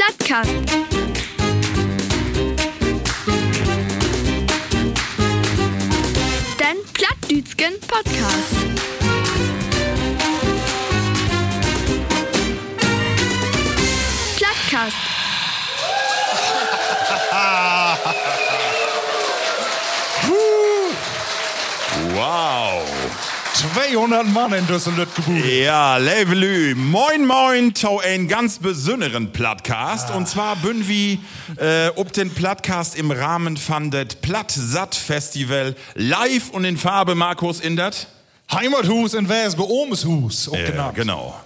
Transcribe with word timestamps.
Plattkast. 0.00 0.50
Den 6.58 6.76
Plattdütschen 6.94 7.74
Podcast. 7.86 8.54
Plattkast. 14.38 15.19
200 23.74 24.26
Mann 24.26 24.52
in 24.52 24.66
Düsseldorf 24.66 25.14
gebucht. 25.14 25.44
Ja, 25.44 25.96
Levelü. 25.96 26.74
Moin, 26.74 27.24
moin, 27.26 27.72
tau 27.72 28.00
ein 28.00 28.26
ganz 28.26 28.58
besonderen 28.58 29.30
Plattcast. 29.30 30.10
Und 30.10 30.28
zwar 30.28 30.56
bin 30.56 30.88
wir 30.88 31.18
äh, 31.56 31.90
ob 31.94 32.12
den 32.12 32.30
Plattcast 32.30 32.96
im 32.96 33.10
Rahmen 33.12 33.56
von 33.56 33.90
det 33.90 34.22
Platt-Satt-Festival 34.22 35.76
live 35.94 36.50
und 36.50 36.64
in 36.64 36.76
Farbe, 36.76 37.14
Markus, 37.14 37.60
in 37.60 37.76
dat? 37.76 38.08
Heimathus 38.52 39.14
in 39.14 39.28
Wesbe, 39.28 39.62
Ohmeshus, 39.62 40.48
auch 40.48 40.56
Ja, 40.56 40.90
genau. 40.90 41.38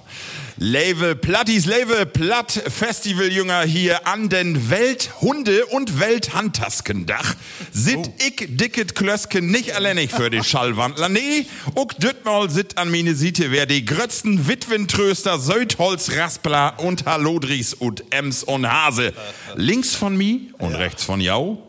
Level 0.57 1.17
Plattis 1.17 1.67
Level 1.67 2.07
Platt 2.07 2.53
Festival 2.53 3.27
Jünger 3.33 3.63
hier 3.63 4.07
an 4.07 4.29
den 4.29 4.71
Welthunde 4.71 5.67
und 5.67 5.99
Welthandtaskendach 5.99 7.35
sit 7.73 7.97
Oh. 7.97 8.15
ich 8.19 8.47
dicket 8.57 8.95
Klösken 8.95 9.51
nicht 9.51 9.75
alleinig 9.75 10.13
für 10.13 10.31
die 10.31 10.45
Schallwandler. 10.45 11.09
Nee, 11.09 11.47
uck 11.75 11.99
düttmal 11.99 12.51
sit 12.51 12.79
an 12.79 12.91
meine 12.91 13.15
Siete 13.17 13.51
wer 13.51 13.67
die 13.67 13.85
grötzten 13.85 14.47
Witwentröster 14.47 15.41
Söldholz 15.41 16.13
Raspler 16.13 16.75
und 16.79 17.05
Halodris 17.05 17.75
und 17.75 18.05
Ems 18.11 18.45
und 18.45 18.71
Hase. 18.71 19.13
Links 19.57 19.97
von 19.97 20.17
mi 20.17 20.53
und 20.59 20.75
rechts 20.77 21.03
von 21.03 21.21
jau. 21.21 21.69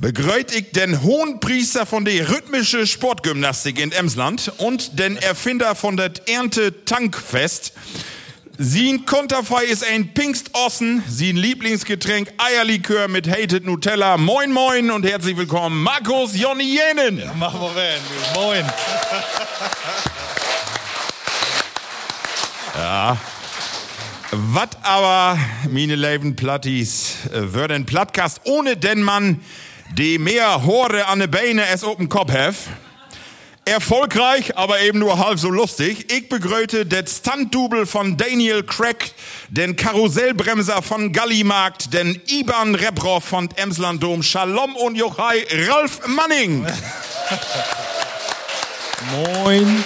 Begrüßt 0.00 0.54
ich 0.54 0.70
den 0.70 1.02
Hohenpriester 1.02 1.84
von 1.84 2.06
der 2.06 2.30
rhythmische 2.30 2.86
Sportgymnastik 2.86 3.78
in 3.78 3.92
Emsland 3.92 4.50
und 4.56 4.98
den 4.98 5.18
Erfinder 5.18 5.74
von 5.74 5.98
der 5.98 6.12
Ernte 6.26 6.86
Tankfest. 6.86 7.74
Sein 8.56 9.04
Konterfei 9.04 9.64
ist 9.64 9.84
ein 9.84 10.14
Pingstossen, 10.14 11.02
sein 11.06 11.36
Lieblingsgetränk 11.36 12.32
Eierlikör 12.38 13.08
mit 13.08 13.28
Hated 13.28 13.66
Nutella. 13.66 14.16
Moin 14.16 14.52
moin 14.52 14.90
und 14.90 15.04
herzlich 15.04 15.36
willkommen, 15.36 15.82
Markus 15.82 16.34
Jonny 16.34 16.64
Jenen. 16.64 17.22
Machen 17.38 17.60
wir 17.60 17.76
rein. 17.76 18.00
Moin. 18.34 18.64
Was 24.32 24.68
aber, 24.82 25.38
meine 25.68 25.96
lieben 25.96 26.36
Plattis, 26.36 27.16
äh, 27.32 27.52
wird 27.52 27.72
ein 27.72 27.84
Plattkast 27.84 28.42
ohne 28.44 28.76
den 28.76 29.02
Mann, 29.02 29.40
die 29.92 30.18
mehr 30.18 30.64
Hore 30.64 31.06
an 31.06 31.18
de 31.18 31.28
Beine 31.28 31.66
es 31.68 31.84
open 31.84 32.08
Kopf 32.08 32.32
hef. 32.32 32.56
Erfolgreich, 33.64 34.56
aber 34.56 34.80
eben 34.80 34.98
nur 34.98 35.18
halb 35.18 35.38
so 35.38 35.50
lustig. 35.50 36.10
Ich 36.10 36.28
begrüße 36.28 36.86
den 36.86 37.06
Stuntdouble 37.06 37.86
von 37.86 38.16
Daniel 38.16 38.62
Craig, 38.62 39.12
den 39.48 39.76
Karussellbremser 39.76 40.82
von 40.82 41.12
Gallimarkt, 41.12 41.92
den 41.92 42.20
Iban 42.26 42.74
Rebrov 42.74 43.22
von 43.22 43.48
Emslandom, 43.56 44.22
Shalom 44.22 44.74
und 44.76 44.96
Jochai, 44.96 45.46
Ralf 45.68 46.00
Manning. 46.06 46.66
Moin. 49.34 49.84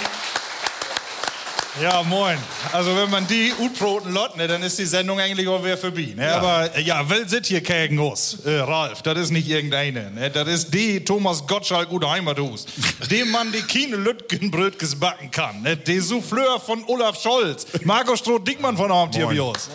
Ja, 1.81 2.03
moin. 2.03 2.37
Also 2.71 2.95
wenn 2.95 3.09
man 3.09 3.27
die 3.27 3.51
utproten 3.59 4.13
lot, 4.13 4.37
ne, 4.37 4.47
dann 4.47 4.63
ist 4.63 4.79
die 4.79 4.85
Sendung 4.85 5.19
eigentlich 5.19 5.45
auch 5.47 5.61
wieder 5.63 5.77
vorbei. 5.77 6.13
Ne? 6.15 6.33
Aber 6.33 6.73
äh, 6.73 6.81
ja, 6.81 7.03
wer 7.07 7.27
sitzt 7.27 7.47
hier 7.49 7.59
gegen 7.59 7.99
uns? 7.99 8.37
Äh, 8.45 8.59
Ralf, 8.59 9.01
das 9.01 9.17
ist 9.17 9.31
nicht 9.31 9.47
irgendeine. 9.49 10.09
Ne? 10.11 10.29
Das 10.29 10.47
ist 10.47 10.73
die 10.73 11.03
Thomas 11.03 11.45
Gottschalk 11.45 11.89
gute 11.89 12.09
Heimathus. 12.09 12.65
dem 13.11 13.29
Mann, 13.31 13.51
die 13.51 13.61
keine 13.61 13.97
Lütgenbrötges 13.97 14.97
backen 14.97 15.29
kann. 15.31 15.63
Ne? 15.63 15.75
Der 15.75 16.01
Souffleur 16.01 16.61
von 16.61 16.83
Olaf 16.87 17.21
Scholz. 17.21 17.65
Markus 17.83 18.19
Stroh-Dickmann 18.19 18.77
von 18.77 18.89
Abend 18.91 19.15
hier 19.15 19.25
Moin. 19.25 19.37
bei 19.37 19.43
uns. 19.43 19.69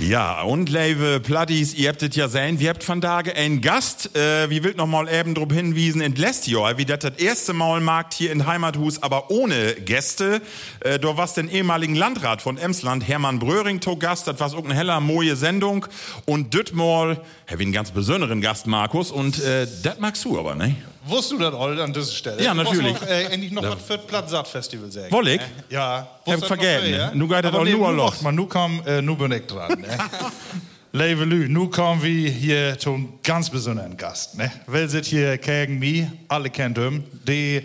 Ja, 0.00 0.40
und 0.40 0.70
liebe 0.70 1.20
Plattis, 1.20 1.74
ihr 1.74 1.90
habt 1.90 2.02
es 2.02 2.16
ja 2.16 2.26
sehen, 2.26 2.58
wir 2.58 2.70
habt 2.70 2.82
von 2.82 3.02
Tage 3.02 3.36
einen 3.36 3.60
Gast, 3.60 4.16
äh, 4.16 4.48
wie 4.48 4.64
wild 4.64 4.78
noch 4.78 4.86
mal 4.86 5.06
eben 5.12 5.34
drauf 5.34 5.52
hinwiesen, 5.52 6.00
in 6.00 6.14
Jahr, 6.14 6.78
wie 6.78 6.86
das 6.86 7.00
das 7.00 7.18
erste 7.18 7.52
Mal 7.52 7.82
markt 7.82 8.14
hier 8.14 8.32
in 8.32 8.46
Heimathus, 8.46 9.02
aber 9.02 9.30
ohne 9.30 9.74
Gäste. 9.74 10.40
Äh, 10.80 10.98
da 10.98 11.18
war's 11.18 11.34
den 11.34 11.50
ehemaligen 11.50 11.94
Landrat 11.94 12.40
von 12.40 12.56
Emsland, 12.56 13.06
Hermann 13.06 13.40
Bröring, 13.40 13.80
to 13.80 13.94
Gast, 13.96 14.26
das 14.26 14.40
war 14.40 14.54
auch 14.54 14.64
eine 14.64 14.74
heller, 14.74 15.00
moje 15.00 15.36
Sendung. 15.36 15.84
Und 16.24 16.54
düttmal, 16.54 17.20
hab 17.46 17.60
ich 17.60 17.60
einen 17.60 17.72
ganz 17.72 17.90
besonderen 17.90 18.40
Gast, 18.40 18.66
Markus, 18.66 19.10
und 19.10 19.42
äh, 19.42 19.66
das 19.82 19.98
magst 19.98 20.24
du 20.24 20.38
aber, 20.38 20.54
ne? 20.54 20.76
Wusstest 21.06 21.32
du 21.32 21.38
das 21.38 21.54
all 21.54 21.80
an 21.80 21.92
dieser 21.92 22.12
Stelle? 22.12 22.42
Ja, 22.42 22.52
Du 22.54 22.62
musst 22.62 22.72
natürlich. 22.72 23.00
Noch, 23.00 23.08
äh, 23.08 23.22
endlich 23.24 23.52
noch 23.52 23.62
was 23.62 23.82
für 23.86 23.96
das 23.96 24.06
Plattsaat-Festival 24.06 24.90
sagen. 24.92 25.06
Woll 25.12 25.28
ich? 25.28 25.40
Ja. 25.70 25.96
Hab 25.98 26.26
Wusst 26.26 26.42
das 26.42 26.46
vergessen, 26.48 26.90
ja? 26.92 27.10
Nu 27.14 27.26
geht 27.26 27.44
das 27.44 27.54
all 27.54 27.64
nur 27.64 27.90
nu 27.90 27.96
los. 27.96 28.20
mal, 28.22 28.32
nu 28.32 28.46
kam, 28.46 28.82
äh, 28.86 29.00
nu 29.00 29.16
bin 29.16 29.32
ich 29.32 29.46
dran. 29.46 29.80
Ne? 29.80 29.98
Levelü, 30.92 31.48
nu 31.48 31.68
kommen 31.68 32.02
wir 32.02 32.30
hier 32.30 32.78
zu 32.78 32.90
einem 32.94 33.12
ganz 33.22 33.48
besonderen 33.48 33.96
Gast. 33.96 34.36
Ne? 34.36 34.50
Wer 34.66 34.88
sitzt 34.88 35.08
hier 35.08 35.38
gegen 35.38 35.78
mich? 35.78 36.04
Alle 36.28 36.50
kennt 36.50 36.76
ihn. 36.78 37.04
Die 37.26 37.62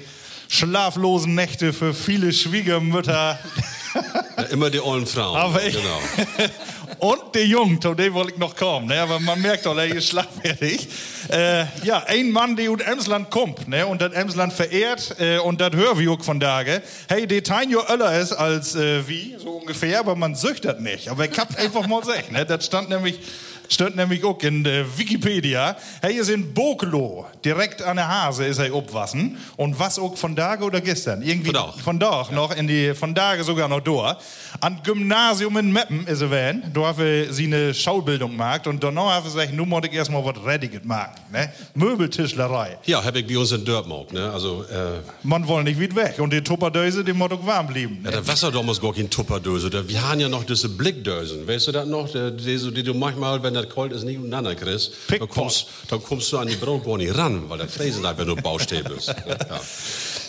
schlaflosen 0.47 1.33
Nächte 1.35 1.73
für 1.73 1.93
viele 1.93 2.31
Schwiegermütter. 2.31 3.39
Ja, 4.37 4.43
immer 4.51 4.69
die 4.69 4.79
ollen 4.79 5.05
Frauen. 5.07 5.37
Aber 5.37 5.63
ich- 5.63 5.75
Genau. 5.75 5.99
Und 6.99 7.35
der 7.35 7.45
Jung, 7.45 7.81
zu 7.81 7.93
dem 7.93 8.13
wollte 8.13 8.33
ich 8.33 8.37
noch 8.37 8.55
kommen, 8.55 8.87
ne? 8.87 9.01
aber 9.01 9.19
man 9.19 9.41
merkt 9.41 9.65
doch, 9.65 9.77
er 9.77 9.85
ist 9.85 10.09
schlagfertig. 10.09 10.87
Äh, 11.29 11.65
ja, 11.83 12.03
ein 12.07 12.31
Mann, 12.31 12.55
der 12.55 12.71
aus 12.71 12.81
Emsland 12.81 13.29
kommt 13.29 13.67
ne? 13.67 13.85
und 13.85 14.01
das 14.01 14.13
Emsland 14.13 14.53
verehrt 14.53 15.15
äh, 15.19 15.37
und 15.39 15.59
das 15.59 15.73
hören 15.73 15.99
wir 15.99 16.11
auch 16.11 16.23
von 16.23 16.39
Tage. 16.39 16.81
Hey, 17.07 17.27
der 17.27 17.43
Teinjo 17.43 17.81
öller 17.89 18.19
ist 18.19 18.33
als 18.33 18.75
äh, 18.75 19.07
wie, 19.07 19.35
so 19.37 19.51
ungefähr, 19.51 19.99
aber 19.99 20.15
man 20.15 20.35
süchtet 20.35 20.81
nicht. 20.81 21.09
Aber 21.09 21.25
ich 21.25 21.37
hab's 21.37 21.55
einfach 21.55 21.87
mal 21.87 22.01
gesagt, 22.01 22.31
ne? 22.31 22.45
das 22.45 22.65
stand 22.65 22.89
nämlich, 22.89 23.19
stand 23.69 23.95
nämlich 23.95 24.23
auch 24.23 24.39
in 24.41 24.63
der 24.63 24.85
Wikipedia. 24.97 25.75
Hey, 26.01 26.15
ist 26.15 26.29
in 26.29 26.53
Bokelo, 26.53 27.25
direkt 27.43 27.81
an 27.81 27.97
der 27.97 28.07
Hase 28.07 28.45
ist 28.45 28.59
er 28.59 28.73
obwassen 28.73 29.37
und 29.57 29.77
was 29.79 29.97
auch 29.99 30.15
von 30.17 30.35
Tage 30.35 30.63
oder 30.63 30.81
gestern? 30.81 31.21
Irgendwie 31.21 31.47
Von 31.51 31.53
Dach. 31.55 31.79
von 31.79 31.99
Dach 31.99 32.31
noch 32.31 32.55
in 32.55 32.67
die, 32.67 32.93
von 32.93 33.13
Tage 33.15 33.43
sogar 33.43 33.67
noch 33.67 33.81
da. 33.81 34.17
An 34.61 34.79
Gymnasium 34.83 35.57
in 35.57 35.71
Meppen 35.73 36.07
ist 36.07 36.21
er 36.21 36.31
wenn, 36.31 36.63
da 36.73 36.81
haben 36.87 37.27
sie 37.31 37.45
eine 37.45 37.73
Schaubildung 37.73 38.31
gemacht 38.31 38.67
und 38.67 38.83
danach 38.83 39.11
haben 39.15 39.25
wir 39.25 39.31
gesagt, 39.31 39.53
nun 39.53 39.67
muss 39.69 39.81
ich 39.85 39.93
erstmal 39.93 40.23
was 40.23 40.35
Rettiges 40.45 40.83
machen, 40.83 41.11
ne? 41.31 41.49
Möbeltischlerei. 41.99 42.77
Ja, 42.85 43.03
habe 43.03 43.19
ich 43.19 43.27
bei 43.27 43.37
uns 43.37 43.51
in 43.51 43.65
Dörpmauck, 43.65 44.13
ne? 44.13 44.31
Also, 44.31 44.63
äh, 44.63 44.99
Man 45.23 45.47
will 45.47 45.63
nicht 45.63 45.79
weit 45.81 45.95
weg 45.95 46.19
und 46.19 46.31
die 46.31 46.41
Tupperdöse, 46.41 47.03
die 47.03 47.13
muss 47.13 47.31
auch 47.31 47.45
warm 47.45 47.67
bleiben. 47.67 47.99
ja, 48.03 48.11
Ne? 48.11 48.17
der 48.17 48.27
Wasser 48.27 48.51
damals 48.51 48.79
gar 48.79 48.93
kein 48.93 49.09
Tupperdöse. 49.09 49.69
Da- 49.69 49.87
Wir 49.87 50.01
haben 50.07 50.19
ja 50.19 50.29
noch 50.29 50.43
diese 50.43 50.69
Blickdösen. 50.69 51.47
Weißt 51.47 51.67
du 51.67 51.71
das 51.71 51.87
noch? 51.87 52.09
Die, 52.11 52.35
die, 52.37 52.73
die 52.73 52.83
du 52.83 52.93
manchmal, 52.93 53.41
wenn 53.43 53.53
das 53.55 53.69
kalt 53.69 53.91
ist, 53.93 54.03
nicht 54.03 54.17
untereinander 54.17 54.55
kriegst. 54.55 54.91
Dann 55.09 55.27
kommst, 55.27 55.67
dann 55.89 56.03
kommst 56.03 56.31
du 56.31 56.37
an 56.37 56.47
die 56.47 56.55
Braut 56.55 56.85
gar 56.85 56.97
nicht 56.97 57.17
ran, 57.17 57.49
weil 57.49 57.57
der 57.57 57.67
Fräsen 57.67 58.05
einfach 58.05 58.25
nur 58.25 58.35
Baustäbe 58.37 58.93
ist. 58.93 59.13
Ja. 59.25 59.59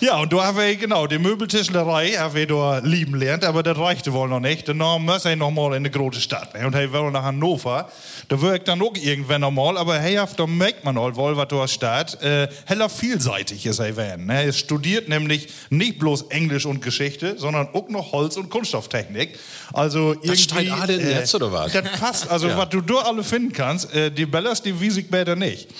Ja, 0.00 0.18
und 0.18 0.32
da 0.32 0.44
haben 0.44 0.58
wir, 0.58 0.76
genau, 0.76 1.06
die 1.06 1.18
Möbeltischlerei 1.18 2.10
haben 2.12 2.34
wir 2.34 2.46
da 2.46 2.78
lieben 2.78 3.14
lernt, 3.14 3.44
aber 3.44 3.62
das 3.62 3.78
reichte 3.78 4.12
wohl 4.12 4.28
noch 4.28 4.40
nicht. 4.40 4.68
Dann 4.68 4.76
muss 4.78 5.24
er 5.24 5.36
noch 5.36 5.50
mal 5.50 5.68
in 5.68 5.74
eine 5.76 5.90
große 5.90 6.20
Stadt. 6.20 6.54
Ne? 6.54 6.66
Und 6.66 6.74
er 6.74 6.92
will 6.92 7.10
nach 7.10 7.22
Hannover. 7.22 7.88
Da 8.28 8.40
wirkt 8.40 8.68
dann 8.68 8.82
auch 8.82 8.94
irgendwann 8.94 9.40
noch 9.40 9.50
mal, 9.50 9.76
aber 9.78 9.98
hey, 9.98 10.20
da 10.36 10.46
merkt 10.46 10.84
man 10.84 10.98
auch 10.98 11.14
wohl, 11.16 11.36
was 11.36 11.48
da 11.48 11.66
steht. 11.66 12.20
Äh, 12.22 12.48
heller 12.66 12.88
vielseitig 12.88 13.64
ist 13.64 13.78
er 13.78 13.96
werden. 13.96 14.26
Ne? 14.26 14.44
Er 14.44 14.52
studiert 14.52 15.08
nämlich 15.08 15.48
nicht 15.70 15.98
bloß 15.98 16.22
Englisch 16.30 16.66
und 16.66 16.82
Geschichte, 16.82 17.38
sondern 17.38 17.68
auch 17.72 17.88
noch 17.88 18.12
Holz- 18.12 18.36
und 18.36 18.50
Kunststofftechnik. 18.50 19.38
Also 19.72 20.12
irgendwie, 20.12 20.36
steht 20.36 20.70
alle 20.72 20.94
im 20.94 21.04
Netz, 21.08 21.34
oder 21.34 21.50
was? 21.52 21.72
Das 21.72 21.82
passt. 21.98 22.26
Also, 22.36 22.48
Ja. 22.48 22.58
was 22.58 22.68
du 22.70 22.80
da 22.82 22.94
alle 22.96 23.22
finden 23.24 23.52
kannst, 23.52 23.94
äh, 23.94 24.10
die 24.10 24.26
Bellas, 24.26 24.60
die 24.60 24.78
wies 24.78 24.96
ich 24.98 25.08
besser 25.08 25.36
nicht. 25.36 25.68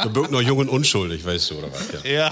Du 0.00 0.10
bist 0.10 0.30
noch 0.30 0.40
jung 0.40 0.58
und 0.58 0.68
unschuldig, 0.68 1.24
weißt 1.24 1.50
du, 1.50 1.58
oder 1.58 1.68
was? 1.72 2.02
Ja. 2.04 2.10
Ja, 2.10 2.27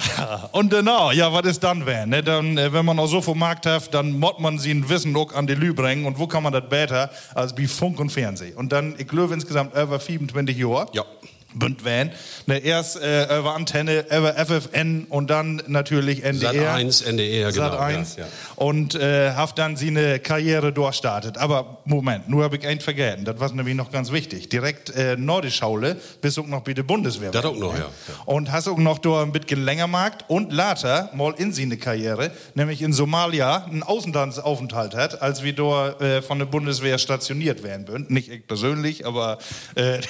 und 0.53 0.71
genau, 0.71 1.11
ja, 1.11 1.33
was 1.33 1.47
ist 1.47 1.63
dann 1.63 1.87
wer? 1.87 2.07
Ne? 2.07 2.23
Dann, 2.23 2.59
äh, 2.59 2.73
wenn 2.73 2.85
man 2.85 2.99
auch 2.99 3.07
so 3.07 3.21
vom 3.21 3.39
Markt 3.39 3.67
hat, 3.67 3.93
dann 3.95 4.19
muss 4.19 4.39
man 4.39 4.59
sie 4.59 4.73
ein 4.73 4.89
Wissen 4.89 5.17
auch 5.17 5.33
an 5.35 5.47
die 5.47 5.55
Lü 5.55 5.75
bringen. 5.75 6.07
Und 6.07 6.19
wo 6.19 6.27
kann 6.27 6.43
man 6.43 6.53
das 6.53 6.69
besser 6.69 7.11
als 7.35 7.55
bei 7.55 7.67
Funk 7.67 8.01
und 8.01 8.11
Fernsehen? 8.11 8.57
Und 8.57 8.73
dann, 8.73 8.95
ich 8.99 9.07
glaube 9.07 9.35
insgesamt 9.35 9.75
über 9.75 10.01
25 10.01 10.57
Jahre. 10.57 10.87
Ja. 10.93 11.05
Bündwan. 11.55 12.13
Ne, 12.47 12.59
erst 12.59 13.01
äh, 13.01 13.39
über 13.39 13.55
Antenne, 13.55 14.05
über 14.15 14.35
FFN 14.35 15.07
und 15.09 15.31
dann 15.31 15.63
natürlich 15.67 16.23
NDR. 16.23 16.53
Sat 16.53 16.67
1, 16.75 17.03
NDR, 17.03 17.53
genau. 17.53 17.71
Sat 17.71 17.81
1. 17.81 18.17
Ja, 18.17 18.23
ja. 18.25 18.29
Und 18.57 18.95
äh, 18.95 19.33
hat 19.33 19.59
dann 19.59 19.77
seine 19.77 20.19
Karriere 20.19 20.73
durchstartet. 20.73 21.39
Aber 21.39 21.79
Moment, 21.85 22.29
nur 22.29 22.45
habe 22.45 22.57
ich 22.57 22.67
eins 22.67 22.85
vergessen. 22.85 23.25
Das 23.25 23.41
war 23.41 23.53
nämlich 23.53 23.75
noch 23.75 23.91
ganz 23.91 24.13
wichtig. 24.13 24.49
Direkt 24.49 24.91
äh, 24.91 25.17
Nordischaule 25.17 25.97
bis 26.21 26.39
auch 26.39 26.47
noch 26.47 26.63
bei 26.63 26.75
der 26.75 26.83
Bundeswehr. 26.83 27.31
Das 27.31 27.45
auch 27.45 27.57
noch, 27.57 27.75
ja. 27.75 27.81
ja. 27.81 27.89
Und 28.27 28.53
hast 28.53 28.69
auch 28.69 28.79
noch 28.79 28.99
da 28.99 29.23
ein 29.23 29.33
bisschen 29.33 29.65
länger 29.65 29.87
gemacht 29.87 30.25
und 30.29 30.53
later 30.53 31.11
mal 31.15 31.35
in 31.39 31.53
seine 31.53 31.77
Karriere, 31.77 32.31
nämlich 32.55 32.83
in 32.83 32.93
Somalia, 32.93 33.65
einen 33.65 33.83
Außenlandsaufenthalt 33.83 34.95
hat, 34.95 35.23
als 35.23 35.43
wir 35.43 35.55
da 35.55 35.91
äh, 36.01 36.23
von 36.23 36.39
der 36.39 36.47
Bundeswehr 36.47 36.99
stationiert 36.99 37.63
werden 37.63 37.89
würden. 37.89 38.07
Nicht 38.09 38.31
ich 38.31 38.47
persönlich, 38.47 39.07
aber 39.07 39.39
äh, 39.75 40.01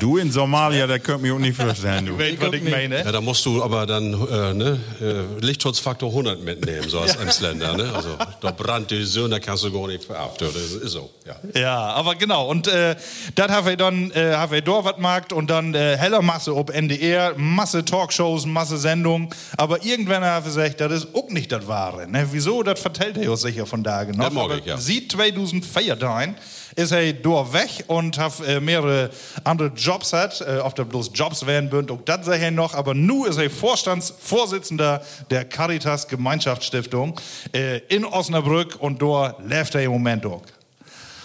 Du 0.00 0.18
in 0.18 0.30
Somalia, 0.30 0.65
da 0.86 0.98
könnt 0.98 1.22
mir 1.22 1.34
auch 1.34 1.38
nicht 1.38 1.56
vorstellen, 1.56 2.06
du. 2.06 2.12
du 2.12 2.18
weißt, 2.18 2.40
was 2.40 2.52
ich 2.52 2.62
meine. 2.62 3.04
Ja, 3.04 3.12
da 3.12 3.20
musst 3.20 3.44
du 3.46 3.62
aber 3.62 3.86
dann 3.86 4.12
äh, 4.12 4.54
ne, 4.54 4.80
äh, 5.00 5.44
Lichtschutzfaktor 5.44 6.08
100 6.10 6.42
mitnehmen, 6.42 6.88
so 6.88 7.00
als 7.00 7.16
Emsländer. 7.16 7.76
Ne? 7.76 7.92
Also 7.94 8.16
da 8.40 8.50
brannt 8.50 8.90
die 8.90 9.04
Söhne, 9.04 9.30
da 9.30 9.38
kannst 9.38 9.64
du 9.64 9.72
gar 9.72 9.86
nicht 9.86 10.04
verhaften. 10.04 10.48
Das 10.52 10.62
ist 10.62 10.92
so, 10.92 11.10
ja. 11.24 11.60
Ja, 11.60 11.78
aber 11.92 12.14
genau. 12.14 12.48
Und 12.48 12.68
äh, 12.68 12.96
das 13.34 13.48
haben 13.48 13.66
wir 13.66 13.76
dann, 13.76 14.10
äh, 14.12 14.34
haben 14.34 14.52
wir 14.52 14.62
was 14.66 14.94
gemacht 14.94 15.32
und 15.32 15.48
dann 15.48 15.74
äh, 15.74 15.96
heller 15.96 16.22
Masse 16.22 16.54
ob 16.54 16.70
NDR, 16.70 17.34
Masse 17.36 17.84
Talkshows, 17.84 18.46
Masse 18.46 18.78
Sendungen. 18.78 19.30
Aber 19.56 19.84
irgendwann 19.84 20.24
haben 20.24 20.44
wir 20.44 20.50
gesagt, 20.50 20.80
das 20.80 20.92
ist 20.92 21.08
auch 21.14 21.28
nicht 21.30 21.52
das 21.52 21.66
Wahre. 21.66 22.08
Ne? 22.08 22.28
Wieso? 22.32 22.62
Das 22.62 22.80
vertellt 22.80 23.16
er 23.16 23.30
uns 23.30 23.42
sicher 23.42 23.66
von 23.66 23.82
da 23.82 24.06
Aber 24.18 24.56
ich, 24.56 24.64
ja. 24.64 24.76
Sieht 24.76 25.12
2014 25.12 26.34
ist 26.76 26.92
er 26.92 27.12
da 27.14 27.52
weg 27.52 27.84
und 27.86 28.18
hat 28.18 28.34
äh, 28.46 28.60
mehrere 28.60 29.10
andere 29.44 29.68
Jobs 29.68 30.12
hat, 30.12 30.40
äh, 30.46 30.58
ob 30.58 30.74
das 30.74 30.88
bloß 30.88 31.10
Jobs 31.14 31.46
werden 31.46 31.70
würden, 31.72 31.90
auch 31.90 32.02
das 32.04 32.26
sei 32.26 32.38
er 32.38 32.50
noch, 32.50 32.74
aber 32.74 32.94
nu 32.94 33.24
ist 33.24 33.38
er 33.38 33.50
Vorstandsvorsitzender 33.50 35.02
der 35.30 35.44
Caritas 35.44 36.08
Gemeinschaftsstiftung 36.08 37.20
äh, 37.52 37.78
in 37.88 38.04
Osnabrück. 38.04 38.76
Und 38.80 39.02
da 39.02 39.36
läuft 39.46 39.74
er 39.74 39.82
im 39.82 39.92
Moment 39.92 40.26
auch. 40.26 40.42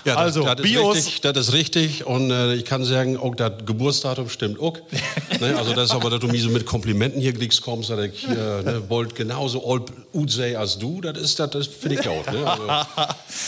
Ja, 0.03 0.15
Also, 0.15 0.43
das, 0.43 0.55
das 0.55 0.65
Bios- 0.65 0.97
Ist 0.97 1.05
richtig, 1.07 1.21
das 1.21 1.37
ist 1.37 1.53
richtig 1.53 2.05
und 2.07 2.31
äh, 2.31 2.53
ich 2.55 2.65
kann 2.65 2.83
sagen, 2.83 3.17
auch 3.17 3.35
das 3.35 3.51
Geburtsdatum 3.65 4.29
stimmt 4.29 4.59
auch. 4.59 4.75
ne, 5.39 5.55
also 5.57 5.73
das 5.73 5.89
ist 5.89 5.95
aber, 5.95 6.09
dass 6.09 6.19
du 6.19 6.27
mir 6.27 6.41
so 6.41 6.49
mit 6.49 6.65
Komplimenten 6.65 7.21
hier 7.21 7.33
kriegst, 7.33 7.61
kommst, 7.61 7.91
dass 7.91 7.99
ich 7.99 8.23
äh, 8.27 8.29
ne, 8.33 8.81
wollt 8.89 9.13
genauso 9.15 9.63
old 9.63 9.91
ut 10.13 10.31
sei 10.31 10.57
als 10.57 10.79
du, 10.79 11.01
das 11.01 11.17
ist, 11.19 11.39
das, 11.39 11.51
das 11.51 11.67
finde 11.67 11.99
ich 12.01 12.07
auch. 12.07 12.25
Ne? 12.31 12.45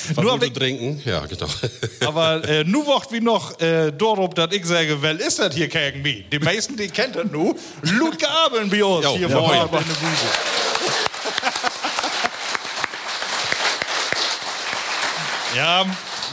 Also, 0.09 0.21
Nur 0.21 0.37
Nur 0.37 0.43
ich- 0.43 0.53
trinken, 0.53 1.01
ja 1.05 1.25
genau. 1.25 1.47
Aber 2.05 2.47
äh, 2.47 2.63
nu 2.63 2.85
wocht 2.85 3.11
wie 3.11 3.19
noch 3.21 3.59
äh, 3.59 3.91
darum, 3.91 4.33
dass 4.33 4.51
ich 4.53 4.65
sage, 4.65 4.97
wer 5.01 5.19
ist 5.19 5.39
das 5.39 5.55
hier 5.55 5.67
gegen 5.67 6.01
mich? 6.01 6.25
Die 6.31 6.39
meisten, 6.39 6.75
die 6.77 6.87
kennt 6.87 7.15
das 7.15 7.25
nu. 7.31 7.55
Ludger 7.81 8.29
Abeln 8.45 8.69
bei 8.69 8.83
uns 8.83 9.03
Jo, 9.05 9.17
hier 9.17 9.27
ja, 9.29 9.37
vor. 9.37 9.49
Ort 9.49 9.71
in 9.73 9.79
der. 9.79 9.83
Ja, 15.55 15.85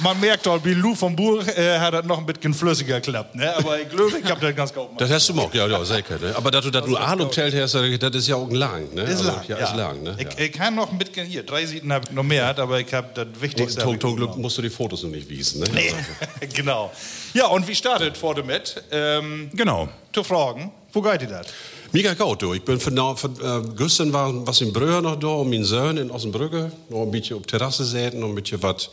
man 0.02 0.18
merkt 0.20 0.46
doch, 0.46 0.64
wie 0.64 0.74
Lou 0.74 0.94
vom 0.94 1.14
Buch 1.14 1.46
äh, 1.46 1.78
hat 1.78 1.94
das 1.94 2.04
noch 2.04 2.18
ein 2.18 2.26
bisschen 2.26 2.54
flüssiger 2.54 3.00
geklappt. 3.00 3.34
Ne? 3.34 3.54
Aber 3.56 3.80
ich 3.80 3.88
glaube, 3.88 4.18
ich 4.18 4.30
habe 4.30 4.40
das 4.40 4.54
ganz 4.54 4.72
gut 4.72 4.84
gemacht. 4.84 5.00
Das 5.00 5.10
hast 5.10 5.28
du 5.28 5.34
gemacht, 5.34 5.54
ja, 5.54 5.66
ja, 5.66 5.84
sicher. 5.84 6.18
Ne? 6.20 6.34
Aber 6.36 6.50
dass 6.50 6.64
du 6.64 6.70
das 6.70 6.86
nur 6.86 7.00
Ahnung 7.00 7.30
zählt 7.32 7.54
hast, 7.54 7.74
das 7.74 8.14
ist 8.14 8.28
ja 8.28 8.36
auch 8.36 8.50
lang. 8.50 8.92
Ne? 8.94 9.02
Ist 9.02 9.18
also, 9.18 9.24
lang, 9.24 9.44
ja, 9.48 9.56
ist 9.56 9.76
lang. 9.76 10.02
Ne? 10.02 10.16
Ich, 10.18 10.24
ja. 10.24 10.44
ich 10.44 10.52
kann 10.52 10.74
noch 10.74 10.90
ein 10.90 10.98
bisschen 10.98 11.26
hier, 11.26 11.42
drei 11.42 11.66
Seiten 11.66 11.92
habe 11.92 12.04
ich 12.08 12.12
noch 12.12 12.22
mehr, 12.22 12.58
aber 12.58 12.80
ich 12.80 12.92
habe 12.92 13.08
das 13.14 13.26
Wichtigste. 13.40 13.80
Zum, 13.80 14.16
Glück 14.16 14.36
musst 14.36 14.58
du 14.58 14.62
die 14.62 14.70
Fotos 14.70 15.02
noch 15.02 15.10
nicht 15.10 15.28
wiesen. 15.28 15.60
Ne? 15.60 15.66
Nee, 15.72 15.94
genau. 16.54 16.90
Ja, 17.34 17.46
und 17.46 17.66
wie 17.68 17.74
startet 17.74 18.16
vor 18.16 18.34
damit? 18.34 18.82
Ähm, 18.90 19.50
Genau. 19.54 19.88
zu 20.12 20.24
fragen, 20.24 20.72
wo 20.92 21.02
geht 21.02 21.22
ihr 21.22 21.28
das? 21.28 21.46
Mega 21.92 22.14
gut, 22.14 22.40
du. 22.40 22.54
Ich 22.54 22.62
bin 22.62 22.78
von, 22.78 23.16
von 23.16 23.34
äh, 23.34 23.68
gestern 23.76 24.12
war 24.12 24.46
was 24.46 24.60
in 24.60 24.72
Brüher 24.72 25.02
noch 25.02 25.16
da 25.16 25.28
und 25.28 25.50
mein 25.50 25.64
Sohn 25.64 25.96
in 25.96 26.10
Ossenbrücke. 26.10 26.70
Noch 26.88 27.02
ein 27.02 27.10
bisschen 27.10 27.36
auf 27.36 27.46
Terrasse 27.46 27.84
säten 27.84 28.22
und 28.22 28.30
ein 28.30 28.34
bisschen 28.36 28.62
was 28.62 28.90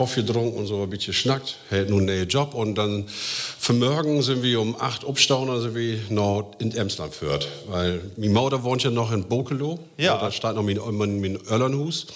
Kaffee 0.00 0.22
getrunken 0.22 0.58
und 0.58 0.66
so 0.66 0.82
ein 0.82 0.88
bisschen 0.88 1.12
schnackt. 1.12 1.56
Hält 1.68 1.90
nun 1.90 2.08
einen 2.08 2.26
Job 2.26 2.54
und 2.54 2.76
dann 2.76 3.04
für 3.06 3.74
morgen 3.74 4.22
sind 4.22 4.42
wir 4.42 4.58
um 4.58 4.74
acht 4.80 5.04
aufstauen, 5.04 5.48
dann 5.48 5.60
sind 5.60 5.74
wir 5.74 5.98
noch 6.08 6.52
in 6.58 6.74
Emsland 6.74 7.14
führt. 7.14 7.46
Weil 7.68 8.00
mein 8.16 8.32
Mutter 8.32 8.62
wohnt 8.62 8.82
ja 8.82 8.90
noch 8.90 9.12
in 9.12 9.24
Bokelo. 9.24 9.78
Ja. 9.98 10.16
Da 10.16 10.32
steht 10.32 10.54
noch 10.54 10.62
mein, 10.62 10.80
mein, 10.92 11.20
mein 11.20 11.38
Öllernhus. 11.50 12.06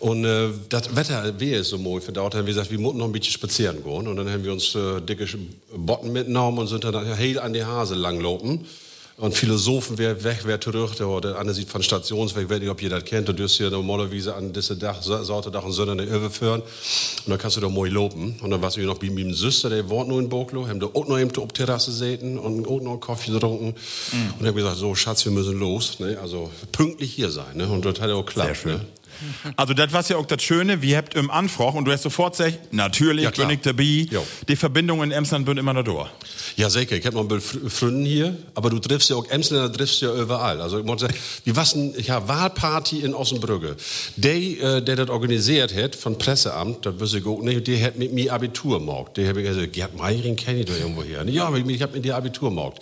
Und 0.00 0.24
äh, 0.24 0.48
das 0.68 0.96
Wetter 0.96 1.38
wäre 1.38 1.60
es 1.60 1.68
so 1.68 1.78
mooi 1.78 2.00
verdauert, 2.00 2.34
haben 2.34 2.44
wir 2.44 2.54
gesagt, 2.54 2.72
wir 2.72 2.78
mussten 2.80 2.98
noch 2.98 3.06
ein 3.06 3.12
bisschen 3.12 3.34
spazieren 3.34 3.84
gehen. 3.84 4.08
Und 4.08 4.16
dann 4.16 4.28
haben 4.28 4.42
wir 4.42 4.50
uns 4.50 4.74
äh, 4.74 5.00
dicke 5.00 5.26
Botten 5.76 6.12
mitgenommen 6.12 6.58
und 6.58 6.66
sind 6.66 6.82
dann 6.82 7.14
heel 7.14 7.38
an 7.38 7.52
die 7.52 7.64
Hase 7.64 7.94
langlopen. 7.94 8.66
Und 9.22 9.36
Philosophen, 9.36 9.98
wer 9.98 10.24
weg, 10.24 10.40
wer 10.46 10.60
zurück, 10.60 10.96
der, 10.96 11.20
der 11.20 11.38
andere 11.38 11.54
sieht 11.54 11.68
von 11.68 11.80
Stationsweg, 11.80 12.42
ich 12.42 12.50
weiß 12.50 12.58
nicht, 12.58 12.68
ob 12.68 12.82
ihr 12.82 12.90
das 12.90 13.04
kennt, 13.04 13.28
du 13.28 13.32
dürst 13.32 13.56
hier 13.56 13.70
normalerweise 13.70 14.34
an 14.34 14.52
diese 14.52 14.76
Dach, 14.76 15.00
Sortedach 15.00 15.62
und 15.62 15.70
Sonne 15.70 16.02
Öwe 16.02 16.28
führen. 16.28 16.60
Und 16.60 17.28
dann 17.28 17.38
kannst 17.38 17.56
du 17.56 17.60
da 17.60 17.68
mooi 17.68 17.88
lopen. 17.88 18.40
Und 18.42 18.50
dann 18.50 18.60
warst 18.60 18.78
du 18.78 18.80
noch 18.80 18.98
bei 18.98 19.10
meinem 19.10 19.32
Süster, 19.32 19.70
der 19.70 19.88
wohnt 19.88 20.08
nur 20.08 20.18
in 20.18 20.28
Boklo, 20.28 20.66
haben 20.66 20.80
da 20.80 20.88
auch 20.92 21.06
noch 21.06 21.20
eben 21.20 21.30
auf 21.36 21.52
Terrasse 21.52 21.92
säten 21.92 22.36
und 22.36 22.66
auch 22.66 22.80
noch 22.80 22.90
einen 22.90 23.00
Kaffee 23.00 23.30
getrunken. 23.30 23.66
Und 23.68 24.40
ich 24.40 24.46
habe 24.48 24.54
gesagt, 24.54 24.78
so 24.78 24.92
Schatz, 24.96 25.24
wir 25.24 25.30
müssen 25.30 25.56
los. 25.56 26.00
Ne? 26.00 26.18
Also 26.20 26.50
pünktlich 26.72 27.14
hier 27.14 27.30
sein. 27.30 27.58
Ne? 27.58 27.68
Und 27.68 27.84
das 27.84 28.00
hat 28.00 28.08
ja 28.08 28.16
auch 28.16 28.26
geklappt. 28.26 28.48
Sehr 28.48 28.54
schön. 28.56 28.72
Ne? 28.72 28.86
Also 29.56 29.74
das 29.74 29.92
war 29.92 30.04
ja 30.08 30.16
auch 30.16 30.26
das 30.26 30.42
Schöne, 30.42 30.82
wir 30.82 30.96
habt 30.96 31.14
im 31.14 31.30
Anfrage 31.30 31.78
und 31.78 31.84
du 31.84 31.92
hast 31.92 32.02
sofort 32.02 32.36
gesagt, 32.36 32.72
natürlich 32.72 33.24
Ja, 33.24 33.50
ich 33.50 33.60
dabei. 33.60 34.08
Die 34.48 34.56
Verbindungen 34.56 35.10
in 35.10 35.16
Emsland 35.16 35.46
sind 35.46 35.58
immer 35.58 35.72
noch 35.72 35.84
da. 35.84 36.10
Ja, 36.56 36.70
sicher. 36.70 36.96
Ich 36.96 37.06
habe 37.06 37.16
noch 37.16 37.22
ein 37.22 37.28
paar 37.28 37.40
Freunde 37.40 38.08
hier, 38.08 38.36
aber 38.54 38.70
du 38.70 38.78
triffst 38.78 39.10
ja 39.10 39.16
auch 39.16 39.26
Emsländer, 39.28 39.72
triffst 39.72 40.00
ja 40.02 40.12
überall. 40.14 40.60
Also 40.60 40.78
ich 40.78 40.84
muss 40.84 41.00
sagen, 41.00 41.14
wie 41.44 41.56
was 41.56 41.72
denn, 41.72 41.94
ich 41.96 42.10
habe 42.10 42.28
Wahlparty 42.28 43.00
in 43.00 43.14
Ossenbrügge. 43.14 43.76
Der, 44.16 44.34
äh, 44.34 44.82
der 44.82 44.96
das 44.96 45.08
organisiert 45.08 45.74
hat, 45.74 45.94
von 45.96 46.18
Presseamt, 46.18 46.84
das 46.86 46.98
wüsste 46.98 47.18
ich 47.18 47.26
auch 47.26 47.42
nicht, 47.42 47.66
der 47.66 47.82
hat 47.82 47.96
mit 47.98 48.12
mir 48.12 48.32
Abitur 48.32 48.78
gemacht. 48.78 49.16
Der 49.16 49.28
habe 49.28 49.42
ich 49.42 49.48
gesagt, 49.48 49.72
Gerd 49.72 49.96
Meiring 49.96 50.36
kenne 50.36 50.60
ich 50.60 50.66
doch 50.66 50.78
irgendwo 50.78 51.02
her. 51.02 51.24
Ja, 51.28 51.46
aber 51.46 51.58
ich, 51.58 51.66
ich 51.66 51.82
habe 51.82 51.94
mit 51.94 52.04
dir 52.04 52.16
Abitur 52.16 52.50
gemacht. 52.50 52.80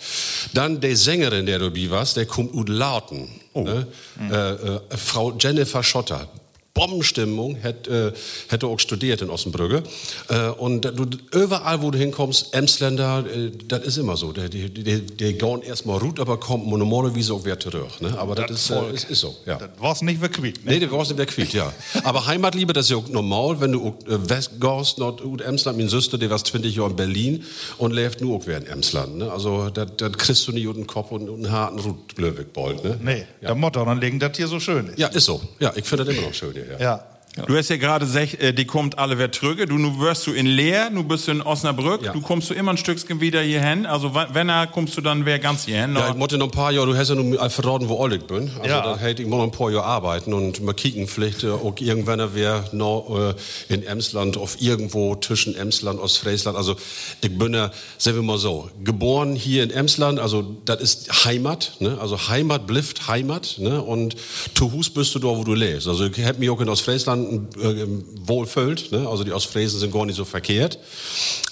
Dann 0.53 0.81
der 0.81 0.95
Sängerin, 0.95 1.45
der 1.45 1.59
dabei 1.59 1.89
war, 1.89 2.05
der 2.05 2.25
kommt 2.25 2.53
aus 2.53 2.65
Lauten. 2.67 3.40
Ne? 3.53 3.87
Äh, 4.19 4.33
äh, 4.33 4.79
Frau 4.97 5.33
Jennifer 5.37 5.83
Schotter. 5.83 6.27
Bombenstimmung, 6.73 7.55
hätte, 7.55 8.13
äh, 8.15 8.51
hätte 8.51 8.67
auch 8.67 8.79
studiert 8.79 9.21
in 9.21 9.29
Ossenbrügge. 9.29 9.83
Äh, 10.29 10.47
und 10.49 10.81
du, 10.81 11.05
überall, 11.33 11.81
wo 11.81 11.91
du 11.91 11.97
hinkommst, 11.97 12.53
Emsländer, 12.53 13.25
äh, 13.25 13.51
das 13.67 13.83
ist 13.83 13.97
immer 13.97 14.15
so. 14.15 14.31
Die, 14.31 14.49
die, 14.49 14.69
die, 14.69 15.01
die 15.01 15.33
gehen 15.33 15.61
erstmal 15.63 15.99
gut, 15.99 16.19
aber 16.19 16.39
kommen 16.39 16.69
normalerweise 16.69 17.33
auch 17.33 17.43
wieder 17.43 17.59
zurück. 17.59 17.99
Ne? 17.99 18.17
Aber 18.17 18.35
das, 18.35 18.51
ist, 18.51 18.69
äh, 18.69 18.93
ist, 18.93 19.09
ist 19.09 19.19
so, 19.19 19.35
ja. 19.45 19.57
Das 19.57 19.69
war's 19.79 20.01
nicht 20.01 20.19
verquiet. 20.19 20.63
Ne? 20.65 20.71
Nee, 20.73 20.79
der 20.79 20.91
warst 20.91 21.11
nicht 21.11 21.17
mehr 21.17 21.25
quitt, 21.25 21.53
ja. 21.53 21.73
Aber 22.03 22.25
Heimatliebe, 22.25 22.71
das 22.71 22.85
ist 22.85 22.91
ja 22.91 22.97
auch 22.97 23.09
normal, 23.09 23.59
wenn 23.59 23.73
du 23.73 23.87
auch, 23.87 24.07
äh, 24.07 24.29
West 24.29 24.51
gehst, 24.59 24.97
Nord 24.97 25.23
ut 25.23 25.41
Emsland, 25.41 25.77
mein 25.77 25.89
Süster, 25.89 26.17
der 26.17 26.29
war 26.29 26.41
20 26.41 26.75
Jahre 26.75 26.91
in 26.91 26.95
Berlin 26.95 27.43
und 27.79 27.91
lebt 27.91 28.21
nur 28.21 28.37
auch 28.37 28.47
wieder 28.47 28.57
in 28.57 28.67
Emsland. 28.67 29.17
Ne? 29.17 29.31
Also, 29.31 29.69
das 29.69 30.11
kriegst 30.13 30.47
du 30.47 30.51
nicht 30.53 30.65
den 30.65 30.87
Kopf 30.87 31.11
und 31.11 31.29
einen 31.29 31.51
harten 31.51 31.79
Rut 31.79 32.15
Blöwigbold. 32.15 32.83
Ne? 32.83 32.99
Nee, 33.01 33.25
der 33.41 33.55
Motto, 33.55 33.83
dann 33.83 33.99
legen 33.99 34.19
das 34.19 34.37
hier 34.37 34.47
so 34.47 34.59
schön 34.59 34.87
ist. 34.87 34.99
Ja, 34.99 35.07
ist 35.07 35.25
so. 35.25 35.41
Ja, 35.59 35.73
ich 35.75 35.85
finde 35.85 36.05
das 36.05 36.15
immer 36.15 36.27
noch 36.27 36.33
schön 36.33 36.53
hier. 36.53 36.60
Ja. 36.69 36.77
Ja. 36.79 37.03
Du 37.47 37.55
hast 37.55 37.69
ja 37.69 37.77
gerade 37.77 38.05
gesagt, 38.05 38.41
äh, 38.41 38.53
die 38.53 38.65
kommt 38.65 38.99
alle 38.99 39.17
wer 39.17 39.31
trüge. 39.31 39.65
Du, 39.65 39.77
nu 39.77 39.99
wirst 40.01 40.27
du 40.27 40.33
in 40.33 40.45
Leer, 40.45 40.89
nu 40.89 41.03
bist 41.03 41.27
du 41.27 41.31
in 41.31 41.41
Osnabrück, 41.41 42.03
Ja. 42.03 42.11
du 42.11 42.19
kommst 42.19 42.49
du 42.49 42.53
immer 42.53 42.71
ein 42.71 42.77
Stückchen 42.77 43.21
wieder 43.21 43.41
hierhin. 43.41 43.85
Also 43.85 44.13
wenn 44.13 44.49
er 44.49 44.67
kommst 44.67 44.97
du 44.97 45.01
dann 45.01 45.25
wer 45.25 45.39
ganz 45.39 45.63
hierhin. 45.65 45.95
Ja, 45.95 46.09
ich 46.09 46.15
musste 46.15 46.37
noch 46.37 46.47
ein 46.47 46.51
paar 46.51 46.73
Jahre, 46.73 46.87
du 46.87 46.97
hast 46.97 47.07
ja 47.07 47.15
nun 47.15 47.37
verraten, 47.49 47.87
wo 47.87 48.05
ich 48.07 48.21
bin. 48.27 48.51
Also 48.59 48.67
Ja. 48.69 48.81
da 48.81 48.97
hätte 48.97 49.21
ich 49.23 49.29
noch 49.29 49.41
ein 49.43 49.51
paar 49.51 49.71
Jahre 49.71 49.85
arbeiten 49.85 50.33
und 50.33 50.61
mal 50.61 50.73
kicken, 50.73 51.07
vielleicht 51.07 51.43
äh, 51.45 51.51
auch 51.51 51.73
irgendwann 51.79 52.21
wer 52.33 52.65
noch 52.73 53.35
äh, 53.69 53.73
in 53.73 53.83
Emsland, 53.83 54.35
auf 54.35 54.57
irgendwo 54.59 55.15
zwischen 55.15 55.55
Emsland, 55.55 56.01
Ostfriesland. 56.01 56.57
Also 56.57 56.75
ich 57.21 57.37
bin 57.37 57.53
ja, 57.53 57.71
sagen 57.97 58.17
wir 58.17 58.23
mal 58.23 58.37
so, 58.39 58.69
geboren 58.83 59.35
hier 59.37 59.63
in 59.63 59.71
Emsland, 59.71 60.19
also 60.19 60.57
das 60.65 60.81
ist 60.81 61.25
Heimat, 61.25 61.73
ne? 61.79 61.97
also 62.01 62.27
Heimat 62.27 62.67
blifft 62.67 63.07
Heimat 63.07 63.55
ne? 63.57 63.81
und 63.81 64.17
zu 64.53 64.73
Hus 64.73 64.89
bist 64.89 65.15
du 65.15 65.19
da, 65.19 65.27
wo 65.27 65.45
du 65.45 65.53
lebst. 65.53 65.87
Also 65.87 66.05
ich 66.07 66.17
hätte 66.17 66.41
mich 66.41 66.49
auch 66.49 66.59
in 66.59 66.67
Ostfriesland 66.67 67.20
äh, 67.27 67.87
wohlfühlt, 68.25 68.91
ne? 68.91 69.07
also 69.07 69.23
die 69.23 69.33
Ostfriesen 69.33 69.79
sind 69.79 69.91
gar 69.91 70.05
nicht 70.05 70.15
so 70.15 70.25
verkehrt. 70.25 70.79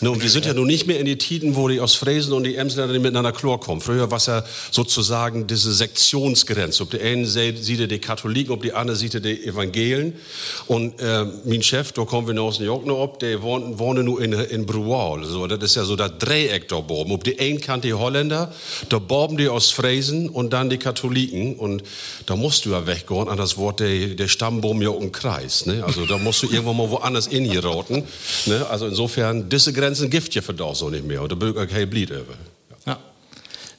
Ne? 0.01 0.11
Und 0.11 0.21
wir 0.21 0.29
sind 0.29 0.45
ja 0.45 0.53
nun 0.53 0.67
nicht 0.67 0.87
mehr 0.87 0.99
in 0.99 1.05
die 1.05 1.17
Tiden, 1.17 1.55
wo 1.55 1.67
die 1.67 1.81
Ostfriesen 1.81 2.33
und 2.33 2.43
die 2.43 2.55
Emsländer 2.55 2.97
miteinander 2.99 3.31
Chlor 3.31 3.59
kommen. 3.59 3.81
Früher 3.81 4.09
war 4.09 4.17
es 4.17 4.27
ja 4.27 4.43
sozusagen 4.71 5.47
diese 5.47 5.73
Sektionsgrenze. 5.73 6.83
Ob 6.83 6.91
die 6.91 7.01
einen 7.01 7.25
sieht 7.25 7.91
die 7.91 7.99
Katholiken, 7.99 8.53
ob 8.53 8.61
die 8.61 8.73
andere 8.73 8.95
sieht 8.95 9.13
die 9.13 9.45
Evangelien. 9.45 10.13
Und 10.67 11.01
äh, 11.01 11.25
mein 11.45 11.63
Chef, 11.63 11.91
da 11.91 12.05
kommen 12.05 12.27
wir 12.27 12.33
noch 12.33 12.45
aus 12.45 12.59
New 12.59 12.65
York 12.65 12.85
noch 12.85 13.03
ab, 13.03 13.19
der 13.19 13.41
wohnt, 13.41 13.79
wohnt 13.79 14.03
nur 14.03 14.21
in, 14.21 14.33
in 14.33 14.65
Brual. 14.65 15.25
So, 15.25 15.47
das 15.47 15.61
ist 15.63 15.75
ja 15.75 15.83
so 15.83 15.95
das 15.95 16.11
Dreieck 16.17 16.67
da 16.67 16.77
oben. 16.77 17.11
Ob 17.11 17.23
die 17.23 17.39
einen 17.39 17.59
kannte 17.59 17.89
die 17.89 17.93
Holländer, 17.93 18.53
da 18.89 18.99
boben 18.99 19.37
die 19.37 19.49
Ostfriesen 19.49 20.29
und 20.29 20.53
dann 20.53 20.69
die 20.69 20.77
Katholiken. 20.77 21.55
Und 21.55 21.83
da 22.25 22.35
musst 22.35 22.65
du 22.65 22.71
ja 22.71 22.85
weggehen 22.85 23.27
an 23.27 23.37
das 23.37 23.57
Wort 23.57 23.79
der, 23.79 24.09
der 24.09 24.27
Stammbaum 24.27 24.81
ja 24.81 24.91
im 24.91 25.11
Kreis. 25.59 25.65
Ne? 25.65 25.83
Also 25.83 26.05
da 26.05 26.17
musst 26.17 26.43
du 26.43 26.47
irgendwo 26.47 26.73
mal 26.73 26.89
woanders 26.89 27.27
in 27.27 27.45
hier 27.45 27.63
roten. 27.63 28.03
Ne? 28.45 28.65
Also 28.69 28.87
insofern, 28.87 29.49
diese 29.49 29.73
Grenzen 29.73 30.09
gibt 30.09 30.33
ja 30.35 30.41
für 30.41 30.53
da 30.53 30.73
so 30.73 30.89
nicht 30.89 31.05
mehr. 31.05 31.21
Und 31.21 31.31
da 31.31 31.47
ich 31.47 31.57
okay, 31.57 31.85
blieb 31.85 32.09
über. 32.11 32.35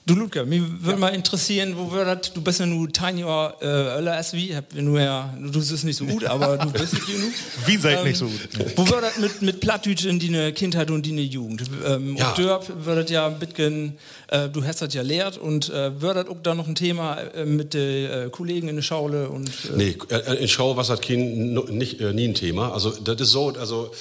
Ja. 0.07 0.15
Du 0.15 0.19
Ludger, 0.19 0.45
mich 0.45 0.63
würde 0.81 0.99
mal 0.99 1.09
interessieren, 1.11 1.75
wo 1.77 1.93
wir 1.95 2.05
das, 2.05 2.33
du 2.33 2.41
bist 2.41 2.59
ja 2.59 2.67
nur 2.67 2.91
tiny 2.91 3.21
Jahr 3.21 3.55
äh, 3.63 3.67
als 4.09 4.33
wie, 4.33 4.57
wir 4.73 4.83
nur 4.83 5.01
ja, 5.01 5.33
du 5.41 5.53
bist 5.53 5.85
nicht 5.85 5.97
so 5.97 6.05
gut, 6.05 6.25
aber 6.25 6.57
du 6.59 6.71
bist 6.73 6.95
es 6.95 7.07
genug. 7.07 7.33
Wie 7.67 7.77
seid 7.77 8.03
nicht 8.05 8.17
so 8.17 8.27
gut? 8.27 8.41
Wo 8.77 8.87
wir 8.87 9.01
das 9.03 9.19
mit, 9.19 9.43
mit 9.43 9.61
Plattdeutsch 9.61 10.07
in 10.07 10.19
deine 10.19 10.53
Kindheit 10.53 10.91
und 10.91 11.07
deine 11.07 11.21
Jugend? 11.21 11.63
Ähm, 11.87 12.17
Ja. 12.17 12.25
ja. 12.25 12.35
Dörp 12.35 12.73
wird 12.85 13.05
das 13.05 13.11
ja 13.11 13.29
bisschen, 13.29 13.99
äh, 14.29 14.49
du 14.49 14.65
hast 14.65 14.83
das 14.83 14.93
ja 14.95 15.03
lehrt 15.03 15.39
und 15.39 15.69
äh, 15.71 16.01
wird 16.01 16.17
das 16.17 16.29
auch 16.29 16.39
da 16.43 16.55
noch 16.55 16.67
ein 16.67 16.75
Thema 16.75 17.19
äh, 17.19 17.45
mit 17.45 17.75
den 17.75 18.11
äh, 18.11 18.29
Kollegen 18.31 18.69
in 18.69 18.77
der 18.77 18.83
Schaule 18.83 19.29
und 19.29 19.49
äh, 19.49 19.77
Nee, 19.77 19.97
äh, 20.09 20.35
in 20.43 20.49
Schau 20.49 20.77
was 20.77 20.91
hat 20.91 21.03
kein, 21.03 21.53
nicht, 21.71 22.01
nie 22.01 22.27
ein 22.29 22.35
Thema. 22.35 22.73
Also, 22.73 22.91
das 22.91 23.21
ist 23.21 23.31
so, 23.31 23.51
also, 23.51 23.93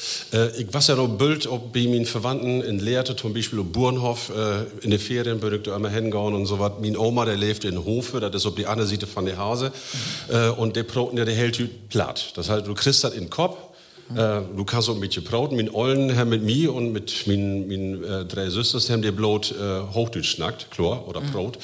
ich 0.57 0.67
was 0.71 0.87
ja 0.87 0.95
noch 0.95 1.07
Bild, 1.07 1.45
ob 1.47 1.73
bei 1.73 1.83
meinen 1.83 2.05
Verwandten 2.05 2.61
in 2.61 2.79
Lehrte, 2.79 3.15
zum 3.15 3.33
Beispiel 3.33 3.59
auf 3.59 3.65
Burnhof, 3.67 4.31
in 4.81 4.91
den 4.91 4.99
Ferien 4.99 5.39
bin 5.39 5.53
ich 5.53 5.63
da 5.63 5.75
immer 5.75 5.89
hingegangen 5.99 6.33
und 6.33 6.45
so 6.45 6.59
was. 6.59 6.73
Mein 6.81 6.97
Oma, 6.97 7.25
der 7.25 7.37
lebt 7.37 7.63
in 7.65 7.83
Hofe, 7.83 8.19
das 8.19 8.33
ist 8.35 8.45
auf 8.45 8.55
die 8.55 8.65
andere 8.65 8.87
Seite 8.87 9.07
von 9.07 9.25
der 9.25 9.37
Hase, 9.37 9.71
äh, 10.29 10.49
und 10.49 10.75
der 10.75 10.83
Broten, 10.83 11.17
ja, 11.17 11.25
der 11.25 11.35
hält 11.35 11.89
platt. 11.89 12.31
Das 12.35 12.49
heißt, 12.49 12.67
du 12.67 12.73
kriegst 12.73 13.03
das 13.03 13.13
in 13.13 13.25
den 13.25 13.29
Kopf, 13.29 13.57
äh, 14.15 14.41
du 14.55 14.65
kannst 14.65 14.89
auch 14.89 14.95
bisschen 14.95 15.23
brauten. 15.23 15.55
Mein 15.55 15.73
Ollen 15.73 16.17
haben 16.17 16.29
mit 16.29 16.43
mir 16.43 16.73
und 16.73 16.91
mit 16.91 17.27
meinen, 17.27 17.67
meinen 17.67 18.03
äh, 18.03 18.25
drei 18.25 18.49
Schwestern 18.49 18.81
haben 18.93 19.01
die 19.03 19.11
bloß 19.11 19.51
äh, 19.51 19.81
Hochdeutsch 19.93 20.31
schnackt, 20.31 20.71
Chlor 20.71 21.07
oder 21.07 21.21
Brot. 21.21 21.59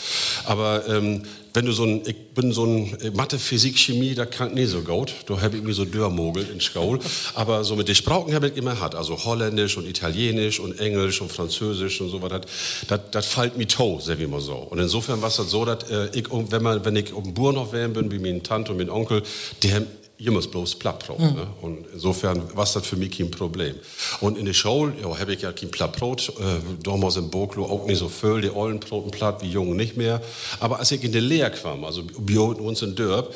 Aber 0.46 0.88
ähm, 0.88 1.24
wenn 1.56 1.66
du 1.66 1.72
so 1.72 1.86
ein, 1.86 2.02
ich 2.06 2.16
bin 2.34 2.52
so 2.52 2.66
ein 2.66 3.00
äh, 3.02 3.12
Mathe, 3.12 3.40
Physik, 3.40 3.78
Chemie, 3.78 4.14
da 4.14 4.26
kann 4.26 4.50
ich 4.50 4.56
nicht 4.56 4.70
so 4.70 4.82
gut. 4.82 5.14
Da 5.26 5.42
habe 5.42 5.58
ich 5.58 5.64
mir 5.64 5.74
so 5.74 5.86
dörrmogelt 5.86 6.50
in 6.52 6.60
Schule. 6.60 7.00
Aber 7.34 7.64
so 7.64 7.76
mit 7.76 7.88
den 7.88 7.96
Sprachen 7.96 8.34
habe 8.34 8.50
ich 8.50 8.58
immer 8.58 8.80
hat. 8.80 8.94
Also 8.94 9.24
Holländisch 9.24 9.78
und 9.78 9.88
Italienisch 9.88 10.60
und 10.60 10.78
Englisch 10.80 11.22
und 11.22 11.32
Französisch 11.32 12.02
und 12.02 12.10
so 12.10 12.22
was. 12.22 12.42
Das, 12.88 13.00
das 13.12 13.26
fällt 13.26 13.58
mir 13.58 13.68
toe, 13.68 14.00
sag 14.02 14.20
ich 14.20 14.28
mal 14.28 14.42
so. 14.42 14.56
Und 14.56 14.80
insofern 14.80 15.22
war 15.22 15.30
es 15.30 15.38
das 15.38 15.50
so, 15.50 15.64
dass 15.64 15.90
äh, 15.90 16.10
ich, 16.14 16.26
wenn, 16.30 16.62
man, 16.62 16.84
wenn 16.84 16.96
ich 16.96 17.14
auf 17.14 17.24
dem 17.24 17.34
Bauernhof 17.34 17.72
wären 17.72 17.94
bin, 17.94 18.12
wie 18.12 18.20
meine 18.20 18.44
Tante 18.44 18.72
und 18.72 18.78
mein 18.78 18.90
Onkel, 18.90 19.24
die 19.64 19.74
haben 19.74 19.88
jemals 20.18 20.48
bloß 20.48 20.76
Plattbrot. 20.76 21.20
Ne? 21.20 21.48
Und 21.62 21.86
insofern 21.94 22.42
war 22.56 22.66
das 22.66 22.86
für 22.86 22.96
mich 22.96 23.18
kein 23.18 23.30
Problem. 23.32 23.76
Und 24.22 24.38
in 24.38 24.46
der 24.46 24.54
Schule 24.54 24.94
ja, 25.02 25.18
habe 25.18 25.34
ich 25.34 25.42
ja 25.42 25.52
kein 25.52 25.70
Plattbrot. 25.72 26.30
Äh, 26.30 26.84
damals 26.84 27.18
in 27.18 27.30
Boklo 27.30 27.66
auch 27.66 27.86
nicht 27.86 28.00
so 28.00 28.08
viel, 28.10 28.42
die 28.42 28.50
ollen 28.50 28.80
Broten 28.80 29.12
platt, 29.12 29.42
wie 29.42 29.50
Jungen 29.50 29.76
nicht 29.76 29.98
mehr. 29.98 30.22
Aber 30.60 30.80
als 30.80 30.92
ich 30.92 31.04
in 31.04 31.12
die 31.12 31.20
Lehre 31.20 31.52
kam, 31.52 31.84
also 31.84 32.04
bei 32.18 32.40
uns 32.40 32.82
in 32.82 32.96
Dörp, 32.96 33.34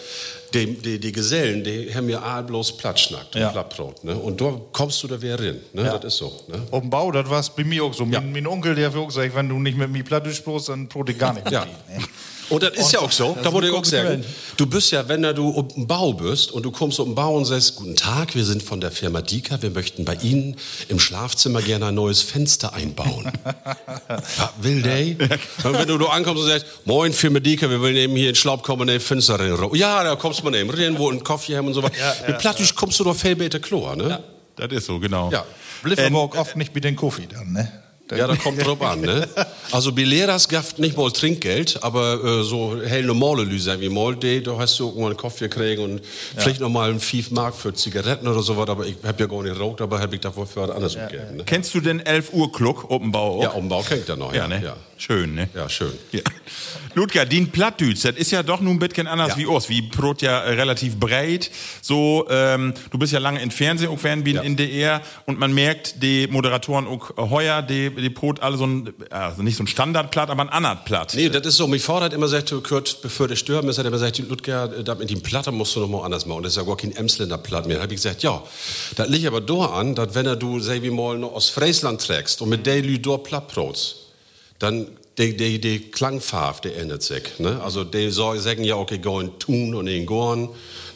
die, 0.53 0.73
die, 0.73 0.99
die 0.99 1.11
Gesellen, 1.11 1.63
die 1.63 1.93
haben 1.93 2.07
mir 2.07 2.23
all 2.23 2.43
bloß 2.43 2.77
Platt 2.77 2.99
schnackt, 2.99 3.35
Ja. 3.35 3.49
Plattbrot. 3.49 4.03
Ne? 4.03 4.15
Und 4.15 4.41
da 4.41 4.59
kommst 4.71 5.03
du 5.03 5.07
da 5.07 5.21
wieder 5.21 5.39
rein. 5.39 5.59
Ne? 5.73 5.83
Ja. 5.83 5.97
Das 5.97 6.13
ist 6.13 6.17
so. 6.19 6.39
Ne? 6.47 6.61
Auf 6.71 6.81
dem 6.81 6.89
Bau, 6.89 7.11
das 7.11 7.29
war 7.29 7.43
bei 7.55 7.63
mir 7.63 7.83
auch 7.83 7.93
so. 7.93 8.03
Ja. 8.05 8.21
Mein, 8.21 8.31
mein 8.31 8.47
Onkel, 8.47 8.73
der 8.73 8.87
hat 8.87 8.95
auch 8.95 9.07
gesagt, 9.07 9.35
wenn 9.35 9.49
du 9.49 9.59
nicht 9.59 9.77
mit 9.77 9.91
mir 9.91 10.03
Plattdeutsch 10.03 10.37
sprichst, 10.37 10.69
dann 10.69 10.87
brot 10.87 11.09
ich 11.09 11.17
gar 11.19 11.33
nicht 11.33 11.43
mit 11.45 11.53
Ja. 11.53 11.67
Und 12.49 12.63
das 12.63 12.73
ist 12.73 12.91
ja 12.91 12.99
auch 12.99 13.11
so, 13.11 13.37
da 13.41 13.49
ein 13.49 13.63
ich 13.63 13.71
auch 13.71 13.85
sagen, 13.85 14.23
du 14.57 14.65
bist 14.65 14.91
ja, 14.91 15.07
wenn 15.07 15.21
da 15.21 15.33
du 15.33 15.49
um 15.49 15.67
den 15.67 15.87
Bau 15.87 16.13
bist 16.13 16.51
und 16.51 16.63
du 16.63 16.71
kommst 16.71 16.99
um 16.99 17.09
den 17.09 17.15
Bau 17.15 17.35
und 17.35 17.45
sagst, 17.45 17.75
guten 17.75 17.95
Tag, 17.95 18.35
wir 18.35 18.45
sind 18.45 18.63
von 18.63 18.81
der 18.81 18.91
Firma 18.91 19.21
Dika, 19.21 19.61
wir 19.61 19.69
möchten 19.69 20.05
bei 20.05 20.15
Ihnen 20.15 20.55
im 20.87 20.99
Schlafzimmer 20.99 21.61
gerne 21.61 21.87
ein 21.87 21.95
neues 21.95 22.21
Fenster 22.21 22.73
einbauen. 22.73 23.31
ja, 24.09 24.53
will 24.61 24.81
they? 24.81 25.17
Und 25.63 25.73
wenn 25.73 25.87
du, 25.87 25.97
du 25.97 26.07
ankommst 26.07 26.43
und 26.43 26.49
sagst, 26.49 26.65
moin 26.85 27.13
Firma 27.13 27.39
Dika, 27.39 27.69
wir 27.69 27.81
wollen 27.81 27.95
eben 27.95 28.15
hier 28.15 28.29
in 28.29 28.35
Schlaub 28.35 28.63
kommen 28.63 28.83
und 28.83 28.89
ein 28.89 28.99
Fenster 28.99 29.39
rein. 29.39 29.57
Ja, 29.73 30.03
da 30.03 30.15
kommst 30.15 30.39
du 30.39 30.43
mal 30.43 30.55
eben 30.55 30.69
rein, 30.69 30.97
wo 30.97 31.09
ein 31.09 31.23
Kaffee 31.23 31.55
haben 31.55 31.67
und 31.67 31.73
so 31.73 31.83
weiter. 31.83 31.95
Mit 32.27 32.39
Plattisch 32.39 32.73
kommst 32.75 32.99
du 32.99 33.03
doch 33.03 33.15
viel 33.15 33.35
besser 33.35 33.59
klar, 33.59 33.95
ne? 33.95 34.23
Das 34.55 34.71
ist 34.71 34.85
so, 34.85 34.99
genau. 34.99 35.31
Ja. 35.31 35.45
Bliff 35.83 35.99
aber 35.99 36.19
auch 36.19 36.35
oft 36.35 36.55
nicht 36.55 36.75
mit 36.75 36.83
den 36.83 36.95
Kaffee 36.95 37.27
dann, 37.27 37.53
ne? 37.53 37.78
Ja, 38.17 38.27
da 38.27 38.35
kommt 38.35 38.65
drauf 38.65 38.81
an, 38.81 39.01
ne? 39.01 39.27
Also 39.71 39.91
bei 39.91 40.01
Lehrers 40.01 40.49
gaft 40.49 40.79
nicht 40.79 40.97
mal 40.97 41.11
Trinkgeld, 41.11 41.83
aber 41.83 42.23
äh, 42.23 42.43
so 42.43 42.81
hell 42.83 43.03
normale 43.03 43.43
Lüse 43.43 43.79
wie 43.79 43.89
mal, 43.89 44.15
die, 44.15 44.41
da 44.41 44.57
hast 44.57 44.79
du 44.79 44.87
irgendwann 44.87 45.11
einen 45.11 45.17
Kaffee 45.17 45.47
gekriegt 45.47 45.79
und 45.79 46.01
vielleicht 46.35 46.59
noch 46.59 46.69
mal 46.69 46.89
einen 46.89 46.99
5 46.99 47.29
Mark 47.31 47.55
für 47.55 47.71
Zigaretten 47.73 48.27
oder 48.27 48.41
sowas, 48.41 48.67
aber 48.67 48.87
ich 48.87 48.95
hab 49.03 49.19
ja 49.19 49.27
gar 49.27 49.43
nicht 49.43 49.53
geraucht, 49.55 49.81
aber 49.81 49.99
hab 49.99 50.11
ich 50.11 50.21
dafür 50.21 50.47
für 50.47 50.61
was 50.61 50.71
anderes 50.71 50.95
gegeben, 50.95 51.37
ne? 51.37 51.43
Kennst 51.45 51.73
du 51.75 51.81
den 51.81 51.99
11 51.99 52.33
Uhr 52.33 52.51
Kluck, 52.51 52.89
Oppenbau? 52.89 53.43
Ja, 53.43 53.49
Umbau 53.49 53.83
kennt 53.83 54.09
er 54.09 54.15
noch, 54.15 54.33
ja, 54.33 54.41
ja. 54.41 54.47
ne? 54.47 54.61
Ja, 54.63 54.75
Schön, 55.01 55.33
ne? 55.33 55.47
ja 55.55 55.69
schön. 55.69 55.93
Ja. 56.11 56.19
Ludger, 56.93 57.25
den 57.25 57.49
Plattdütsch, 57.51 58.03
das 58.03 58.17
ist 58.17 58.31
ja 58.31 58.43
doch 58.43 58.59
nun 58.59 58.73
ein 58.75 58.79
bisschen 58.79 59.07
anders 59.07 59.29
Ja. 59.29 59.37
wie 59.37 59.45
uns. 59.45 59.69
Wie 59.69 59.81
Brot 59.81 60.21
ja 60.21 60.41
äh, 60.41 60.55
relativ 60.55 60.97
breit. 60.99 61.49
So, 61.81 62.27
ähm, 62.29 62.73
du 62.91 62.97
bist 62.97 63.13
ja 63.13 63.19
lange 63.19 63.41
in 63.41 63.49
Fernsehen 63.49 63.89
auch 63.91 64.03
werden 64.03 64.25
wie 64.25 64.33
Ja. 64.33 64.41
in 64.41 64.57
DR 64.57 65.01
und 65.25 65.39
man 65.39 65.53
merkt, 65.53 66.03
die 66.03 66.27
Moderatoren 66.27 66.85
auch 66.85 67.11
äh, 67.11 67.29
heuer, 67.29 67.61
die, 67.61 67.91
die 67.91 68.09
Brot 68.09 68.41
alle 68.41 68.57
so 68.57 68.65
ein, 68.67 68.93
also 69.09 69.41
nicht 69.41 69.55
so 69.55 69.63
ein 69.63 69.67
Standardplatt, 69.67 70.29
aber 70.29 70.41
ein 70.41 70.49
Andertplatt. 70.49 71.13
Nee, 71.15 71.29
das 71.29 71.45
ist 71.47 71.55
so. 71.55 71.67
Mich 71.67 71.87
hat 71.87 72.11
immer 72.11 72.25
gesagt, 72.25 72.53
Kurt, 72.63 73.01
bevor 73.01 73.29
der 73.29 73.37
sterben 73.37 73.69
ist, 73.69 73.77
hat 73.77 73.85
er 73.85 73.93
immer 73.93 73.97
gesagt, 73.97 74.19
Ludger, 74.19 74.79
äh, 74.79 74.83
da 74.83 74.95
mit 74.95 75.09
dem 75.09 75.21
Platte 75.21 75.53
musst 75.53 75.77
du 75.77 75.79
noch 75.79 75.87
mal 75.87 76.03
anders 76.03 76.25
machen. 76.25 76.39
Und 76.39 76.43
das 76.43 76.53
ist 76.53 76.57
ja 76.57 76.63
gar 76.63 76.75
kein 76.75 76.93
Emsländer 76.93 77.37
Platt 77.37 77.67
mehr. 77.67 77.77
Da 77.77 77.83
habe 77.83 77.93
ich 77.93 78.01
gesagt, 78.01 78.21
ja, 78.21 78.43
das 78.97 79.07
liegt 79.07 79.27
aber 79.27 79.39
da 79.39 79.53
an, 79.67 79.95
dass 79.95 80.13
wenn 80.13 80.25
er 80.25 80.35
du, 80.35 80.59
sag 80.59 80.81
wie 80.81 80.89
mal, 80.89 81.17
noch 81.17 81.31
aus 81.35 81.49
Friesland 81.49 82.01
trägst 82.05 82.41
und 82.41 82.49
mit 82.49 82.65
der 82.65 82.81
Lü 82.81 82.99
dort 82.99 83.23
Plattbrots, 83.23 83.95
dann 84.59 84.87
die, 85.17 85.35
die, 85.35 85.59
die 85.59 85.79
Klangfarbe, 85.91 86.69
die 86.69 86.75
ändert 86.75 87.03
sich. 87.03 87.39
Ne? 87.39 87.61
Also 87.61 87.83
die 87.83 88.09
sagen 88.11 88.63
ja, 88.63 88.75
okay, 88.75 88.99
go 88.99 89.19
in 89.19 89.37
Tun 89.39 89.75
und 89.75 89.87
in 89.87 90.05
Gorn, 90.05 90.49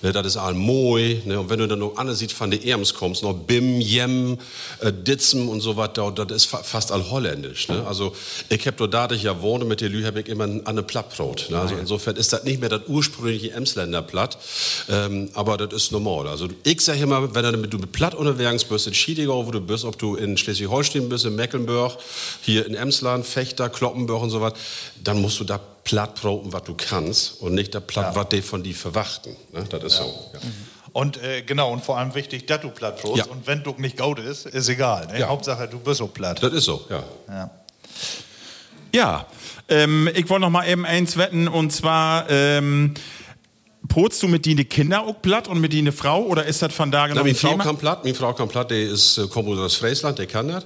ne, 0.03 0.11
das 0.11 0.27
ist 0.27 0.37
all 0.37 0.53
moi. 0.53 1.21
Ne? 1.25 1.39
Und 1.39 1.49
wenn 1.49 1.59
du 1.59 1.67
dann 1.67 1.79
noch 1.79 1.97
anders 1.97 2.19
sieht 2.19 2.31
von 2.31 2.51
den 2.51 2.61
Erms 2.63 2.93
kommst, 2.93 3.23
noch 3.23 3.33
Bim, 3.33 3.79
Jem, 3.79 4.37
äh, 4.81 4.91
Ditzen 4.91 5.47
und 5.47 5.61
so 5.61 5.77
weiter, 5.77 6.11
das 6.11 6.31
ist 6.31 6.45
fa 6.45 6.61
fast 6.61 6.91
all 6.91 7.09
holländisch. 7.09 7.69
Ne? 7.69 7.85
Also 7.87 8.13
ich 8.49 8.67
habe 8.67 8.77
da 8.77 8.87
dadurch 8.87 9.23
ja 9.23 9.41
wohne 9.41 9.65
mit 9.65 9.81
der 9.81 9.89
Lü, 9.89 10.03
habe 10.03 10.19
ich 10.19 10.27
immer 10.27 10.43
ein 10.43 10.65
eine 10.65 10.83
Plattbrot. 10.83 11.47
Ne? 11.49 11.59
Also 11.59 11.75
insofern 11.75 12.15
ist 12.15 12.33
das 12.33 12.43
nicht 12.43 12.59
mehr 12.59 12.69
das 12.69 12.81
ursprüngliche 12.87 13.51
Emsländer 13.51 14.01
Platt, 14.01 14.37
ähm, 14.89 15.29
aber 15.33 15.57
das 15.57 15.73
ist 15.73 15.91
normal. 15.91 16.27
Also 16.27 16.47
ich 16.63 16.81
sage 16.81 16.99
immer, 16.99 17.33
wenn 17.33 17.69
du 17.69 17.77
mit, 17.77 17.91
Platt 17.91 18.15
unterwegs 18.15 18.65
bist, 18.65 18.87
in 18.87 18.93
Schiedegau, 18.93 19.45
wo 19.45 19.51
du 19.51 19.61
bist, 19.61 19.85
ob 19.85 19.97
du 19.97 20.15
in 20.15 20.37
Schleswig-Holstein 20.37 21.09
bist, 21.09 21.25
in 21.25 21.35
Mecklenburg, 21.35 21.97
hier 22.41 22.65
in 22.65 22.75
Emsland, 22.75 23.25
Fechter, 23.25 23.69
Kloppenburg 23.69 24.23
und 24.23 24.29
so 24.29 24.41
was, 24.41 24.53
dann 25.03 25.21
musst 25.21 25.39
du 25.39 25.43
da 25.43 25.59
platt 25.83 26.15
broten, 26.15 26.53
was 26.53 26.63
du 26.63 26.75
kannst 26.75 27.41
und 27.41 27.53
nicht 27.53 27.75
da 27.75 27.79
platt, 27.79 28.15
was 28.15 28.29
die 28.29 28.41
von 28.41 28.63
die 28.63 28.73
verwachten. 28.73 29.35
Ne? 29.51 29.65
Das 29.69 29.83
ist 29.83 29.97
so. 29.97 30.31
Ja. 30.33 30.39
Und 30.93 31.21
äh, 31.21 31.41
genau, 31.41 31.73
und 31.73 31.83
vor 31.83 31.97
allem 31.97 32.13
wichtig, 32.13 32.45
dass 32.45 32.61
du 32.61 32.69
platt 32.69 33.01
brotst. 33.01 33.25
Ja. 33.25 33.31
Und 33.31 33.47
wenn 33.47 33.63
du 33.63 33.73
nicht 33.77 33.97
gaut 33.97 34.19
ist, 34.19 34.45
ist 34.45 34.69
egal. 34.69 35.07
Ne? 35.07 35.19
Ja. 35.19 35.27
Hauptsache, 35.27 35.67
du 35.67 35.79
bist 35.79 36.01
auch 36.01 36.13
platt. 36.13 36.41
Das 36.41 36.53
ist 36.53 36.65
so, 36.65 36.85
ja. 36.89 37.03
Ja. 37.27 37.49
Ja, 38.95 39.25
ähm, 39.69 40.07
ich 40.13 40.29
wollte 40.29 40.41
noch 40.41 40.51
mal 40.51 40.67
eben 40.67 40.85
eins 40.85 41.17
wetten 41.17 41.47
und 41.47 41.71
zwar, 41.71 42.29
ähm, 42.29 42.93
Potst 43.87 44.23
du 44.23 44.27
mit 44.27 44.45
die 44.45 44.55
Kinder 44.63 45.03
auch 45.03 45.21
platt 45.21 45.47
und 45.47 45.59
mit 45.59 45.73
die 45.73 45.79
eine 45.79 45.91
Frau 45.91 46.23
oder 46.23 46.45
ist 46.45 46.61
das 46.61 46.73
von 46.73 46.89
da 46.89 47.01
Na, 47.01 47.07
genau 47.07 47.21
meine 47.21 47.31
ein 47.31 47.35
Frau 47.35 47.57
kann 47.57 47.77
platt, 47.77 48.03
meine 48.03 48.15
Frau 48.15 48.33
kann 48.33 48.47
platt, 48.47 48.71
die 48.71 48.83
ist, 48.83 49.17
äh, 49.17 49.27
kommt 49.27 49.49
aus 49.49 49.75
Friesland, 49.75 50.19
der 50.19 50.27
kann 50.27 50.47
das. 50.47 50.65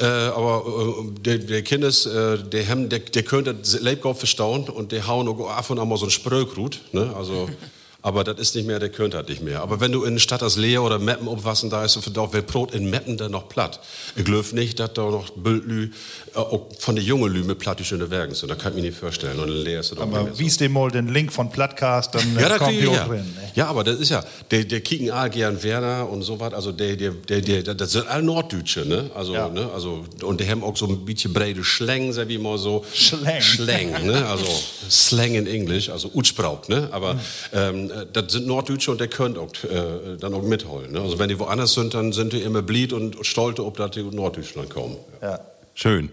Äh, 0.00 0.04
aber 0.04 0.64
äh, 0.66 1.20
der, 1.20 1.38
der 1.38 1.62
Kind 1.62 1.84
ist, 1.84 2.06
äh, 2.06 2.38
der, 2.38 2.68
haben, 2.68 2.88
der, 2.88 2.98
der 3.00 3.22
könnte 3.22 3.54
das 3.54 3.80
Leibgau 3.80 4.12
verstauen 4.14 4.68
und 4.68 4.92
der 4.92 5.06
hauen 5.06 5.28
auch 5.28 5.48
ab 5.48 5.70
und 5.70 5.78
an 5.78 5.88
mal 5.88 5.96
so 5.96 6.06
ein 6.06 6.10
Sprögrut, 6.10 6.80
ne? 6.92 7.14
Also, 7.16 7.48
aber 8.00 8.22
das 8.22 8.38
ist 8.38 8.54
nicht 8.54 8.66
mehr, 8.66 8.78
der 8.78 8.90
könnte 8.90 9.16
das 9.18 9.28
nicht 9.28 9.42
mehr. 9.42 9.60
Aber 9.60 9.80
wenn 9.80 9.90
du 9.90 10.04
in 10.04 10.18
Stadt 10.20 10.42
als 10.42 10.56
Leer 10.56 10.82
oder 10.84 10.98
Meppen 11.00 11.26
umwassen, 11.26 11.68
da 11.68 11.84
ist 11.84 11.92
so 11.94 12.00
verdammt, 12.00 12.32
wer 12.32 12.42
Brot 12.42 12.72
in 12.72 12.88
Meppen 12.88 13.16
dann 13.16 13.32
noch 13.32 13.48
platt. 13.48 13.80
Ich 14.14 14.24
glaube 14.24 14.46
nicht, 14.54 14.78
dass 14.78 14.92
da 14.94 15.02
noch 15.02 15.30
Bildlü, 15.30 15.90
äh, 16.34 16.40
von 16.78 16.94
der 16.94 17.04
jungen 17.04 17.32
Lü 17.32 17.42
mit 17.42 17.58
platt 17.58 17.80
die 17.80 17.84
schöne 17.84 18.08
Werken 18.10 18.34
sind. 18.34 18.48
Da 18.50 18.54
kann 18.54 18.72
ich 18.72 18.76
mir 18.82 18.88
nicht 18.88 18.98
vorstellen. 18.98 19.38
Und 19.40 19.48
Leer 19.48 19.80
ist 19.80 19.98
Aber 19.98 20.28
so. 20.32 20.38
wies 20.38 20.56
dir 20.58 20.68
mal 20.68 20.90
den 20.90 21.08
Link 21.08 21.32
von 21.32 21.50
Plattcast, 21.50 22.14
dann 22.14 22.36
Ja, 22.38 22.48
da 22.48 22.58
kommt 22.58 22.70
die 22.72 22.84
ja. 22.84 23.04
drin. 23.06 23.18
Ne? 23.18 23.50
Ja, 23.56 23.66
aber 23.66 23.82
das 23.82 23.98
ist 23.98 24.10
ja, 24.10 24.22
der, 24.52 24.64
der 24.64 24.80
kicken 24.80 25.10
all 25.10 25.28
gern 25.28 25.60
Werner 25.62 26.08
und 26.08 26.22
so 26.22 26.38
was, 26.38 26.54
also 26.54 26.70
der, 26.70 26.94
der, 26.96 27.10
der, 27.12 27.40
der, 27.40 27.74
das 27.74 27.90
sind 27.92 28.06
alle 28.06 28.22
Norddeutsche, 28.22 28.86
ne? 28.86 29.10
Also, 29.14 29.34
Ja. 29.34 29.48
ne? 29.48 29.68
Also, 29.74 30.04
und 30.22 30.40
die 30.40 30.48
haben 30.48 30.62
auch 30.62 30.76
so 30.76 30.86
ein 30.86 31.04
bisschen 31.04 31.32
breite 31.32 31.64
Schläng, 31.64 32.12
sag 32.12 32.30
ich 32.30 32.38
mal 32.38 32.58
so. 32.58 32.84
Schläng. 32.94 33.40
Schläng, 33.40 34.06
ne? 34.06 34.24
Also, 34.28 34.46
Slang 34.88 35.34
in 35.34 35.46
Englisch, 35.48 35.90
also 35.90 36.10
Utsprauk, 36.14 36.68
ne? 36.68 36.88
Aber, 36.92 37.14
Mhm. 37.14 37.20
ähm, 37.52 37.87
äh, 37.90 38.06
das 38.12 38.32
sind 38.32 38.46
Norddeutsche 38.46 38.90
und 38.90 39.00
der 39.00 39.08
könnt 39.08 39.38
auch, 39.38 39.52
äh, 39.64 40.16
dann 40.18 40.34
auch 40.34 40.42
mitholen, 40.42 40.92
ne? 40.92 41.00
Also, 41.00 41.18
wenn 41.18 41.28
die 41.28 41.38
woanders 41.38 41.74
sind, 41.74 41.94
dann 41.94 42.12
sind 42.12 42.32
die 42.32 42.42
immer 42.42 42.62
blied 42.62 42.92
und 42.92 43.16
stolz, 43.26 43.60
ob 43.60 43.76
da 43.76 43.88
die 43.88 44.02
Norddeutschland 44.02 44.70
kommen. 44.70 44.96
Ja. 45.22 45.40
Schön. 45.80 46.10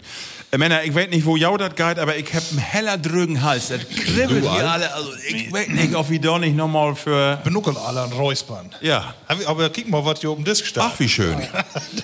Äh, 0.52 0.58
Männer, 0.58 0.84
ich 0.84 0.94
weiß 0.94 1.08
nicht, 1.10 1.26
wo 1.26 1.36
jau 1.36 1.56
das 1.56 1.74
geht, 1.74 1.98
aber 1.98 2.16
ich 2.16 2.32
hab 2.32 2.42
einen 2.50 2.58
heller 2.60 2.96
drögen 2.98 3.42
Hals. 3.42 3.66
Das 3.66 3.80
kribbelt 3.88 4.44
Du, 4.44 4.48
hier 4.52 4.60
Al? 4.60 4.64
alle. 4.64 4.94
Also 4.94 5.08
ich 5.28 5.52
weiß 5.52 5.66
nicht, 5.70 5.92
ob 5.96 6.08
ich 6.08 6.20
da 6.20 6.38
nicht 6.38 6.54
nochmal 6.54 6.94
für... 6.94 7.40
Benuckel 7.42 7.76
alle 7.76 8.02
an 8.02 8.12
Räuspern. 8.12 8.70
Ja. 8.80 9.12
Aber 9.46 9.68
guck 9.70 9.88
mal, 9.88 10.04
was 10.04 10.20
hier 10.20 10.30
oben 10.30 10.44
Disk 10.44 10.64
steht. 10.66 10.84
Ach, 10.84 10.92
wie 11.00 11.08
schön. 11.08 11.36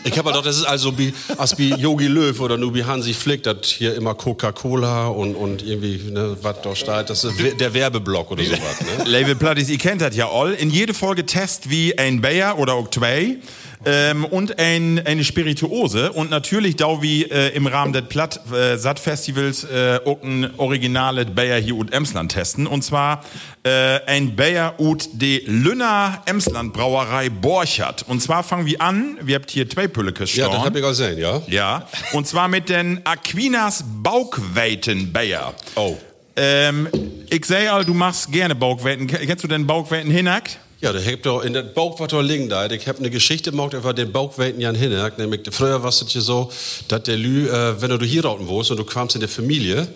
Ich 0.05 0.19
habe 0.19 0.33
doch, 0.33 0.43
das 0.43 0.57
ist 0.57 0.65
also 0.65 0.99
wie, 0.99 1.15
als 1.39 1.57
wie 1.59 1.71
Yogi 1.75 2.09
Löw 2.09 2.39
oder 2.41 2.57
nur 2.57 2.75
wie 2.75 2.83
Hansi 2.85 3.15
Flick, 3.15 3.45
das 3.45 3.67
hier 3.67 3.95
immer 3.95 4.17
Coca-Cola 4.17 5.07
und, 5.07 5.37
und 5.37 5.63
irgendwie, 5.63 6.11
ne, 6.11 6.37
was 6.43 6.61
da 6.61 6.75
steht, 6.75 7.09
das 7.09 7.23
ist 7.23 7.39
we- 7.41 7.55
der 7.55 7.73
Werbeblock 7.73 8.33
oder 8.33 8.43
sowas, 8.45 8.59
ne? 8.99 9.05
Label 9.05 9.37
Platties, 9.37 9.69
ihr 9.69 9.79
kennt 9.79 10.01
das 10.01 10.17
ja 10.17 10.29
all. 10.29 10.55
In 10.55 10.71
jede 10.71 10.93
Folge 10.93 11.25
Test 11.25 11.71
wie 11.71 11.97
ein 11.97 12.21
Bayer 12.21 12.59
oder 12.59 12.75
auch 12.75 12.91
zwei. 12.91 13.37
Ähm, 13.85 14.25
und 14.25 14.59
ein, 14.59 15.01
eine 15.05 15.25
Spirituose 15.25 16.13
und 16.13 16.31
natürlich 16.31 16.77
da 16.77 17.03
wie 17.03 17.25
äh, 17.25 17.49
im 17.55 17.67
Rahmen 17.67 17.93
des 17.93 18.05
Platt 18.05 18.41
äh, 18.53 18.77
Sat 18.77 19.01
Festivals 19.01 19.65
äh, 19.65 19.99
auch 20.05 20.23
ein 20.23 20.51
originales 20.59 21.27
Bayer 21.35 21.59
hier 21.59 21.77
und 21.77 21.93
Emsland 21.93 22.33
testen 22.33 22.67
und 22.67 22.83
zwar 22.83 23.25
äh, 23.65 24.01
ein 24.07 24.37
Bayer 24.37 24.75
ut 24.79 25.09
de 25.13 25.43
Lünner 25.47 26.23
Emsland 26.27 26.73
Brauerei 26.73 27.29
Borchert 27.29 28.05
und 28.09 28.21
zwar 28.23 28.43
fangen 28.45 28.67
wir 28.67 28.81
an 28.81 29.19
wir 29.21 29.35
habt 29.37 29.51
hier 29.51 29.69
zwei 29.69 29.89
Pülleke 29.89 30.25
Ja, 30.25 30.49
das 30.49 30.59
hab 30.59 30.77
ich 30.77 30.83
gesehen, 30.83 31.19
ja. 31.19 31.43
ja 31.49 31.87
und 32.13 32.27
zwar 32.27 32.49
mit 32.49 32.69
den 32.69 33.01
Aquinas 33.05 33.85
Baukweiten 34.03 35.13
Bayer 35.13 35.55
Oh. 35.75 35.97
ähm, 36.37 36.89
ich 37.31 37.47
sehe 37.47 37.73
all, 37.73 37.85
du 37.85 37.95
machst 37.95 38.31
gerne 38.31 38.55
Baukweiten. 38.55 39.07
Kennst 39.07 39.43
du 39.43 39.49
den 39.49 39.67
Baukweiten 39.67 40.11
hinackt? 40.11 40.59
Ja, 40.83 40.93
da 40.93 40.99
habt 40.99 41.25
ihr 41.27 41.45
in 41.45 41.53
der 41.53 41.63
Bauch, 41.63 42.01
was 42.01 42.09
da 42.09 42.21
liegen 42.21 42.49
da. 42.49 42.69
Ich 42.69 42.89
hab 42.89 42.99
eine 42.99 43.09
Geschichte 43.09 43.53
gemacht 43.53 43.73
über 43.73 43.95
den 43.95 44.11
Bauchweiten 44.11 44.61
Jan 44.61 44.75
Hinnerk. 44.75 45.17
Nämlich, 45.17 45.43
früher 45.53 45.81
war 45.85 45.91
es 45.91 46.01
so, 46.01 46.51
dass 46.89 47.05
der 47.05 47.17
Lü, 47.17 47.49
äh, 47.49 47.81
wenn 47.81 47.97
du 47.97 48.05
hier 48.05 48.25
rauten 48.25 48.49
wohnst 48.49 48.73
und 48.73 48.79
du 48.79 48.85
kamst 48.85 49.15
in 49.15 49.21
der 49.21 49.29
Familie, 49.29 49.87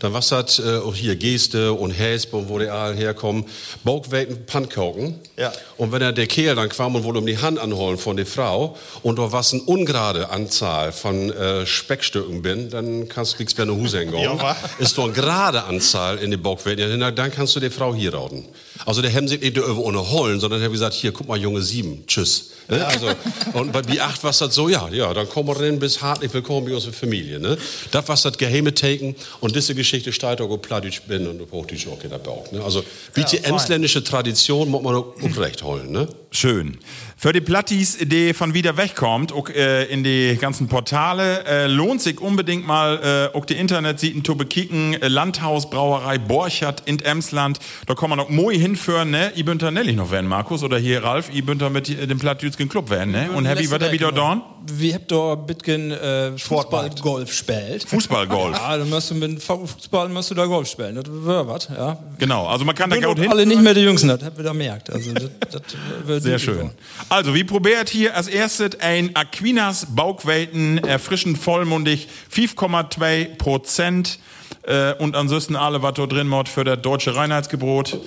dann 0.00 0.12
war 0.12 0.20
das 0.20 0.58
äh, 0.58 0.80
hier 0.94 1.16
Geste 1.16 1.72
und 1.72 1.90
Häspe 1.90 2.36
und 2.36 2.48
wo 2.48 2.58
die 2.58 2.68
alle 2.68 2.94
herkommen, 2.94 3.44
Bauchweiten 3.84 4.46
Pannkoken. 4.46 5.18
Ja. 5.36 5.52
Und 5.76 5.92
wenn 5.92 6.02
er 6.02 6.12
der 6.12 6.26
Kerl 6.26 6.56
dann 6.56 6.68
kam 6.68 6.94
und 6.94 7.04
wollte 7.04 7.18
um 7.18 7.26
die 7.26 7.38
Hand 7.38 7.58
anholen 7.58 7.98
von 7.98 8.16
der 8.16 8.26
Frau 8.26 8.76
und 9.02 9.18
da 9.18 9.32
was 9.32 9.52
eine 9.52 9.62
ungerade 9.62 10.30
Anzahl 10.30 10.92
von 10.92 11.30
äh, 11.30 11.66
Speckstücken 11.66 12.42
bin, 12.42 12.70
dann 12.70 13.08
kannst 13.08 13.32
du 13.32 13.36
kriegst 13.36 13.58
du 13.58 13.62
eine 13.62 13.74
Huse. 13.74 14.02
Ja? 14.02 14.56
Ist 14.78 14.98
doch 14.98 15.04
eine 15.04 15.12
gerade 15.12 15.64
Anzahl 15.64 16.18
in 16.18 16.30
den 16.30 16.42
Bauchweiten, 16.42 17.00
ja, 17.00 17.10
dann 17.10 17.30
kannst 17.30 17.56
du 17.56 17.60
die 17.60 17.70
Frau 17.70 17.94
hier 17.94 18.14
rauten. 18.14 18.44
Also 18.84 19.02
der 19.02 19.12
haben 19.12 19.28
sich 19.28 19.40
nicht 19.40 19.56
über 19.56 19.76
ohne 19.76 20.10
holen, 20.10 20.40
sondern 20.40 20.60
der 20.60 20.66
hat 20.66 20.72
gesagt, 20.72 20.94
hier, 20.94 21.12
guck 21.12 21.28
mal, 21.28 21.38
Junge, 21.38 21.62
sieben, 21.62 22.04
tschüss. 22.06 22.50
Ne? 22.68 22.84
Also, 22.84 23.08
und 23.52 23.72
bei 23.72 23.80
B8 23.80 24.22
war 24.22 24.32
das 24.32 24.54
so, 24.54 24.68
ja, 24.68 24.88
ja, 24.88 25.14
dann 25.14 25.28
kommen 25.28 25.48
wir 25.48 25.60
rein 25.60 25.78
bis 25.78 26.02
hartlich 26.02 26.32
willkommen 26.34 26.66
bei 26.66 26.74
unserer 26.74 26.92
Familie. 26.92 27.38
Ne? 27.38 27.56
Das 27.90 28.08
war 28.08 28.16
das 28.16 28.36
geheime 28.36 28.74
Taken 28.74 29.14
und 29.40 29.54
diese 29.54 29.74
Geschichte 29.74 30.12
steht 30.12 30.40
auch, 30.40 30.50
ob 30.50 30.62
Plattdeutsch 30.62 31.02
bin 31.02 31.26
und 31.28 31.40
ob 31.40 31.52
Hochdeutsch 31.52 31.86
auch 31.86 32.02
in 32.02 32.10
der 32.10 32.18
Bauch. 32.18 32.50
Ne? 32.50 32.62
Also, 32.62 32.82
wie 33.14 33.24
die 33.24 33.44
emsländische 33.44 34.02
Tradition, 34.02 34.68
muss 34.68 34.82
man 34.82 34.96
auch 34.96 35.14
recht 35.36 35.62
holen. 35.62 35.92
Ne? 35.92 36.08
Schön. 36.30 36.78
Für 37.18 37.32
die 37.32 37.40
Plattis, 37.40 37.96
die 37.98 38.34
von 38.34 38.52
wieder 38.52 38.76
wegkommt, 38.76 39.32
auch, 39.32 39.48
äh, 39.48 39.84
in 39.84 40.04
die 40.04 40.36
ganzen 40.38 40.68
Portale, 40.68 41.44
äh, 41.46 41.66
lohnt 41.66 42.02
sich 42.02 42.20
unbedingt 42.20 42.66
mal, 42.66 43.30
äh, 43.32 43.36
auch 43.36 43.46
die 43.46 43.54
Internetseiten 43.54 44.22
zu 44.22 44.36
bekicken. 44.36 44.92
Äh, 45.00 45.08
Landhausbrauerei 45.08 46.18
Borchert 46.18 46.82
in 46.84 46.98
Emsland. 46.98 47.58
Da 47.86 47.94
kann 47.94 48.10
man 48.10 48.20
auch 48.20 48.28
moi 48.28 48.54
hinführen, 48.54 49.12
ne? 49.12 49.32
Ich 49.34 49.46
bin 49.46 49.56
da 49.56 49.70
nämlich 49.70 49.96
noch 49.96 50.10
werden, 50.10 50.28
Markus, 50.28 50.62
oder 50.62 50.76
hier 50.76 51.04
Ralf. 51.04 51.30
Ich 51.32 51.42
bin 51.46 51.58
da 51.58 51.70
mit 51.70 51.88
äh, 51.88 52.06
dem 52.06 52.18
Plattdütschen 52.18 52.68
Club 52.68 52.90
werden, 52.90 53.12
ne? 53.12 53.30
Und 53.34 53.46
Happy 53.46 53.70
wird 53.70 53.80
er 53.80 53.92
wieder 53.92 54.12
dorn? 54.12 54.42
Wir 54.70 54.94
habt 54.96 55.10
da 55.10 55.36
bitgen 55.36 55.92
äh, 55.92 56.36
Fußball 56.36 56.90
Golf 57.00 57.32
spielt. 57.32 57.84
Fußballgolf. 57.88 58.58
Ja, 58.66 58.76
dann 58.76 58.90
musst 58.90 59.10
du 59.10 59.14
mit 59.14 59.30
dem 59.30 59.40
Fußball 59.40 60.08
musst 60.08 60.30
du 60.30 60.34
da 60.34 60.44
Golf 60.44 60.68
spielen. 60.68 60.96
Das 60.96 61.04
wäre 61.08 61.46
was, 61.46 61.68
ja. 61.68 61.96
Genau, 62.18 62.46
also 62.46 62.64
man 62.64 62.74
kann 62.74 62.90
da 62.90 62.96
gut 62.98 63.18
hin. 63.18 63.30
alle 63.30 63.46
nicht 63.46 63.62
mehr 63.62 63.74
die 63.74 63.82
Jüngsten, 63.82 64.08
das 64.08 64.22
habt 64.22 64.36
ihr 64.38 64.44
da 64.44 64.52
merkt. 64.52 64.90
Also, 64.90 65.12
das, 65.12 65.30
das 65.50 66.22
Sehr 66.22 66.38
schön. 66.38 66.70
So. 67.08 67.14
Also, 67.14 67.34
wie 67.34 67.44
probiert 67.44 67.88
hier 67.88 68.16
als 68.16 68.28
erstes 68.28 68.80
ein 68.80 69.14
Aquinas 69.14 69.86
Bauchwelten, 69.94 70.78
erfrischend 70.78 71.38
vollmundig, 71.38 72.08
5,2 72.34 73.36
Prozent. 73.36 74.18
Äh, 74.62 74.94
und 74.94 75.16
ansonsten 75.16 75.56
alle, 75.56 75.82
was 75.82 75.94
da 75.94 76.06
drin 76.06 76.28
mod 76.28 76.48
für 76.48 76.64
das 76.64 76.80
deutsche 76.82 77.14
Reinheitsgebot. 77.14 77.98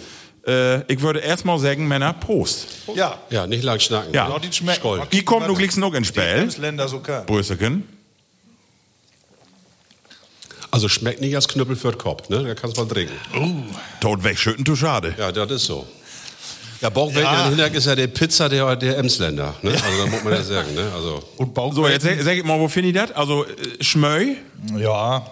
Äh, 0.45 0.91
ich 0.91 1.01
würde 1.01 1.19
erstmal 1.19 1.59
sagen, 1.59 1.87
Männer, 1.87 2.13
Prost. 2.13 2.67
Ja. 2.95 3.17
Ja, 3.29 3.47
nicht 3.47 3.63
lang 3.63 3.79
schnacken. 3.79 4.13
Ja. 4.13 4.37
Die 4.39 4.51
schmecken. 4.51 4.79
Skoll. 4.79 5.01
Die 5.11 5.23
kommt 5.23 5.47
nur 5.47 5.55
gleich 5.55 5.75
noch 5.77 5.93
ins 5.93 6.11
Die 6.11 6.19
Spiel. 6.19 6.41
Emsländer 6.43 6.87
so 6.87 6.99
kann. 6.99 7.25
Brüsseken. 7.25 7.83
Also 10.71 10.87
schmeckt 10.87 11.19
nicht 11.21 11.35
als 11.35 11.47
Knüppel 11.47 11.75
für 11.75 11.91
den 11.91 11.97
Kopf, 11.97 12.29
ne? 12.29 12.43
Da 12.43 12.53
kannst 12.53 12.77
du 12.77 12.83
mal 12.83 12.87
trinken. 12.87 13.15
Tot 13.99 14.23
wegschütten, 14.23 14.63
du 14.63 14.75
schade. 14.75 15.15
Ja, 15.17 15.31
das 15.31 15.49
ist 15.49 15.65
so. 15.65 15.87
Ja, 16.81 16.89
Bauchweiten 16.89 17.23
Ja. 17.23 17.49
Hinnerk 17.49 17.73
ist 17.73 17.85
ja 17.87 17.95
der 17.95 18.07
Pizza 18.07 18.47
der, 18.47 18.75
der 18.75 18.97
Emsländer. 18.97 19.53
Ne? 19.61 19.71
Also, 19.71 20.03
da 20.03 20.09
muss 20.09 20.23
man 20.23 20.33
ja 20.33 20.43
sagen. 20.43 20.73
Ne? 20.75 20.89
Also, 20.95 21.21
Und 21.37 21.53
Bauch. 21.53 21.73
So, 21.73 21.87
jetzt 21.87 22.03
sag, 22.03 22.21
sag 22.21 22.37
ich 22.37 22.43
mal, 22.43 22.59
wo 22.59 22.67
finde 22.69 22.89
ich 22.89 22.95
das? 22.95 23.11
Also, 23.11 23.45
äh, 23.45 23.83
Schmöi, 23.83 24.37
Ja. 24.77 25.25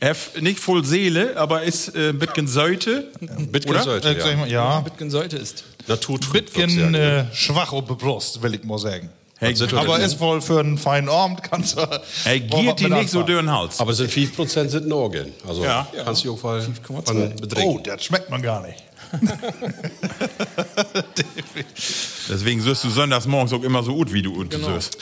F, 0.00 0.32
nicht 0.40 0.58
voll 0.58 0.84
Seele, 0.84 1.36
aber 1.36 1.62
ist 1.62 1.94
äh, 1.94 2.08
ein 2.08 2.18
bisschen 2.18 2.48
Säute. 2.48 3.12
Bitgen 3.20 3.70
Oder? 3.70 3.82
sollte, 3.84 4.08
Äh, 4.08 4.18
ja. 4.30 4.36
mal, 4.36 4.50
ja. 4.50 4.80
Bitgen 4.80 5.10
sollte 5.12 5.36
ist. 5.36 5.62
Naturtrüb. 5.86 6.52
Bisschen 6.52 6.94
äh, 6.96 7.24
schwach 7.32 7.70
der 7.72 7.94
Brust, 7.94 8.42
will 8.42 8.54
ich 8.54 8.64
mal 8.64 8.78
sagen. 8.78 9.10
Hey, 9.38 9.54
Aber 9.76 9.98
ist 10.00 10.20
wohl 10.20 10.40
für 10.40 10.60
einen 10.60 10.76
feinen 10.78 11.08
Abend, 11.08 11.42
kannst 11.44 11.76
du. 11.76 11.82
Ey, 12.24 12.40
mal 12.40 12.60
giert 12.60 12.80
die 12.80 12.88
nicht 12.88 13.10
so 13.10 13.22
dürren 13.22 13.50
Hals. 13.50 13.80
Aber 13.80 13.92
sind 13.92 14.10
5% 14.10 14.68
sind 14.68 14.86
in 14.86 14.92
Orgeln. 14.92 15.32
Also 15.48 15.64
Ja. 15.64 15.86
kannst 16.04 16.24
du 16.24 16.34
auch 16.34 16.42
mal 16.42 16.60
von 16.62 16.72
Oh, 16.96 17.40
betrinken. 17.40 17.82
das 17.84 18.04
schmeckt 18.04 18.28
man 18.30 18.42
gar 18.42 18.60
nicht. 18.62 18.82
Deswegen 22.28 22.64
wirst 22.64 22.84
du 22.84 22.90
sonntags 22.90 23.26
morgens 23.26 23.52
auch 23.52 23.62
immer 23.62 23.82
so 23.82 23.94
gut, 23.94 24.12
wie 24.12 24.22
du 24.22 24.34
und 24.34 24.50
genau. 24.50 24.68
wirst. 24.68 24.98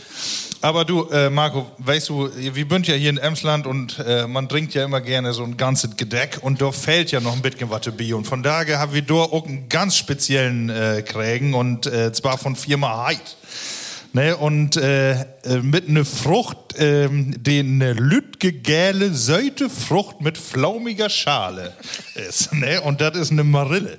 Aber 0.62 0.84
du, 0.84 1.08
äh, 1.08 1.30
Marco, 1.30 1.70
weißt 1.78 2.10
du, 2.10 2.28
wir 2.36 2.66
sind 2.68 2.86
ja 2.86 2.94
hier 2.94 3.08
in 3.08 3.16
Emsland 3.16 3.66
und 3.66 3.98
äh, 3.98 4.26
man 4.26 4.46
trinkt 4.46 4.74
ja 4.74 4.84
immer 4.84 5.00
gerne 5.00 5.32
so 5.32 5.42
ein 5.42 5.56
ganzes 5.56 5.96
Gedeck 5.96 6.38
und 6.42 6.60
da 6.60 6.70
fällt 6.70 7.12
ja 7.12 7.20
noch 7.20 7.32
ein 7.32 7.40
bisschen 7.40 7.70
was 7.70 7.80
dabei. 7.82 8.14
Und 8.14 8.26
von 8.26 8.42
daher 8.42 8.78
haben 8.78 8.92
wir 8.92 9.00
da 9.00 9.14
auch 9.14 9.46
einen 9.46 9.70
ganz 9.70 9.96
speziellen 9.96 10.68
äh, 10.68 11.02
Krägen 11.02 11.54
und 11.54 11.86
äh, 11.86 12.12
zwar 12.12 12.36
von 12.36 12.56
Firma 12.56 13.06
Heid. 13.06 13.36
Ne, 14.12 14.36
und 14.36 14.76
äh, 14.76 15.12
äh, 15.12 15.58
mit 15.62 15.88
einer 15.88 16.04
Frucht, 16.04 16.74
ähm, 16.78 17.40
die 17.44 17.60
eine 17.60 17.92
lütge 17.92 18.52
gäle 18.52 19.14
Säutefrucht 19.14 20.20
mit 20.20 20.36
flaumiger 20.36 21.08
Schale 21.08 21.74
ist. 22.28 22.52
Ne? 22.52 22.80
Und 22.82 23.00
das 23.00 23.16
ist 23.16 23.30
eine 23.30 23.44
Marille. 23.44 23.98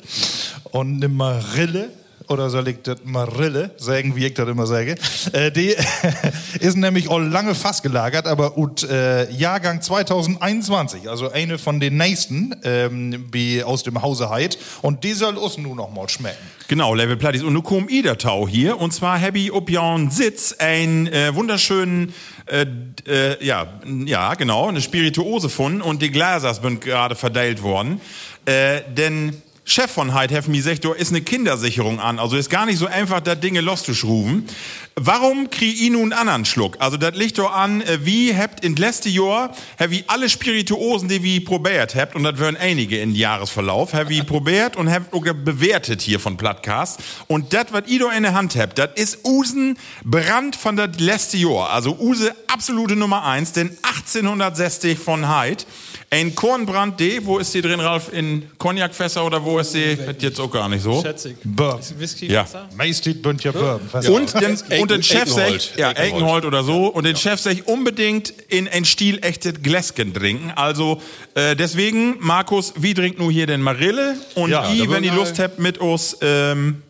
Und 0.72 0.96
eine 0.96 1.08
Marille, 1.08 1.92
oder 2.28 2.50
soll 2.50 2.68
ich 2.68 2.78
das 2.84 2.98
Marille 3.04 3.72
sagen, 3.78 4.16
wie 4.16 4.26
ich 4.26 4.34
das 4.34 4.48
immer 4.48 4.68
sage, 4.68 4.96
äh, 5.34 5.52
die 5.52 5.76
ist 6.60 6.78
nämlich 6.78 7.10
auch 7.10 7.20
lange 7.20 7.56
fast 7.56 7.84
gelagert, 7.84 8.28
aber 8.28 8.58
ut, 8.58 8.84
äh, 8.84 9.30
Jahrgang 9.32 9.82
2021, 9.82 11.10
also 11.10 11.32
eine 11.32 11.58
von 11.58 11.80
den 11.80 11.98
nächsten 11.98 12.56
ähm, 12.64 13.28
wie 13.32 13.64
aus 13.64 13.84
dem 13.84 14.02
Hause 14.02 14.30
Heid. 14.30 14.58
Und 14.82 15.04
die 15.04 15.14
soll 15.14 15.38
uns 15.38 15.58
nun 15.58 15.78
noch 15.78 15.92
mal 15.92 16.08
schmecken. 16.10 16.38
Genau, 16.68 16.94
Level 16.94 17.18
Plattis. 17.18 17.44
Und 17.44 17.54
nun 17.54 17.64
kommt 17.64 17.92
Idertau 17.92 18.48
hier. 18.48 18.80
Und 18.80 18.94
zwar 18.94 19.20
ob 19.52 19.70
Jahren 19.70 20.10
Sitz 20.10 20.56
einen 20.58 21.08
äh, 21.08 21.34
wunderschönen, 21.36 22.14
äh, 22.46 22.66
äh, 23.08 23.46
ja, 23.46 23.68
ja, 24.06 24.36
genau, 24.36 24.68
eine 24.70 24.82
Spirituose 24.82 25.50
von 25.50 25.82
und 25.82 26.02
die 26.02 26.12
Gläser 26.12 26.54
sind 26.54 26.82
gerade 26.82 27.16
verteilt 27.16 27.62
worden. 27.62 28.02
Äh, 28.46 28.82
denn 28.96 29.42
Chef 29.64 29.92
von 29.92 30.14
Heid 30.14 30.32
Hef 30.32 30.48
mir 30.48 30.58
gesagt, 30.58 30.84
da 30.86 30.94
ist 30.94 31.12
eine 31.12 31.22
Kindersicherung 31.22 32.00
an. 32.00 32.18
Also 32.18 32.36
ist 32.36 32.50
gar 32.50 32.66
nicht 32.66 32.80
so 32.80 32.88
einfach, 32.88 33.22
da 33.22 33.36
Dinge 33.36 33.62
loszuschruben. 33.62 34.48
Warum 34.96 35.50
krieg 35.52 35.80
ich 35.80 35.90
nun 35.92 36.12
einen 36.12 36.14
anderen 36.14 36.46
Schluck? 36.46 36.78
Also 36.80 36.98
das 36.98 37.16
liegt 37.16 37.38
doch 37.38 37.54
an, 37.54 37.82
äh, 37.82 38.00
wie 38.04 38.36
habt 38.36 38.66
in 38.66 38.76
letzte 38.76 39.10
Jahr, 39.10 39.56
hab 39.80 39.92
wie 39.92 40.04
alle 40.08 40.30
Spirituosen, 40.30 41.08
die 41.08 41.24
wie 41.24 41.40
probiert 41.40 41.96
habt, 41.96 42.16
und 42.16 42.24
das 42.24 42.40
wären 42.40 42.58
einige 42.58 43.00
in 43.00 43.16
Jahresverlauf, 43.16 43.94
hab 43.94 44.10
wie 44.10 44.24
probiert 44.24 44.76
und 44.76 44.92
habt 44.92 45.14
auch 45.14 45.22
bewertet 45.22 46.02
hier 46.02 46.20
von 46.20 46.38
Plattcast. 46.38 47.00
Und 47.28 47.54
das, 47.54 47.68
was 47.70 47.88
ihr 47.88 48.00
da 48.00 48.12
in 48.12 48.24
der 48.24 48.34
Hand 48.34 48.56
habt, 48.56 48.80
das 48.80 48.90
ist 48.96 49.20
Usen 49.24 49.78
Brand 50.04 50.56
von 50.56 50.76
das 50.76 51.00
letzte 51.00 51.38
Jahr. 51.38 51.70
Also 51.70 51.98
Use 52.00 52.36
absolute 52.48 52.96
Nummer 52.96 53.24
eins, 53.24 53.54
denn 53.54 53.78
1860 53.84 54.98
von 55.00 55.30
Heid. 55.30 55.66
Ein 56.14 56.36
Kornbrand 56.36 57.00
D, 57.00 57.24
wo 57.26 57.38
ist 57.38 57.54
die 57.54 57.62
drin, 57.62 57.80
Ralf? 57.80 58.12
In 58.12 58.52
Cognacfässer 58.58 59.26
oder 59.26 59.42
wo 59.46 59.60
ist 59.60 59.74
die? 59.74 59.96
Das 59.96 60.16
jetzt 60.20 60.42
auch 60.42 60.52
gar 60.52 60.68
nicht 60.68 60.84
so. 60.84 61.02
Schätzig. 61.02 61.38
Bourbon. 61.42 61.80
Whisky, 62.00 62.28
Ja. 62.30 62.44
Wasser? 62.44 62.68
Meistens 62.76 63.22
bünd 63.22 63.42
ja 63.46 63.54
Bourbon. 63.54 63.88
Und 64.14 64.34
den, 64.34 64.82
und 64.82 64.92
den 64.92 65.04
Chef 65.04 65.22
Eckenhold. 65.22 65.62
sagt, 65.62 65.80
ja, 65.80 65.92
Eckenhold. 65.92 66.44
Oder 66.44 66.66
so, 66.66 66.88
und 66.88 67.06
den 67.06 67.16
Chef 67.16 67.40
sagt 67.40 67.66
unbedingt 67.66 68.30
in 68.50 68.68
ein 68.68 68.84
Stil 68.84 69.20
echtes 69.24 69.64
Gläsken 69.64 70.14
trinken. 70.14 70.52
Also, 70.54 71.02
äh, 71.34 71.56
deswegen, 71.56 72.18
Markus, 72.20 72.74
wie 72.76 72.94
trinkt 72.94 73.18
nur 73.18 73.32
hier 73.32 73.48
den 73.48 73.62
Marille? 73.62 74.18
Und 74.36 74.50
Ja, 74.50 74.70
I, 74.70 74.90
wenn 74.90 75.06
ihr 75.06 75.14
Lust 75.14 75.40
habt, 75.40 75.60
mit 75.60 75.78
uns, 75.78 76.18
ähm, 76.20 76.82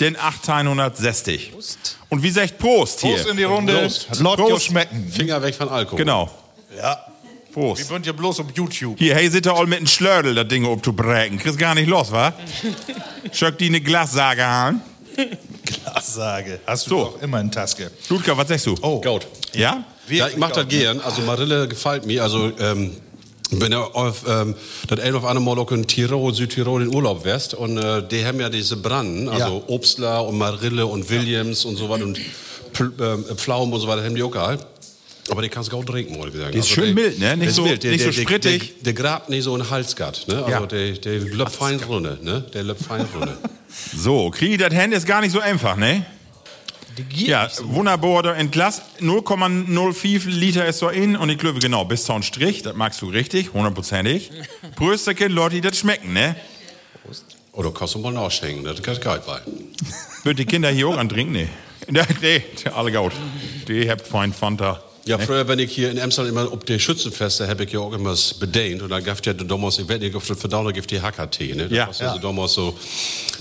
den 0.00 0.16
1860. 0.16 1.52
Und 2.08 2.22
wie 2.22 2.30
sagt 2.30 2.56
Prost 2.58 3.02
hier? 3.02 3.16
Prost 3.16 3.28
in 3.28 3.36
die 3.36 3.44
Runde. 3.44 3.74
Prost. 3.74 4.08
Laut 4.20 4.38
dir 4.38 4.44
Prost. 4.44 4.64
schmecken. 4.64 5.06
Finger 5.14 5.42
weg 5.42 5.54
von 5.54 5.68
Alkohol. 5.68 5.98
Genau. 5.98 6.30
Ja. 6.78 6.98
Wir 7.54 7.62
Prost. 7.62 7.86
sind 7.88 8.06
ja 8.06 8.12
bloß 8.12 8.40
auf 8.40 8.46
YouTube. 8.54 8.98
Hier, 8.98 9.14
hey, 9.14 9.28
sit 9.30 9.46
da 9.46 9.52
all 9.54 9.66
mit 9.66 9.78
einem 9.78 9.86
Schlördel, 9.86 10.34
das 10.34 10.48
Ding 10.48 10.66
abzubrechen. 10.66 11.38
Kriegst 11.38 11.58
gar 11.58 11.74
nicht 11.74 11.88
los, 11.88 12.10
wa? 12.10 12.32
Schöck 13.32 13.58
die 13.58 13.66
eine 13.66 13.80
Glassage 13.80 14.44
an. 14.44 14.80
Sage. 16.02 16.60
Hast 16.66 16.86
du 16.86 16.90
So. 16.90 16.96
doch 17.04 17.22
immer 17.22 17.40
in 17.40 17.50
Taske. 17.50 17.90
Ludger, 18.08 18.36
was 18.36 18.48
sagst 18.48 18.66
du? 18.66 18.74
Oh. 18.82 19.00
Gut. 19.00 19.26
Ja? 19.54 19.84
Wir- 20.06 20.18
Ja, 20.18 20.28
ich 20.28 20.36
mach 20.36 20.50
das 20.50 20.68
gern. 20.68 21.00
Also 21.00 21.22
Marille 21.22 21.68
gefällt 21.68 22.04
mir. 22.06 22.22
Also 22.22 22.50
ähm, 22.58 22.90
Wenn 23.50 23.70
du 23.70 23.78
auf 23.78 24.24
ähm, 24.28 24.54
das 24.88 24.98
ein 25.00 25.14
auf 25.14 25.24
einmal 25.24 25.58
auch 25.58 25.70
in 25.70 25.86
Tirol, 25.86 26.34
Südtirol 26.34 26.82
in 26.82 26.94
Urlaub 26.94 27.24
wärst 27.24 27.54
und 27.54 27.78
äh, 27.78 28.02
die 28.06 28.24
haben 28.26 28.40
ja 28.40 28.48
diese 28.48 28.76
Branden, 28.76 29.28
also 29.28 29.62
Ja. 29.68 29.74
Obstler 29.74 30.26
und 30.26 30.36
Marille 30.38 30.84
und 30.86 31.08
Williams 31.08 31.64
und 31.64 31.76
so 31.76 31.88
weiter 31.88 32.04
und 32.04 32.18
Pl 32.72 32.92
äh, 33.00 33.34
Pflaumen 33.36 33.72
und 33.72 33.80
so 33.80 33.86
weiter 33.86 34.02
haben 34.04 34.16
die 34.16 34.22
auch 34.24 34.30
gehabt. 34.30 34.66
Aber 35.30 35.40
die 35.42 35.48
kannst 35.48 35.72
du 35.72 35.76
auch 35.78 35.84
trinken, 35.84 36.18
wollte 36.18 36.36
ich 36.36 36.40
sagen. 36.42 36.52
Die 36.52 36.58
ist 36.58 36.68
schön 36.68 36.94
mild, 36.94 37.18
ne? 37.18 37.36
Nicht 37.36 37.46
der 37.48 37.52
so- 37.54 37.62
mild. 37.64 37.82
Der, 37.82 37.92
nicht 37.92 38.04
so 38.04 38.10
der, 38.10 38.20
sprittig. 38.22 38.74
Der, 38.82 38.92
der, 38.92 38.92
grabt 38.92 39.30
nicht 39.30 39.42
so 39.44 39.54
in 39.56 39.62
den 39.62 39.70
Hals 39.70 39.96
gehabt, 39.96 40.28
ne? 40.28 40.36
Also 40.44 40.50
Ja. 40.50 40.66
der, 40.66 40.92
der 40.92 41.18
löppt 41.20 41.52
fein 41.52 41.80
runter, 41.80 42.18
ne? 42.20 42.44
Der 42.52 42.62
löppt 42.62 42.82
fein 42.84 43.06
runter. 43.14 43.36
So, 43.96 44.30
kriege 44.30 44.52
ich 44.54 44.58
das 44.58 44.74
Hand 44.74 44.92
ist 44.94 45.06
gar 45.06 45.20
nicht 45.22 45.32
so 45.32 45.40
einfach, 45.40 45.76
ne? 45.76 46.04
Ja, 47.10 47.48
wunderbar, 47.62 48.22
da 48.22 48.34
in 48.34 48.50
Glas 48.52 48.82
0,05 49.00 50.28
Liter 50.28 50.64
ist 50.66 50.78
so 50.78 50.88
in 50.90 51.16
und 51.16 51.28
ich 51.28 51.38
glaube 51.38 51.58
genau, 51.58 51.84
bis 51.84 52.04
zum 52.04 52.22
Strich, 52.22 52.62
das 52.62 52.76
magst 52.76 53.02
du 53.02 53.08
richtig, 53.08 53.52
hundertprozentig. 53.52 54.30
Prösterchen, 54.76 55.32
Leute, 55.32 55.56
die 55.56 55.60
das 55.60 55.76
schmecken, 55.78 56.12
ne? 56.12 56.36
Oder 57.52 57.72
kannst 57.72 57.94
du 57.94 57.98
mal 57.98 58.12
nachschenken, 58.12 58.64
das 58.64 58.80
kann 58.82 59.00
geil 59.00 59.20
sein. 59.26 59.40
Wird 60.22 60.38
die 60.38 60.44
Kinder 60.44 60.70
hier 60.70 60.88
auch 60.88 60.96
antrinken? 60.98 61.32
Nee. 61.86 62.00
Nee, 62.00 62.02
nee, 62.22 62.42
alle 62.74 62.90
gut. 62.92 63.12
Die 63.68 63.90
habt 63.90 64.06
fein 64.06 64.32
Fanta. 64.32 64.82
Ja, 65.06 65.18
früher, 65.18 65.46
wenn 65.48 65.58
ich 65.58 65.70
hier 65.72 65.90
in 65.90 66.00
Amsterdam 66.00 66.30
immer 66.32 66.50
auf 66.52 66.64
die 66.64 66.78
Schützenfeste, 66.80 67.46
habe 67.46 67.64
ich 67.64 67.72
ja 67.72 67.80
auch 67.80 67.92
immer 67.92 68.10
was 68.12 68.32
bedient. 68.34 68.80
Und 68.82 68.88
dann 68.90 69.04
gab 69.04 69.18
es 69.20 69.26
ja 69.26 69.34
damals, 69.34 69.78
ich 69.78 69.88
weiß 69.88 70.00
nicht, 70.00 70.14
ob 70.14 70.26
das 70.26 70.38
verdauung 70.38 70.72
gibt, 70.72 70.90
die 70.90 71.00
HKT, 71.00 71.54
ne? 71.54 71.68
Das 71.68 71.72
Ja. 71.72 71.86
war 71.86 71.92
so, 71.92 72.04
so 72.14 72.18
damals 72.18 72.52
so 72.54 72.78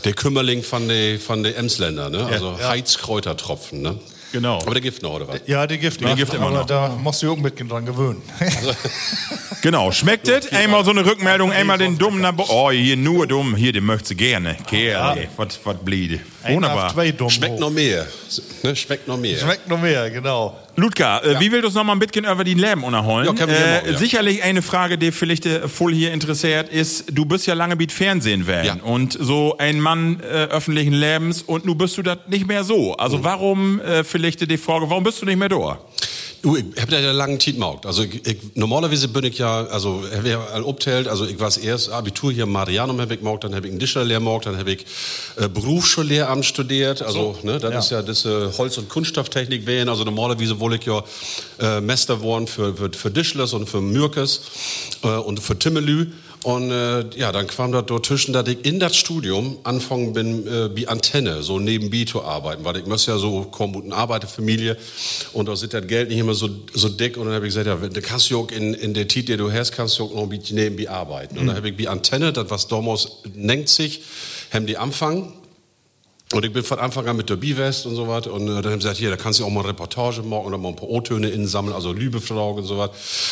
der 0.04 0.14
Kümmerling 0.14 0.62
von 0.62 0.88
den 0.90 1.20
von 1.20 1.42
de 1.44 1.54
Emsländer, 1.54 2.10
ne? 2.10 2.26
Also 2.26 2.58
Heizkräutertropfen, 2.60 3.82
ne? 3.82 3.98
Genau. 4.34 4.58
Aber 4.58 4.72
der 4.74 4.82
Gift 4.82 5.04
noch, 5.04 5.14
oder 5.14 5.28
was? 5.28 5.42
Ja, 5.46 5.66
die 5.68 5.78
Gift, 5.78 6.02
Die 6.02 6.16
Gift 6.16 6.34
immer 6.34 6.50
noch. 6.50 6.66
da 6.66 6.90
musst 6.90 7.22
du 7.22 7.32
auch 7.32 7.38
ein 7.38 7.44
bisschen 7.44 7.70
dran 7.70 7.86
gewöhnen. 7.86 8.22
Genau, 9.62 9.94
schmeckt 9.94 10.28
es? 10.28 10.52
Einmal 10.52 10.84
so 10.84 10.92
eine 10.92 11.06
Rückmeldung, 11.06 11.54
einmal 11.54 11.78
den 11.78 11.98
dummen. 11.98 12.26
Oh, 12.50 12.70
hier 12.70 12.98
nur 12.98 13.28
dumm, 13.28 13.56
hier, 13.56 13.72
den 13.72 13.86
möchtest 13.86 14.12
du 14.12 14.16
gerne. 14.16 14.58
Kerl, 14.68 15.30
was 15.38 15.58
nach 15.64 16.50
Wunderbar. 16.52 16.94
zwei 16.94 17.12
dumm 17.14 17.30
Schmeckt 17.30 17.62
noch 17.62 17.70
mehr. 17.70 18.06
Ne? 18.64 18.76
Schmeckt 18.76 19.08
noch 19.08 19.18
mehr. 19.18 19.38
Schmeckt 19.38 19.70
noch 19.70 19.80
mehr, 19.80 20.10
genau. 20.10 20.60
Ludger, 20.76 21.24
äh, 21.24 21.40
wie 21.40 21.52
willst 21.52 21.64
du 21.64 21.68
uns 21.68 21.76
noch 21.76 21.84
mal 21.84 21.94
ein 21.94 22.00
bisschen 22.00 22.26
über 22.26 22.44
die 22.44 22.56
Leben 22.56 22.84
unterholen? 22.84 23.36
Ja, 23.38 23.46
äh, 23.46 23.92
ja. 23.92 23.98
Sicherlich 23.98 24.42
eine 24.44 24.62
Frage, 24.62 24.98
die 24.98 25.12
vielleicht 25.12 25.46
äh, 25.46 25.68
voll 25.68 25.94
hier 25.94 26.12
interessiert, 26.12 26.70
ist, 26.70 27.06
du 27.16 27.26
bist 27.26 27.46
ja 27.46 27.54
lange 27.54 27.76
mit 27.76 27.92
Fernsehen 27.92 28.48
werden 28.48 28.80
Ja. 28.80 28.84
und 28.84 29.14
so 29.20 29.56
ein 29.60 29.80
Mann 29.80 30.20
äh, 30.22 30.24
öffentlichen 30.46 30.94
Lebens 30.94 31.44
und 31.44 31.66
nun 31.66 31.78
bist 31.78 31.98
du 31.98 32.02
das 32.02 32.18
nicht 32.28 32.48
mehr 32.48 32.64
so. 32.64 32.96
Also 32.96 33.20
Mhm. 33.20 33.24
warum, 33.24 33.80
äh, 33.82 34.04
vielleicht 34.04 34.50
die 34.50 34.58
Frage, 34.58 34.90
warum 34.90 35.04
bist 35.04 35.22
du 35.22 35.26
nicht 35.26 35.38
mehr 35.38 35.50
da? 35.50 35.80
Du, 36.44 36.58
ich 36.58 36.66
hab 36.82 36.90
da 36.90 37.00
ja 37.00 37.14
langen 37.14 37.40
Tiet 37.40 37.56
gemacht. 37.56 37.86
Also 37.86 38.04
ich, 38.04 38.28
ich, 38.28 38.38
normalerweise 38.56 39.08
bin 39.08 39.24
ich 39.24 39.38
ja, 39.38 39.66
also 39.68 40.04
wer 40.24 40.68
obteilt, 40.68 41.08
also 41.08 41.26
ich 41.26 41.40
war 41.40 41.50
erst 41.58 41.90
Abitur 41.90 42.34
hier 42.34 42.44
in 42.44 42.52
Marianum 42.52 43.00
hab 43.00 43.10
ich 43.12 43.20
gemacht, 43.20 43.46
dann 43.46 43.56
hab 43.56 43.64
ich 43.64 43.72
einen 43.72 43.80
Tischlerlehr 43.80 44.20
gemacht, 44.20 44.46
dann 44.46 44.58
hab 44.58 44.68
ich 44.68 44.86
äh, 45.38 45.48
Berufsschullehramt 45.48 46.44
studiert. 46.44 47.02
Also 47.02 47.38
ne, 47.44 47.60
das 47.60 47.86
ist 47.86 47.92
ja 47.92 48.02
das 48.02 48.26
äh, 48.26 48.52
Holz- 48.58 48.78
und 48.78 48.90
Kunststofftechnik 48.90 49.66
wählen. 49.66 49.88
Also 49.88 50.04
normalerweise 50.04 50.60
wollte 50.60 50.76
ich 50.76 50.86
ja 50.86 51.02
äh, 51.62 51.80
Meister 51.80 52.22
worden 52.22 52.48
für, 52.48 52.76
für, 52.76 52.92
für 52.92 53.14
Tischlers 53.14 53.54
und 53.54 53.70
für 53.70 53.80
Mürkes 53.80 54.42
äh, 55.02 55.08
und 55.08 55.40
für 55.40 55.58
Timmelü. 55.58 56.08
Und 56.44 56.72
äh, 56.72 57.06
ja, 57.18 57.32
dann 57.32 57.48
kam 57.48 57.72
das 57.72 57.86
dort 57.86 58.06
zwischen, 58.06 58.34
dass 58.34 58.48
ich 58.50 58.66
in 58.66 58.80
das 58.80 58.96
Studium 58.98 59.58
anfangen 59.64 60.12
bin, 60.14 60.46
äh, 60.46 60.76
wie 60.76 60.88
Antenne, 60.88 61.42
so 61.42 61.58
nebenbei 61.58 62.04
zu 62.06 62.22
arbeiten, 62.24 62.66
weil 62.66 62.78
ich 62.78 62.86
muss 62.86 63.06
ja 63.06 63.18
so 63.18 63.44
kommen 63.44 63.76
mit 63.76 63.86
einer 63.86 63.96
Arbeiterfamilie. 63.96 64.76
Und 65.32 65.48
da 65.48 65.56
sind 65.56 65.74
das 65.74 65.88
Geld 65.88 66.10
nicht 66.10 66.20
immer 66.20 66.34
so, 66.34 66.50
so 66.74 66.90
dick. 66.90 67.16
Und 67.18 67.26
dann 67.28 67.36
habe 67.36 67.48
ich 67.48 67.54
gesagt, 67.54 67.68
ja, 67.68 67.82
wenn- 67.82 67.94
du 67.94 68.02
kannst 68.02 68.30
ja 68.30 68.38
auch 68.38 68.52
in, 68.52 68.74
in 68.74 68.94
der 68.94 69.08
Titel, 69.08 69.32
die 69.34 69.38
du 69.38 69.52
hast, 69.52 69.72
kannst 69.72 69.98
du 70.00 70.04
auch 70.04 70.14
noch 70.14 70.24
ein 70.24 70.30
bisschen 70.30 70.56
nebenbei 70.58 70.90
arbeiten. 70.90 71.38
Und 71.38 71.48
dann 71.48 71.56
habe 71.56 71.70
ich 71.70 71.78
wie 71.78 71.88
Antenne, 71.88 72.34
das 72.34 72.50
was 72.50 72.68
damals 72.68 73.08
nennt 73.34 73.70
sich, 73.70 74.02
haben 74.52 74.66
die 74.68 74.78
anfangen 74.78 75.34
und 76.34 76.44
ich 76.46 76.52
bin 76.52 76.64
von 76.64 76.80
Anfang 76.80 77.08
an 77.08 77.16
mit 77.16 77.30
der 77.30 77.36
Biwest 77.36 77.86
und 77.86 77.96
so 77.96 78.08
was. 78.08 78.28
Und 78.28 78.44
äh, 78.48 78.62
dann 78.62 78.72
haben 78.74 78.82
sie 78.82 78.88
gesagt, 78.88 78.98
hier, 78.98 79.10
da 79.12 79.18
kannst 79.18 79.40
du 79.40 79.46
auch 79.46 79.50
mal 79.50 79.60
eine 79.62 79.70
Reportage 79.70 80.24
machen 80.24 80.46
oder 80.46 80.58
mal 80.58 80.70
ein 80.70 80.76
paar 80.76 80.90
O-Töne 80.90 81.30
insammeln, 81.30 81.76
also 81.76 81.94
Lübefragen 81.94 82.60
und 82.60 82.66
so 82.66 82.78
was. 82.78 82.90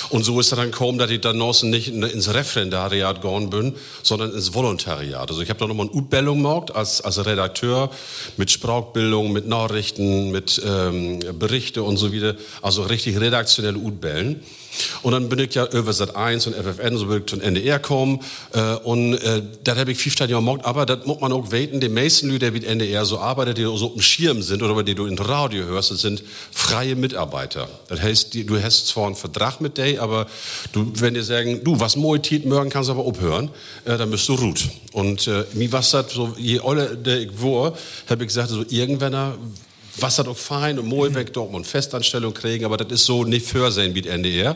Und 0.10 0.24
so 0.24 0.40
ist 0.40 0.52
es 0.52 0.58
dann 0.58 0.72
gekommen, 0.72 0.98
dass 0.98 1.10
ich 1.10 1.20
dann 1.22 1.38
noch 1.38 1.62
nicht 1.64 1.88
in- 1.90 2.04
ins 2.04 2.34
Referendariat 2.34 3.22
gegangen 3.22 3.50
bin, 3.50 3.74
sondern 4.04 4.34
ins 4.34 4.54
Volontariat. 4.54 5.30
Also 5.30 5.42
ich 5.42 5.50
habe 5.50 5.60
da 5.60 5.68
nochmal 5.68 5.88
eine 5.88 5.96
Utbildung 5.96 6.38
gemacht 6.44 6.76
als, 6.76 7.02
als 7.02 7.26
Redakteur 7.26 7.90
mit 8.38 8.52
Sprachbildung, 8.52 9.32
mit 9.32 9.48
Nachrichten, 9.48 10.32
mit 10.32 10.62
ähm, 10.66 11.20
Berichte 11.40 11.84
und 11.84 11.98
so 11.98 12.12
wieder. 12.12 12.36
Also 12.62 12.84
richtig 12.84 13.20
redaktionelle 13.20 13.78
Utbildung. 13.78 14.42
Und 15.02 15.14
dann 15.14 15.30
bin 15.30 15.40
ich 15.40 15.54
ja 15.56 15.66
über 15.68 15.94
Sat 15.94 16.16
1 16.16 16.48
und 16.48 16.56
FFN, 16.56 16.98
so 16.98 17.06
bin 17.08 17.20
ich 17.20 17.26
zum 17.26 17.42
NDR 17.42 17.80
kommen. 17.80 18.22
Äh, 18.54 18.76
und 18.76 19.16
äh, 19.16 19.42
das 19.64 19.78
habe 19.78 19.92
ich 19.92 19.98
15 19.98 20.30
Jahre 20.30 20.44
gemacht. 20.44 20.66
Aber 20.66 20.86
das 20.86 21.06
muss 21.06 21.20
man 21.20 21.32
auch 21.32 21.52
weten, 21.52 21.80
die 21.80 21.90
meisten 21.90 22.30
Leute, 22.30 22.46
die 22.46 22.52
mit 22.52 22.64
NDR 22.64 23.06
so 23.06 23.20
arbeiten, 23.20 23.56
die 23.56 23.64
so 23.64 23.88
auf 23.88 23.94
dem 23.94 24.02
Schirm 24.02 24.42
sind 24.42 24.64
oder 24.64 24.82
die 24.84 24.96
du 24.96 25.06
in 25.06 25.18
Radio 25.18 25.66
hörst, 25.66 25.92
das 25.92 26.02
sind 26.02 26.24
freie 26.52 26.96
Mitarbeiter. 26.96 27.68
Das 27.88 28.02
heißt, 28.02 28.34
die, 28.34 28.46
du 28.46 28.62
hast 28.62 28.88
zwar 28.88 29.08
einen 29.08 29.16
Vertrag 29.16 29.62
mit 29.62 29.78
denen, 29.78 30.00
aber 30.00 30.28
du, 30.72 30.92
wenn 30.96 31.14
die 31.14 31.22
sagen, 31.22 31.64
du, 31.64 31.80
was 31.80 31.96
moi 31.96 32.18
tit 32.18 32.46
morgen 32.46 32.70
kannst 32.70 32.90
du 32.90 32.94
aber 32.94 33.08
abhören, 33.08 33.50
äh, 33.86 33.98
dann 33.98 34.12
bist 34.12 34.28
du 34.28 34.34
ruht. 34.34 34.70
Und 34.94 35.28
äh, 35.28 35.46
mir 35.54 35.72
was 35.72 35.92
das 35.92 36.12
so, 36.12 36.34
je 36.38 36.60
oller 36.60 36.96
der 36.96 37.22
ich 37.22 37.42
war, 37.42 37.74
habe 38.10 38.24
ich 38.24 38.28
gesagt, 38.28 38.50
so 38.50 38.64
irgendwann 38.70 39.16
was 40.02 40.18
hat 40.20 40.28
auch 40.28 40.38
fein 40.38 40.80
und 40.80 40.88
mal 40.88 41.14
weg 41.14 41.34
dort 41.34 41.54
und 41.54 41.66
Festanstellung 41.66 42.34
kriegen, 42.34 42.66
aber 42.66 42.78
das 42.78 42.92
ist 42.92 43.06
so 43.06 43.24
nicht 43.24 43.46
für 43.46 43.72
sein 43.72 43.94
wie 43.94 44.02
die 44.02 44.10
NDR. 44.10 44.56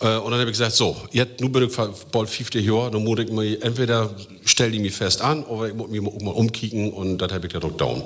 Äh, 0.00 0.16
und 0.16 0.30
dann 0.30 0.40
habe 0.40 0.44
ich 0.44 0.56
gesagt, 0.56 0.74
so, 0.74 0.96
jetzt, 1.12 1.40
nun 1.40 1.52
bin 1.52 1.64
ich 1.64 1.76
bald 2.12 2.28
50 2.28 2.64
Jahre, 2.64 2.90
dann 2.90 3.04
muss 3.04 3.18
ich 3.18 3.30
mir, 3.30 3.62
entweder 3.62 4.10
stell 4.44 4.70
die 4.70 4.78
mich 4.78 4.94
fest 4.94 5.20
an, 5.20 5.44
oder 5.44 5.68
ich 5.68 5.74
muss 5.74 5.88
mich 5.88 6.00
mal 6.00 6.10
umkicken 6.10 6.92
und 6.92 7.18
das 7.18 7.32
habe 7.32 7.46
ich 7.46 7.52
dann 7.52 7.62
auch 7.62 7.76
down. 7.76 8.02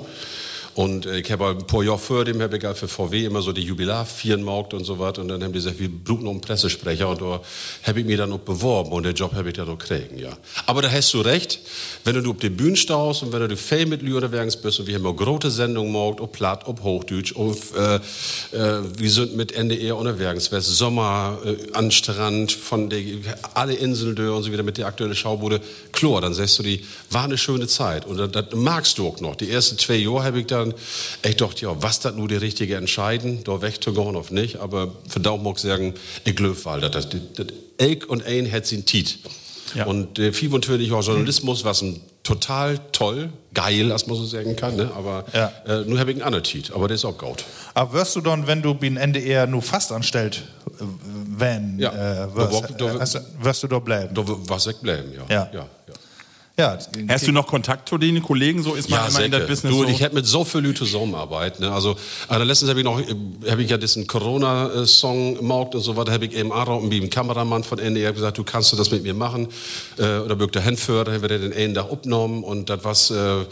Und 0.75 1.05
äh, 1.05 1.19
ich 1.19 1.31
habe 1.31 1.47
ein 1.47 1.67
paar 1.67 1.83
Jahre 1.83 1.99
vor 1.99 2.25
dem 2.25 2.41
habe 2.41 2.57
ich 2.57 2.63
für 2.77 2.87
VW 2.87 3.25
immer 3.25 3.41
so 3.41 3.51
die 3.51 3.61
Jubilarfirmen 3.61 4.45
gemacht 4.45 4.73
und 4.73 4.83
so 4.83 4.99
was. 4.99 5.17
Und 5.17 5.27
dann 5.27 5.43
haben 5.43 5.51
die 5.51 5.59
gesagt, 5.59 5.79
wir 5.79 5.89
brauchen 5.89 6.23
noch 6.23 6.31
einen 6.31 6.41
Pressesprecher. 6.41 7.09
Und 7.09 7.21
da 7.21 7.41
habe 7.83 7.99
ich 7.99 8.05
mich 8.05 8.17
dann 8.17 8.31
auch 8.31 8.39
beworben 8.39 8.91
und 8.91 9.03
den 9.03 9.15
Job 9.15 9.33
habe 9.33 9.49
ich 9.49 9.55
dann 9.55 9.69
auch 9.69 9.77
kriegen, 9.77 10.17
ja. 10.17 10.37
Aber 10.65 10.81
da 10.81 10.91
hast 10.91 11.13
du 11.13 11.21
recht, 11.21 11.59
wenn 12.03 12.21
du 12.21 12.31
auf 12.31 12.37
die 12.37 12.49
Bühne 12.49 12.75
staust 12.75 13.23
und 13.23 13.33
wenn 13.33 13.47
du 13.47 13.57
Fame 13.57 13.89
mit 13.89 14.01
Lü 14.01 14.15
unterwegs 14.15 14.55
bist 14.57 14.79
und 14.79 14.87
wir 14.87 14.95
haben 14.95 15.05
auch 15.05 15.15
große 15.15 15.51
Sendungen 15.51 15.91
gemacht, 15.91 16.21
ob 16.21 16.31
Platt, 16.31 16.67
ob 16.67 16.83
Hochdeutsch, 16.83 17.35
ob, 17.35 17.57
äh, 17.75 17.95
äh, 17.95 18.81
wir 18.97 19.09
sind 19.09 19.35
mit 19.35 19.51
NDR 19.51 19.97
unterwegs, 19.97 20.51
was 20.51 20.65
Sommer 20.65 21.39
äh, 21.45 21.73
an 21.73 21.91
Strand, 21.91 22.51
von 22.51 22.89
der, 22.89 23.01
alle 23.53 23.73
Inseln 23.73 24.17
und 24.17 24.43
so 24.43 24.51
wieder 24.51 24.63
mit 24.63 24.77
der 24.77 24.87
aktuellen 24.87 25.15
Schaubude. 25.15 25.61
Klar, 25.91 26.21
dann 26.21 26.33
sagst 26.33 26.59
du, 26.59 26.63
die 26.63 26.85
war 27.09 27.25
eine 27.25 27.37
schöne 27.37 27.67
Zeit. 27.67 28.05
Und 28.05 28.17
das, 28.17 28.31
das 28.31 28.45
magst 28.53 28.97
du 28.97 29.07
auch 29.07 29.19
noch. 29.19 29.35
Die 29.35 29.49
ersten 29.49 29.77
zwei 29.77 29.95
Jahre 29.95 30.23
habe 30.23 30.39
ich 30.39 30.47
dann 30.65 30.73
echt 31.21 31.37
gedacht, 31.39 31.61
ja, 31.61 31.75
was 31.81 31.99
das 31.99 32.15
nur 32.15 32.27
die 32.27 32.35
richtige 32.35 32.75
Entscheiden, 32.75 33.43
da 33.43 33.61
weg 33.61 33.83
zu 33.83 33.93
gehen 33.93 34.15
auf 34.15 34.31
nicht. 34.31 34.57
Aber 34.57 34.93
für 35.09 35.19
Daumen 35.19 35.45
ich 35.53 35.59
sagen, 35.59 35.93
ich 36.25 36.35
glaube, 36.35 36.57
weil 36.65 36.81
das, 36.81 36.91
das, 36.91 37.07
das, 37.35 37.47
ich 37.77 38.09
und 38.09 38.25
ein 38.25 38.51
hat 38.51 38.65
sin 38.65 38.85
Tiet. 38.85 39.19
Ja. 39.75 39.85
Und 39.85 40.17
der 40.17 40.33
25 40.33 40.89
Jahre 40.89 41.01
Journalismus, 41.01 41.63
was 41.63 41.81
ein 41.81 42.01
total 42.23 42.77
toll, 42.91 43.29
geil, 43.53 43.91
als 43.91 44.05
man 44.05 44.15
so 44.17 44.25
sagen 44.25 44.55
kann, 44.55 44.75
ne? 44.75 44.91
aber 44.95 45.23
Ja. 45.33 45.51
äh, 45.65 45.85
nun 45.85 45.97
habe 45.97 46.11
ich 46.11 46.17
einen 46.17 46.23
anderen 46.25 46.43
Tiet, 46.43 46.71
aber 46.73 46.87
der 46.87 46.95
ist 46.95 47.05
auch 47.05 47.17
gut. 47.17 47.43
Aber 47.73 47.93
wirst 47.93 48.15
du 48.15 48.21
dann, 48.21 48.45
wenn 48.47 48.61
du 48.61 48.73
beim 48.75 48.97
NDR 48.97 49.47
nur 49.47 49.61
fast 49.61 49.91
anstellt, 49.93 50.43
äh, 50.79 50.83
wenn, 51.37 51.79
Ja. 51.79 51.91
äh, 52.25 52.35
wirst, 52.35 52.51
Da 52.51 52.51
wo- 52.51 52.61
da- 52.97 53.03
äh, 53.03 53.05
du- 53.39 53.45
wirst 53.45 53.63
du 53.63 53.67
da 53.67 53.79
bleiben? 53.79 54.13
Da 54.13 54.23
was 54.25 54.67
ich 54.67 54.75
bleiben, 54.77 55.13
ja. 55.13 55.23
Ja. 55.33 55.49
ja, 55.53 55.59
ja. 55.87 55.93
Ja, 56.57 56.77
Hast 57.07 57.27
du 57.27 57.31
noch 57.31 57.47
Kontakt 57.47 57.87
zu 57.87 57.97
den 57.97 58.21
Kollegen? 58.21 58.61
So 58.61 58.73
ist 58.73 58.89
man 58.89 58.99
Ja, 58.99 59.07
immer 59.07 59.23
in 59.23 59.31
das 59.31 59.47
Business 59.47 59.73
Du, 59.73 59.83
so. 59.83 59.89
ich 59.89 60.01
hätte 60.01 60.15
mit 60.15 60.25
so 60.25 60.43
viel 60.43 60.61
Leuten 60.61 60.75
zusammenarbeiten. 60.75 61.63
Ne? 61.63 61.71
Also, 61.71 61.95
also 62.27 62.43
letztens 62.43 62.69
habe 62.69 62.81
ich 62.81 62.85
noch, 62.85 63.01
habe 63.49 63.63
ich 63.63 63.69
ja 63.69 63.77
diesen 63.77 64.05
Corona-Song 64.05 65.37
gemacht 65.37 65.73
und 65.73 65.81
so 65.81 65.95
weiter, 65.95 66.11
habe 66.11 66.25
ich 66.25 66.33
eben 66.33 66.51
auch 66.51 66.81
mit 66.81 66.91
dem 66.91 67.09
Kameramann 67.09 67.63
von 67.63 67.79
NDR 67.79 68.11
gesagt, 68.11 68.37
du 68.37 68.43
kannst 68.43 68.71
du 68.73 68.75
das 68.75 68.91
mit 68.91 69.01
mir 69.03 69.13
machen, 69.13 69.47
äh, 69.97 70.17
oder 70.17 70.35
bürgt 70.35 70.55
der 70.55 70.65
Handführer, 70.65 71.11
haben 71.13 71.21
wir 71.21 71.29
den 71.29 71.53
einen 71.53 71.73
Tag 71.73 71.89
abgenommen 71.91 72.43
und 72.43 72.69
das 72.69 73.11
war 73.11 73.41
äh, 73.41 73.45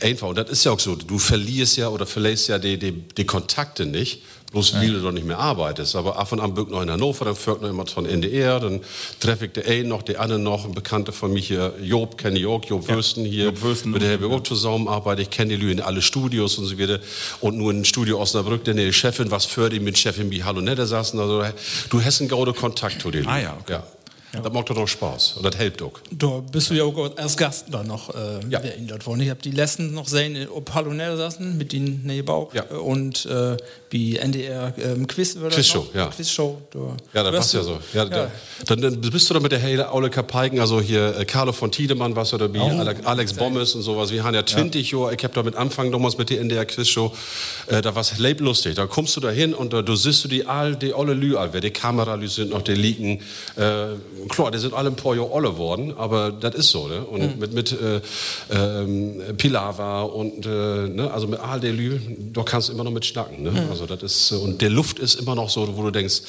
einfach. 0.00 0.28
Und 0.28 0.38
das 0.38 0.48
ist 0.48 0.64
ja 0.64 0.72
auch 0.72 0.80
so, 0.80 0.94
du 0.94 1.18
verlierst 1.18 1.76
ja 1.76 1.88
oder 1.88 2.06
verlässt 2.06 2.48
ja 2.48 2.58
die, 2.58 2.78
die, 2.78 2.92
die 2.92 3.26
Kontakte 3.26 3.84
nicht. 3.84 4.22
Bloß 4.54 4.74
weil 4.74 4.92
du 4.92 5.00
doch 5.00 5.12
nicht 5.12 5.26
mehr 5.26 5.38
arbeitest. 5.38 5.96
Aber 5.96 6.16
ab 6.18 6.32
und 6.32 6.40
an 6.40 6.54
birgt 6.54 6.70
noch 6.70 6.80
in 6.80 6.90
Hannover, 6.90 7.26
dann 7.26 7.34
führt 7.36 7.60
noch 7.60 7.68
jemand 7.68 7.90
von 7.90 8.06
NDR, 8.06 8.60
dann 8.60 8.80
treffe 9.20 9.46
ich 9.46 9.52
den 9.52 9.66
einen 9.66 9.88
noch, 9.88 10.02
den 10.02 10.16
anderen 10.16 10.42
noch, 10.44 10.64
ein 10.64 10.72
Bekannter 10.72 11.12
von 11.12 11.32
mir 11.32 11.40
hier, 11.42 11.74
Job, 11.82 12.16
kenne 12.16 12.38
ich 12.38 12.46
auch, 12.46 12.64
Job 12.64 12.88
Würsten 12.88 13.24
hier, 13.24 13.46
Job 13.46 13.60
Würsten. 13.62 13.90
mit 13.90 14.00
der 14.02 14.12
habe 14.14 14.26
ich 14.26 14.32
auch 14.32 14.42
zusammenarbeite. 14.42 15.22
Ich 15.22 15.30
kenne 15.30 15.56
die 15.56 15.62
Leute 15.62 15.72
in 15.72 15.80
alle 15.80 16.00
Studios 16.00 16.56
und 16.58 16.66
so 16.66 16.78
weiter. 16.78 17.00
Und 17.40 17.58
nur 17.58 17.72
in 17.72 17.84
Studio 17.84 18.20
Osnabrück, 18.20 18.64
denn 18.64 18.76
die 18.76 18.92
Chefin, 18.92 19.30
was 19.30 19.44
für 19.44 19.68
die 19.68 19.80
mit 19.80 19.98
Chefin 19.98 20.30
wie 20.30 20.44
Hallo 20.44 20.60
Nette 20.60 20.86
saßen. 20.86 21.18
Also 21.18 21.42
du 21.90 22.00
hast 22.02 22.20
einen 22.20 22.30
guten 22.30 22.54
Kontakt 22.54 23.02
zu 23.02 23.10
den 23.10 23.26
Ah 23.26 23.32
Leuten. 23.34 23.44
ja, 23.44 23.56
okay. 23.60 23.72
ja. 23.72 24.40
Das 24.42 24.52
macht 24.52 24.68
doch 24.68 24.88
Spaß. 24.88 25.34
Und 25.36 25.44
das 25.46 25.56
hält 25.58 25.80
auch. 25.80 25.92
Da 26.10 26.40
bist 26.40 26.68
du 26.68 26.74
ja 26.74 26.82
auch 26.82 27.16
als 27.16 27.36
Gast 27.36 27.66
da 27.70 27.84
noch 27.84 28.12
äh, 28.12 28.40
Ja. 28.50 28.58
erinnert 28.58 29.06
worden. 29.06 29.20
Ich 29.20 29.30
habe 29.30 29.40
die 29.40 29.52
letzten 29.52 29.94
noch 29.94 30.08
sehen, 30.08 30.48
ob 30.52 30.64
Pallonell 30.64 31.16
saßen 31.16 31.56
mit 31.56 31.72
den 31.72 32.04
Neubau 32.04 32.50
Ja. 32.52 32.64
und 32.64 33.26
äh, 33.26 33.56
wie 33.94 34.16
NDR 34.16 34.74
ähm, 34.76 35.06
Quiz 35.06 35.36
oder 35.36 35.50
Quizshow, 35.50 35.86
ja. 35.94 36.08
Quizshow. 36.08 36.60
Da 36.72 36.78
Ja, 37.14 37.22
das 37.22 37.24
warst 37.32 37.34
passt 37.36 37.54
ja 37.54 37.60
du. 37.60 37.66
so. 37.66 37.78
Ja, 37.94 38.04
Da, 38.04 38.30
dann, 38.66 38.80
dann 38.80 39.00
bist 39.00 39.30
du 39.30 39.34
da 39.34 39.38
mit 39.40 39.52
der 39.52 39.60
Hele 39.60 39.92
Aule 39.92 40.10
Kapeiken, 40.10 40.58
also 40.58 40.80
hier 40.80 41.16
äh, 41.16 41.24
Carlo 41.24 41.52
von 41.52 41.70
Tiedemann 41.70 42.16
was 42.16 42.34
oder 42.34 42.52
wie 42.52 42.58
Alex, 42.58 43.06
Alex 43.06 43.32
Bommes 43.34 43.76
und 43.76 43.82
sowas. 43.82 44.10
Wir 44.10 44.24
haben 44.24 44.34
ja 44.34 44.44
20 44.44 44.90
Jahre, 44.90 45.14
ich 45.14 45.22
hab 45.22 45.32
da 45.34 45.44
mit 45.44 45.54
Anfang 45.54 45.92
damals 45.92 46.18
mit 46.18 46.28
der 46.28 46.40
NDR 46.40 46.64
Quizshow, 46.64 47.14
äh, 47.68 47.82
da 47.82 47.94
war's 47.94 48.18
lustig. 48.18 48.74
Da 48.74 48.86
kommst 48.86 49.14
du 49.14 49.20
da 49.20 49.30
hin 49.30 49.54
und 49.54 49.72
da, 49.72 49.82
du 49.82 49.94
siehst 49.94 50.24
du 50.24 50.28
die 50.28 50.44
all, 50.44 50.74
die 50.74 50.92
alle 50.92 51.14
Lü, 51.14 51.36
all, 51.36 51.52
wer 51.52 51.60
die 51.60 51.70
Kameralü 51.70 52.26
sind 52.26 52.50
noch, 52.50 52.62
die 52.62 52.74
liegen, 52.74 53.20
äh, 53.54 53.94
klar, 54.28 54.50
die 54.50 54.58
sind 54.58 54.74
alle 54.74 54.90
ein 54.90 54.96
paar 54.96 55.14
Jahre 55.14 55.32
alle 55.32 55.56
worden, 55.56 55.94
aber 55.96 56.32
das 56.32 56.56
ist 56.56 56.70
so, 56.70 56.88
ne? 56.88 57.00
Und 57.04 57.38
mit, 57.38 57.52
mit 57.52 57.70
äh, 57.70 58.00
ähm, 58.50 59.22
Pilava 59.36 60.02
und, 60.02 60.46
äh, 60.46 60.48
ne? 60.48 61.10
also 61.14 61.28
mit 61.28 61.38
all 61.38 61.60
der 61.60 61.72
Lü, 61.72 62.00
da 62.32 62.42
kannst 62.42 62.68
du 62.68 62.72
immer 62.72 62.82
noch 62.82 62.90
mit 62.90 63.04
schnacken, 63.04 63.44
ne? 63.44 63.68
Also 63.70 63.83
das 63.86 64.02
ist, 64.02 64.30
äh, 64.32 64.36
und 64.36 64.60
der 64.60 64.70
Luft 64.70 64.98
ist 64.98 65.14
immer 65.16 65.34
noch 65.34 65.50
so, 65.50 65.76
wo 65.76 65.82
du 65.82 65.90
denkst, 65.90 66.20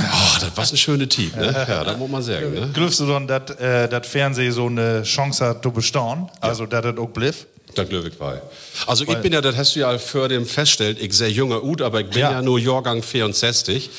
Oh, 0.00 0.38
das 0.40 0.56
war 0.56 0.64
ein 0.72 0.76
schöner 0.76 1.08
Team, 1.08 1.30
ne? 1.36 1.52
Ja, 1.68 1.84
das 1.84 1.96
muss 1.96 2.10
man 2.10 2.22
sagen, 2.22 2.52
ne? 2.52 2.70
Glaubst 2.72 3.00
du 3.00 3.06
dann, 3.06 3.26
dass 3.26 3.50
äh, 3.58 3.88
das 3.88 4.06
Fernsehen 4.06 4.52
so 4.52 4.66
eine 4.66 5.02
Chance 5.02 5.44
hat 5.44 5.62
zu 5.62 5.70
bestehen? 5.70 6.28
Also, 6.40 6.66
dass 6.66 6.82
das 6.82 6.96
auch 6.98 7.08
bleibt? 7.08 7.46
Das 7.74 7.88
glaube 7.88 8.08
ich 8.08 8.18
war. 8.18 8.40
Also 8.86 9.04
ich 9.04 9.16
bin 9.18 9.32
ja, 9.32 9.40
das 9.40 9.56
hast 9.56 9.74
du 9.76 9.80
ja 9.80 9.98
vor 9.98 10.28
dem 10.28 10.46
feststellt, 10.46 10.98
ich 11.00 11.12
sehr 11.12 11.30
junger 11.30 11.62
Ut, 11.64 11.82
aber 11.82 12.00
ich 12.00 12.06
bin 12.08 12.20
Ja. 12.20 12.32
ja, 12.32 12.42
nur 12.42 12.58
Jahrgang 12.58 13.02
64. 13.02 13.90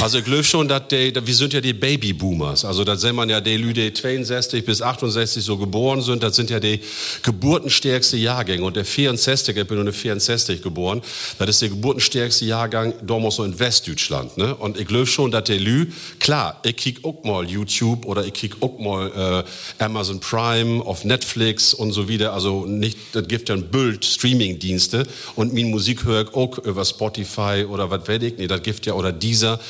Also 0.00 0.18
ich 0.18 0.24
glaube 0.24 0.44
schon, 0.44 0.68
dass 0.68 0.88
die, 0.88 1.12
wir 1.14 1.34
sind 1.34 1.52
ja 1.52 1.60
die 1.60 1.72
Babyboomers. 1.72 2.64
Also 2.64 2.84
das 2.84 3.00
sind 3.00 3.14
man 3.14 3.28
ja 3.28 3.40
die 3.40 3.56
Lüde 3.56 3.92
62 3.92 4.64
bis 4.64 4.82
68 4.82 5.44
so 5.44 5.56
geboren 5.56 6.02
sind, 6.02 6.22
das 6.22 6.36
sind 6.36 6.50
ja 6.50 6.60
die 6.60 6.80
geburtenstärkste 7.22 8.16
Jahrgänge. 8.16 8.64
Und 8.64 8.76
der 8.76 8.84
64, 8.84 9.56
ich 9.56 9.66
bin 9.66 9.76
nur 9.76 9.84
eine 9.84 9.92
64 9.92 10.62
geboren, 10.62 11.02
das 11.38 11.48
ist 11.48 11.62
der 11.62 11.68
geburtenstärkste 11.70 12.44
Jahrgang 12.44 12.94
damals 13.02 13.36
so 13.36 13.44
in 13.44 13.58
Westdeutschland. 13.58 14.36
Ne? 14.36 14.54
Und 14.54 14.78
ich 14.78 14.86
glaube 14.86 15.06
schon, 15.06 15.30
dass 15.30 15.44
der 15.44 15.58
Lü, 15.58 15.86
klar, 16.18 16.60
ich 16.64 16.76
kick 16.76 17.04
auch 17.04 17.22
mal 17.24 17.48
YouTube 17.48 18.04
oder 18.06 18.24
ich 18.24 18.32
kick 18.32 18.56
auch 18.60 18.78
mal 18.78 19.44
äh, 19.78 19.82
Amazon 19.82 20.20
Prime 20.20 20.84
auf 20.84 21.04
Netflix 21.04 21.74
und 21.74 21.92
so 21.92 22.08
wieder. 22.08 22.32
Also 22.32 22.66
nicht, 22.66 22.98
das 23.12 23.26
gibt 23.28 23.48
ja 23.48 23.54
ein 23.54 23.70
Bild 23.70 24.04
Streaming-Dienste 24.24 25.06
und 25.36 25.52
min 25.52 25.70
Musik 25.70 26.04
höre 26.04 26.34
auch 26.34 26.56
über 26.58 26.84
Spotify 26.86 27.66
oder 27.68 27.90
was 27.90 28.08
weiß 28.08 28.22
ich, 28.22 28.38
nee, 28.38 28.46
das 28.46 28.62
gibt 28.62 28.86
ja 28.86 28.94
oder 28.94 29.12
dieser. 29.12 29.60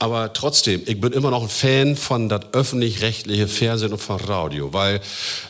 Aber 0.00 0.32
trotzdem, 0.32 0.80
ich 0.86 0.98
bin 0.98 1.12
immer 1.12 1.30
noch 1.30 1.42
ein 1.42 1.50
Fan 1.50 1.94
von 1.94 2.30
das 2.30 2.54
öffentlich-rechtliche 2.54 3.46
Fernsehen 3.46 3.92
und 3.92 3.98
von 3.98 4.18
Radio, 4.18 4.72
weil 4.72 5.02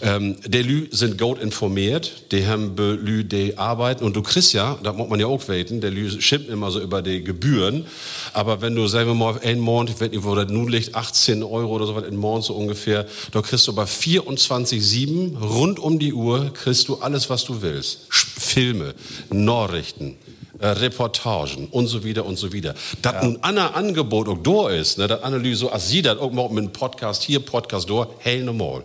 ähm, 0.03 0.39
die 0.45 0.63
Lü 0.63 0.89
sind 0.91 1.19
gut 1.19 1.41
informiert, 1.41 2.25
die 2.33 2.49
haben 2.49 2.75
be 2.75 2.99
Lü 3.01 3.23
die 3.23 3.57
arbeiten 3.59 4.03
und 4.03 4.17
du 4.17 4.23
kriegst 4.23 4.53
ja, 4.53 4.77
da 4.83 4.93
muss 4.93 5.09
man 5.09 5.21
ja 5.21 5.29
auch 5.29 5.47
weten, 5.47 5.81
der 5.81 5.93
Lü 5.93 6.21
schimpft 6.21 6.49
immer 6.49 6.73
so 6.73 6.81
über 6.81 7.01
die 7.01 7.23
Gebühren, 7.23 7.87
aber 8.33 8.61
wenn 8.61 8.75
du, 8.75 8.93
wir 8.93 9.15
mal, 9.15 9.39
einen 9.39 9.61
Monat, 9.61 9.91
ich 9.91 10.01
weiß 10.01 10.11
nicht, 10.11 10.25
wo 10.25 10.35
das 10.35 10.51
nun 10.51 10.67
liegt, 10.67 10.97
18 10.97 11.45
Euro 11.45 11.77
oder 11.77 11.87
so 11.87 11.95
was 11.95 12.07
in 12.07 12.17
Monat 12.17 12.43
so 12.43 12.55
ungefähr, 12.55 13.07
da 13.31 13.43
kriegst 13.43 13.69
du 13.69 13.73
bei 13.73 13.85
24-7 13.85 15.39
rund 15.39 15.79
um 15.79 16.01
die 16.01 16.13
Uhr, 16.13 16.53
kriegst 16.53 16.89
du 16.89 16.97
alles, 16.97 17.31
was 17.31 17.45
du 17.45 17.63
willst. 17.63 18.09
Filme, 18.11 18.95
Nachrichten, 19.31 20.17
äh, 20.61 20.69
Reportagen 20.69 21.69
und 21.71 21.87
so 21.87 22.05
wieder 22.05 22.25
und 22.25 22.37
so 22.37 22.53
wieder. 22.53 22.75
Das 23.03 23.23
nun 23.23 23.39
ein 23.43 23.59
Angebot 23.59 24.29
auch 24.29 24.39
da 24.39 24.71
ist, 24.71 24.99
ne, 24.99 25.09
das 25.09 25.23
Analyse, 25.23 25.61
so, 25.61 25.71
als 25.71 25.89
sie 25.89 26.03
das 26.03 26.19
auch 26.19 26.33
mal 26.33 26.49
mit 26.49 26.59
einem 26.59 26.73
Podcast 26.73 27.23
hier, 27.23 27.41
Podcast 27.41 27.89
da, 27.89 28.07
hell 28.19 28.45
normal. 28.45 28.85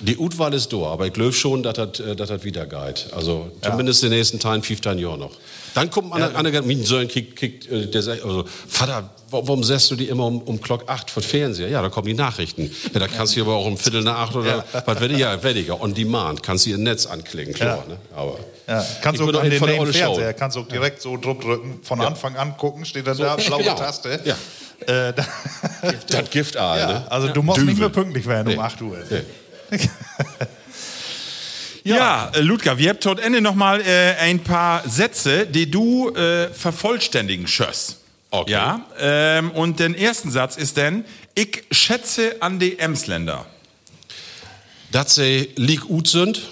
Die 0.00 0.16
Utwahl 0.16 0.54
ist 0.54 0.72
da, 0.72 0.78
aber 0.78 1.06
ich 1.06 1.12
glaube 1.12 1.32
schon, 1.32 1.62
dass 1.62 1.74
das, 1.74 2.00
äh, 2.00 2.16
dass 2.16 2.28
das 2.28 2.44
wieder 2.44 2.66
geht. 2.66 3.08
Also 3.12 3.50
zumindest 3.60 4.02
die 4.02 4.08
nächsten 4.08 4.40
10, 4.40 4.62
15 4.62 4.98
Jahre 4.98 5.18
noch. 5.18 5.32
Dann 5.74 5.90
kommt 5.90 6.08
man 6.08 6.22
an, 6.22 6.46
an 6.46 6.66
mein 6.66 6.84
Sohn 6.84 7.06
kriegt, 7.06 7.36
kriegt 7.36 7.70
äh, 7.70 7.86
der 7.86 8.02
sagt, 8.02 8.24
also, 8.24 8.44
Vater, 8.66 9.10
warum 9.30 9.64
setzt 9.64 9.90
du 9.90 9.96
die 9.96 10.08
immer 10.08 10.26
um, 10.26 10.40
um 10.42 10.60
Glock 10.60 10.84
8 10.88 11.10
vor 11.10 11.22
Fernseher? 11.22 11.68
Ja, 11.68 11.82
da 11.82 11.88
kommen 11.88 12.06
die 12.06 12.14
Nachrichten. 12.14 12.70
Ja, 12.92 13.00
da 13.00 13.08
kannst 13.08 13.36
du 13.36 13.40
aber 13.42 13.54
auch 13.56 13.66
um 13.66 13.76
Viertel 13.76 14.02
nach 14.02 14.18
8 14.18 14.36
oder 14.36 14.64
was 14.84 15.00
werde 15.00 15.14
ich, 15.14 15.20
ja, 15.20 15.42
weniger. 15.42 15.80
On 15.80 15.92
Demand, 15.94 16.42
kannst 16.42 16.66
du 16.66 16.70
ihr 16.70 16.78
Netz 16.78 17.06
anklicken, 17.06 17.54
klar, 17.54 17.84
Ja. 17.88 17.94
ne? 17.94 17.98
Aber. 18.14 18.38
Ja, 18.68 18.84
kannst 19.02 19.20
Ich 19.20 19.26
du 19.26 19.36
auch 19.36 19.42
an 19.42 19.50
den 19.50 19.62
Olle 19.62 19.92
Schau. 19.92 20.14
Fernseher, 20.14 20.32
kannst 20.34 20.56
du 20.56 20.60
auch 20.60 20.68
direkt 20.68 21.00
so 21.02 21.16
drauf 21.16 21.38
drücken, 21.38 21.80
von 21.82 22.00
Anfang 22.00 22.36
an 22.36 22.56
gucken, 22.56 22.84
steht 22.84 23.06
dann 23.06 23.16
da, 23.18 23.36
blaue 23.36 23.62
genau. 23.62 23.74
Taste. 23.76 24.20
Ja. 24.24 24.34
Äh, 24.86 25.12
da, 25.14 25.24
Das 26.08 26.30
Gift 26.30 26.56
all, 26.56 26.78
ja, 26.78 26.86
ne? 26.92 27.10
also 27.10 27.28
du 27.28 27.42
musst 27.42 27.58
nicht 27.58 27.68
Düvel. 27.70 27.80
mehr 27.80 27.88
pünktlich 27.90 28.26
werden 28.26 28.48
um 28.48 28.54
Nee. 28.54 28.60
8 28.60 28.82
Uhr. 28.82 28.98
Nee. 29.70 29.78
Ja, 31.84 32.32
äh, 32.34 32.40
Ludger, 32.40 32.78
wir 32.78 32.88
haben 32.90 32.98
tot 33.00 33.20
Ende 33.20 33.40
noch 33.40 33.54
mal 33.54 33.80
äh, 33.80 34.16
ein 34.20 34.40
paar 34.40 34.82
Sätze, 34.88 35.46
die 35.46 35.70
du 35.70 36.10
äh, 36.10 36.48
vervollständigen 36.48 37.46
schöss. 37.46 37.98
Okay. 38.30 38.50
Ja, 38.50 38.84
ähm, 38.98 39.50
und 39.52 39.78
der 39.78 39.98
ersten 39.98 40.30
Satz 40.30 40.56
ist 40.56 40.76
denn, 40.76 41.04
ich 41.34 41.64
schätze 41.70 42.36
an 42.40 42.58
die 42.58 42.78
Emsländer. 42.78 43.46
dass 44.92 45.14
sie 45.16 45.50
lieg 45.56 45.82
gut 45.82 46.08
sind. 46.08 46.42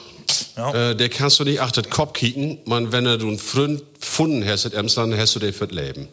Ja. 0.56 0.90
Äh, 0.90 0.96
der 0.96 1.08
kannst 1.08 1.38
du 1.40 1.44
nicht 1.44 1.60
achtet 1.60 1.90
Kopf 1.90 2.12
kicken. 2.14 2.58
Man, 2.64 2.92
wenn 2.92 3.04
du 3.04 3.10
einen 3.10 3.38
Freund 3.38 3.82
gefunden 4.00 4.46
hast 4.46 4.64
in 4.66 4.72
Emsland, 4.72 5.16
hast 5.16 5.34
du 5.34 5.40
den 5.40 5.52
fürs 5.52 5.70
Leben. 5.70 6.08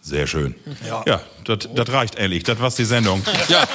Sehr 0.00 0.26
schön. 0.26 0.54
Ja, 0.86 1.02
ja 1.06 1.20
das 1.44 1.88
reicht 1.88 2.16
ehrlich. 2.16 2.42
Das 2.42 2.58
war's 2.60 2.76
die 2.76 2.84
Sendung. 2.84 3.22
Ja. 3.48 3.66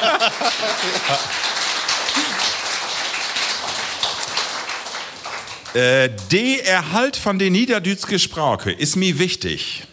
äh, 5.74 6.10
der 6.32 6.66
Erhalt 6.66 7.16
von 7.16 7.40
den 7.40 7.54
niederdütschen 7.54 8.20
Sprache 8.20 8.72
ist 8.72 8.96
mir 8.96 9.20
wichtig. 9.20 9.84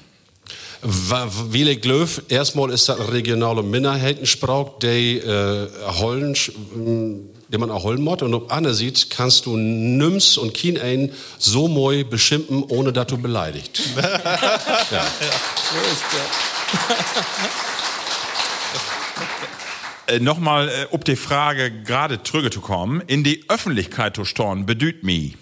Wie 0.85 1.77
Glöf, 1.77 2.23
erstmal 2.29 2.71
ist 2.71 2.91
das 2.91 3.01
eine 3.01 3.11
regionale 3.11 3.63
Minderheitensprach, 3.63 4.79
die 4.83 5.17
äh, 5.17 5.69
Hollen, 5.87 6.37
die 7.49 7.59
man 7.59 7.71
auch 7.71 7.85
Hollen 7.85 8.03
muss. 8.03 8.21
Und 8.21 8.35
ob 8.35 8.53
Anne 8.53 8.75
sieht, 8.75 9.09
kannst 9.09 9.47
du 9.47 9.57
nimmst 9.57 10.37
und 10.37 10.53
kien 10.53 10.79
ein 10.79 11.11
so 11.39 11.69
moi 11.69 12.05
beschimpfen, 12.05 12.65
ohne 12.65 12.93
dass 12.93 13.07
du 13.07 13.17
beleidigt. 13.17 13.81
ja. 13.97 15.07
Äh, 20.07 20.19
Nochmal, 20.19 20.69
äh, 20.69 20.87
ob 20.91 21.07
die 21.07 21.17
Frage 21.17 21.71
gerade 21.83 22.23
zurückzukommen, 22.23 23.03
in 23.07 23.25
die 23.25 23.45
Öffentlichkeit 23.49 24.17
zu 24.17 24.27
storn, 24.27 24.67
bedüht 24.67 25.03
mich. 25.03 25.35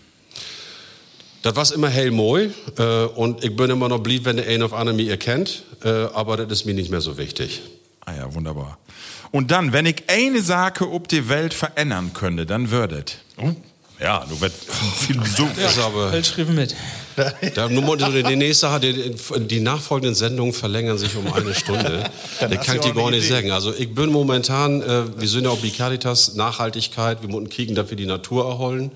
Das 1.42 1.56
war 1.56 1.72
immer 1.72 1.88
hell 1.88 2.12
moi 2.12 2.50
äh, 2.78 3.04
und 3.16 3.44
ich 3.44 3.54
bin 3.56 3.68
immer 3.68 3.88
noch 3.88 3.98
blieb, 3.98 4.24
wenn 4.24 4.36
der 4.36 4.46
ein 4.46 4.62
auf 4.62 4.72
andere 4.72 4.94
mich 4.94 5.08
erkennt, 5.08 5.64
äh, 5.84 5.88
aber 5.88 6.36
das 6.36 6.60
ist 6.60 6.64
mir 6.66 6.74
nicht 6.74 6.90
mehr 6.90 7.00
so 7.00 7.18
wichtig. 7.18 7.62
Ah 8.04 8.14
ja, 8.16 8.34
wunderbar. 8.34 8.78
Und 9.32 9.50
dann, 9.50 9.72
wenn 9.72 9.86
ich 9.86 10.04
eine 10.08 10.42
Sache 10.42 10.88
ob 10.90 11.08
die 11.08 11.28
Welt 11.28 11.54
verändern 11.54 12.12
könnte, 12.14 12.46
dann 12.46 12.70
würdet. 12.70 13.18
Ja, 14.00 14.24
du 14.28 14.40
wirst 14.40 14.56
Philosoph. 14.98 15.50
Das 15.56 15.72
ist 15.72 15.78
aber, 15.78 16.12
Welt 16.12 16.26
schrieben 16.26 16.54
mit. 16.54 16.74
da, 17.54 17.68
nur 17.68 17.82
mal, 17.82 17.96
die, 17.96 18.22
die 18.22 18.36
nächste 18.36 18.70
hat, 18.70 18.82
die, 18.82 19.14
die 19.40 19.60
nachfolgenden 19.60 20.14
Sendungen 20.14 20.52
verlängern 20.52 20.98
sich 20.98 21.14
um 21.16 21.32
eine 21.32 21.54
Stunde. 21.54 22.10
Da 22.40 22.50
hast 22.50 22.66
kann 22.66 22.76
ich 22.76 22.82
dir 22.82 22.94
gar 22.94 23.10
nicht 23.10 23.24
Idee. 23.24 23.34
sagen. 23.34 23.50
Also 23.52 23.72
ich 23.72 23.94
bin 23.94 24.10
momentan, 24.10 24.82
äh, 24.82 25.20
wir 25.20 25.28
sind 25.28 25.44
ja 25.44 25.50
auch 25.50 25.58
Caritas, 25.76 26.34
Nachhaltigkeit, 26.34 27.22
wir 27.22 27.28
müssen 27.28 27.48
kicken, 27.48 27.74
dass 27.74 27.90
wir 27.90 27.96
die 27.96 28.06
Natur 28.06 28.46
erholen. 28.46 28.90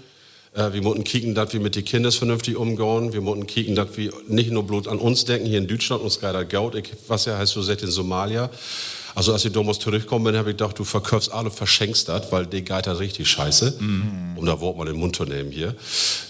Äh, 0.57 0.73
wir 0.73 0.83
müssen 0.83 1.05
kicken, 1.05 1.35
dass 1.35 1.53
wir 1.53 1.61
mit 1.61 1.77
den 1.77 1.85
Kindern 1.85 2.13
vernünftig 2.13 2.57
umgehen. 2.57 3.13
Wir 3.13 3.21
müssen 3.21 3.47
kicken, 3.47 3.75
dass 3.75 3.97
wir 3.97 4.13
nicht 4.27 4.51
nur 4.51 4.67
bloß 4.67 4.89
an 4.89 4.99
uns 4.99 5.25
denken, 5.25 5.47
hier 5.47 5.59
in 5.59 5.69
Deutschland, 5.69 6.03
uns 6.03 6.19
das 6.19 6.49
Gaut. 6.49 6.77
Was 7.07 7.27
ja 7.27 7.37
heißt 7.39 7.53
so 7.53 7.63
seit 7.63 7.83
in 7.83 7.91
Somalia. 7.91 8.51
Also 9.17 9.33
als 9.33 9.47
ich 9.47 9.53
damals 9.53 9.79
zurückgekommen 9.79 10.27
bin, 10.27 10.37
habe 10.37 10.51
ich 10.51 10.59
gedacht, 10.59 10.79
du 10.79 10.85
verkaufst 10.85 11.33
alle, 11.33 11.51
verschenkst 11.51 12.11
das, 12.11 12.31
weil 12.31 12.45
die 12.47 12.63
geht 12.63 12.87
das 12.87 12.99
richtig 13.01 13.27
scheiße. 13.29 13.79
Um 14.37 14.45
da 14.45 14.61
Wort 14.61 14.77
mal 14.77 14.85
den 14.85 14.97
Mund 14.97 15.17
zu 15.17 15.25
nehmen 15.25 15.51
hier. 15.51 15.75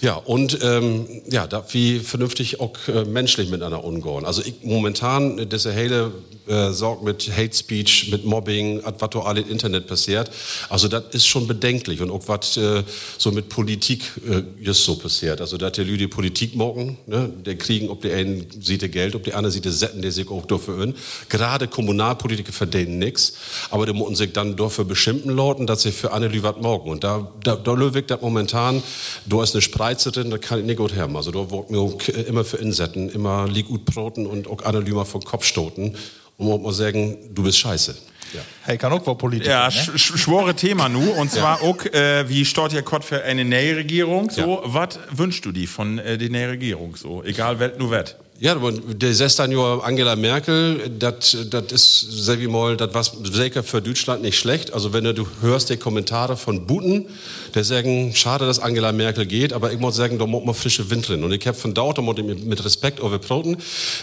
Ja, 0.00 0.14
und 0.14 0.58
ähm, 0.62 1.04
ja, 1.28 1.48
da 1.48 1.64
wie 1.72 1.98
vernünftig 1.98 2.60
auch 2.60 2.72
äh, 2.86 3.04
menschlich 3.04 3.50
miteinander 3.50 3.82
umgehen. 3.82 4.24
Also 4.24 4.42
ich 4.42 4.54
momentan, 4.62 5.48
diese 5.48 5.72
hele 5.72 6.12
äh, 6.46 6.70
sorgt 6.70 7.02
mit 7.02 7.28
Hate 7.36 7.56
Speech, 7.56 8.10
mit 8.12 8.24
Mobbing, 8.24 8.80
was 8.84 9.10
da 9.10 9.18
alle 9.18 9.40
im 9.40 9.50
Internet 9.50 9.88
passiert. 9.88 10.30
Also 10.68 10.86
das 10.86 11.06
ist 11.10 11.26
schon 11.26 11.48
bedenklich 11.48 12.00
und 12.00 12.12
auch 12.12 12.22
was 12.28 12.56
äh, 12.56 12.84
so 13.18 13.32
mit 13.32 13.48
Politik 13.48 14.02
äh, 14.28 14.42
just 14.60 14.84
so 14.84 14.94
passiert. 14.96 15.40
Also 15.40 15.56
dass 15.56 15.72
die 15.72 15.82
Leute 15.82 15.98
die 15.98 16.06
Politik 16.06 16.54
morgen, 16.54 16.98
ne, 17.06 17.32
der 17.44 17.56
kriegen, 17.56 17.88
ob 17.88 18.02
der 18.02 18.16
einen 18.16 18.46
sieht 18.60 18.90
Geld, 18.92 19.16
ob 19.16 19.24
der 19.24 19.36
andere 19.36 19.50
sieht 19.50 19.64
Setten, 19.64 20.02
der 20.02 20.12
sich 20.12 20.30
auch 20.30 20.46
dafür 20.46 20.84
in. 20.84 20.94
Gerade 21.28 21.66
Kommunalpolitiker 21.66 22.52
verdienen 22.76 22.98
nix, 22.98 23.34
aber 23.70 23.86
die 23.86 23.92
müssen 23.92 24.14
sich 24.14 24.32
dann 24.32 24.56
dafür 24.56 24.84
beschimpfen 24.84 25.34
lauten, 25.36 25.66
dass 25.66 25.82
sie 25.82 25.92
für 25.92 26.12
eine 26.12 26.28
Lü 26.28 26.42
was 26.42 26.56
morgen. 26.56 26.90
Und 26.90 27.04
da, 27.04 27.30
da, 27.42 27.56
da 27.56 27.72
löwig 27.72 28.06
das 28.08 28.20
momentan, 28.20 28.82
da 29.26 29.42
ist 29.42 29.54
eine 29.54 29.62
Spreize 29.62 30.12
drin, 30.12 30.30
da 30.30 30.38
kann 30.38 30.58
ich 30.60 30.64
nicht 30.66 30.76
gut 30.78 30.94
haben. 30.96 31.16
Also 31.16 31.30
da 31.30 31.50
wird 31.50 31.70
mir 31.70 31.78
auch 31.78 31.98
immer 32.28 32.44
für 32.44 32.58
insetten, 32.58 33.08
immer 33.10 33.46
lieg 33.48 33.68
gut 33.68 33.84
broten 33.84 34.26
und 34.26 34.46
auch 34.48 34.62
eine 34.62 34.80
Lü 34.80 34.92
mal 34.92 35.04
vom 35.04 35.22
Kopf 35.22 35.44
stoten. 35.44 35.94
und 36.38 36.48
man 36.48 36.60
muss 36.62 36.76
sagen, 36.76 37.16
du 37.34 37.42
bist 37.42 37.58
scheiße. 37.58 37.94
Ja. 38.34 38.40
Hey, 38.64 38.76
kann 38.76 38.92
auch 38.92 39.06
wohl 39.06 39.14
Politiker, 39.16 39.50
Ja, 39.52 39.66
ne? 39.66 39.72
sch 39.72 39.90
sch- 39.90 40.18
schwore 40.18 40.52
Thema 40.54 40.88
nu. 40.88 41.12
Und 41.12 41.30
zwar 41.30 41.62
auch, 41.62 41.82
äh, 41.86 42.28
wie 42.28 42.44
steht 42.44 42.72
ja 42.72 42.80
Gott 42.80 43.04
für 43.04 43.22
eine 43.22 43.44
neue 43.44 43.76
Regierung? 43.76 44.30
So, 44.30 44.60
was 44.64 44.98
wünschst 45.12 45.44
du 45.44 45.52
die 45.52 45.66
von 45.68 45.98
äh, 45.98 46.18
der 46.18 46.28
neuen 46.28 46.50
Regierung? 46.50 46.96
So, 46.96 47.22
egal 47.22 47.60
wer 47.60 47.78
nu 47.78 47.88
wird. 47.90 48.16
Ja, 48.38 48.52
aber 48.52 48.70
der 48.70 49.14
ja 49.14 49.78
Angela 49.82 50.14
Merkel, 50.14 50.90
das 50.98 51.32
ist, 51.32 52.06
ich 52.42 52.50
mal, 52.50 52.76
das 52.76 52.92
was 52.92 53.12
sicher 53.32 53.62
für 53.62 53.80
Deutschland 53.80 54.20
nicht 54.20 54.38
schlecht. 54.38 54.74
Also 54.74 54.92
wenn 54.92 55.04
du 55.04 55.26
hörst 55.40 55.70
die 55.70 55.78
Kommentare 55.78 56.36
von 56.36 56.66
Buten, 56.66 57.06
der 57.54 57.64
sagen, 57.64 58.12
schade, 58.14 58.44
dass 58.44 58.58
Angela 58.58 58.92
Merkel 58.92 59.24
geht, 59.24 59.54
aber 59.54 59.72
ich 59.72 59.78
muss 59.78 59.96
sagen, 59.96 60.18
da 60.18 60.26
muss 60.26 60.44
man 60.44 60.54
frische 60.54 60.90
Wind 60.90 61.08
drin. 61.08 61.24
Und 61.24 61.32
ich 61.32 61.46
habe 61.46 61.56
von 61.56 61.72
dort, 61.72 61.96
da 61.96 62.02
muss 62.02 62.18
ich 62.18 62.24
mit 62.44 62.62
Respekt 62.62 63.00
over 63.02 63.18
Proten, 63.18 63.56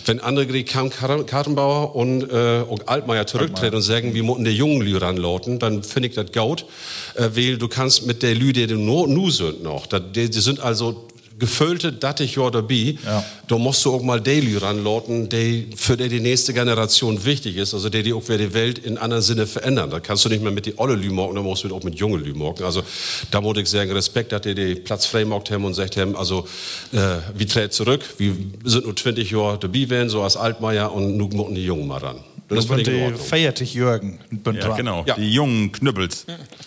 wenn 0.08 0.19
Annegret 0.19 0.67
Kartenbauer 0.67 1.96
und 1.96 2.24
äh, 2.32 2.62
auch 2.67 2.80
Altmaier 2.88 3.28
zurücktreten 3.28 3.76
und 3.76 3.84
sagen, 3.84 4.15
wir 4.15 4.24
müssen 4.24 4.46
die 4.46 4.52
jungen 4.52 4.82
Lü 4.82 4.98
ranlauten, 4.98 5.60
dann 5.60 5.84
finde 5.84 6.10
ich 6.10 6.15
das 6.15 6.32
gaut, 6.32 6.65
äh, 7.13 7.30
weil 7.36 7.60
du 7.60 7.67
kannst 7.67 8.08
mit 8.08 8.24
der 8.24 8.34
Lü, 8.34 8.52
die 8.52 8.65
du 8.65 8.78
nur 8.78 9.08
nu 9.08 9.30
sind 9.30 9.62
noch, 9.62 9.86
dat- 9.86 10.15
die, 10.15 10.28
die 10.28 10.39
sind 10.39 10.60
also 10.60 11.08
gefüllte, 11.39 11.91
dattig 11.93 12.36
Jahr 12.36 12.52
dabei, 12.52 12.96
Ja. 13.06 13.24
da 13.48 13.58
musst 13.58 13.84
du 13.86 13.91
auch 13.93 14.02
mal 14.02 14.22
Daily 14.22 14.58
ranlauten, 14.58 15.30
der 15.30 15.63
für 15.76 15.98
die, 15.98 16.10
die 16.10 16.19
nächste 16.19 16.54
Generation 16.54 17.24
wichtig 17.26 17.58
ist, 17.58 17.74
also 17.74 17.89
der 17.89 18.04
die 18.04 18.13
auch 18.13 18.24
wieder 18.28 18.38
die 18.38 18.54
Welt 18.54 18.78
in 18.80 18.98
anderen 18.98 19.24
Sinne 19.24 19.48
verändern. 19.48 19.89
Da 19.89 20.00
kannst 20.00 20.26
du 20.26 20.30
nicht 20.30 20.41
mehr 20.43 20.52
mit 20.52 20.65
die 20.65 20.78
olle 20.78 20.96
Lümorgen, 20.96 21.36
da 21.36 21.41
musst 21.41 21.63
du 21.63 21.76
auch 21.76 21.84
mit 21.84 21.96
junge 21.96 22.17
Lümorgen. 22.17 22.65
Also 22.65 22.84
da 23.32 23.41
muss 23.41 23.58
ich 23.58 23.67
sagen, 23.69 23.91
Respekt, 23.91 24.32
dass 24.32 24.41
die 24.41 24.56
die 24.56 24.76
Platz 24.76 25.06
frei 25.06 25.24
gemacht 25.24 25.50
haben 25.52 25.65
und 25.65 25.74
sagt 25.74 25.98
haben, 25.98 26.15
also 26.15 26.48
äh, 26.91 26.98
wir 27.36 27.48
treten 27.48 27.72
zurück, 27.72 28.02
wir 28.17 28.34
sind 28.63 28.86
nur 28.86 28.96
20 28.96 29.30
Jahre 29.32 29.58
dabei 29.60 29.89
werden, 29.89 30.10
so 30.10 30.22
als 30.22 30.38
Altmaier 30.38 30.91
und 30.93 31.17
nun 31.17 31.30
müssen 31.30 31.56
die 31.56 31.65
Jungen 31.65 31.88
mal 31.88 31.98
ran. 32.00 32.17
Das 32.50 32.66
in 32.66 32.84
die 32.84 33.14
feiertig 33.18 33.74
Jürgen. 33.74 34.20
Ja, 34.54 34.76
genau. 34.76 35.04
Ja. 35.08 35.16
Die 35.16 35.32
jungen 35.34 35.72
Knüppels. 35.72 36.26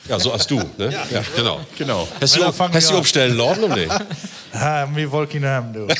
Ja, 0.08 0.18
so 0.18 0.32
als 0.32 0.46
du, 0.46 0.56
ne? 0.78 0.92
Ja, 1.10 1.22
genau. 1.36 1.60
Genau. 1.78 2.08
Hast 2.20 2.36
du, 2.36 2.44
hast 2.44 2.88
du 2.90 2.94
ja- 2.94 2.98
aufstellen 3.00 3.36
lassen 3.36 3.64
oder 3.64 3.76
nicht? 3.76 3.92
Ah, 4.52 4.86
mir 4.86 5.10
wollte 5.12 5.36
ihn 5.36 5.44
haben, 5.46 5.72
du. 5.72 5.86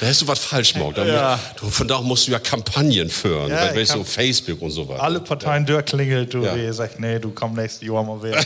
Da 0.00 0.08
hast 0.08 0.20
du 0.22 0.26
was 0.26 0.40
falsch 0.40 0.72
gemacht. 0.74 0.96
Ja. 0.98 1.38
du, 1.60 1.70
von 1.70 1.86
da 1.86 2.00
musst 2.00 2.26
du 2.26 2.32
ja 2.32 2.40
Kampagnen 2.40 3.08
führen, 3.08 3.48
Ja, 3.50 3.72
weil, 3.72 3.86
hab- 3.86 4.04
Facebook 4.06 4.60
und 4.60 4.72
so 4.72 4.88
weiter. 4.88 5.00
Alle 5.00 5.20
Parteien 5.20 5.64
durchklingelt, 5.64 6.34
du, 6.34 6.42
Ja. 6.44 6.72
sagt, 6.72 6.98
nee, 6.98 7.20
du 7.20 7.30
komm 7.30 7.54
nächstes 7.54 7.86
Jahr 7.86 8.02
mal 8.02 8.20
wieder. 8.20 8.40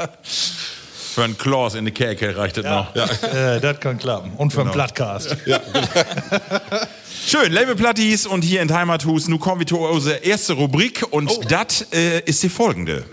Für 1.14 1.24
einen 1.24 1.36
Klaus 1.36 1.74
in 1.74 1.84
die 1.84 1.90
Kerke 1.90 2.36
reicht 2.36 2.56
das 2.58 2.64
noch. 2.64 2.94
äh, 3.34 3.58
das 3.60 3.80
kann 3.80 3.98
klappen. 3.98 4.32
Und 4.36 4.52
für 4.52 4.60
einen 4.60 4.70
Plattcast. 4.70 5.36
Schön, 7.26 7.52
liebe 7.52 7.74
Plattis 7.74 8.26
und 8.26 8.42
hier 8.42 8.62
in 8.62 8.72
Heimathus, 8.72 9.26
nu 9.28 9.38
kommen 9.38 9.60
wir 9.60 9.66
zu 9.66 9.78
unserer 9.78 10.22
erste 10.22 10.52
Rubrik 10.52 11.04
und 11.10 11.28
Oh. 11.30 11.42
das 11.48 11.86
äh, 11.92 12.20
ist 12.20 12.42
die 12.42 12.48
folgende. 12.48 13.04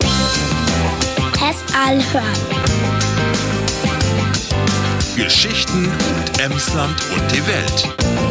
Test 1.34 1.74
hören. 1.76 2.04
Geschichten 5.16 5.86
und 5.86 6.40
Emsland 6.40 6.96
und 7.16 7.32
die 7.32 7.46
Welt. 7.48 8.27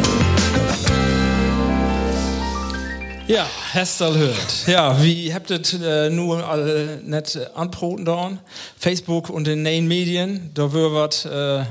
Ja, 3.27 3.45
Hestel 3.73 4.17
hört. 4.17 4.67
Ja, 4.67 5.03
wie 5.03 5.33
habt 5.33 5.51
ihr 5.51 5.59
äh, 5.83 6.09
nur 6.09 6.47
alle 6.47 7.01
net 7.03 7.37
anproten 7.55 8.05
da? 8.05 8.37
Facebook 8.79 9.29
und 9.29 9.45
den 9.45 9.63
neuen 9.63 9.85
Medien, 9.85 10.49
da 10.53 10.71
wird 10.71 11.25
äh, 11.25 11.65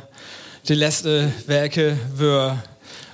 die 0.68 0.74
letzte 0.74 1.32
Werke 1.46 1.98
wird, 2.14 2.58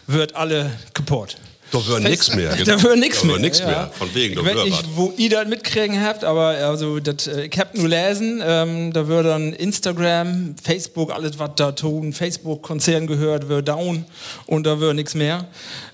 wird 0.08 0.34
alle 0.34 0.72
kaputt. 0.92 1.36
Da 1.70 1.86
wird 1.86 2.02
nix 2.02 2.34
mehr. 2.34 2.56
Da 2.64 2.82
wird 2.82 2.98
nichts 2.98 3.22
mehr. 3.22 3.38
nix 3.38 3.60
ja. 3.60 3.66
mehr. 3.66 3.90
Von 3.96 4.12
wegen, 4.12 4.38
ich 4.38 4.44
weiß 4.44 4.64
nicht, 4.64 4.84
wo 4.96 5.12
ihr 5.16 5.30
das 5.30 5.46
mitkriegen 5.46 6.02
habt, 6.02 6.24
aber 6.24 6.48
also, 6.48 6.98
das, 6.98 7.28
äh, 7.28 7.44
ich 7.44 7.58
hab 7.60 7.76
nur 7.76 7.88
lesen, 7.88 8.42
ähm, 8.44 8.92
da 8.92 9.06
wird 9.06 9.24
dann 9.24 9.52
Instagram, 9.52 10.56
Facebook, 10.60 11.12
alles 11.12 11.38
was 11.38 11.50
da 11.54 11.70
tun, 11.70 12.12
Facebook-Konzern 12.12 13.06
gehört, 13.06 13.48
wird 13.48 13.68
down 13.68 14.04
und 14.46 14.66
da 14.66 14.80
wird 14.80 14.96
nichts 14.96 15.14
mehr. 15.14 15.46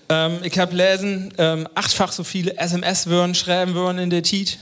Ähm, 0.09 0.39
ich 0.43 0.59
hab 0.59 0.73
lesen, 0.73 1.33
ähm, 1.39 1.69
achtfach 1.75 2.13
so 2.13 2.25
viele 2.25 2.57
SMS 2.57 3.07
würden 3.07 3.35
schreiben 3.35 3.75
würden 3.75 3.99
in 3.99 4.11
der 4.11 4.23
Tit. 4.23 4.59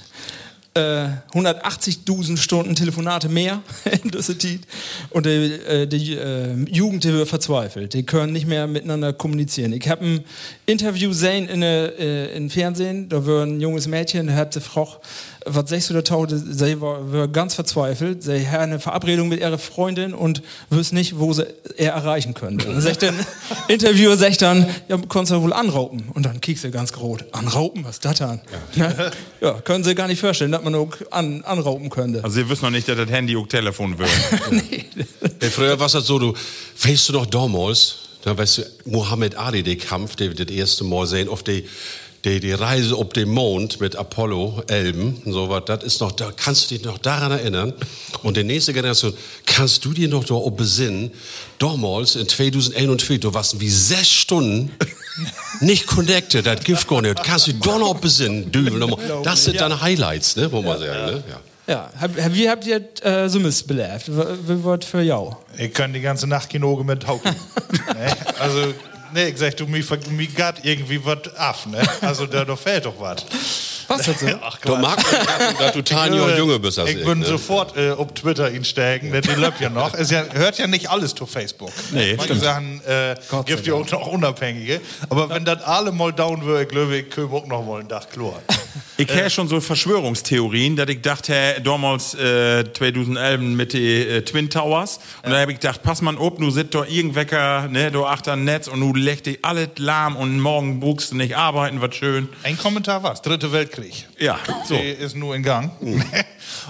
Äh, 0.75 1.09
180.000 1.33 2.37
Stunden 2.37 2.75
Telefonate 2.75 3.31
mehr 3.31 3.63
in 4.03 4.11
dieser 4.11 4.39
Zeit. 4.39 4.61
Und 5.09 5.25
die, 5.25 5.31
äh, 5.31 5.87
die 5.87 6.15
äh, 6.15 6.55
Jugend, 6.69 7.05
die 7.05 7.13
wird 7.13 7.29
verzweifelt. 7.29 7.95
Die 7.95 8.05
können 8.05 8.35
nicht 8.35 8.47
mehr 8.47 8.67
miteinander 8.67 9.15
kommunizieren. 9.15 9.73
Ich 9.73 9.89
habe 9.89 10.05
ein 10.05 10.25
Interview 10.67 11.09
gesehen 11.09 11.49
in, 11.49 11.63
äh, 11.63 12.27
in 12.37 12.51
Fernsehen. 12.51 13.09
Da 13.09 13.25
war 13.25 13.45
ein 13.45 13.59
junges 13.61 13.87
Mädchen, 13.87 14.27
der 14.27 14.37
hat 14.37 14.53
sie 14.53 14.61
gefragt, 14.61 14.99
was 15.47 15.71
sagst 15.71 15.91
du 15.91 15.95
da 15.95 16.03
tauchte? 16.03 16.39
Sie 16.39 16.81
war, 16.81 17.13
war 17.13 17.29
ganz 17.29 17.55
verzweifelt. 17.55 18.23
Sie 18.23 18.49
hat 18.49 18.61
eine 18.61 18.81
Verabredung 18.81 19.29
mit 19.29 19.41
ihrer 19.41 19.59
Freundin 19.59 20.13
und 20.13 20.43
wüsste 20.71 20.97
nicht, 20.97 21.19
wo 21.19 21.33
sie 21.33 21.47
er 21.77 21.93
erreichen 21.93 22.35
könnte. 22.35 22.69
Und 22.69 22.81
sagt 22.81 23.03
dann, 23.03 23.15
Interviewer 23.69 24.17
sagt 24.17 24.43
dann, 24.43 24.67
ja, 24.89 24.99
kannst 25.09 25.31
du 25.31 25.41
wohl 25.41 25.53
anraupen. 25.53 26.09
Und 26.15 26.27
dann 26.27 26.41
kiekst 26.41 26.63
sie 26.63 26.71
ganz 26.71 26.97
rot. 26.97 27.25
Anraupen? 27.33 27.85
Was 27.85 27.97
ist 27.97 28.05
das 28.05 28.19
dann? 28.19 28.41
Ja. 28.75 28.93
ja, 29.41 29.53
können 29.61 29.85
sie 29.85 29.95
gar 29.95 30.09
nicht 30.09 30.21
vorstellen, 30.21 30.53
dass 30.53 30.63
man 30.63 30.75
auch 30.75 30.93
an, 31.11 31.43
anraupen 31.43 31.91
könnte. 31.91 32.25
Also 32.25 32.41
ihr 32.41 32.49
wisst 32.49 32.63
noch 32.63 32.71
nicht, 32.71 32.89
dass 32.89 32.97
das 32.97 33.11
Handy 33.11 33.37
auch 33.37 33.47
Telefon 33.47 33.99
wird. 33.99 34.11
Ey, 35.41 35.51
früher 35.51 35.79
war 35.79 35.87
es 35.87 35.93
so, 35.93 36.19
du, 36.19 36.35
weißt 36.83 37.09
du 37.09 37.13
noch 37.13 37.27
damals, 37.27 37.97
da 38.23 38.37
weißt 38.37 38.59
du, 38.59 38.63
Mohammed 38.87 39.37
Ali, 39.37 39.63
der 39.63 39.77
Kampf, 39.77 40.17
der 40.17 40.37
wir 40.37 40.45
das 40.45 40.55
erste 40.55 40.83
Mal 40.83 41.07
sehen, 41.07 41.29
auf 41.29 41.45
die, 41.45 41.65
die, 42.27 42.41
die 42.41 42.53
Reise 42.53 42.97
auf 42.97 43.11
den 43.11 43.29
Mond 43.31 43.81
mit 43.81 43.95
Apollo 43.95 44.65
11 44.67 44.97
und 45.25 45.33
so 45.33 45.49
was, 45.49 45.65
das 45.67 45.85
ist 45.85 46.01
noch, 46.01 46.12
da 46.12 46.33
kannst 46.37 46.71
du 46.71 46.75
dich 46.75 46.85
noch 46.85 46.99
daran 46.99 47.31
erinnern. 47.31 47.73
Und 48.23 48.37
die 48.37 48.43
nächste 48.43 48.73
Generation, 48.73 49.15
kannst 49.47 49.85
du 49.85 49.93
dir 49.93 50.09
noch 50.09 50.25
da 50.25 50.35
auch 50.35 50.51
besinnen, 50.51 51.12
damals 51.59 52.17
in 52.17 52.29
2021, 52.29 53.21
du 53.21 53.33
warst 53.33 53.61
wie 53.61 53.71
sechs 53.71 54.11
Stunden 54.11 54.73
nicht 55.61 55.87
connected, 55.87 56.45
das 56.45 56.61
Gift 56.65 56.89
gar 56.89 57.01
nicht. 57.01 57.23
Kannst 57.23 57.47
du 57.47 57.53
dich 57.53 57.61
da 57.62 57.79
noch 57.79 57.95
besinnen, 57.95 58.51
Dübel. 58.51 58.97
Das 59.23 59.45
sind 59.45 59.61
deine 59.61 59.81
Highlights, 59.81 60.37
ne, 60.37 60.51
wo 60.51 60.62
man 60.62 60.79
sagen, 60.79 61.15
ne? 61.15 61.25
Ja. 61.29 61.41
Ja, 61.69 61.91
wie 62.31 62.49
habt 62.49 62.65
ihr 62.65 62.81
äh, 63.03 63.29
so 63.29 63.41
missbelebt? 63.41 64.09
Wie 64.09 64.62
wird 64.62 64.85
für 64.85 65.03
jou? 65.03 65.37
Ich 65.59 65.75
kann 65.75 65.93
die 65.93 66.01
ganze 66.01 66.29
Nacht 66.29 66.49
Kino 66.49 66.81
mit 66.85 67.05
Hauken. 67.09 67.35
ne? 67.89 68.17
Also, 68.39 68.73
nee, 69.12 69.29
ich 69.29 69.38
sag, 69.38 69.57
du, 69.57 69.66
mir, 69.66 69.85
mir 70.11 70.27
geht 70.27 70.55
irgendwie 70.62 71.05
was 71.05 71.35
ab, 71.37 71.66
ne? 71.66 71.83
Also, 72.01 72.27
da, 72.27 72.45
da 72.45 72.57
fehlt 72.57 72.87
doch 72.87 72.99
was. 72.99 73.25
Was 73.88 74.09
hat 74.09 74.19
so? 74.19 74.27
Ach, 74.42 74.59
Du 74.59 74.77
magst, 74.77 75.07
dass 75.59 75.73
du 75.73 75.83
Tanja 75.83 76.23
und 76.23 76.37
Junge 76.37 76.59
bist 76.59 76.79
als 76.79 76.90
Ich 76.90 77.05
bin 77.05 77.21
ne? 77.21 77.27
sofort 77.27 77.77
äh, 77.77 77.92
auf 77.92 78.12
Twitter 78.14 78.51
ihn 78.51 78.64
steigen, 78.64 79.12
denn 79.12 79.23
die 79.23 79.40
läuft 79.40 79.61
ja 79.61 79.71
noch. 79.71 79.95
Es 79.95 80.11
ja, 80.11 80.25
hört 80.33 80.59
ja 80.59 80.66
nicht 80.66 80.90
alles 80.90 81.14
zu 81.14 81.27
Facebook. 81.27 81.71
Nee, 81.92 82.14
Manche 82.16 82.35
stimmt. 82.35 82.42
Sachen 82.42 82.81
äh, 82.85 83.14
gibt 83.45 83.66
ja 83.66 83.75
auch 83.75 83.90
noch 83.90 84.07
Unabhängige. 84.09 84.81
Aber 85.09 85.29
wenn 85.31 85.45
das 85.45 85.62
alle 85.62 85.92
mal 85.92 86.12
down 86.12 86.45
würde, 86.45 86.64
ich 86.64 86.69
glaube, 86.69 86.97
ich 86.97 87.11
könnte 87.11 87.35
auch 87.35 87.47
noch 87.47 87.64
mal 87.64 87.81
einen 87.81 87.88
Tag 87.88 88.11
klar. 88.11 88.42
Ich 88.99 89.07
kenne 89.09 89.29
schon 89.29 89.47
so 89.47 89.61
Verschwörungstheorien, 89.61 90.75
dass 90.75 90.88
ich 90.88 91.03
dachte, 91.03 91.35
hä, 91.35 91.61
damals 91.62 92.14
äh, 92.14 92.64
2011 92.73 93.40
mit 93.40 93.75
den 93.75 94.09
äh, 94.09 94.23
Twin 94.23 94.49
Towers. 94.49 95.01
Und 95.23 95.33
da 95.33 95.40
habe 95.40 95.53
ich 95.53 95.61
gedacht, 95.61 95.83
pass 95.83 96.01
mal 96.01 96.16
ob, 96.16 96.40
nu 96.40 96.51
sitzt 96.51 96.75
da 96.75 96.85
irgendwecker, 96.85 97.69
ne, 97.69 97.90
da 97.90 98.01
achter 98.05 98.37
Netz 98.37 98.69
und 98.69 98.81
nu 98.81 98.95
legt 98.97 99.27
dich 99.27 99.45
alles 99.45 99.71
lahm 99.77 100.17
und 100.17 100.41
morgen 100.41 100.81
buchst 100.81 101.13
du 101.13 101.17
nicht 101.17 101.37
arbeiten, 101.37 101.81
was 101.81 101.95
schön. 101.95 102.29
Ein 102.43 102.59
Kommentar 102.59 103.03
was? 103.03 103.23
Dritte 103.23 103.53
Weltkrieg. 103.53 104.07
Ja, 104.19 104.39
so. 104.65 104.77
Die 104.77 104.83
ist 104.83 105.17
nur 105.17 105.35
in 105.35 105.43
Gang. 105.43 105.71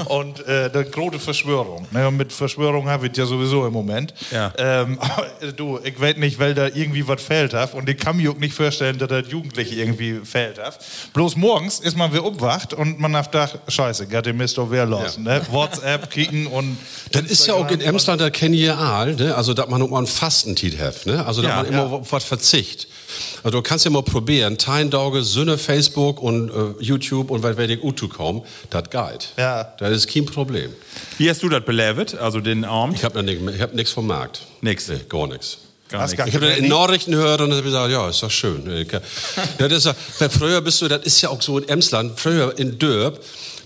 Und 0.07 0.47
äh, 0.47 0.71
die 0.71 0.91
große 0.91 1.19
Verschwörung. 1.19 1.87
Ne, 1.91 2.07
und 2.09 2.17
mit 2.17 2.33
Verschwörung 2.33 2.89
habe 2.89 3.07
ich 3.07 3.17
ja 3.17 3.27
sowieso 3.27 3.67
im 3.67 3.73
Moment. 3.73 4.15
Ja. 4.31 4.53
Ähm, 4.59 4.99
aber, 5.01 5.27
äh, 5.41 5.53
du, 5.53 5.79
ich 5.83 6.01
weiß 6.01 6.17
nicht, 6.17 6.39
weil 6.39 6.55
da 6.55 6.67
irgendwie 6.67 7.07
was 7.07 7.23
fehlt 7.23 7.55
hat. 7.55 7.75
Und 7.75 7.89
ich 7.89 7.97
kann 7.97 8.17
mir 8.17 8.31
auch 8.31 8.37
nicht 8.37 8.55
vorstellen, 8.55 8.99
dass 8.99 9.09
das 9.09 9.29
Jugendliche 9.29 9.75
irgendwie 9.75 10.21
fehlt 10.25 10.59
hat. 10.59 10.79
Bloß 11.13 11.37
morgens 11.37 11.81
ist 11.81 11.97
man 11.97 12.13
wieder 12.13 12.25
aufwacht 12.25 12.75
und 12.75 12.99
man 12.99 13.17
hat 13.17 13.33
gedacht, 13.33 13.59
scheiße, 13.69 14.07
geht 14.07 14.27
den 14.27 14.37
Mist 14.37 14.59
doch 14.59 14.71
wer 14.71 14.87
los. 14.87 15.19
Ne? 15.19 15.41
WhatsApp 15.51 16.11
kicken 16.11 16.47
und... 16.47 16.77
Das 17.13 17.23
ist 17.23 17.47
ja 17.47 17.55
auch 17.55 17.71
in 17.71 17.81
Emsland, 17.81 18.21
da 18.21 18.31
kennen 18.31 18.55
ihr 18.55 18.77
all, 18.77 19.15
ne? 19.15 19.35
Also, 19.35 19.55
dass 19.55 19.69
man 19.69 19.81
auch 19.81 19.89
mal 19.89 19.99
einen 19.99 20.07
Fastentit 20.07 20.79
hat, 20.79 21.07
ne? 21.07 21.25
Also, 21.25 21.41
dass 21.41 21.51
Ja, 21.51 21.57
man 21.57 21.67
immer 21.67 21.77
ja. 21.79 21.87
auf 21.87 22.13
was 22.13 22.25
verzicht. 22.25 22.89
Also, 23.43 23.59
du 23.59 23.63
kannst 23.63 23.85
ja 23.85 23.91
mal 23.91 24.03
probieren, 24.03 24.59
Teindauge, 24.59 25.23
Sünne, 25.23 25.59
Facebook 25.59 26.23
und 26.23 26.51
äh, 26.51 26.83
YouTube 26.83 27.31
und 27.31 27.43
was 27.43 27.57
werde 27.57 27.75
ich 27.75 27.83
Utu 27.83 28.09
kommen, 28.09 28.43
das 28.71 28.91
geht. 28.91 29.29
Ja. 29.37 29.75
Das 29.79 29.91
ist 29.93 30.09
kein 30.09 30.27
Problem. 30.27 30.73
Wie 31.19 31.31
hast 31.31 31.43
du 31.43 31.49
das 31.49 31.65
belebt? 31.65 32.17
Also 32.19 32.41
den 32.41 32.65
Abend? 32.65 32.97
Ich 32.97 33.05
habe 33.05 33.19
hab 33.61 33.75
nichts 33.75 33.93
vom 33.93 34.07
Markt. 34.07 34.43
Nix. 34.61 34.89
Nee, 34.89 35.01
gar 35.09 35.27
nichts. 35.27 35.59
Nichts. 35.93 36.13
Ich 36.13 36.35
habe 36.35 36.47
in? 36.47 36.69
Nachrichten 36.69 37.13
gehört 37.13 37.41
und 37.41 37.51
dann 37.51 37.59
habe 37.59 37.69
ich 37.69 37.73
gesagt, 37.73 37.93
ja, 37.93 38.09
ist 38.09 38.23
doch 38.23 38.31
schön. 38.31 38.87
Ja, 38.91 39.01
das 39.69 39.87
ist 39.87 39.95
früher 40.33 40.61
bist 40.61 40.83
du, 40.83 40.89
das 40.89 41.05
ist 41.05 41.21
ja 41.21 41.29
auch 41.29 41.41
so 41.41 41.59
in 41.59 41.69
Emsland, 41.69 42.19
früher 42.19 42.59
in 42.59 42.79
Dörp, 42.79 43.23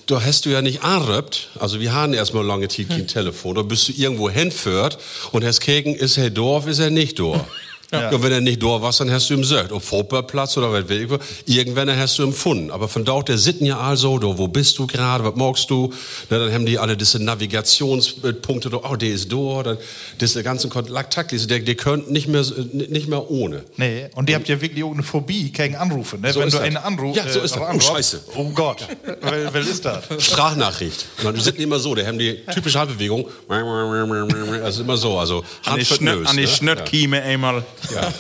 da 0.07 0.23
hast 0.23 0.45
du 0.45 0.51
ja 0.51 0.61
nicht 0.61 0.83
anrüppt, 0.83 1.49
also 1.59 1.81
wir 1.81 1.95
haben 1.95 2.13
erstmal 2.13 2.45
lange 2.45 2.69
Zeit 2.69 2.89
kein 2.89 3.07
Telefon, 3.09 3.55
da 3.55 3.63
bist 3.63 3.89
du 3.89 3.93
irgendwo 3.93 4.29
hinführt 4.29 4.99
und 5.33 5.45
hast 5.45 5.61
gegen, 5.61 5.95
ist 5.95 6.19
er 6.19 6.31
Dorf, 6.31 6.67
ist 6.67 6.79
er 6.79 6.91
nicht 6.91 7.19
Dorf. 7.19 7.45
Ja. 7.93 8.11
Und 8.11 8.23
wenn 8.23 8.33
er 8.33 8.41
nicht 8.41 8.63
da 8.63 8.81
war, 8.81 8.93
dann 8.93 9.11
hast 9.11 9.29
du 9.31 9.35
ihm 9.35 9.41
gesagt, 9.41 9.73
auf 9.73 9.85
Fußballplatz 9.85 10.57
oder 10.57 10.73
was 10.73 10.89
will 10.89 11.09
ich, 11.47 11.57
irgendwann 11.57 11.95
hast 11.97 12.19
du 12.19 12.23
empfunden. 12.23 12.71
Aber 12.71 12.89
von 12.89 13.05
dort, 13.05 13.29
der 13.29 13.39
sitten 13.39 13.67
ja 13.67 13.79
also, 13.79 14.19
do, 14.19 14.39
wo 14.39 14.49
bist 14.49 14.79
du 14.79 14.87
gerade, 14.87 15.25
was 15.25 15.35
magst 15.35 15.71
du? 15.71 15.93
Na, 16.29 16.39
dann 16.39 16.53
haben 16.53 16.67
die 16.67 16.79
alle 16.79 16.97
diese 16.97 17.23
Navigationspunkte, 17.23 18.71
oh, 18.73 18.97
der 18.97 19.09
ist 19.11 19.33
da, 19.33 19.63
dann 19.63 19.79
diese 20.21 20.43
ganzen 20.43 20.71
Kontaktliste, 20.71 21.49
die, 21.49 21.65
die 21.65 21.75
können 21.75 22.05
nicht 22.11 22.29
mehr, 22.29 22.45
nicht 22.73 23.09
mehr 23.09 23.31
ohne. 23.31 23.65
Nee, 23.77 24.09
und 24.15 24.29
die 24.29 24.35
habt 24.35 24.49
ja 24.49 24.61
wirklich 24.61 24.85
auch 24.85 24.93
eine 24.93 25.03
Phobie 25.03 25.51
gegen 25.51 25.75
Anrufe, 25.77 26.19
ne? 26.19 26.33
So 26.33 26.41
wenn 26.41 26.51
du 26.51 26.57
das. 26.57 26.65
einen 26.65 26.77
Anruf, 26.77 27.17
Ja, 27.17 27.29
so 27.29 27.41
ist 27.41 27.57
das. 27.57 27.63
Oh, 27.75 27.81
Scheiße. 27.81 28.21
Oh 28.37 28.51
Gott, 28.51 28.87
wer, 29.21 29.53
wer 29.53 29.61
ist 29.63 29.85
das? 29.85 30.05
Sprachnachricht. 30.19 31.07
Sind 31.37 31.59
die 31.59 31.63
immer 31.63 31.79
so, 31.79 31.95
die 31.95 32.07
haben 32.07 32.19
die 32.19 32.39
typische 32.53 32.79
Handbewegung. 32.79 33.27
Das 33.49 34.75
ist 34.75 34.81
immer 34.81 34.97
so, 34.97 35.19
also 35.19 35.39
An 35.39 35.45
die, 35.65 35.71
Hand 35.71 35.87
für 35.87 35.95
Schnö 35.97 36.17
Nös, 36.17 36.29
an 36.29 36.37
die 36.37 36.43
ne? 36.43 36.49
Schnöttkieme 36.49 37.23
einmal. 37.23 37.65
Ja. 37.95 38.13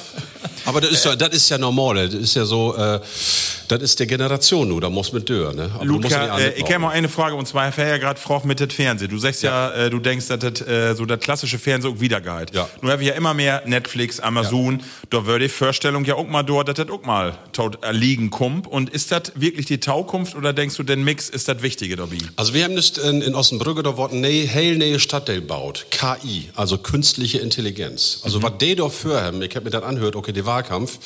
Aber 0.64 0.80
das 0.80 0.90
ist, 0.90 1.04
ja, 1.04 1.16
das 1.16 1.34
ist 1.34 1.48
ja 1.48 1.58
normal. 1.58 2.08
Das 2.08 2.14
ist 2.14 2.34
ja 2.34 2.44
so, 2.44 2.74
äh, 2.76 3.00
das 3.68 3.82
ist 3.82 3.98
der 4.00 4.06
Generation 4.06 4.68
nur, 4.68 4.80
da 4.80 4.90
muss 4.90 5.12
man 5.12 5.24
durch. 5.24 5.54
Ne? 5.54 5.70
Aber 5.74 5.84
ja 5.84 5.90
Luca, 5.90 6.38
äh, 6.38 6.52
ich 6.56 6.64
habe 6.64 6.80
mal 6.80 6.90
eine 6.90 7.08
Frage 7.08 7.34
und 7.34 7.46
zwar, 7.46 7.68
ich 7.68 7.76
ja 7.76 7.98
gerade 7.98 8.20
gefragt 8.20 8.44
mit 8.44 8.60
dem 8.60 8.70
Fernsehen. 8.70 9.10
Du 9.10 9.18
sagst 9.18 9.42
ja, 9.42 9.70
äh, 9.70 9.90
du 9.90 9.98
denkst, 9.98 10.26
dass 10.28 10.38
das 10.38 10.60
äh, 10.66 10.94
so 10.94 11.04
das 11.06 11.20
klassische 11.20 11.58
Fernsehen 11.58 11.94
auch 11.94 12.00
wiedergeht. 12.00 12.54
Ja. 12.54 12.68
Nun 12.82 12.90
habe 12.90 13.02
ich 13.02 13.08
ja 13.08 13.14
immer 13.14 13.34
mehr 13.34 13.62
Netflix, 13.66 14.20
Amazon. 14.20 14.82
Da 15.10 15.26
würde 15.26 15.46
die 15.46 15.50
Vorstellung 15.50 16.04
ja 16.04 16.16
auch 16.16 16.26
mal 16.26 16.42
dort, 16.42 16.68
dass 16.68 16.76
das 16.76 16.90
auch 16.90 17.02
mal 17.02 17.38
tot 17.52 17.82
erliegen 17.82 18.30
kommt. 18.30 18.66
Und 18.66 18.90
ist 18.90 19.12
das 19.12 19.32
wirklich 19.34 19.66
die 19.66 19.78
Taukunft 19.78 20.34
oder 20.34 20.52
denkst 20.52 20.76
du, 20.76 20.82
den 20.82 21.04
Mix 21.04 21.28
ist 21.28 21.48
das 21.48 21.62
Wichtige 21.62 21.96
dabei? 21.96 22.18
Also 22.36 22.54
wir 22.54 22.64
haben 22.64 22.76
das 22.76 22.90
in, 22.90 23.22
in 23.22 23.34
Ossenbrücke 23.34 23.82
da 23.82 23.96
Wort 23.96 24.12
nee, 24.12 24.48
heil 24.52 24.76
neue 24.76 24.98
Stadtteil 24.98 25.40
baut. 25.40 25.86
KI, 25.90 26.50
also 26.54 26.78
künstliche 26.78 27.38
Intelligenz. 27.38 28.20
Also 28.24 28.42
was 28.42 28.52
die 28.60 28.74
da 28.74 28.88
für 28.88 29.22
haben, 29.22 29.40
ich 29.50 29.56
habe 29.56 29.64
mir 29.64 29.70
dann 29.70 29.82
anhört, 29.84 30.16
okay, 30.16 30.32
der 30.32 30.46
Wahlkampf, 30.46 30.98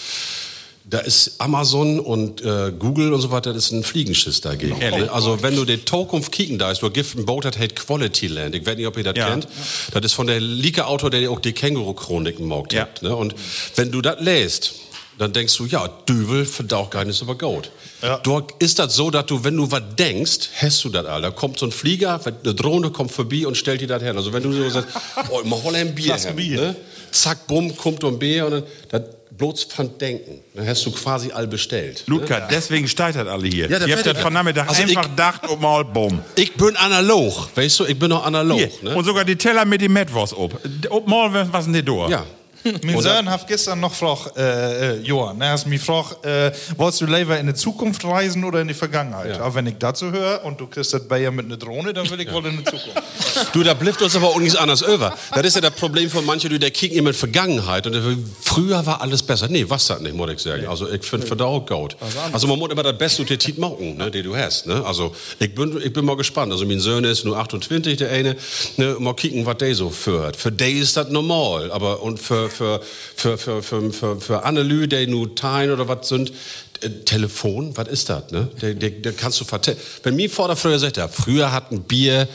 da 0.87 0.99
ist 0.99 1.37
Amazon 1.41 1.99
und 1.99 2.43
äh, 2.43 2.71
Google 2.79 3.15
und 3.15 3.21
so 3.23 3.31
weiter, 3.31 3.55
das 3.55 3.65
ist 3.67 3.71
ein 3.73 3.83
Fliegenschiss 3.85 4.43
dagegen. 4.43 4.79
Ehrlich? 4.83 5.11
Also 5.11 5.43
wenn 5.43 5.57
du 5.57 5.65
den 5.65 5.87
Zukunft 5.87 6.31
kicken 6.31 6.59
da 6.59 6.71
ist, 6.71 6.83
gibt 6.93 7.15
ein 7.17 7.25
Boot, 7.25 7.47
das 7.47 7.59
heißt 7.59 7.75
Quality 7.75 8.27
Land. 8.27 8.55
Ich 8.55 8.67
weiß 8.67 8.77
nicht, 8.77 8.87
ob 8.87 8.97
ihr 8.99 9.05
das 9.05 9.15
Ja. 9.17 9.31
kennt. 9.31 9.49
Das 9.93 10.05
ist 10.05 10.13
von 10.13 10.27
der 10.27 10.41
Lieke-Autor, 10.41 11.09
der 11.09 11.31
auch 11.31 11.41
die 11.41 11.53
Känguru-Chroniken 11.55 12.47
mag. 12.47 12.71
Ja. 12.73 12.83
hat, 12.83 13.03
Ne? 13.03 13.17
Und 13.17 13.35
wenn 13.77 13.91
du 13.91 14.03
das 14.03 14.21
lest, 14.21 14.75
dann 15.19 15.33
denkst 15.33 15.57
du, 15.57 15.67
ja, 15.67 15.89
Düvel 16.09 16.45
verdaucht 16.45 16.91
gar 16.91 17.05
nichts 17.05 17.23
über 17.23 17.37
Gold. 17.37 17.71
Ja. 18.03 18.19
Dort 18.19 18.53
ist 18.63 18.79
das 18.79 18.95
so, 18.95 19.11
dass 19.11 19.27
du, 19.27 19.45
wenn 19.45 19.57
du 19.57 19.71
was 19.71 19.83
denkst, 19.99 20.49
hast 20.61 20.83
du 20.85 20.89
das 20.89 21.07
all. 21.07 21.23
Da 21.23 21.31
kommt 21.31 21.59
so 21.59 21.67
ein 21.67 21.73
Flieger, 21.73 22.21
eine 22.25 22.55
Drohne 22.55 22.91
kommt 22.91 23.13
vorbei 23.13 23.47
und 23.47 23.57
stellt 23.57 23.81
dir 23.81 23.87
das 23.89 24.03
her. 24.03 24.15
Also 24.17 24.33
wenn 24.33 24.43
du 24.43 24.53
so 24.53 24.69
sagst, 24.69 24.89
oh, 25.31 25.41
ich 25.43 25.49
mach 25.49 25.63
hol 25.63 25.75
ein 25.75 25.95
Bier. 25.95 26.17
Her, 26.17 26.33
Bier. 26.33 26.61
Ne? 26.61 26.77
Zack, 27.13 27.47
bumm, 27.47 27.77
kommt 27.77 28.03
ein 28.05 28.19
Bier 28.19 28.47
und 28.47 28.51
dann, 28.53 28.63
das 28.91 29.03
bloß 29.37 29.65
von 29.65 29.99
Denken. 29.99 30.41
Dann 30.55 30.67
hast 30.67 30.85
du 30.87 30.93
quasi 30.93 31.33
all 31.33 31.47
bestellt. 31.49 32.05
ne? 32.07 32.15
Luca, 32.15 32.47
deswegen 32.51 32.87
steitert 32.87 33.27
alle 33.29 33.49
hier. 33.49 33.69
Ja, 33.69 33.85
Ihr 33.85 33.97
habt 33.97 34.07
das 34.07 34.17
ich- 34.17 34.23
von 34.23 34.33
Nachmittag 34.33 34.69
Also 34.69 34.83
einfach 34.83 35.03
gedacht 35.03 35.49
und 35.49 35.61
mal 35.61 35.85
bumm. 35.85 36.21
Ich 36.37 36.53
bin 36.55 36.77
analog, 36.77 37.49
weißt 37.57 37.81
du, 37.81 37.85
ich 37.87 37.99
bin 37.99 38.11
noch 38.11 38.25
analog. 38.25 38.61
Ne? 38.83 38.95
Und 38.95 39.05
sogar 39.05 39.25
die 39.25 39.37
Teller 39.37 39.65
mit 39.65 39.81
dem 39.81 39.93
Metwurst 39.93 40.35
ob. 40.35 40.59
Ob 40.91 41.09
mal 41.09 41.49
was 41.53 41.65
denn 41.65 41.73
die 41.75 41.85
da? 41.85 42.09
ja. 42.09 42.27
Mein 42.83 42.97
Und 42.97 43.03
Sohn 43.03 43.31
hat 43.31 43.47
gestern 43.47 43.81
noch 43.81 43.91
gefragt, 43.91 44.37
äh, 44.37 44.95
äh, 44.95 45.01
Johann, 45.01 45.41
er 45.41 45.53
hat 45.53 45.67
mich 45.67 45.81
gefragt, 45.81 46.25
äh, 46.25 46.53
wolltest 46.77 47.03
du 47.03 47.07
lieber 47.07 47.39
in 47.39 47.47
die 47.47 47.55
Zukunft 47.55 48.05
reisen 48.05 48.45
oder 48.45 48.61
in 48.61 48.69
die 48.69 48.75
Vergangenheit? 48.75 49.39
Aber 49.39 49.55
wenn 49.55 49.67
ich 49.67 49.77
dazu 49.79 50.11
höre 50.11 50.45
und 50.45 50.61
du 50.61 50.67
kriegst 50.67 50.95
das 50.95 51.07
Bayer 51.07 51.31
mit 51.31 51.47
einer 51.47 51.57
Drohne, 51.57 51.93
dann 51.93 52.09
will 52.11 52.21
ich 52.21 52.33
wohl 52.33 52.47
in 52.47 52.59
die 52.59 52.65
Zukunft. 52.65 53.03
Du, 53.53 53.63
da 53.63 53.75
blifft 53.75 54.01
uns 54.01 54.15
aber 54.15 54.29
auch 54.29 54.39
nichts 54.39 54.57
anderes 54.57 54.83
über. 54.83 55.17
Das 55.33 55.45
ist 55.45 55.55
ja 55.57 55.61
das 55.61 55.73
Problem 55.73 56.09
von 56.09 56.25
manchen, 56.25 56.51
die 56.51 56.59
der 56.59 56.71
kicken 56.71 56.97
immer 56.97 57.11
in 57.11 57.15
Vergangenheit. 57.15 57.87
Und 57.87 57.97
früher 58.41 58.85
war 58.87 59.01
alles 59.01 59.23
besser. 59.23 59.49
Nee, 59.49 59.65
was 59.69 59.87
das 59.89 60.01
nicht, 60.01 60.15
muss 60.15 60.31
ich 60.31 60.39
sagen. 60.39 60.67
Also, 60.67 60.91
ich 60.91 61.05
finde 61.05 61.27
verdammt 61.27 61.69
gut. 61.69 61.97
Also, 62.33 62.47
man 62.47 62.59
muss 62.59 62.71
immer 62.71 62.83
das 62.83 62.97
Beste 62.97 63.25
der 63.25 63.39
Tit 63.39 63.59
machen, 63.59 63.97
ne, 63.97 64.11
den 64.11 64.25
du 64.25 64.37
hast, 64.37 64.67
ne. 64.67 64.85
Also, 64.85 65.15
ich 65.41 65.55
bin, 65.55 65.81
ich 65.83 65.93
bin 65.93 66.05
mal 66.05 66.17
gespannt. 66.17 66.53
Also, 66.53 66.65
mein 66.65 66.81
Sohn 66.81 67.05
ist 67.05 67.25
nur 67.25 67.37
28, 67.37 67.97
der 67.97 68.11
eine, 68.11 68.37
ne, 68.77 68.97
mal 68.99 69.15
kicken, 69.15 69.45
was 69.47 69.59
der 69.59 69.75
so 69.75 69.91
führt. 69.91 70.37
Für 70.37 70.53
die 70.53 70.79
ist 70.79 70.97
das 70.97 71.09
normal. 71.09 71.73
Aber, 71.73 72.03
und 72.03 72.21
für, 72.21 72.49
für, 72.55 72.81
für, 73.17 73.39
für, 73.39 73.63
für, 73.63 73.93
für, 73.93 74.21
für 74.21 74.45
Annelü, 74.45 74.87
die 74.87 75.07
nur 75.07 75.35
Tein 75.35 75.71
oder 75.71 75.89
was 75.89 76.09
sind, 76.09 76.33
äh, 76.81 76.89
Telefon, 77.05 77.77
was 77.77 77.89
ist 77.89 78.09
das, 78.09 78.31
ne? 78.31 78.49
Der, 78.61 78.75
der, 78.75 78.91
der 78.91 79.13
kannst 79.13 79.41
du 79.41 79.45
vertellen. 79.45 79.79
Wenn 80.03 80.17
mir 80.17 80.31
vor 80.31 80.49
der 80.49 80.57
früher 80.57 80.79
sagt, 80.79 80.97
ja, 80.97 81.09
früher 81.09 81.53
hat 81.53 81.73
ein 81.73 81.83
Bier 81.83 82.29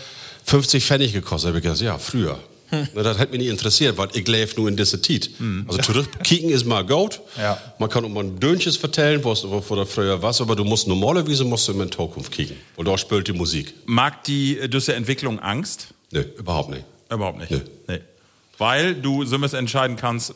50 0.46 0.84
Pfennig 0.84 1.14
gekostet, 1.14 1.50
habe 1.50 1.58
ich 1.60 1.64
gesagt, 1.64 1.82
ja, 1.82 1.98
früher. 1.98 2.40
Na, 2.72 3.04
das 3.04 3.18
hat 3.18 3.32
mich 3.32 3.40
nicht 3.40 3.50
interessiert, 3.50 3.98
weil 3.98 4.10
ich 4.14 4.28
lebe 4.28 4.52
nur 4.58 4.68
in 4.70 4.78
dieser 4.78 5.02
Zeit. 5.02 5.30
Also 5.68 5.82
zurückkicken 5.82 6.50
ist 6.50 6.66
mal 6.66 6.86
gut. 6.86 7.20
Ja. 7.38 7.60
Man 7.80 7.90
kann 7.90 8.06
auch 8.06 8.10
mal 8.10 8.24
ein 8.24 8.40
Dönches 8.40 8.78
vertellen, 8.78 9.24
wo 9.24 9.32
es 9.32 9.44
wo 9.44 9.76
da 9.76 9.86
früher 9.86 10.22
was, 10.22 10.40
aber 10.42 10.56
du 10.56 10.64
musst 10.64 10.88
normalerweise 10.88 11.46
musst 11.46 11.68
du 11.68 11.72
immer 11.72 11.84
in 11.84 11.92
Zukunft 11.92 12.32
kicken. 12.32 12.58
Und 12.76 12.88
da 12.88 12.98
spielt 12.98 13.28
die 13.28 13.34
Musik. 13.34 13.74
Mag 13.86 14.24
die 14.26 14.60
äh, 14.60 14.70
diese 14.70 14.94
Entwicklung 14.94 15.40
Angst? 15.40 15.88
Nee, 16.12 16.26
überhaupt 16.38 16.70
nicht. 16.70 16.84
Überhaupt 17.10 17.40
nicht. 17.40 17.52
Nee. 17.52 17.62
Nee. 17.88 18.00
Weil 18.60 18.94
du 18.94 19.24
so 19.26 19.54
entscheiden 19.54 19.54
entscheiden 19.54 19.96
kannst, 19.96 20.32
äh, 20.32 20.34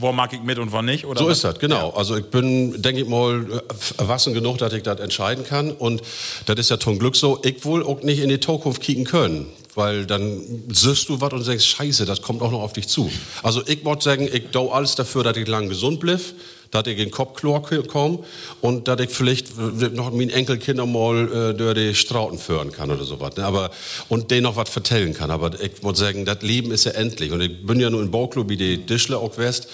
wo 0.00 0.12
mag 0.12 0.32
ich 0.32 0.42
mit 0.42 0.58
und 0.58 0.72
wo 0.72 0.82
nicht? 0.82 1.06
Oder 1.06 1.20
So 1.20 1.26
was? 1.26 1.38
ist 1.38 1.44
das, 1.44 1.58
genau. 1.58 1.90
Also 1.90 2.16
ich 2.16 2.26
bin, 2.26 2.82
denke 2.82 3.02
ich 3.02 3.08
mal, 3.08 3.62
erwachsen 3.96 4.34
genug, 4.34 4.58
dass 4.58 4.72
ich 4.72 4.82
das 4.82 5.00
entscheiden 5.00 5.44
kann. 5.44 5.70
Und 5.70 6.02
das 6.46 6.58
ist 6.58 6.70
ja 6.70 6.78
zum 6.78 6.98
Glück 6.98 7.16
so, 7.16 7.40
ich 7.44 7.64
will 7.64 7.82
auch 7.82 8.02
nicht 8.02 8.20
in 8.20 8.28
die 8.28 8.40
Zukunft 8.40 8.82
kicken 8.82 9.04
können. 9.04 9.46
Weil 9.76 10.04
dann 10.04 10.42
siehst 10.72 11.08
du 11.08 11.20
was 11.20 11.32
und 11.32 11.44
sagst, 11.44 11.66
scheiße, 11.68 12.04
das 12.04 12.20
kommt 12.22 12.42
auch 12.42 12.50
noch 12.50 12.60
auf 12.60 12.72
dich 12.72 12.88
zu. 12.88 13.08
Also 13.42 13.62
ich 13.66 13.84
wollte 13.84 14.02
sagen, 14.04 14.28
ich 14.30 14.48
tue 14.50 14.72
alles 14.72 14.96
dafür, 14.96 15.22
dass 15.22 15.36
ich 15.36 15.46
lang 15.46 15.68
gesund 15.68 16.00
bleib, 16.00 16.20
dass 16.70 16.86
ich 16.86 16.98
in 16.98 17.10
Kopfchlor 17.10 17.62
komme 17.88 18.20
und 18.60 18.86
dass 18.86 19.00
ich 19.00 19.10
vielleicht 19.10 19.58
noch 19.94 20.12
meinen 20.12 20.30
Enkelkindern 20.30 20.90
mal 20.92 21.50
äh, 21.50 21.54
durch 21.54 21.74
die 21.74 21.94
Strauten 21.94 22.38
führen 22.38 22.72
kann 22.72 22.90
oder 22.90 23.04
sowas. 23.04 23.36
Ne? 23.36 23.44
Aber, 23.44 23.70
und 24.08 24.30
denen 24.30 24.44
noch 24.44 24.56
was 24.56 24.70
vertellen 24.70 25.14
kann. 25.14 25.30
Aber 25.30 25.60
ich 25.60 25.82
muss 25.82 25.98
sagen, 25.98 26.24
das 26.24 26.42
Leben 26.42 26.70
ist 26.70 26.84
ja 26.84 26.92
endlich. 26.92 27.32
Und 27.32 27.40
ich 27.40 27.66
bin 27.66 27.80
ja 27.80 27.90
nur 27.90 28.02
im 28.02 28.10
Bauclub 28.10 28.48
wie 28.48 28.56
die 28.56 28.78
Dischle 28.78 29.18
auch 29.18 29.36
West. 29.36 29.68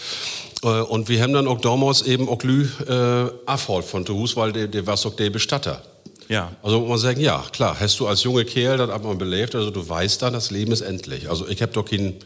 Äh, 0.62 0.68
Und 0.68 1.08
wir 1.08 1.22
haben 1.22 1.32
dann 1.32 1.46
auch 1.48 1.60
damals 1.60 2.02
eben 2.02 2.28
auch 2.28 2.42
Lü 2.42 2.66
äh, 2.88 3.30
abgeholt 3.46 3.84
von 3.84 4.06
zu 4.06 4.14
Hus, 4.14 4.36
weil 4.36 4.52
der, 4.52 4.66
der 4.68 4.86
war 4.86 4.94
auch 4.94 5.16
der 5.16 5.30
Bestatter. 5.30 5.82
Ja. 6.28 6.52
Also 6.62 6.80
muss 6.80 6.88
man 6.88 6.98
sagen, 6.98 7.20
ja, 7.20 7.44
klar, 7.52 7.76
hast 7.78 8.00
du 8.00 8.06
als 8.08 8.24
junger 8.24 8.44
Kerl 8.44 8.78
das 8.78 8.90
einmal 8.90 9.14
belebt, 9.14 9.54
also 9.54 9.70
du 9.70 9.88
weißt 9.88 10.22
dann, 10.22 10.32
das 10.32 10.50
Leben 10.50 10.72
ist 10.72 10.80
endlich. 10.80 11.30
Also 11.30 11.46
ich 11.46 11.62
habe 11.62 11.72
doch 11.72 11.84
keinen 11.84 12.16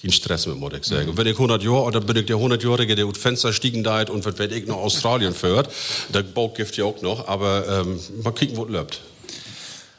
keinen 0.00 0.12
Stress 0.12 0.46
mit, 0.46 0.56
muss 0.56 0.72
ich 0.74 0.84
sagen. 0.84 1.08
Und 1.08 1.16
wenn 1.16 1.26
ich 1.26 1.34
100 1.34 1.62
Jahre, 1.62 1.82
oder 1.82 2.00
bin 2.00 2.16
ich 2.16 2.26
der 2.26 2.36
100-Jährige, 2.36 2.94
der 2.94 3.06
aus 3.06 3.18
Fenster 3.18 3.52
stiegen 3.52 3.82
da 3.82 4.02
und 4.02 4.24
was 4.24 4.38
weiß 4.38 4.50
ich 4.52 4.66
noch 4.66 4.78
Australien 4.78 5.34
führt, 5.34 5.68
der 6.14 6.22
Baugift 6.22 6.76
ja 6.76 6.84
auch 6.84 7.00
noch, 7.02 7.28
aber 7.28 7.82
ähm, 7.82 7.98
mal 8.22 8.32
kicken, 8.32 8.56
wo 8.56 8.64
es 8.64 8.70
läuft. 8.70 9.00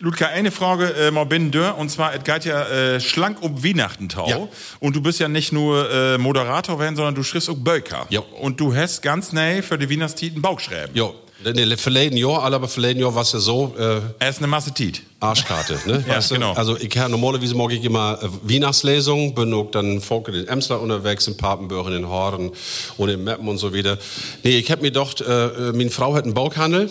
Ludka, 0.02 0.28
eine 0.28 0.52
Frage 0.52 0.94
äh, 0.94 1.12
mal 1.12 1.26
binnen 1.26 1.52
dör, 1.52 1.78
und 1.78 1.90
zwar, 1.90 2.16
es 2.16 2.24
geht 2.24 2.46
ja 2.46 2.64
äh, 2.70 3.02
schlank 3.02 3.42
um 3.42 3.62
Weihnachtentau. 3.62 4.30
Ja. 4.30 4.48
Und 4.80 4.96
du 4.96 5.02
bist 5.02 5.20
ja 5.20 5.28
nicht 5.28 5.52
nur 5.52 5.92
äh, 5.92 6.18
Moderator 6.18 6.80
werden, 6.80 6.96
sondern 6.96 7.16
du 7.16 7.24
schriftst 7.24 7.50
auch 7.50 7.58
Böker. 7.58 8.08
Ja. 8.10 8.22
Und 8.40 8.62
du 8.62 8.74
hast 8.74 9.02
ganz 9.02 9.34
nah 9.34 9.62
für 9.62 9.78
die 9.78 9.90
Weihnachtstiten 9.90 10.42
Bauchschreiben. 10.42 10.96
Ja, 10.96 11.12
nee, 11.44 11.76
verleden 11.78 12.18
Jahr, 12.18 12.44
aber 12.44 12.68
verleden 12.68 13.00
Jahr 13.00 13.14
war 13.16 13.22
es 13.22 13.32
ja 13.32 13.40
so, 13.40 13.74
äh, 13.78 14.02
Er 14.20 14.30
ist 14.30 14.40
eine 14.40 14.48
Masse 14.48 14.74
Tit. 14.74 15.02
Arschkarte, 15.20 15.80
ne? 15.86 16.04
Ja, 16.08 16.16
weißt 16.16 16.32
du? 16.32 16.36
genau. 16.36 16.54
Also 16.54 16.78
ich 16.78 16.98
habe 16.98 17.10
normalerweise 17.10 17.56
mag 17.56 17.72
ich 17.72 17.84
immer 17.84 18.20
äh, 18.22 18.28
Weihnachtslesung, 18.44 19.36
bin 19.36 19.54
auch 19.54 19.72
dann 19.72 20.02
Volk 20.02 20.28
in 20.30 20.36
den 20.36 20.48
Emsland 20.48 20.82
unterwegs, 20.82 21.28
in 21.28 21.38
Papenburg, 21.38 21.88
in 21.88 21.94
den 21.94 22.10
Horn 22.10 22.52
und 22.98 23.10
in 23.10 23.24
Meppen 23.24 23.48
und 23.48 23.58
so 23.58 23.74
wieder. 23.74 23.98
Nee, 24.44 24.58
ich 24.58 24.72
habe 24.72 24.82
mir 24.82 24.92
gedacht, 24.92 25.22
äh, 25.22 25.48
äh, 25.48 25.72
meine 25.74 25.90
Frau 25.90 26.14
hat 26.14 26.24
einen 26.24 26.34
Bauchhandel 26.34 26.90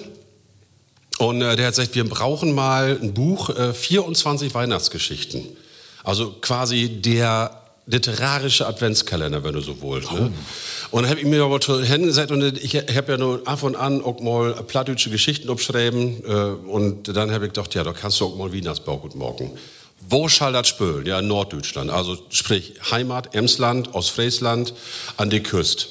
und 1.19 1.43
äh, 1.43 1.57
der 1.57 1.67
hat 1.67 1.75
gesagt, 1.75 1.95
wir 1.95 2.09
brauchen 2.09 2.55
mal 2.55 2.99
ein 3.01 3.15
Buch, 3.15 3.51
äh, 3.51 3.73
24 3.73 4.55
Weihnachtsgeschichten. 4.55 5.45
Also 6.05 6.35
quasi 6.41 6.89
der 7.01 7.58
literarische 7.89 8.67
Adventskalender, 8.67 9.43
wenn 9.43 9.55
du 9.55 9.61
so 9.61 9.81
willst. 9.81 10.13
Ne? 10.13 10.31
Und 10.91 11.03
dann 11.03 11.11
habe 11.11 11.21
ich 11.21 11.27
mir 11.27 11.43
aber 11.43 11.61
zu 11.61 11.83
hingesetzt 11.83 12.31
und 12.31 12.43
ich 12.63 12.77
habe 12.77 13.13
ja 13.13 13.19
nur 13.19 13.43
ab 13.47 13.63
und 13.63 13.77
an 13.77 14.03
auch 14.03 14.21
mal 14.21 14.53
plattdeutsche 14.53 15.11
Geschichten 15.11 15.51
abschreiben 15.51 16.23
äh, 16.25 16.33
und 16.71 17.17
dann 17.17 17.33
habe 17.33 17.47
ich 17.47 17.53
gedacht, 17.53 17.75
ja, 17.75 17.85
da 17.85 17.93
kannst 17.93 18.21
du 18.21 18.27
auch 18.27 18.37
mal 18.37 18.53
Weihnachtsbau 18.53 18.99
gut 18.99 19.15
morgen. 19.15 19.51
Wo 20.09 20.29
schall 20.29 20.53
das 20.53 20.69
spülen? 20.69 21.05
Ja, 21.07 21.19
in 21.19 21.29
Norddeutschland. 21.29 21.91
Also 21.91 22.19
sprich 22.31 22.75
Heimat, 22.91 23.35
Emsland, 23.35 23.95
Ostfriesland, 23.95 24.73
an 25.17 25.29
die 25.31 25.43
Küste. 25.43 25.87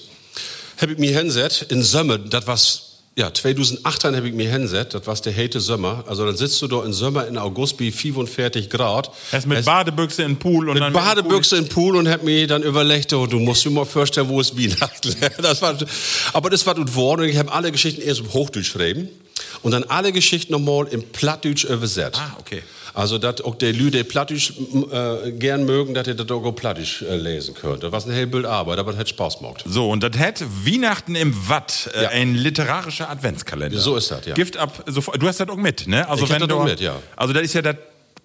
Habe 0.79 0.93
ich 0.93 0.97
mir 0.99 1.15
hingesetzt, 1.15 1.63
in 1.69 1.83
Sommer, 1.83 2.17
das 2.17 2.47
was 2.47 2.86
ja, 3.17 3.33
2018 3.33 4.15
habe 4.15 4.27
ich 4.27 4.33
mir 4.35 4.47
hingesetzt, 4.49 4.93
das 4.93 5.07
war 5.07 5.15
der 5.15 5.33
hete 5.33 5.59
Sommer. 5.59 6.03
Also 6.07 6.23
dann 6.23 6.37
sitzt 6.37 6.61
du 6.61 6.67
da 6.67 6.83
im 6.85 6.93
Sommer 6.93 7.25
in 7.27 7.37
August 7.37 7.75
bei 7.77 7.91
45 7.91 8.69
Grad. 8.69 9.09
Er 9.31 9.39
ist 9.39 9.47
mit 9.47 9.57
Es- 9.57 9.65
Badebüchse 9.65 10.21
in 10.21 10.37
Pool 10.37 10.69
und 10.69 10.75
mit 10.75 10.83
dann 10.83 10.93
Badebüchse 10.93 11.57
im 11.57 11.67
Pool 11.67 11.95
und 11.95 12.07
hab 12.07 12.23
mir 12.23 12.45
dann 12.45 12.61
überlegt, 12.61 13.11
oh, 13.13 13.25
du 13.25 13.39
musst 13.39 13.65
dir 13.65 13.71
mal 13.71 13.85
vorstellen, 13.85 14.29
wo 14.29 14.39
es 14.39 14.55
Weihnachten 14.55 15.15
das 15.41 15.61
war, 15.63 15.75
Aber 16.33 16.51
das 16.51 16.65
war 16.67 16.75
gut 16.75 16.85
geworden 16.87 17.21
und 17.21 17.27
ich 17.29 17.37
habe 17.37 17.51
alle 17.51 17.71
Geschichten 17.71 18.01
erst 18.01 18.19
im 18.19 18.31
Hochdeutsch 18.33 18.71
geschrieben 18.71 19.09
und 19.63 19.71
dann 19.71 19.83
alle 19.85 20.11
Geschichten 20.11 20.51
nochmal 20.53 20.85
im 20.91 21.01
Plattdeutsch 21.01 21.63
übersetzt. 21.65 22.19
Ah, 22.21 22.37
okay. 22.39 22.61
Also, 22.97 23.19
dass 23.19 23.41
auch 23.41 23.53
die 23.53 23.71
Lüde 23.71 24.03
Plattisch 24.03 24.53
äh, 24.91 25.31
gern 25.31 25.65
mögen, 25.65 25.93
dass 25.93 26.07
ihr 26.07 26.15
das 26.15 26.31
auch 26.31 26.51
Plattisch 26.53 27.03
äh, 27.03 27.15
lesen 27.15 27.53
könnt. 27.53 27.83
Was 27.91 28.07
ein 28.07 28.11
hell 28.11 28.25
Bild 28.25 28.47
Arbeit, 28.47 28.79
aber 28.79 28.91
das 28.91 28.99
hat 29.01 29.09
Spaß 29.09 29.37
gemacht. 29.37 29.63
So, 29.67 29.91
und 29.91 30.01
das 30.01 30.17
hat 30.17 30.43
Weihnachten 30.65 31.13
im 31.13 31.31
Watt, 31.47 31.91
äh, 31.93 32.03
Ja. 32.03 32.09
ein 32.09 32.33
literarischer 32.33 33.07
Adventskalender. 33.07 33.77
So 33.77 33.97
ist 33.97 34.09
das, 34.09 34.25
ja. 34.25 34.33
Gift 34.33 34.57
ab, 34.57 34.83
sofort. 34.87 35.21
Du 35.21 35.27
hast 35.27 35.39
das 35.39 35.47
auch 35.47 35.57
mit, 35.57 35.85
ne? 35.87 36.09
Also 36.09 36.23
Ich 36.23 36.29
das 36.31 36.47
du, 36.47 36.55
auch 36.55 36.63
mit, 36.63 36.79
ja. 36.79 36.95
Also 37.15 37.33
das 37.33 37.43
ist 37.43 37.53
ja 37.53 37.61
das 37.61 37.75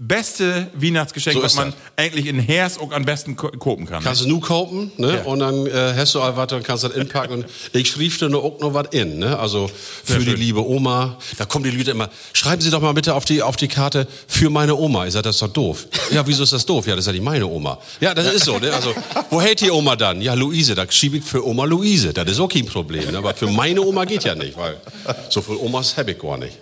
beste 0.08 0.66
Weihnachtsgeschenk, 0.74 1.36
So 1.36 1.42
was 1.42 1.54
man 1.54 1.70
das. 1.70 1.76
eigentlich 1.96 2.26
in 2.26 2.38
Hers 2.40 2.78
auch 2.78 2.90
am 2.90 3.04
besten 3.04 3.36
ko 3.36 3.48
kopen 3.50 3.86
kann. 3.86 4.02
Kannst 4.02 4.22
du 4.22 4.28
nu 4.28 4.40
kaufen, 4.40 4.90
ne? 4.96 5.14
Ja. 5.16 5.22
Und 5.22 5.38
dann 5.38 5.66
äh, 5.66 5.94
hast 5.96 6.14
du 6.14 6.20
all 6.20 6.36
was 6.36 6.52
und 6.52 6.64
kannst 6.64 6.82
das 6.84 6.92
inpacken. 6.92 7.44
Und 7.44 7.46
ich 7.72 7.88
schrieb 7.88 8.18
da 8.18 8.28
noch 8.28 8.42
auch 8.42 8.58
noch 8.60 8.74
was 8.74 8.88
in, 8.90 9.18
ne? 9.18 9.38
Also 9.38 9.70
für 10.04 10.18
die 10.18 10.32
liebe 10.34 10.66
Oma. 10.66 11.18
Da 11.38 11.44
kommen 11.44 11.64
die 11.64 11.70
Leute 11.70 11.92
immer, 11.92 12.10
schreiben 12.32 12.60
Sie 12.60 12.70
doch 12.70 12.80
mal 12.80 12.92
bitte 12.92 13.14
auf 13.14 13.24
die, 13.24 13.42
auf 13.42 13.56
die 13.56 13.68
Karte 13.68 14.08
für 14.26 14.50
meine 14.50 14.74
Oma. 14.74 15.06
Ich 15.06 15.12
sag, 15.12 15.22
das 15.22 15.36
ist 15.36 15.42
doch 15.42 15.48
doof. 15.52 15.86
Ja, 16.10 16.26
wieso 16.26 16.42
ist 16.42 16.52
das 16.52 16.66
doof? 16.66 16.86
Ja, 16.86 16.96
das 16.96 17.04
ist 17.04 17.06
ja 17.06 17.12
nicht 17.12 17.24
meine 17.24 17.46
Oma. 17.46 17.78
Ja, 18.00 18.12
das 18.14 18.32
ist 18.32 18.44
so, 18.44 18.58
ne? 18.58 18.72
Also, 18.72 18.94
wo 19.30 19.40
hält 19.40 19.60
die 19.60 19.70
Oma 19.70 19.94
dann? 19.96 20.20
Ja, 20.20 20.34
Luise, 20.34 20.74
da 20.74 20.84
schiebe 20.90 21.18
ich 21.18 21.24
für 21.24 21.46
Oma 21.46 21.64
Luise. 21.64 22.12
Das 22.12 22.28
ist 22.28 22.40
auch 22.40 22.48
kein 22.48 22.66
Problem. 22.66 23.10
Ne? 23.12 23.18
Aber 23.18 23.34
für 23.34 23.46
meine 23.46 23.80
Oma 23.80 24.04
geht 24.04 24.24
ja 24.24 24.34
nicht, 24.34 24.56
weil 24.56 24.76
so 25.28 25.40
viel 25.42 25.56
Omas 25.56 25.96
habe 25.96 26.10
ich 26.12 26.18
gar 26.18 26.38
nicht. 26.38 26.58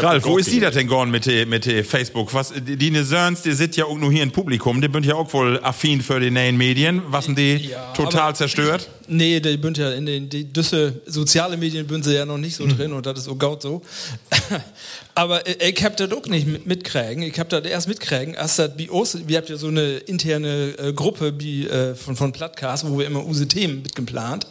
Ralf, 0.00 0.24
wo 0.26 0.38
ist 0.38 0.50
die 0.52 0.60
das 0.60 0.74
denn 0.74 0.86
gegangen 0.86 1.10
mit 1.10 1.26
der 1.26 1.44
mit 1.46 1.66
der 1.66 1.84
Facebook? 1.84 2.32
Was, 2.32 2.52
die, 2.54 2.76
die 2.76 2.90
ne 2.90 3.04
die 3.44 3.52
sind 3.52 3.76
ja 3.76 3.84
auch 3.84 3.98
nur 3.98 4.12
hier 4.12 4.22
im 4.22 4.30
Publikum, 4.30 4.80
die 4.80 4.88
sind 4.92 5.04
ja 5.04 5.14
auch 5.16 5.32
wohl 5.32 5.58
affin 5.62 6.00
für 6.00 6.20
die 6.20 6.30
neuen 6.30 6.56
Medien. 6.56 7.02
Was 7.08 7.24
sind 7.24 7.36
die 7.36 7.56
Ja, 7.56 7.92
total 7.94 8.36
zerstört? 8.36 8.88
Nee, 9.08 9.40
die 9.40 9.56
bünd 9.56 9.76
ja 9.78 9.90
in 9.90 10.06
den 10.06 10.28
die 10.28 10.44
Düsse 10.44 11.00
soziale 11.06 11.56
Medien 11.56 11.86
bünd 11.86 12.04
sie 12.04 12.14
ja 12.14 12.24
noch 12.24 12.38
nicht 12.38 12.54
so 12.54 12.66
drin 12.66 12.92
und 12.92 13.06
das 13.06 13.18
ist 13.20 13.28
auch 13.28 13.38
gaut 13.38 13.62
so. 13.62 13.82
Aber 15.14 15.46
äh, 15.46 15.70
ich 15.70 15.84
hab 15.84 15.96
das 15.96 16.12
auch 16.12 16.26
nicht 16.26 16.46
mit- 16.46 16.66
mitkriegen. 16.66 17.22
Ich 17.22 17.38
hab 17.38 17.48
das 17.48 17.64
erst 17.64 17.88
mitkriegen, 17.88 18.36
als 18.36 18.56
das 18.56 18.76
bei 18.76 18.88
uns, 18.90 19.18
wir 19.26 19.36
habt 19.38 19.48
ja 19.48 19.56
so 19.56 19.68
eine 19.68 19.96
interne 19.98 20.74
äh, 20.78 20.92
Gruppe 20.92 21.34
wie, 21.38 21.66
äh, 21.66 21.94
von, 21.94 22.14
von 22.16 22.32
Plattcast, 22.32 22.88
wo 22.88 22.98
wir 22.98 23.06
immer 23.06 23.24
unsere 23.24 23.48
Themen 23.48 23.82
mitgeplant. 23.82 24.46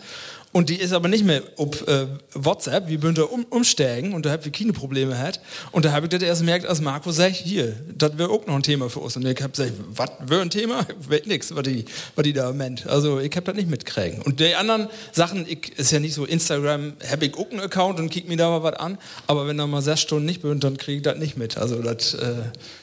Und 0.57 0.69
die 0.69 0.77
ist 0.77 0.91
aber 0.91 1.07
nicht 1.07 1.23
mehr 1.23 1.43
auf 1.57 1.87
äh, 1.87 2.07
WhatsApp, 2.33 2.87
wir 2.87 2.99
bünden 2.99 3.25
um, 3.25 3.45
umsteigen 3.51 4.15
und 4.15 4.25
da 4.25 4.31
hab 4.31 4.43
wir 4.43 4.51
keine 4.51 4.73
Probleme 4.73 5.19
hat. 5.19 5.39
Und 5.71 5.85
da 5.85 5.91
habe 5.91 6.07
ich 6.07 6.09
das 6.09 6.23
erst 6.23 6.41
gemerkt, 6.41 6.65
als 6.65 6.81
Marco 6.81 7.11
sagt, 7.11 7.35
hier, 7.35 7.75
das 7.95 8.17
wäre 8.17 8.31
auch 8.31 8.43
noch 8.47 8.55
ein 8.55 8.63
Thema 8.63 8.89
für 8.89 9.01
uns. 9.01 9.15
Und 9.15 9.27
ich 9.27 9.39
hab 9.39 9.51
gesagt, 9.53 9.73
was 9.89 10.09
wäre 10.25 10.41
ein 10.41 10.49
Thema? 10.49 10.83
Weiß 11.07 11.27
nix, 11.27 11.53
was 11.53 11.61
die, 11.61 11.85
was 12.15 12.23
die 12.23 12.33
da 12.33 12.51
meint. 12.53 12.87
Also 12.87 13.19
ich 13.19 13.35
hab 13.35 13.45
das 13.45 13.53
nicht 13.53 13.69
mitkriegen. 13.69 14.19
Und 14.23 14.39
die 14.39 14.55
anderen 14.55 14.87
Sachen, 15.11 15.45
ich, 15.47 15.77
ist 15.77 15.91
ja 15.91 15.99
nicht 15.99 16.15
so, 16.15 16.25
Instagram 16.25 16.93
habe 17.07 17.27
ich 17.27 17.35
auch 17.37 17.51
einen 17.51 17.59
Account 17.59 17.99
und 17.99 18.09
kick 18.09 18.27
mir 18.27 18.37
da 18.37 18.49
mal 18.49 18.63
was 18.63 18.79
an. 18.79 18.97
Aber 19.27 19.45
wenn 19.45 19.59
da 19.59 19.67
mal 19.67 19.83
sechs 19.83 20.01
Stunden 20.01 20.25
nicht 20.25 20.41
bin, 20.41 20.59
dann 20.59 20.77
kriege 20.77 20.97
ich 20.97 21.03
das 21.03 21.19
nicht 21.19 21.37
mit. 21.37 21.59
Also 21.59 21.83
das 21.83 22.15
äh, 22.15 22.33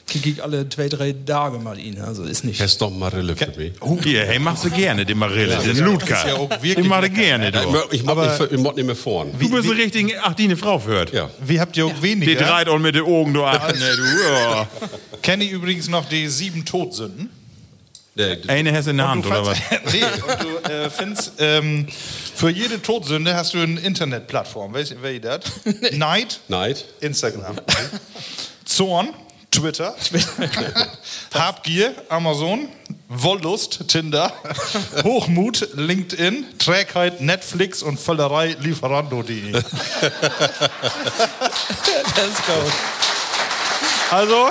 kriege 0.07 0.29
ich 0.29 0.41
alle 0.41 0.69
zwei, 0.69 0.87
drei 0.87 1.13
Tage 1.25 1.59
mal 1.59 1.77
ihn. 1.77 1.99
Also 1.99 2.23
ist 2.23 2.45
nicht. 2.45 2.61
Hast 2.61 2.81
doch 2.81 2.89
Marille 2.89 3.35
für 3.35 3.51
mich. 3.57 3.73
Hier, 4.01 4.25
hey, 4.25 4.39
machst 4.39 4.63
du 4.63 4.69
gerne, 4.69 5.05
den 5.05 5.17
Marille, 5.17 5.57
den 5.57 5.77
Ludger. 5.79 6.25
ja 6.25 6.35
auch 6.35 6.49
wirklich 6.49 6.75
den 6.75 6.87
mach 6.87 7.03
ich 7.03 7.13
gerne, 7.13 7.51
du. 7.51 7.64
Ich 7.65 7.71
mag, 7.73 7.87
ich 7.91 8.03
mag, 8.03 8.39
nicht, 8.39 8.51
ich 8.51 8.59
mag 8.59 8.75
nicht 8.75 8.85
mehr 8.85 8.95
vorn. 8.95 9.31
Du 9.39 9.49
bist 9.49 9.69
eine 9.69 9.77
richtige, 9.77 10.23
ach, 10.23 10.33
die 10.33 10.45
eine 10.45 10.57
Frau 10.57 10.79
führt. 10.79 11.11
Ja. 11.13 11.29
Wie 11.39 11.59
habt 11.59 11.75
ihr 11.77 11.85
auch 11.85 11.93
Die 11.93 12.01
weniger? 12.01 12.35
dreht 12.35 12.67
auch 12.67 12.79
mit 12.79 12.95
den 12.95 13.03
Augen, 13.03 13.33
du 13.33 13.43
Affen, 13.43 13.79
ne, 13.79 13.95
du. 13.95 14.03
Ja. 14.29 14.67
Kennt 15.21 15.43
ihr 15.43 15.51
übrigens 15.51 15.87
noch 15.87 16.07
die 16.07 16.27
sieben 16.27 16.65
Todsünden? 16.65 17.29
Eine 18.47 18.71
Hesse 18.71 18.91
in 18.91 18.97
der 18.97 19.09
Hand, 19.09 19.25
du 19.25 19.29
oder 19.29 19.45
was? 19.45 19.57
nee, 19.91 20.01
und 20.03 20.65
du 20.65 20.71
äh, 20.71 20.89
findest, 20.89 21.33
ähm, 21.39 21.85
für 22.35 22.49
jede 22.49 22.81
Todsünde 22.81 23.35
hast 23.35 23.53
du 23.53 23.59
eine 23.59 23.79
Internetplattform. 23.81 24.73
Weißt 24.73 24.95
wer 25.01 25.19
das? 25.19 25.41
Neid, 25.91 26.39
Neid. 26.47 26.85
Instagram. 27.01 27.57
Zorn, 28.65 29.09
Twitter. 29.55 29.95
Habgier, 31.33 31.95
Amazon. 32.09 32.67
Wollust, 33.07 33.87
Tinder. 33.87 34.31
Hochmut, 35.03 35.69
LinkedIn. 35.75 36.45
Trägheit, 36.57 37.21
Netflix 37.21 37.81
und 37.81 37.99
Völlerei, 37.99 38.55
Lieferando.de. 38.59 39.51
Das 39.51 39.63
ist 42.27 42.45
gut. 42.45 42.73
Also, 44.11 44.49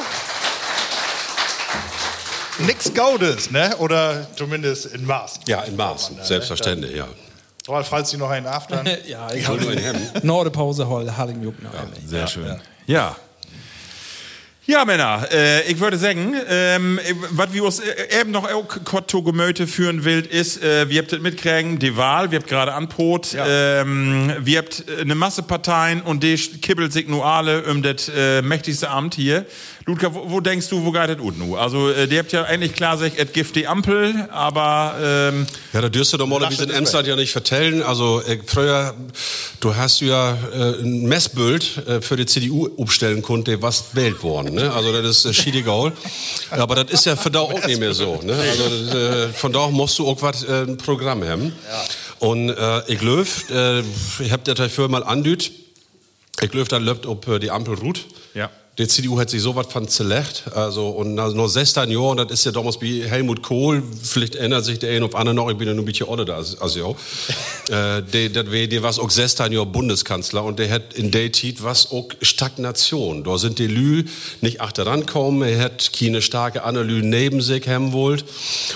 nix 2.61 2.93
Gaudes, 2.95 3.51
ne? 3.51 3.77
Oder 3.79 4.27
zumindest 4.37 4.87
in 4.87 5.05
Maß. 5.05 5.41
Ja, 5.47 5.63
in 5.63 5.77
Maßen, 5.77 6.19
selbstverständlich, 6.23 6.97
ja. 6.97 7.07
Ralf, 7.69 7.89
falls 7.89 8.11
Sie 8.11 8.17
noch 8.17 8.31
einen 8.31 8.47
aftern. 8.47 8.89
Ja, 9.07 9.33
ich 9.33 9.47
hol 9.49 9.61
nur 9.61 9.71
ein 9.71 9.79
Hemd. 9.79 10.25
Nordepause 10.25 10.87
hol, 10.89 11.11
Harling 11.17 11.43
Juck 11.43 11.63
noch. 11.63 11.71
Sehr 12.07 12.27
schön. 12.27 12.47
Ja. 12.47 12.59
Ja, 12.87 13.17
Männer, 14.87 15.29
äh, 15.31 15.71
ich 15.71 15.79
würde 15.79 15.99
sagen, 15.99 16.35
ähm, 16.49 16.99
was 17.33 17.53
wir 17.53 17.65
uns 17.65 17.81
äh, 17.81 18.19
eben 18.19 18.31
noch 18.31 18.51
auch 18.51 19.03
zu 19.07 19.23
Gemöte 19.23 19.67
führen 19.67 20.07
will, 20.07 20.21
ist, 20.21 20.63
äh, 20.63 20.89
wir 20.89 21.03
habt 21.03 21.13
das 21.13 21.21
mitkriegen, 21.21 21.79
die 21.79 21.99
Wahl, 21.99 22.31
wir 22.31 22.39
habt 22.39 22.49
gerade 22.49 22.73
anpot, 22.73 23.37
ähm, 23.39 24.33
wir 24.41 24.61
habt 24.61 24.85
äh, 24.89 25.03
eine 25.03 25.15
Masse 25.17 25.43
Parteien 25.43 26.01
und 26.01 26.23
die 26.23 26.35
kibbelt 26.39 26.95
alle 27.23 27.65
um 27.65 27.83
das 27.83 28.09
äh, 28.09 28.41
mächtigste 28.41 28.89
Amt 28.89 29.17
hier. 29.17 29.45
Ludger, 29.87 30.15
wo, 30.15 30.31
wo 30.31 30.41
denkst 30.41 30.69
du, 30.69 30.83
wo 30.83 30.93
geht 30.93 31.11
das 31.11 31.19
nu? 31.19 31.57
Also, 31.57 31.91
äh, 31.91 32.09
die 32.09 32.19
habt 32.19 32.33
ja 32.33 32.45
eigentlich 32.45 32.73
klar 32.73 32.97
gesagt, 32.97 33.19
et 33.19 33.35
gift 33.35 33.55
die 33.55 33.67
Ampel, 33.67 34.29
aber 34.33 34.95
ähm, 34.99 35.47
Ja, 35.75 35.83
da 35.83 35.91
dürst 35.91 36.13
du 36.13 36.17
doch 36.17 36.27
mal 36.27 36.41
wie 36.51 36.63
in 36.63 36.71
Emsland 36.71 37.07
ja 37.07 37.17
nicht 37.17 37.33
vertellen. 37.33 37.83
Also 37.83 38.23
äh, 38.23 38.39
früher, 38.47 38.95
du 39.61 39.77
hast 39.77 40.01
ja 40.01 40.39
äh, 40.55 40.81
ein 40.81 41.03
Messbild 41.03 41.87
äh, 41.87 42.01
für 42.01 42.17
die 42.17 42.25
CDU 42.25 42.71
aufstellen 42.79 43.21
konnte, 43.21 43.61
was 43.61 43.95
wählt 43.95 44.23
worden. 44.23 44.55
Ne? 44.55 44.73
Also 44.73 44.91
das 44.93 45.05
ist 45.05 45.25
äh, 45.27 45.35
Schiedigaul. 45.35 45.93
Aber 46.51 46.77
das 46.77 46.91
ist 46.91 47.05
ja 47.05 47.17
für 47.17 47.31
da 47.31 47.41
auch 47.41 47.67
nicht 47.67 47.79
mehr 47.79 47.93
so. 47.93 48.21
Ne? 48.23 48.35
Also 48.35 48.63
das, 48.69 48.95
äh, 48.95 49.29
von 49.35 49.53
da 49.53 49.69
musst 49.69 49.99
du 49.99 50.09
auch 50.09 50.23
was 50.23 50.45
äh, 50.45 50.63
ein 50.63 50.79
Programm 50.79 51.23
haben. 51.23 51.53
Und 52.21 52.49
äh, 52.49 52.83
ich 52.91 53.03
löf, 53.03 53.51
äh, 53.51 53.81
ich 53.81 54.33
hab 54.33 54.45
das 54.45 54.73
für 54.73 54.89
mal 54.89 55.05
andüt. 55.05 55.53
Ich 56.41 56.55
löf 56.55 56.69
dann 56.69 56.85
löbt, 56.85 57.05
ob 57.05 57.29
äh, 57.29 57.39
die 57.39 57.51
Ampel 57.51 57.75
ruht. 57.75 58.07
Ja. 58.33 58.51
Die 58.77 58.89
CDU 58.89 59.21
hat 59.21 59.31
sich 59.31 59.41
so 59.41 59.55
was 59.55 59.69
von 59.69 59.87
zerlegt. 59.87 60.43
Also, 60.53 60.89
und 60.89 61.17
also 61.21 61.37
noch 61.37 61.47
16 61.47 61.93
Jahre, 61.93 62.09
und 62.09 62.17
das 62.17 62.33
ist 62.33 62.45
ja 62.45 62.51
damals 62.51 62.81
wie 62.81 63.05
Helmut 63.05 63.41
Kohl, 63.41 63.85
vielleicht 64.03 64.35
erinnert 64.35 64.65
sich 64.65 64.81
der 64.81 64.97
eine 64.97 65.05
auf 65.05 65.15
andere 65.15 65.33
noch, 65.33 65.49
ich 65.49 65.57
bin 65.57 65.69
ja 65.69 65.75
nur 65.75 65.85
ein 65.85 65.87
bisschen 65.87 66.09
älter 66.09 66.35
als, 66.35 66.61
als 66.61 66.75
ja. 66.75 66.89
äh, 67.99 68.03
der, 68.03 68.51
wär, 68.51 68.67
der 68.67 68.83
war 68.83 68.91
auch 68.99 69.11
16 69.11 69.53
Jahre 69.53 69.67
Bundeskanzler 69.67 70.43
und 70.43 70.59
der 70.59 70.71
hat 70.73 70.93
in 70.95 71.13
der 71.13 71.33
Zeit 71.33 71.63
was 71.63 71.93
auch 71.93 72.09
Stagnation. 72.21 73.23
Da 73.23 73.39
sind 73.39 73.61
die 73.61 73.69
Lü 73.69 74.05
nicht 74.41 74.61
achteran 74.61 75.07
kommen, 75.07 75.43
er 75.49 75.61
hat 75.61 75.93
keine 75.97 76.21
starke 76.21 76.65
Analyse 76.65 77.07
neben 77.07 77.41
sich 77.43 77.69
haben 77.69 77.93
wollt. 77.93 78.25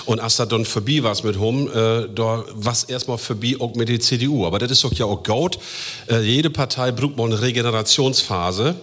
Und 0.05 0.21
als 0.21 0.37
das 0.37 0.47
dann 0.47 0.63
vorbei 0.63 1.03
war 1.03 1.17
mit 1.25 1.37
hum, 1.37 1.67
äh, 1.67 2.07
da 2.15 2.45
was 2.53 2.85
erstmal 2.85 3.17
vorbei 3.17 3.55
auch 3.59 3.75
mit 3.75 3.89
der 3.89 3.99
CDU. 3.99 4.45
Aber 4.45 4.59
das 4.59 4.71
ist 4.71 4.83
doch 4.85 4.93
ja 4.93 5.05
auch 5.05 5.23
gut. 5.23 5.59
Äh, 6.09 6.21
jede 6.21 6.49
Partei 6.49 6.93
braucht 6.93 7.17
mal 7.17 7.25
eine 7.25 7.41
Regenerationsphase. 7.41 8.75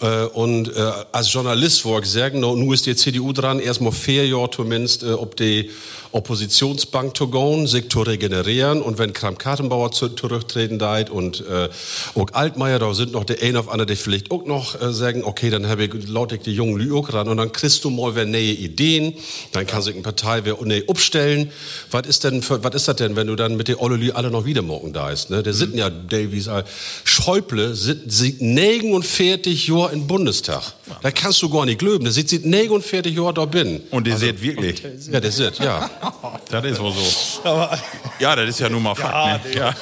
Äh, 0.00 0.24
und 0.24 0.74
äh, 0.74 0.92
als 1.12 1.32
Journalist 1.32 1.84
wollte 1.84 2.06
ich 2.06 2.12
sagen, 2.12 2.40
no, 2.40 2.56
nun 2.56 2.72
ist 2.72 2.86
die 2.86 2.96
CDU 2.96 3.32
dran, 3.32 3.60
erstmal 3.60 3.92
vier 3.92 4.26
Jahre 4.26 4.50
zumindest, 4.50 5.02
äh, 5.02 5.12
ob 5.12 5.36
die 5.36 5.70
Oppositionsbank 6.12 7.16
zu 7.16 7.28
gehen, 7.28 7.66
sich 7.66 7.88
zu 7.88 8.02
regenerieren 8.02 8.82
und 8.82 8.98
wenn 8.98 9.12
Kram-Kartenbauer 9.12 9.92
zu, 9.92 10.08
zurücktreten 10.08 10.78
deit 10.78 11.08
und 11.08 11.44
äh, 11.46 11.68
auch 12.14 12.26
Altmaier, 12.32 12.78
da 12.78 12.92
sind 12.94 13.12
noch 13.12 13.24
der 13.24 13.42
ein 13.42 13.56
auf 13.56 13.68
andere, 13.68 13.86
die 13.86 13.96
vielleicht 13.96 14.30
auch 14.30 14.44
noch 14.44 14.80
äh, 14.80 14.92
sagen, 14.92 15.22
okay, 15.22 15.50
dann 15.50 15.68
habe 15.68 15.84
ich 15.84 16.08
laut 16.08 16.32
ich 16.32 16.40
die 16.40 16.52
jungen 16.52 16.78
Lü 16.78 16.96
auch 16.96 17.12
ran 17.12 17.28
und 17.28 17.36
dann 17.36 17.52
kriegst 17.52 17.84
du 17.84 17.90
mal 17.90 18.14
wer 18.14 18.26
neue 18.26 18.42
Ideen, 18.42 19.14
dann 19.52 19.66
kann 19.66 19.82
sich 19.82 19.94
eine 19.94 20.02
Partei 20.02 20.40
wer 20.44 20.56
ne 20.64 20.82
upstellen. 20.86 21.52
Was 21.90 22.06
ist 22.06 22.24
denn 22.24 22.42
für, 22.42 22.62
was 22.64 22.74
ist 22.74 22.88
das 22.88 22.96
denn, 22.96 23.14
wenn 23.14 23.28
du 23.28 23.36
dann 23.36 23.56
mit 23.56 23.68
der 23.68 23.80
Olle 23.80 23.96
Lü 23.96 24.10
alle 24.10 24.30
noch 24.30 24.44
wieder 24.44 24.62
morgen 24.62 24.92
da 24.92 25.10
ist, 25.10 25.30
ne? 25.30 25.42
Der 25.42 25.52
sind 25.52 25.74
ja 25.74 25.90
Davies, 25.90 26.48
äh, 26.48 26.64
Schäuble 27.04 27.74
sind, 27.74 28.10
sind 28.10 28.40
49 28.40 29.68
Jahre 29.68 29.89
im 29.90 30.06
Bundestag. 30.06 30.62
Da 31.02 31.10
kannst 31.10 31.40
du 31.42 31.48
gar 31.50 31.64
nicht 31.66 31.78
glöben. 31.78 32.04
Der 32.04 32.12
sitzt 32.12 32.44
49 32.44 33.14
Jahre 33.14 33.34
da 33.34 33.44
bin. 33.44 33.82
und 33.90 34.06
die 34.06 34.12
seht 34.12 34.40
wirklich. 34.42 34.82
Ja, 35.10 35.20
der 35.20 35.30
sitzt, 35.32 35.60
ja. 35.60 35.88
Das 36.50 36.64
ist 36.64 36.80
wohl 36.80 36.92
so. 36.92 37.68
Ja, 38.18 38.34
das 38.34 38.48
ist 38.48 38.60
ja 38.60 38.68
nun 38.68 38.82
mal 38.82 38.94
Fakt. 38.94 39.44
ne? 39.46 39.56
ja. 39.56 39.74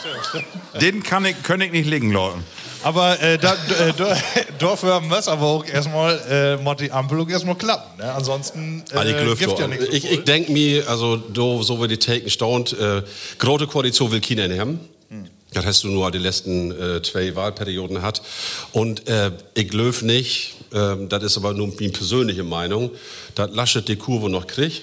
Den 0.80 1.02
kann 1.02 1.24
ich, 1.24 1.42
kann 1.42 1.60
ich 1.62 1.72
nicht 1.72 1.88
liegen, 1.88 2.12
Leute. 2.12 2.36
Aber 2.82 3.20
äh, 3.20 3.38
da, 3.38 3.54
äh, 3.54 3.92
da, 3.96 4.16
dafür 4.58 5.00
muss 5.00 5.26
aber 5.28 5.46
auch 5.46 5.64
erstmal 5.66 6.18
äh, 6.30 6.56
muss 6.62 6.76
die 6.76 6.92
Ampel 6.92 7.20
auch 7.20 7.28
erstmal 7.28 7.56
klappen. 7.56 7.98
Ne? 7.98 8.12
Ansonsten 8.12 8.84
äh, 8.92 8.96
Also 8.96 9.10
ich, 9.12 9.22
glaub 9.24 9.38
gibt 9.38 9.58
ja 9.58 9.66
nichts. 9.66 9.86
ich, 9.90 10.10
ich 10.10 10.24
denke 10.24 10.52
mir, 10.52 10.88
also 10.88 11.16
do, 11.16 11.62
so 11.62 11.82
wie 11.82 11.88
die 11.88 11.96
Taken 11.98 12.30
staunt, 12.30 12.78
äh, 12.78 13.02
große 13.38 13.66
Koalition 13.66 14.12
will 14.12 14.20
keiner 14.20 14.56
haben. 14.58 14.80
Das 15.52 15.64
hast 15.64 15.84
du 15.84 15.88
nur 15.88 16.10
die 16.10 16.18
letzten 16.18 16.70
äh, 16.72 17.02
zwei 17.02 17.34
Wahlperioden 17.34 18.02
hat. 18.02 18.22
Und 18.72 19.08
äh, 19.08 19.30
ich 19.54 19.68
glaube 19.68 20.04
nicht, 20.04 20.54
ähm, 20.74 21.08
das 21.08 21.22
ist 21.24 21.36
aber 21.38 21.54
nur 21.54 21.68
meine 21.68 21.92
persönliche 21.92 22.44
Meinung, 22.44 22.90
dass 23.34 23.50
Laschet 23.54 23.88
die 23.88 23.96
Kurve 23.96 24.28
noch 24.28 24.46
kriegt. 24.46 24.82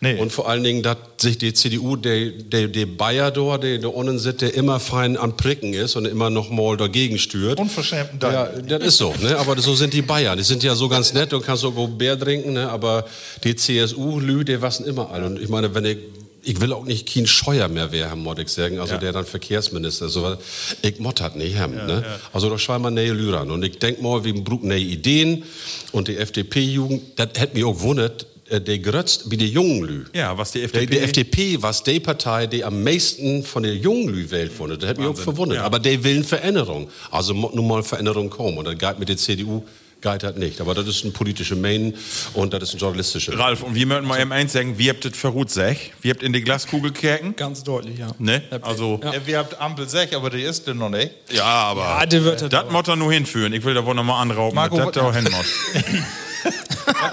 Nee. 0.00 0.20
Und 0.20 0.30
vor 0.30 0.48
allen 0.48 0.62
Dingen, 0.62 0.82
dass 0.82 0.98
sich 1.16 1.38
die 1.38 1.54
CDU, 1.54 1.96
der, 1.96 2.30
der, 2.30 2.68
der 2.68 2.86
Bayer 2.86 3.30
da, 3.30 3.56
der 3.58 3.78
da 3.78 3.88
unten 3.88 4.18
sitzt, 4.18 4.42
der 4.42 4.54
immer 4.54 4.78
fein 4.78 5.16
am 5.16 5.36
Pricken 5.36 5.72
ist 5.72 5.96
und 5.96 6.04
immer 6.04 6.30
noch 6.30 6.50
mal 6.50 6.76
dagegen 6.76 7.18
stört. 7.18 7.58
Unverschämten 7.58 8.18
Ja, 8.20 8.44
Dank. 8.44 8.68
das 8.68 8.82
ist 8.82 8.98
so, 8.98 9.14
ne? 9.22 9.36
aber 9.38 9.58
so 9.60 9.74
sind 9.74 9.94
die 9.94 10.02
Bayern. 10.02 10.36
Die 10.36 10.44
sind 10.44 10.62
ja 10.62 10.74
so 10.74 10.88
ganz 10.88 11.14
nett 11.14 11.32
und 11.32 11.42
kannst 11.44 11.62
so 11.62 11.70
Bär 11.88 12.18
trinken, 12.18 12.52
ne? 12.52 12.68
aber 12.68 13.06
die 13.44 13.56
CSU-Lü, 13.56 14.44
die 14.44 14.60
wassen 14.60 14.84
immer 14.84 15.10
alle. 15.10 15.26
Und 15.26 15.40
ich 15.40 15.48
meine, 15.48 15.74
wenn 15.74 15.86
ich, 15.86 15.96
ich 16.44 16.60
will 16.60 16.72
auch 16.72 16.84
nicht 16.84 17.12
kein 17.12 17.26
Scheuer 17.26 17.68
mehr 17.68 17.92
werden, 17.92 18.22
muss 18.22 18.38
ich 18.38 18.48
sagen, 18.48 18.78
also 18.78 18.96
der 18.96 19.12
dann 19.12 19.24
Verkehrsminister, 19.24 20.08
so, 20.08 20.36
ich 20.82 20.98
mottert 20.98 21.36
nicht 21.36 21.58
haben, 21.58 21.74
ne? 21.74 22.04
Also 22.32 22.50
da 22.50 22.58
schreiben 22.58 22.84
wir 22.84 22.90
neue 22.90 23.12
Lü 23.12 23.32
ran. 23.32 23.50
Und 23.50 23.64
ich 23.64 23.78
denk 23.78 24.02
mal, 24.02 24.24
wir 24.24 24.34
brauchen 24.34 24.68
neue 24.68 24.80
Ideen 24.80 25.44
und 25.92 26.08
die 26.08 26.16
FDP-Jugend, 26.16 27.02
das 27.16 27.28
hätte 27.36 27.54
mich 27.54 27.64
auch 27.64 27.80
wundert, 27.80 28.26
äh, 28.48 28.60
der 28.60 28.78
grötzt 28.78 29.30
wie 29.30 29.36
die 29.36 29.48
jungen 29.48 29.84
Lü. 29.84 30.04
Ja, 30.14 30.36
was 30.36 30.52
die 30.52 30.62
FDP... 30.62 30.86
die 30.86 30.98
FDP 30.98 31.62
war 31.62 31.74
die 31.86 32.00
Partei, 32.00 32.46
die 32.46 32.62
am 32.64 32.82
meisten 32.82 33.42
von 33.42 33.62
der 33.62 33.74
jungen 33.74 34.08
Lü 34.08 34.30
wählt 34.30 34.58
wurde. 34.58 34.76
Das 34.76 34.90
hat 34.90 34.98
mich 34.98 35.06
auch 35.06 35.16
verwundert. 35.16 35.58
Aber 35.58 35.78
die 35.78 36.02
willen 36.04 36.24
Veränderung. 36.24 36.88
Also 37.10 37.32
nun 37.32 37.66
mal 37.66 37.82
Veränderung 37.82 38.28
kommen. 38.28 38.58
Und 38.58 38.66
das 38.66 38.78
geht 38.78 38.98
mit 38.98 39.08
der 39.08 39.16
CDU 39.16 39.64
geht 40.04 40.22
das 40.22 40.36
nicht. 40.36 40.60
Aber 40.60 40.74
das 40.74 40.86
ist 40.86 41.04
ein 41.04 41.12
politischer 41.12 41.56
Main 41.56 41.94
und 42.34 42.52
das 42.54 42.62
ist 42.62 42.74
ein 42.74 42.78
journalistischer. 42.78 43.36
Ralf, 43.36 43.62
und 43.64 43.74
wir 43.74 43.86
möchten 43.86 44.06
mal 44.06 44.20
eben 44.20 44.30
eins 44.32 44.52
sagen, 44.52 44.78
wie 44.78 44.88
habt 44.88 45.04
das 45.04 45.16
verruht 45.16 45.50
sech? 45.50 45.92
Wie 46.02 46.10
habt 46.10 46.22
in 46.22 46.32
die 46.32 46.42
Glaskugel 46.42 46.92
kerken? 46.92 47.34
Ganz 47.34 47.64
deutlich, 47.64 47.98
ja. 47.98 48.08
Ne? 48.18 48.42
Also, 48.62 49.00
Ja, 49.02 49.12
wir 49.26 49.38
habt 49.38 49.60
Ampel 49.60 49.88
6, 49.88 50.14
aber 50.14 50.30
die 50.30 50.42
ist 50.42 50.66
denn 50.68 50.76
noch 50.78 50.90
nicht. 50.90 51.10
ja, 51.32 51.42
aber... 51.44 51.80
Ja, 51.82 52.06
der 52.06 52.22
wird 52.24 52.52
das 52.52 52.70
muss 52.70 52.86
er 52.86 52.94
nur 52.96 53.12
hinführen. 53.12 53.52
Ich 53.52 53.64
will 53.64 53.74
da 53.74 53.84
wohl 53.84 53.94
noch 53.96 54.04
mal 54.04 54.20
anrauben, 54.20 54.54
Marco, 54.54 54.76
das 54.78 54.92
da 54.92 55.04
was- 55.06 55.16
hin 55.16 55.24
muss. 55.24 55.46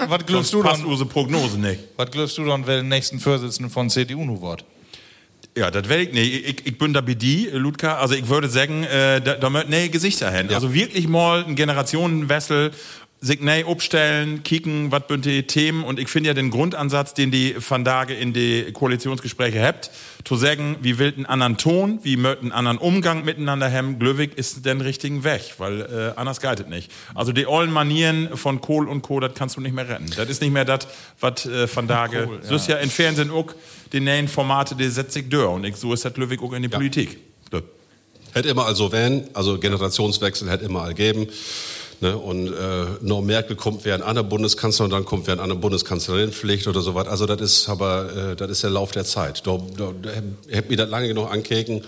Was, 0.08 0.26
glaubst 0.26 0.52
du 0.52 0.62
Passt 0.62 0.80
dann, 0.82 0.86
unsere 0.86 1.08
Prognose 1.08 1.58
nicht. 1.58 1.80
was 1.96 2.10
glaubst 2.10 2.36
du 2.36 2.44
dann, 2.44 2.66
wer 2.66 2.76
den 2.78 2.88
nächsten 2.88 3.18
Vorsitzenden 3.18 3.70
von 3.70 3.88
CDU 3.88 4.24
nu 4.24 4.40
wird? 4.42 4.64
Ja, 5.56 5.70
das 5.70 5.86
will 5.88 5.98
ich 6.00 6.12
nicht. 6.12 6.46
Ich, 6.46 6.66
ich 6.66 6.78
bin 6.78 6.94
da 6.94 7.02
bei 7.02 7.12
die, 7.12 7.50
Ludka. 7.52 7.98
Also 7.98 8.14
ich 8.14 8.28
würde 8.28 8.48
sagen, 8.48 8.84
äh, 8.84 9.20
da, 9.20 9.34
da 9.34 9.50
möchten 9.50 9.70
nee 9.70 9.88
Gesichter 9.88 10.30
hin. 10.30 10.48
Also 10.52 10.72
wirklich 10.72 11.08
mal 11.08 11.44
ein 11.44 11.56
Generationenwechsel, 11.56 12.70
nee 13.22 13.64
abstellen, 13.64 14.42
kicken, 14.42 14.90
was 14.90 15.02
sind 15.08 15.24
die 15.24 15.44
Themen. 15.44 15.84
Und 15.84 15.98
ich 15.98 16.08
finde 16.08 16.28
ja 16.28 16.34
den 16.34 16.50
Grundansatz, 16.50 17.14
den 17.14 17.30
die 17.30 17.54
Van 17.56 17.84
Dage 17.84 18.14
in 18.14 18.32
die 18.32 18.72
Koalitionsgespräche 18.72 19.62
habt, 19.62 19.90
zu 20.24 20.36
sagen, 20.36 20.76
wie 20.80 20.98
will 20.98 21.12
einen 21.14 21.26
anderen 21.26 21.56
Ton, 21.56 22.00
wie 22.02 22.16
möchten 22.16 22.46
einen 22.46 22.52
anderen 22.52 22.78
Umgang 22.78 23.24
miteinander 23.24 23.70
haben, 23.70 23.98
Glöwig 23.98 24.36
ist 24.36 24.66
den 24.66 24.80
richtigen 24.80 25.24
Weg, 25.24 25.54
weil 25.58 25.82
äh, 25.82 26.18
anders 26.18 26.40
geht 26.40 26.60
es 26.60 26.66
nicht. 26.66 26.90
Also 27.14 27.32
die 27.32 27.46
ollen 27.46 27.70
Manieren 27.70 28.36
von 28.36 28.60
Kohl 28.60 28.88
und 28.88 29.02
Co., 29.02 29.20
das 29.20 29.34
kannst 29.34 29.56
du 29.56 29.60
nicht 29.60 29.74
mehr 29.74 29.88
retten. 29.88 30.10
Das 30.16 30.28
ist 30.28 30.42
nicht 30.42 30.52
mehr 30.52 30.64
das, 30.64 30.88
was 31.20 31.46
äh, 31.46 31.68
Van 31.74 31.86
Dage, 31.86 32.40
so 32.42 32.56
ist 32.56 32.68
ja 32.68 32.76
im 32.76 32.90
Fernsehen 32.90 33.30
auch, 33.30 33.52
die 33.92 34.00
neuen 34.00 34.26
Formate, 34.26 34.74
die 34.74 34.88
setzt 34.88 35.12
sich 35.12 35.28
durch. 35.28 35.48
Und 35.48 35.64
ich, 35.64 35.76
so 35.76 35.92
ist 35.92 36.04
das 36.04 36.12
Glöwig 36.12 36.42
auch 36.42 36.52
in 36.54 36.62
die 36.62 36.68
Politik. 36.68 37.10
Ja. 37.10 37.22
Hätte 38.34 38.48
immer 38.48 38.64
also 38.64 38.90
wenn, 38.92 39.28
also 39.34 39.58
Generationswechsel 39.58 40.50
hätte 40.50 40.64
immer 40.64 40.82
all 40.82 40.94
geben. 40.94 41.28
Ne? 42.02 42.16
Und 42.18 42.48
äh, 42.48 42.52
nur 43.00 43.22
Merkel 43.22 43.54
kommt 43.56 43.84
wer 43.84 43.94
ein 43.94 44.02
anderer 44.02 44.24
Bundeskanzler 44.24 44.84
und 44.86 44.90
dann 44.90 45.04
kommt 45.04 45.26
wer 45.28 45.34
ein 45.34 45.40
anderer 45.40 45.58
Bundeskanzlerin 45.60 46.32
Pflicht 46.32 46.66
oder 46.66 46.80
so 46.80 46.94
was. 46.94 47.06
Also 47.06 47.26
das 47.26 47.40
ist 47.40 47.68
aber 47.68 48.32
äh, 48.32 48.36
das 48.36 48.50
ist 48.50 48.62
der 48.64 48.70
Lauf 48.70 48.90
der 48.90 49.04
Zeit. 49.04 49.46
Da, 49.46 49.58
da, 49.78 49.92
da 50.02 50.10
hätte 50.50 50.68
mir 50.68 50.76
das 50.76 50.90
lange 50.90 51.06
genug 51.08 51.30
ankeken 51.30 51.82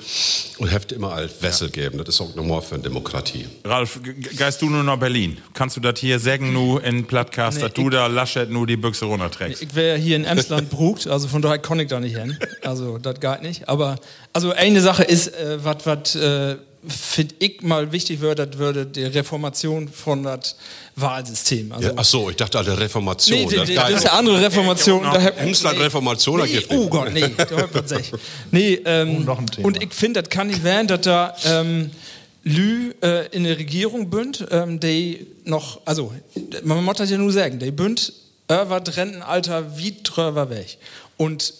und 0.58 0.68
hätte 0.68 0.94
immer 0.94 1.12
all 1.12 1.28
Wessel 1.40 1.68
geben. 1.68 1.98
Das 1.98 2.08
ist 2.08 2.20
auch 2.20 2.34
normal 2.36 2.62
für 2.62 2.74
eine 2.76 2.84
Demokratie. 2.84 3.46
Ralf, 3.64 4.00
ge- 4.02 4.14
geist 4.36 4.62
du 4.62 4.70
nur 4.70 4.84
nach 4.84 4.98
Berlin? 4.98 5.38
Kannst 5.52 5.76
du 5.76 5.80
das 5.80 5.98
hier 5.98 6.18
sagen, 6.20 6.52
nu 6.52 6.78
in 6.78 7.04
Plattcast, 7.06 7.56
Nee, 7.58 7.64
dass 7.64 7.72
du 7.72 7.90
da 7.90 8.06
Laschet 8.06 8.48
nur 8.48 8.66
die 8.66 8.76
Büchse 8.76 9.06
runterträgst? 9.06 9.62
Ich 9.62 9.74
wäre 9.74 9.98
hier 9.98 10.14
in 10.14 10.24
Emsland 10.24 10.70
brugt, 10.74 11.08
also 11.08 11.26
von 11.26 11.42
daher 11.42 11.58
kann 11.58 11.80
ich 11.80 11.88
da 11.88 11.98
nicht 11.98 12.16
hin. 12.16 12.38
Also 12.62 12.98
das 12.98 13.18
geht 13.18 13.42
nicht. 13.42 13.68
Aber 13.68 13.96
also 14.32 14.52
eine 14.52 14.80
Sache 14.80 15.02
ist, 15.02 15.28
äh, 15.34 15.58
was 15.64 15.78
was 15.84 16.14
äh, 16.14 16.56
finde 16.88 17.34
ich 17.38 17.62
mal 17.62 17.90
wichtig 17.92 18.20
würde, 18.20 18.46
das 18.46 18.58
würde 18.58 18.86
die 18.86 19.04
Reformation 19.04 19.88
von 19.88 20.22
das 20.22 20.56
Wahlsystem. 20.96 21.72
Also, 21.72 21.88
Ja, 21.88 21.94
ach 21.96 22.04
so, 22.04 22.30
ich 22.30 22.36
dachte 22.36 22.58
alle 22.58 22.78
Reformation. 22.78 23.38
Nee, 23.38 23.46
die, 23.46 23.56
Das 23.56 23.68
die, 23.68 23.74
das 23.74 23.90
ist 23.90 24.06
eine 24.06 24.12
andere 24.12 24.40
Reformation. 24.40 25.02
Da 25.02 25.22
hab- 25.22 25.40
Emsland 25.40 25.78
Reformation, 25.80 26.38
da 26.40 26.46
nee, 26.46 26.60
Oh 26.70 26.88
Gott, 26.88 27.12
nee, 27.12 27.28
da 27.36 27.48
hört 27.48 27.74
man 27.74 27.86
sich. 27.86 28.12
Nee, 28.50 28.80
ähm, 28.84 29.24
noch 29.24 29.38
ein 29.38 29.46
Thema. 29.46 29.66
und 29.66 29.82
ich 29.82 29.92
finde, 29.92 30.22
das 30.22 30.30
kann 30.30 30.48
nicht 30.48 30.62
werden, 30.62 30.86
dass 30.88 31.00
da 31.02 31.34
ähm, 31.46 31.90
Lü 32.44 32.92
äh, 33.02 33.28
in 33.28 33.44
der 33.44 33.58
Regierung 33.58 34.10
bünd, 34.10 34.46
ähm, 34.50 34.78
die 34.78 35.26
noch, 35.44 35.80
also 35.84 36.12
man 36.62 36.84
muss 36.84 36.96
das 36.96 37.10
ja 37.10 37.16
nur 37.18 37.32
sagen, 37.32 37.58
die 37.58 37.70
bünd 37.70 38.12
das 38.46 38.96
Rentenalter 38.96 39.78
wie 39.78 39.96
drüber 40.02 40.50
weg. 40.50 40.76
Und 41.16 41.54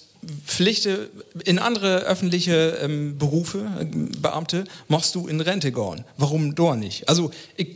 Pflichte 0.47 1.11
in 1.45 1.59
andere 1.59 2.01
öffentliche 2.01 2.79
ähm, 2.83 3.19
Berufe, 3.19 3.67
äh, 3.81 3.85
Beamte, 4.21 4.65
machst 4.89 5.15
du 5.15 5.27
in 5.29 5.41
Rente 5.41 5.73
gehen. 5.73 6.05
Warum 6.17 6.55
da 6.55 6.75
nicht? 6.77 7.09
Also 7.09 7.31
ich 7.57 7.69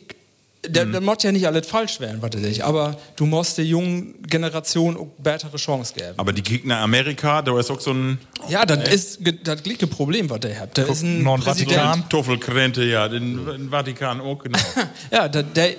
der, 0.66 0.86
der 0.86 1.00
muss 1.00 1.22
ja 1.22 1.30
nicht 1.30 1.46
alles 1.46 1.66
falsch 1.68 2.00
werden, 2.00 2.20
was 2.20 2.32
er 2.34 2.40
sich, 2.40 2.64
aber 2.64 2.98
du 3.14 3.26
musst 3.26 3.56
der 3.58 3.64
jungen 3.64 4.20
Generation 4.22 4.96
auch 4.96 5.06
bessere 5.16 5.56
Chance 5.56 5.94
geben. 5.94 6.14
Aber 6.16 6.32
die 6.32 6.42
kriegen 6.42 6.68
nach 6.68 6.82
Amerika, 6.82 7.42
da 7.42 7.58
ist 7.58 7.70
auch 7.70 7.80
so 7.80 7.92
ein 7.92 8.18
Ja, 8.48 8.66
das 8.66 8.88
ist 8.92 9.24
ge- 9.24 9.38
das 9.42 9.62
gleiche 9.62 9.86
Problem, 9.86 10.28
was 10.28 10.40
der 10.40 10.58
hat. 10.58 10.76
Da 10.76 10.82
ist 10.82 11.02
ein 11.02 11.24
ein 11.26 11.42
Vatikan. 11.42 12.08
Tuffelkrente, 12.08 12.82
ja, 12.84 13.08
den, 13.08 13.46
den 13.46 13.70
Vatikan 13.70 14.20
auch, 14.20 14.42
genau. 14.42 14.58
Ja, 15.12 15.28
da, 15.28 15.42
der, 15.42 15.74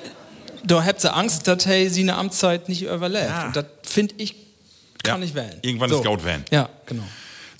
da 0.64 0.84
habt 0.84 1.04
ihr 1.04 1.14
Angst, 1.16 1.46
dass 1.48 1.66
er 1.66 1.90
seine 1.90 2.16
Amtszeit 2.16 2.70
nicht 2.70 2.84
überlebt. 2.84 3.28
Ja. 3.30 3.48
Und 3.48 3.56
das 3.58 3.66
finde 3.84 4.16
ich, 4.18 4.34
kann 5.04 5.16
Ja. 5.16 5.18
nicht 5.18 5.36
wählen. 5.36 5.58
Irgendwann 5.62 5.92
ist 5.92 6.04
Gaut 6.04 6.24
werden. 6.24 6.46
Ja, 6.52 6.70
genau. 6.86 7.04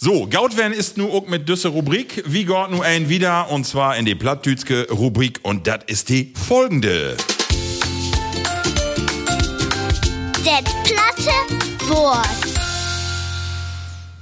So, 0.02 0.28
Gautwen 0.28 0.72
ist 0.72 0.98
nu 0.98 1.12
auch 1.12 1.28
mit 1.28 1.50
düsse 1.50 1.68
Rubrik. 1.68 2.24
Wie 2.26 2.46
geht 2.46 2.70
nu 2.70 2.82
ein 2.82 3.10
wieder? 3.10 3.50
Und 3.52 3.66
zwar 3.66 3.98
in 3.98 4.06
die 4.06 4.16
plattdütske 4.16 4.88
Rubrik. 4.90 5.40
Und 5.44 5.68
das 5.68 5.80
ist 5.88 6.08
die 6.08 6.34
folgende. 6.48 7.18
Det 10.44 10.64
platte 10.86 11.34
Wort. 11.90 12.28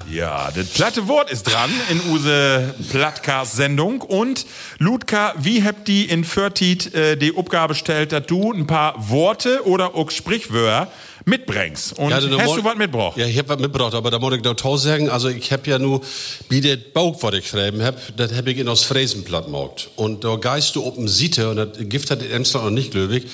Ja, 0.10 0.50
das 0.56 0.68
platte 0.70 1.08
Wort 1.08 1.30
ist 1.30 1.44
dran 1.44 1.70
in 1.90 2.00
use 2.12 2.74
Plattcast-Sendung. 2.92 4.02
Und 4.02 4.46
Ludka, 4.80 5.34
wie 5.38 5.64
habt 5.64 5.88
die 5.88 6.06
in 6.06 6.24
Förtit 6.24 6.94
äh, 6.96 7.18
die 7.18 7.36
Aufgabe 7.36 7.74
gestellt, 7.74 8.14
dass 8.14 8.26
du 8.26 8.52
ein 8.54 8.66
paar 8.68 8.96
Worte 9.10 9.68
oder 9.68 9.96
auch 9.96 10.10
Sprichwörter 10.10 10.92
mitbringst? 11.28 12.00
Und 12.00 12.10
Ja, 12.10 12.16
also 12.16 12.30
da 12.30 12.42
hast 12.42 12.56
du 12.56 12.64
was 12.64 12.76
mitgebracht? 12.76 13.18
Ja, 13.18 13.26
ich 13.26 13.38
hab 13.38 13.50
was 13.50 13.60
mitgebracht, 13.60 13.94
aber 13.94 14.10
da 14.10 14.18
muss 14.18 14.34
ich 14.34 14.44
noch 14.44 14.56
tausend 14.56 14.94
sagen. 14.94 15.10
Also 15.10 15.28
ich 15.30 15.52
hab 15.52 15.68
ja 15.68 15.78
nur, 15.78 16.02
wie 16.50 16.62
der 16.62 16.78
Bauch, 16.78 17.22
was 17.22 17.34
ich 17.36 17.52
geschrieben 17.52 17.84
hab, 17.84 17.96
das 18.16 18.34
hab 18.34 18.48
ich 18.48 18.58
in 18.58 18.68
aus 18.68 18.84
Fräsenplatt 18.84 19.46
gemacht. 19.46 19.90
Und 19.98 20.24
da 20.24 20.38
geist 20.38 20.76
du 20.76 20.84
oben 20.84 21.08
Siete, 21.08 21.50
und 21.50 21.58
das 21.58 21.70
Gift 21.80 22.12
hat 22.12 22.22
in 22.22 22.32
Emsland 22.32 22.66
noch 22.66 22.72
nicht 22.72 22.92
glöwig, 22.92 23.26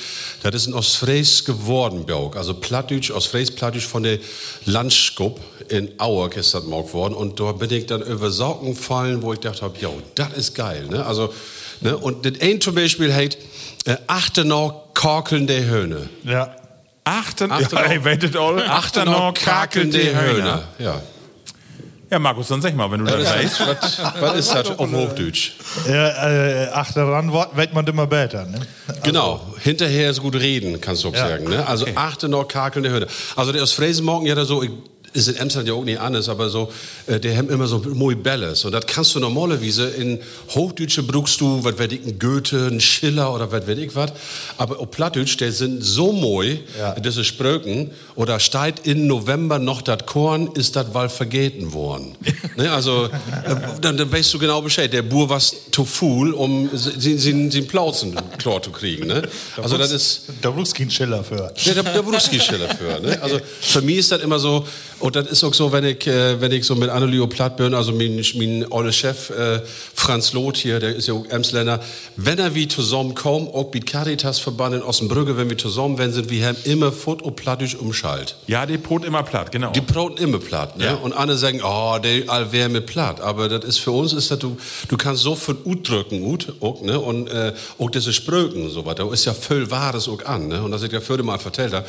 das 0.42 0.56
ist 0.56 0.68
ein 0.68 0.74
aus 0.74 0.96
Fräs 0.96 1.46
geworden 1.46 2.06
Bauch. 2.06 2.36
Also 2.36 2.56
Plattdeutsch, 2.56 3.12
aus 3.12 3.28
Fräs 3.28 3.52
Plattdeutsch 3.52 3.86
von 3.86 4.04
der 4.04 4.18
Landschkup 4.66 5.40
in 5.70 5.92
Auerk 6.00 6.36
ist 6.36 6.54
das 6.54 6.64
gemacht 6.64 6.94
worden. 6.94 7.14
Und 7.14 7.40
da 7.40 7.52
bin 7.52 7.72
ich 7.72 7.86
dann 7.86 8.02
über 8.02 8.32
Socken 8.32 8.76
fallen, 8.76 9.22
wo 9.22 9.34
ich 9.34 9.40
dachte 9.40 9.72
ja, 9.80 9.90
das 10.16 10.34
ist 10.34 10.56
geil, 10.56 10.88
ne? 10.90 11.06
Also, 11.06 11.32
ne? 11.82 11.96
Und 11.96 12.26
das 12.26 12.42
ein 12.42 12.60
zum 12.60 12.74
Beispiel 12.74 13.14
heißt, 13.14 13.38
äh, 13.86 13.98
achte 14.08 14.46
noch 14.46 14.94
Korkeln 14.94 15.46
der 15.48 15.66
Höhne. 15.66 16.10
Ja. 16.24 16.56
Achten, 17.06 17.52
Achten 17.52 17.76
ja, 17.76 18.04
wettet 18.06 18.36
all. 18.38 18.62
Achten 18.68 19.06
noch 19.06 19.34
kakelnde 19.34 20.00
Höhner. 20.00 20.64
Ja. 20.80 21.02
Ja, 22.10 22.20
Markus, 22.20 22.48
dann 22.48 22.62
sag 22.62 22.76
mal, 22.76 22.90
wenn 22.92 23.04
du 23.04 23.12
das 23.12 23.28
weißt. 23.34 23.60
was, 23.68 24.00
was 24.22 24.36
ist 24.38 24.54
das 24.54 24.70
auf 24.70 24.92
Hochdeutsch? 24.92 25.54
Ja, 25.88 26.30
äh, 26.30 26.68
achteran 26.70 27.34
wird 27.34 27.58
wird 27.58 27.74
man 27.74 27.88
immer 27.88 28.06
besser. 28.06 28.46
Ne? 28.46 28.60
Genau, 29.02 29.42
hinterher 29.60 30.12
ist 30.12 30.22
gut 30.22 30.36
reden, 30.36 30.80
kannst 30.80 31.04
du 31.04 31.10
auch 31.10 31.14
Ja. 31.16 31.28
sagen. 31.28 31.50
Ne? 31.50 31.66
Also 31.66 31.88
achte 31.96 32.30
noch 32.30 32.48
kakelnde 32.48 32.90
Höhne. 32.92 33.08
Also 33.36 33.52
der 33.52 33.64
aus 33.64 33.74
Fräsenmorgen 33.74 34.28
ja 34.28 34.36
da 34.36 34.46
so, 34.46 34.62
ich- 34.62 34.70
ist 35.14 35.28
in 35.28 35.36
Emsland 35.36 35.68
ja 35.68 35.74
auch 35.74 35.84
nicht 35.84 36.00
anders, 36.00 36.28
aber 36.30 36.50
so, 36.50 36.72
äh, 37.08 37.20
der 37.20 37.38
haben 37.38 37.50
immer 37.50 37.68
so 37.68 37.80
muy 37.80 38.16
Belles. 38.16 38.66
Und 38.66 38.72
das 38.72 38.86
kannst 38.88 39.16
du 39.16 39.20
normalerweise 39.20 39.88
in 39.88 40.20
Hochdeutsche 40.50 41.04
brauchst 41.04 41.40
du, 41.42 41.64
was 41.64 41.78
weiß 41.78 41.92
ich, 41.92 42.06
ein 42.06 42.20
Goethe, 42.20 42.68
ein 42.68 42.82
Schiller 42.82 43.34
oder 43.34 43.52
was 43.52 43.68
weiß 43.68 43.78
ich 43.78 43.96
was. 43.96 44.12
Aber 44.58 44.80
auf 44.80 44.92
Plattdeutsch, 44.92 45.38
der 45.40 45.52
sind 45.52 45.84
so 45.84 46.12
moi, 46.12 46.60
Ja. 46.80 46.94
ist 46.94 47.26
Spröken. 47.26 47.92
Oder 48.16 48.40
steigt 48.40 48.86
in 48.86 49.08
November 49.08 49.60
noch 49.60 49.82
das 49.82 50.06
Korn, 50.06 50.50
ist 50.56 50.76
das 50.76 50.94
Wal 50.94 51.10
vergeten 51.10 51.74
worden. 51.74 52.16
ne? 52.58 52.72
Also, 52.72 53.06
äh, 53.06 53.10
dann, 53.82 53.98
dann 53.98 54.12
weißt 54.12 54.34
du 54.34 54.40
genau 54.40 54.62
Bescheid. 54.62 54.92
Der 54.92 55.04
Bur 55.04 55.30
was 55.30 55.56
zu 55.72 55.86
full, 55.86 56.34
um 56.34 56.70
den, 56.72 57.68
Plauzen 57.68 58.16
klar 58.38 58.62
zu 58.62 58.72
kriegen. 58.72 59.08
Ne? 59.08 59.24
Also 59.62 59.78
das 59.78 59.92
ist... 59.92 60.24
Da 60.42 60.52
brauchst 60.52 60.74
du 60.74 60.78
keinen 60.80 60.92
Schiller 60.92 61.24
für. 61.24 61.52
Ja, 61.58 61.74
der, 61.74 61.84
der 61.84 62.02
Bruski-Schiller 62.02 62.70
für. 62.70 63.00
Ne? 63.00 63.20
Also 63.24 63.40
für 63.62 63.82
mich 63.82 63.98
ist 63.98 64.12
das 64.12 64.22
immer 64.22 64.38
so, 64.38 64.66
und 65.04 65.18
das 65.18 65.28
ist 65.28 65.44
auch 65.44 65.54
so, 65.54 65.74
wenn 65.74 65.84
ich, 65.84 66.08
äh, 66.08 66.40
wenn 66.40 66.54
ich 66.54 66.64
so 66.64 66.76
mit 66.76 66.90
Annelio 66.90 67.28
platt 67.28 67.58
bin, 67.58 67.74
also 67.74 67.92
mein, 67.92 68.24
mein 68.36 68.66
olle 68.72 68.94
Chef, 68.94 69.32
äh, 69.32 69.60
Franz 69.94 70.32
Loth 70.32 70.56
hier, 70.56 70.80
der 70.80 70.96
ist 70.96 71.10
ja 71.10 71.14
auch 71.14 71.26
Emsländer, 71.26 71.82
wenn 72.16 72.40
er 72.40 72.56
wie 72.56 72.70
zusammenkommt, 72.70 73.54
auch 73.54 73.74
mit 73.74 73.86
Caritas-Verband 73.86 74.76
in 74.76 74.82
Ossenbrügge, 74.82 75.36
wenn 75.36 75.50
wir 75.50 75.58
zusammen 75.58 75.98
werden, 75.98 76.14
sind 76.14 76.30
wir 76.30 76.48
haben 76.48 76.58
immer 76.64 76.94
Foot 76.94 77.22
und 77.22 77.36
plattisch 77.36 77.76
umschalt. 77.76 78.38
Ja, 78.48 78.66
die 78.66 78.78
Brot 78.78 79.04
immer 79.04 79.24
platt, 79.24 79.52
genau. 79.52 79.74
Die 79.74 79.82
brauten 79.82 80.24
immer 80.24 80.40
platt, 80.40 80.78
ne? 80.78 80.86
Ja. 80.86 80.94
Und 80.94 81.12
alle 81.12 81.36
sagen, 81.36 81.60
oh, 81.62 81.98
der 82.02 82.30
all 82.30 82.54
wär 82.54 82.70
mit 82.70 82.86
platt. 82.86 83.20
Aber 83.20 83.50
das 83.50 83.66
ist 83.66 83.80
für 83.80 83.92
uns, 83.92 84.14
ist 84.14 84.32
das, 84.32 84.40
du, 84.40 84.56
du 84.88 84.96
kannst 84.96 85.22
so 85.22 85.36
viel 85.36 85.58
Ut 85.66 85.90
drücken, 85.90 86.24
Ut, 86.24 86.54
auch, 86.62 86.82
ne? 86.82 86.98
Und, 86.98 87.28
äh, 87.28 87.52
auch 87.78 87.90
diese 87.90 88.14
Spröken 88.14 88.64
und 88.64 88.70
so 88.70 88.86
weiter. 88.86 89.04
Da 89.04 89.12
ist 89.12 89.26
ja 89.26 89.34
voll 89.34 89.70
Wahres 89.70 90.08
auch 90.08 90.24
an, 90.24 90.48
ne? 90.48 90.64
Und 90.64 90.72
das 90.72 90.82
ich 90.82 90.94
ja 90.94 91.02
vorher 91.02 91.26
mal 91.26 91.40
vertellt 91.40 91.74
habe. 91.74 91.86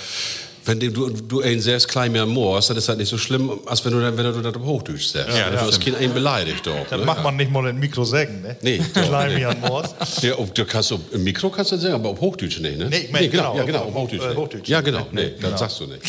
Wenn 0.66 0.80
du, 0.80 0.90
du, 0.90 1.10
du 1.10 1.40
ein 1.42 1.60
sehr 1.60 1.78
klein 1.80 2.12
mehr 2.12 2.24
Moor 2.24 2.56
hast, 2.56 2.70
dann 2.70 2.76
ist 2.78 2.88
das 2.88 2.96
nicht 2.96 3.08
so 3.10 3.18
schlimm, 3.18 3.50
als 3.66 3.84
wenn 3.84 3.92
du, 3.92 4.00
dann- 4.00 4.16
wenn 4.16 4.24
du 4.24 4.40
das 4.40 4.54
auf 4.54 4.62
Hochdeutsch 4.62 5.06
sagst. 5.08 5.36
Ja, 5.36 5.50
das 5.50 5.60
du 5.60 5.66
hast 5.66 5.74
stimmt. 5.82 5.96
keinen 5.96 6.04
einen 6.06 6.14
beleidigt, 6.14 6.66
doch. 6.66 6.86
Das 6.88 6.98
ne? 7.00 7.04
macht 7.04 7.22
man 7.22 7.36
nicht 7.36 7.50
mal 7.50 7.66
in 7.68 7.78
Mikro 7.78 8.04
sagen, 8.04 8.40
ne? 8.42 8.56
Nee, 8.62 8.78
Klein 8.94 9.34
nee. 9.34 9.40
wie 9.40 9.46
ein 9.46 9.60
Moors. 9.60 9.94
Ja, 10.22 10.34
auf, 10.36 10.52
du 10.54 10.64
kannst, 10.64 10.92
auf, 10.92 11.00
im 11.12 11.22
Mikro 11.22 11.50
kannst 11.50 11.72
du 11.72 11.76
das 11.76 11.82
sagen, 11.82 11.94
aber 11.96 12.08
auf 12.10 12.20
Hochdeutsch 12.20 12.60
nicht, 12.60 12.78
ne? 12.78 12.88
Nee, 12.88 12.96
ich 13.06 13.12
mein, 13.12 13.30
genau, 13.30 13.52
genau, 13.52 13.56
ja, 13.58 13.64
genau, 13.64 13.78
auf- 13.84 13.94
auf 13.96 14.12
äh, 14.12 14.16
nicht. 14.16 14.36
Hochdeutsch. 14.36 14.68
Ja, 14.68 14.80
genau, 14.80 15.06
nee, 15.12 15.22
Nee, 15.22 15.30
das 15.32 15.40
genau. 15.40 15.56
sagst 15.58 15.80
du 15.80 15.86
nicht. 15.86 16.02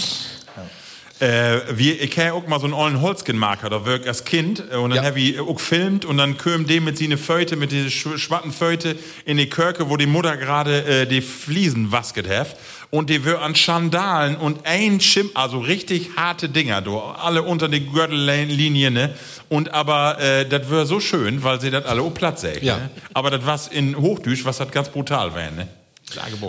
Äh, 1.21 1.59
wir, 1.71 2.01
ich 2.01 2.11
kenne 2.11 2.33
auch 2.33 2.45
mal 2.45 2.59
so 2.59 2.65
einen 2.65 2.73
ollen 2.73 2.99
Holzkenmarker, 3.01 3.69
da 3.69 3.85
wirkt 3.85 4.05
als 4.05 4.25
Kind 4.25 4.61
äh, 4.69 4.75
und 4.75 4.89
dann 4.89 4.97
Ja. 5.01 5.09
habe 5.09 5.19
ich 5.21 5.39
auch 5.39 5.55
gefilmt 5.55 6.03
und 6.03 6.17
dann 6.17 6.37
köm 6.37 6.67
dem 6.67 6.83
mit 6.83 6.97
seine 6.97 7.17
Föte, 7.17 7.55
mit 7.55 7.71
diese 7.71 7.89
sch 7.89 8.17
schwatten 8.17 8.51
Föte 8.51 8.97
in 9.23 9.37
die 9.37 9.49
Kirche, 9.49 9.89
wo 9.89 9.95
die 9.95 10.07
Mutter 10.07 10.35
gerade 10.35 10.83
äh, 10.83 11.05
die 11.05 11.21
Fliesen 11.21 11.93
wasket 11.93 12.27
hat 12.27 12.57
und 12.95 13.09
die 13.09 13.23
wird 13.25 13.39
an 13.41 13.55
Schandalen 13.55 14.35
und 14.37 14.65
ein 14.65 14.99
Schim, 15.01 15.29
also 15.33 15.59
richtig 15.59 16.11
harte 16.15 16.49
Dinger, 16.49 16.81
du, 16.81 16.97
alle 16.99 17.43
unter 17.43 17.67
die 17.67 17.85
Gürtellinie, 17.85 18.89
ne? 18.91 19.13
Und 19.49 19.73
aber 19.73 20.19
äh, 20.19 20.47
das 20.47 20.69
wäre 20.69 20.85
so 20.85 20.99
schön, 20.99 21.43
weil 21.43 21.61
sie 21.61 21.69
das 21.71 21.85
alle 21.85 22.01
auf 22.01 22.13
Platz 22.13 22.41
sägen. 22.41 22.65
Ja. 22.65 22.77
Ne? 22.77 22.89
Aber 23.13 23.29
das 23.29 23.45
was 23.45 23.67
in 23.67 23.95
Hochdüsch, 23.95 24.45
was 24.45 24.57
das 24.57 24.71
ganz 24.71 24.89
brutal 24.89 25.35
wäre, 25.35 25.51
ne? 25.51 25.67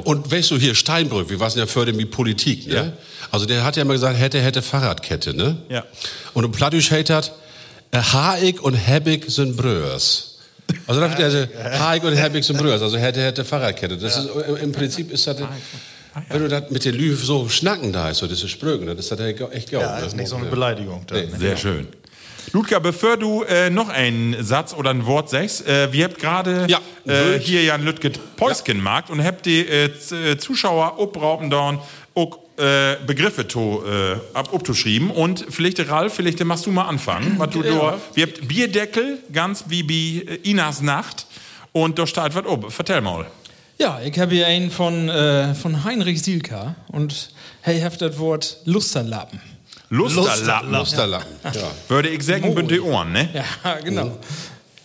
Und 0.05 0.31
weißt 0.31 0.51
du, 0.51 0.57
hier 0.59 0.75
Steinbrück, 0.75 1.29
wir 1.31 1.41
waren 1.41 1.51
ja 1.59 1.67
für 1.67 1.85
mit 1.93 2.11
Politik, 2.11 2.67
ne? 2.69 2.75
Ja. 2.75 2.93
Also 3.31 3.45
der 3.47 3.65
hat 3.65 3.77
ja 3.77 3.83
immer 3.83 3.95
gesagt, 3.95 4.19
hätte, 4.19 4.41
hätte 4.41 4.63
Fahrradkette, 4.63 5.35
ne? 5.35 5.57
Ja. 5.69 5.85
Und 6.35 6.45
im 6.45 6.53
Plattdeutsch 6.53 6.91
hat 6.91 7.33
äh, 7.91 7.99
Haig 7.99 8.63
und 8.63 8.75
Hebig 8.75 9.25
sind 9.29 9.57
Bröers. 9.57 10.39
Also 10.87 11.01
da 11.01 11.07
also, 11.07 11.47
Haig 11.79 12.03
und 12.05 12.15
Hebig 12.15 12.45
sind 12.45 12.59
Bröers, 12.59 12.83
also 12.83 12.97
hätte, 12.99 13.23
hätte 13.23 13.45
Fahrradkette. 13.45 13.97
Das 13.97 14.19
ist, 14.19 14.29
im- 14.49 14.57
im 14.57 14.73
Prinzip 14.73 15.11
ist 15.13 15.27
das, 15.27 15.37
wenn 16.29 16.43
du 16.43 16.49
das 16.49 16.71
mit 16.71 16.85
den 16.85 16.95
Lüf 16.95 17.25
so 17.25 17.49
schnacken 17.49 17.93
da 17.93 18.11
ist, 18.11 18.19
so 18.19 18.27
diese 18.27 18.49
Sprögen, 18.49 18.87
das 18.87 18.99
ist 18.99 19.11
das 19.11 19.21
echt 19.21 19.71
geil. 19.71 19.81
Ja, 19.81 19.99
ist 19.99 20.17
nicht 20.17 20.29
so 20.29 20.37
eine 20.37 20.47
Beleidigung. 20.47 21.05
Dann, 21.07 21.31
ne? 21.31 21.39
Sehr 21.39 21.57
schön. 21.57 21.89
Ludger, 22.53 22.81
bevor 22.81 23.17
du 23.17 23.43
äh, 23.43 23.71
noch 23.71 23.89
einen 23.89 24.43
Satz 24.45 24.73
oder 24.73 24.91
ein 24.91 25.05
Wort 25.07 25.31
sagst, 25.31 25.67
äh, 25.67 25.93
wir 25.93 26.05
habt 26.05 26.19
gerade 26.19 26.67
Ja, 26.69 26.81
äh, 27.05 27.39
hier 27.39 27.63
Jan 27.65 27.85
Lütget 27.85 28.19
Päuskenmarkt 28.37 29.11
und 29.11 29.23
habt 29.23 29.47
die 29.47 29.67
äh, 29.67 29.87
äh, 29.87 30.39
Zuschauer 30.39 30.99
obrauben 30.99 31.51
dann 31.51 31.81
auch 32.15 32.39
äh, 32.57 32.97
Begriffe 33.07 33.47
to, 33.47 33.85
äh, 33.85 34.17
ab 34.33 34.55
abzuschrieben 34.55 35.11
und 35.11 35.45
vielleicht 35.51 35.87
Ralf, 35.91 36.15
vielleicht 36.15 36.43
machst 36.45 36.65
du 36.67 36.71
mal 36.71 36.85
anfangen, 36.85 37.35
was 37.39 37.51
du 37.51 37.63
da, 37.63 37.99
wir 38.15 38.27
habt 38.27 38.49
Bierdeckel, 38.49 39.19
ganz 39.33 39.65
wie 39.69 39.83
bei 39.83 40.39
Inas 40.45 40.81
Nacht 40.81 41.27
und 41.73 41.99
da 41.99 42.07
steht 42.07 42.35
was 42.35 42.47
ob. 42.47 42.73
Vertell 42.73 43.03
mal. 43.03 43.27
Ja, 43.79 44.01
ich 44.03 44.19
habe 44.19 44.35
hier 44.35 44.47
einen 44.47 44.71
von, 44.71 45.11
äh, 45.11 45.55
von 45.55 45.85
Heinrich 45.85 46.23
Silka 46.23 46.75
und 46.89 47.29
hey, 47.61 47.81
habt 47.83 48.01
das 48.01 48.19
Wort 48.19 48.57
Lusterlappen. 48.65 49.39
Lusterlappen. 49.91 50.71
Musterlappen. 50.71 51.31
Ja. 51.45 51.71
Würde 51.89 52.09
ich 52.09 52.23
sagen, 52.23 52.55
bünd 52.55 52.71
die 52.71 52.81
Ohren, 52.81 53.13
ne? 53.13 53.29
Ja, 53.35 53.75
genau. 53.85 54.19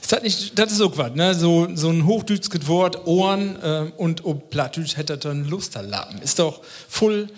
Ist 0.02 0.12
das, 0.12 0.22
nicht, 0.22 0.60
das 0.60 0.74
ist 0.74 0.82
auch 0.82 0.98
was, 0.98 1.16
ne? 1.16 1.34
So, 1.34 1.70
so 1.74 1.90
ein 1.90 2.06
hochdütsches 2.06 2.68
Wort, 2.68 3.08
Ohren 3.08 3.58
ähm, 3.64 3.94
und 3.96 4.26
ob 4.26 4.50
Plattdütsch 4.50 4.98
hätte 4.98 5.14
das 5.14 5.24
dann 5.24 5.48
Lusterlappen. 5.48 6.22
Ist 6.22 6.40
doch 6.40 6.60
voll 6.90 7.30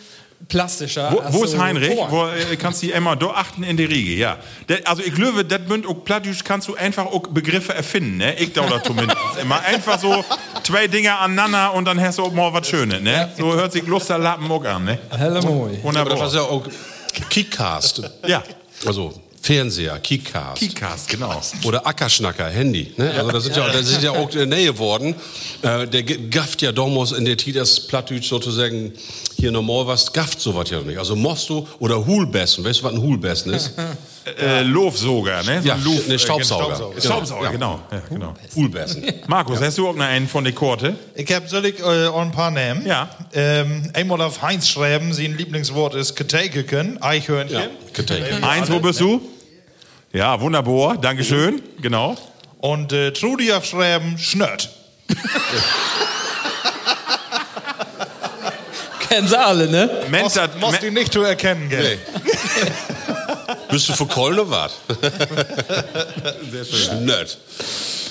plastischer. 0.54 1.12
Wo, 1.12 1.40
wo 1.40 1.44
ist 1.44 1.58
Heinrich? 1.58 1.98
Ohren. 1.98 2.12
Wo 2.12 2.28
äh, 2.28 2.56
kannst 2.56 2.84
du 2.84 2.88
immer 2.90 3.16
da 3.16 3.28
achten 3.28 3.64
in 3.64 3.76
der 3.76 3.90
Riege, 3.90 4.14
ja. 4.14 4.38
Der, 4.70 4.88
also 4.88 5.02
ich 5.04 5.14
glaube, 5.14 5.44
das 5.44 5.62
bünd 5.66 5.86
auch 5.88 5.96
Plattdeutsch 6.06 6.44
kannst 6.44 6.68
du 6.68 6.76
einfach 6.76 7.06
auch 7.08 7.22
Begriffe 7.28 7.74
erfinden, 7.74 8.18
ne? 8.18 8.36
Ich 8.36 8.54
da 8.54 8.62
oder 8.62 8.84
zumindest 8.84 9.18
immer. 9.42 9.60
Einfach 9.62 10.00
so 10.00 10.24
zwei 10.64 10.88
Dinge 10.88 11.18
aneinander 11.18 11.74
und 11.74 11.86
dann 11.86 12.00
hast 12.00 12.20
du 12.20 12.24
auch 12.24 12.32
mal 12.32 12.54
was 12.54 12.68
Schönes, 12.68 13.02
ne? 13.02 13.30
So 13.38 13.54
hört 13.54 13.72
sich 13.74 13.86
Lusterlappen 13.88 14.50
auch 14.52 14.64
an, 14.64 14.86
ne? 14.86 15.00
Helle 15.10 15.42
Moi. 15.42 15.52
Aber 15.52 15.72
das 15.72 15.84
Wunderbar. 15.84 16.20
war 16.20 16.34
ja 16.34 16.42
auch 16.42 16.68
Kickcast. 17.30 18.02
Ja, 18.28 18.44
Also 18.86 19.14
Fernseher, 19.44 20.00
Kickcast. 20.00 20.58
Keycast, 20.58 21.10
genau. 21.10 21.42
Oder 21.66 21.86
Ackerschnacker, 21.86 22.46
Handy. 22.46 22.94
Ne? 22.96 23.12
Also 23.12 23.30
das 23.30 23.44
sind 23.44 23.58
ja, 23.58 23.68
das 23.68 23.86
sind 23.90 24.02
ja 24.02 24.12
auch 24.12 24.30
in 24.30 24.38
der 24.38 24.46
Nähe 24.46 24.78
worden. 24.80 25.16
Äh, 25.62 25.86
der 25.86 26.04
gafft 26.04 26.62
ja 26.62 26.72
damals 26.72 27.12
in 27.12 27.26
der 27.26 27.36
Titas 27.36 27.82
Plattdeutsch 27.82 28.30
sozusagen 28.30 28.94
hier 29.36 29.52
normal 29.52 29.86
was, 29.86 30.14
gafft 30.14 30.40
sowas 30.40 30.70
ja 30.70 30.78
noch 30.78 30.86
nicht. 30.86 30.98
Also 30.98 31.18
Mosto 31.18 31.68
oder 31.80 32.06
Hulbessen. 32.06 32.64
Weißt 32.64 32.80
du, 32.80 32.84
was 32.86 32.94
ein 32.94 33.02
Hulbessen 33.02 33.54
ist? 33.54 33.74
Äh, 34.40 34.62
Lofsoger, 34.62 35.44
ne? 35.44 35.62
So 35.62 35.68
ja, 35.68 35.76
ne, 35.76 36.18
Staubsauger. 36.18 36.76
Staubsauger. 36.76 37.02
Staubsauger, 37.02 37.52
genau. 37.52 37.82
Ja, 37.92 38.02
genau. 38.10 38.34
Hulbessen. 38.56 39.04
Markus, 39.28 39.60
hast 39.60 39.78
du 39.78 39.90
auch 39.90 39.96
noch 39.96 40.06
einen 40.06 40.30
von 40.30 40.46
der 40.46 40.54
Korte? 40.54 40.96
Ich 41.14 41.30
hab, 41.34 41.50
soll 41.50 41.66
ich 41.66 41.82
äh, 41.82 42.08
auch 42.08 42.22
ein 42.22 42.32
paar 42.32 42.50
nehmen? 42.50 42.86
Ja. 42.86 43.10
Ähm, 43.34 43.92
einmal 43.92 44.22
auf 44.22 44.42
Heinz 44.42 44.70
schreiben, 44.70 45.12
sein 45.12 45.36
Lieblingswort 45.38 45.96
ist 45.96 46.16
Ketekeken, 46.16 47.02
Eichhörnchen. 47.02 47.60
Ja, 47.60 47.68
Ketekeken. 47.92 48.46
Eins, 48.46 48.72
wo 48.72 48.80
bist 48.80 49.02
du? 49.02 49.20
Ja, 50.14 50.40
wunderbar, 50.40 50.96
Dankeschön, 50.98 51.62
genau. 51.82 52.16
Und 52.60 52.94
äh, 52.94 53.12
Trudi 53.12 53.52
aufschreiben, 53.52 54.18
Schnött. 54.20 54.70
Kennen 59.10 59.28
sie 59.28 59.40
alle, 59.40 59.68
ne? 59.68 59.90
Mensch, 60.10 60.34
das- 60.34 60.52
muss 60.60 60.80
die 60.80 60.92
nicht 60.92 61.12
zu 61.12 61.24
erkennen, 61.24 61.68
gell? 61.68 61.98
Nee. 61.98 62.22
Bist 63.72 63.90
du 63.90 63.94
für 63.94 64.06
Köln 64.06 64.40
oder 64.40 64.50
was? 64.52 64.74
Sehr 66.52 66.66
schön. 66.66 67.06
Nett. 67.06 67.38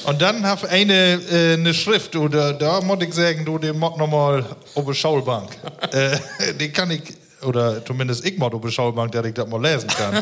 Und 0.04 0.20
dann 0.20 0.44
hab 0.44 0.64
eine, 0.64 1.20
äh, 1.30 1.54
eine 1.54 1.72
Schrift, 1.72 2.16
oder 2.16 2.52
da 2.52 2.80
muss 2.80 3.00
ich 3.02 3.14
sagen, 3.14 3.44
du, 3.44 3.58
die 3.58 3.72
mod 3.72 3.96
nochmal 3.96 4.44
auf 4.74 4.84
der 4.84 4.94
Schaulbank. 4.94 5.50
äh, 5.92 6.18
die 6.58 6.70
kann 6.72 6.90
ich, 6.90 7.02
oder 7.44 7.84
zumindest 7.84 8.24
ich 8.26 8.36
mod 8.38 8.52
auf 8.54 8.60
der 8.60 8.70
Schaulbank, 8.70 9.12
dass 9.12 9.24
ich 9.24 9.34
das 9.34 9.46
mal 9.46 9.62
lesen 9.62 9.86
kann. 9.88 10.20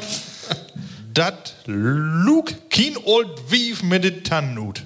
Dat 1.13 1.55
Luke 1.67 2.55
kein 2.69 2.97
old 3.05 3.51
Wief 3.51 3.83
mit 3.83 4.05
den 4.05 4.23
Tannut. 4.25 4.83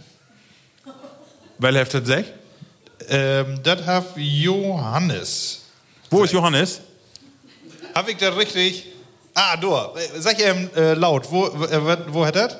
Weil 1.59 1.77
heft 1.77 1.95
das 1.95 2.07
sech? 2.07 2.27
Ähm, 3.09 3.61
das 3.62 3.87
hab 3.87 4.16
Johannes. 4.16 5.62
Wo 6.11 6.25
ist 6.25 6.33
Johannes? 6.33 6.81
Hab 7.95 8.09
ich 8.09 8.16
das 8.16 8.37
richtig? 8.37 8.87
Ah, 9.35 9.57
du, 9.57 9.77
sag 10.18 10.39
ihm 10.39 10.70
äh, 10.77 10.95
laut, 10.95 11.31
wo, 11.31 11.51
wo, 11.55 11.64
äh, 11.64 11.99
wo 12.09 12.25
hat 12.25 12.37
das? 12.37 12.57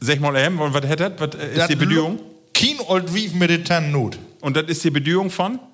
Sag 0.00 0.20
mal 0.20 0.36
eben, 0.36 0.60
und 0.60 0.74
was 0.74 0.84
hättet? 0.84 1.20
Was 1.20 1.34
äh, 1.34 1.50
ist 1.50 1.58
Dat 1.58 1.70
die 1.70 1.76
Bedingung? 1.76 2.20
Kein 2.54 2.80
old 2.86 3.12
Wief 3.14 3.34
mit 3.34 3.50
den 3.50 3.64
Tannut. 3.64 4.18
Und 4.40 4.56
das 4.56 4.64
ist 4.64 4.82
die 4.84 4.90
Bedingung 4.90 5.30
von? 5.30 5.58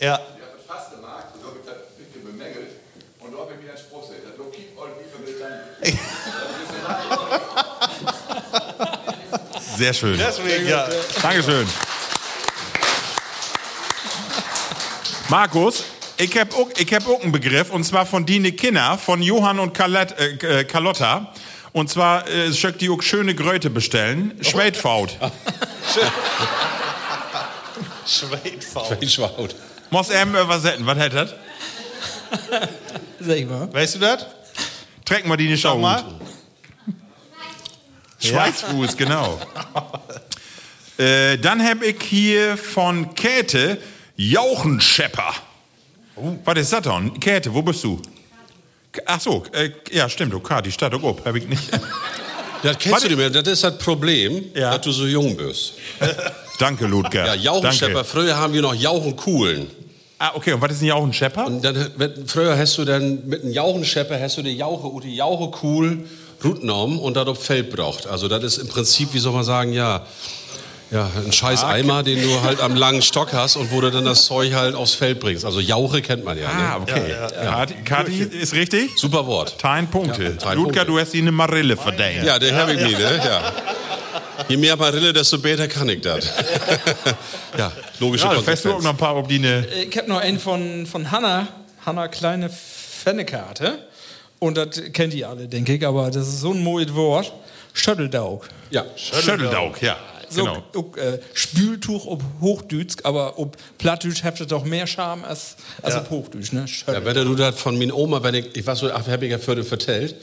Ja. 0.00 0.18
Sehr 9.76 9.94
schön. 9.94 10.18
Deswegen, 10.18 10.68
ja. 10.68 10.88
Dankeschön. 11.22 11.66
Markus, 15.28 15.84
ich 16.16 16.36
habe 16.38 16.54
auch, 16.54 16.68
ich 16.76 16.92
hab 16.92 17.08
auch 17.08 17.22
einen 17.22 17.32
Begriff, 17.32 17.70
und 17.70 17.84
zwar 17.84 18.04
von 18.04 18.26
Dine 18.26 18.52
Kinner, 18.52 18.98
von 18.98 19.22
Johann 19.22 19.58
und 19.58 19.72
Carlett, 19.72 20.14
äh, 20.18 20.60
äh, 20.60 20.64
Carlotta. 20.64 21.32
Und 21.72 21.88
zwar 21.88 22.28
äh, 22.28 22.52
schöck 22.52 22.78
die 22.78 22.90
auch 22.90 23.00
schöne 23.00 23.34
Gröte 23.34 23.70
bestellen. 23.70 24.36
Schweitfaut. 24.42 25.16
Schweitfaul. 28.06 28.98
Ich 29.00 29.18
war 29.18 29.38
out. 29.38 29.54
Muss 29.90 30.10
eben 30.10 30.34
übersetzen. 30.34 30.84
Was 30.84 30.98
hätt 30.98 31.14
das? 31.14 31.34
Sag 33.20 33.48
mal. 33.48 33.72
Weißt 33.72 33.94
du 33.94 33.98
das? 34.00 34.26
Trecken 35.04 35.30
wir 35.30 35.36
die 35.36 35.46
in 35.46 35.52
die 35.52 35.58
Mal. 38.22 38.28
Schweizfuß, 38.28 38.96
genau. 38.96 39.40
äh, 40.98 41.38
dann 41.38 41.62
habe 41.64 41.86
ich 41.86 42.02
hier 42.02 42.56
von 42.56 43.14
Käthe 43.14 43.78
Jauchenschepper. 44.16 45.32
Was 46.44 46.58
ist 46.58 46.72
das 46.72 46.82
denn? 46.82 47.18
Käthe, 47.18 47.52
wo 47.54 47.62
bist 47.62 47.82
du? 47.84 48.00
Ach 49.06 49.20
so, 49.20 49.44
äh, 49.52 49.70
ja, 49.92 50.08
stimmt, 50.08 50.34
okay, 50.34 50.60
die 50.62 50.72
auch 50.94 51.02
ob, 51.02 51.24
hab 51.24 51.34
ich 51.34 51.46
nicht. 51.48 51.70
Das 52.62 52.76
kennst 52.76 52.92
Warte. 52.92 53.08
du 53.08 53.16
nicht 53.16 53.32
mehr. 53.32 53.42
Das 53.42 53.50
ist 53.50 53.64
das 53.64 53.78
Problem, 53.78 54.44
Ja. 54.54 54.72
dass 54.72 54.82
du 54.82 54.92
so 54.92 55.06
jung 55.06 55.34
bist. 55.34 55.72
Danke, 56.58 56.86
Ludger. 56.86 57.24
Ja, 57.26 57.34
Jauchenschepper. 57.34 58.04
Früher 58.04 58.36
haben 58.36 58.52
wir 58.52 58.60
noch 58.60 58.74
Jauchenkuhlen. 58.74 59.66
Ah, 60.18 60.32
okay, 60.34 60.52
und 60.52 60.60
was 60.60 60.72
ist 60.72 60.82
denn 60.82 60.88
Jauchenschepper? 60.88 61.46
Und 61.46 61.64
dann, 61.64 61.90
früher 62.26 62.58
hast 62.58 62.76
du 62.76 62.84
dann 62.84 63.26
mit 63.26 63.42
einem 63.42 63.52
Jauchenschepper 63.52 64.20
hast 64.20 64.36
du 64.36 64.42
die 64.42 64.54
Jauche 64.54 64.86
und 64.88 65.04
die 65.04 65.16
Jauche 65.16 65.50
genommen 66.40 66.98
und 66.98 67.14
darauf 67.16 67.42
Feld 67.44 67.70
braucht. 67.70 68.06
Also 68.06 68.28
das 68.28 68.42
ist 68.44 68.58
im 68.58 68.68
Prinzip, 68.68 69.12
wie 69.12 69.18
soll 69.18 69.32
man 69.32 69.44
sagen, 69.44 69.72
ja, 69.72 70.04
ja, 70.90 71.08
ein 71.24 71.30
scheiß 71.32 71.62
Eimer, 71.62 72.02
den 72.02 72.20
du 72.20 72.42
halt 72.42 72.60
am 72.60 72.74
langen 72.74 73.00
Stock 73.00 73.32
hast 73.32 73.54
und 73.54 73.70
wo 73.70 73.80
du 73.80 73.90
dann 73.92 74.04
das 74.04 74.24
Zeug 74.24 74.54
halt 74.54 74.74
aufs 74.74 74.94
Feld 74.94 75.20
bringst. 75.20 75.44
Also 75.44 75.60
Jauche 75.60 76.02
kennt 76.02 76.24
man 76.24 76.36
ja. 76.36 76.48
Ah, 76.48 76.78
Ne? 76.78 76.82
okay. 76.82 77.14
Kati, 77.44 77.74
Kati 77.84 78.22
ist 78.22 78.54
richtig? 78.54 78.90
Super 78.96 79.24
Wort. 79.26 79.54
Dein 79.62 79.88
Punkte. 79.88 80.36
Ja, 80.42 80.52
Ludger, 80.52 80.62
Punkte. 80.80 80.84
du 80.86 80.98
hast 80.98 81.14
ihn 81.14 81.24
eine 81.24 81.32
Marille 81.32 81.76
verdient. 81.76 82.24
Ja, 82.24 82.40
den 82.40 82.56
habe 82.56 82.72
ich 82.74 82.80
mir, 82.80 82.98
ne? 82.98 83.20
Ja. 83.24 83.52
Je 84.48 84.56
mehr 84.56 84.76
Marille, 84.76 85.12
desto 85.12 85.38
besser 85.38 85.68
kann 85.68 85.88
ich 85.90 86.00
das. 86.00 86.26
ja, 87.56 87.70
logische 88.00 88.24
Ja, 88.26 88.34
Konsequenz. 88.34 88.64
noch 88.82 88.84
ein 88.90 88.96
paar, 88.96 89.14
ob 89.16 89.28
die 89.28 89.36
eine. 89.36 89.64
Ich 89.68 89.96
habe 89.96 90.08
noch 90.08 90.18
einen 90.20 90.40
von, 90.40 90.86
von 90.86 91.10
Hanna. 91.12 91.46
Hanna 91.86 92.08
Kleine 92.08 92.50
Fennekarte. 92.50 93.78
Und 94.40 94.56
das 94.56 94.80
kennt 94.92 95.14
ihr 95.14 95.28
alle, 95.28 95.46
denke 95.46 95.74
ich, 95.74 95.86
aber 95.86 96.10
das 96.10 96.26
ist 96.26 96.40
so 96.40 96.52
ein 96.52 96.62
moit 96.62 96.94
Wort. 96.94 97.32
Schötteldaug. 97.72 98.48
Ja, 98.70 98.84
Schötteldaug, 98.96 99.80
ja. 99.80 99.96
So, 100.28 100.44
Genau. 100.44 100.62
ob, 100.74 100.96
äh, 100.96 101.18
Spültuch 101.34 102.06
ob 102.06 102.22
Hochdütsch, 102.40 102.96
aber 103.02 103.38
ob 103.38 103.56
Plattdütsch 103.78 104.22
heftet 104.22 104.50
doch 104.52 104.64
mehr 104.64 104.86
Charme 104.86 105.24
als, 105.24 105.56
als 105.82 105.96
ob 105.96 106.10
Hochdütsch, 106.10 106.52
ne? 106.52 106.66
Ja, 106.86 107.04
wenn 107.04 107.14
du 107.14 107.34
das 107.34 107.58
von 107.58 107.76
meiner 107.78 107.96
Oma, 107.96 108.22
wenn 108.22 108.34
ich, 108.36 108.56
ich 108.56 108.66
weiß 108.66 108.78
so, 108.78 108.90
ach, 108.92 109.06
habe 109.08 109.24
ich 109.24 109.32
ja 109.32 109.38
für 109.38 109.62
vertellt, 109.64 110.14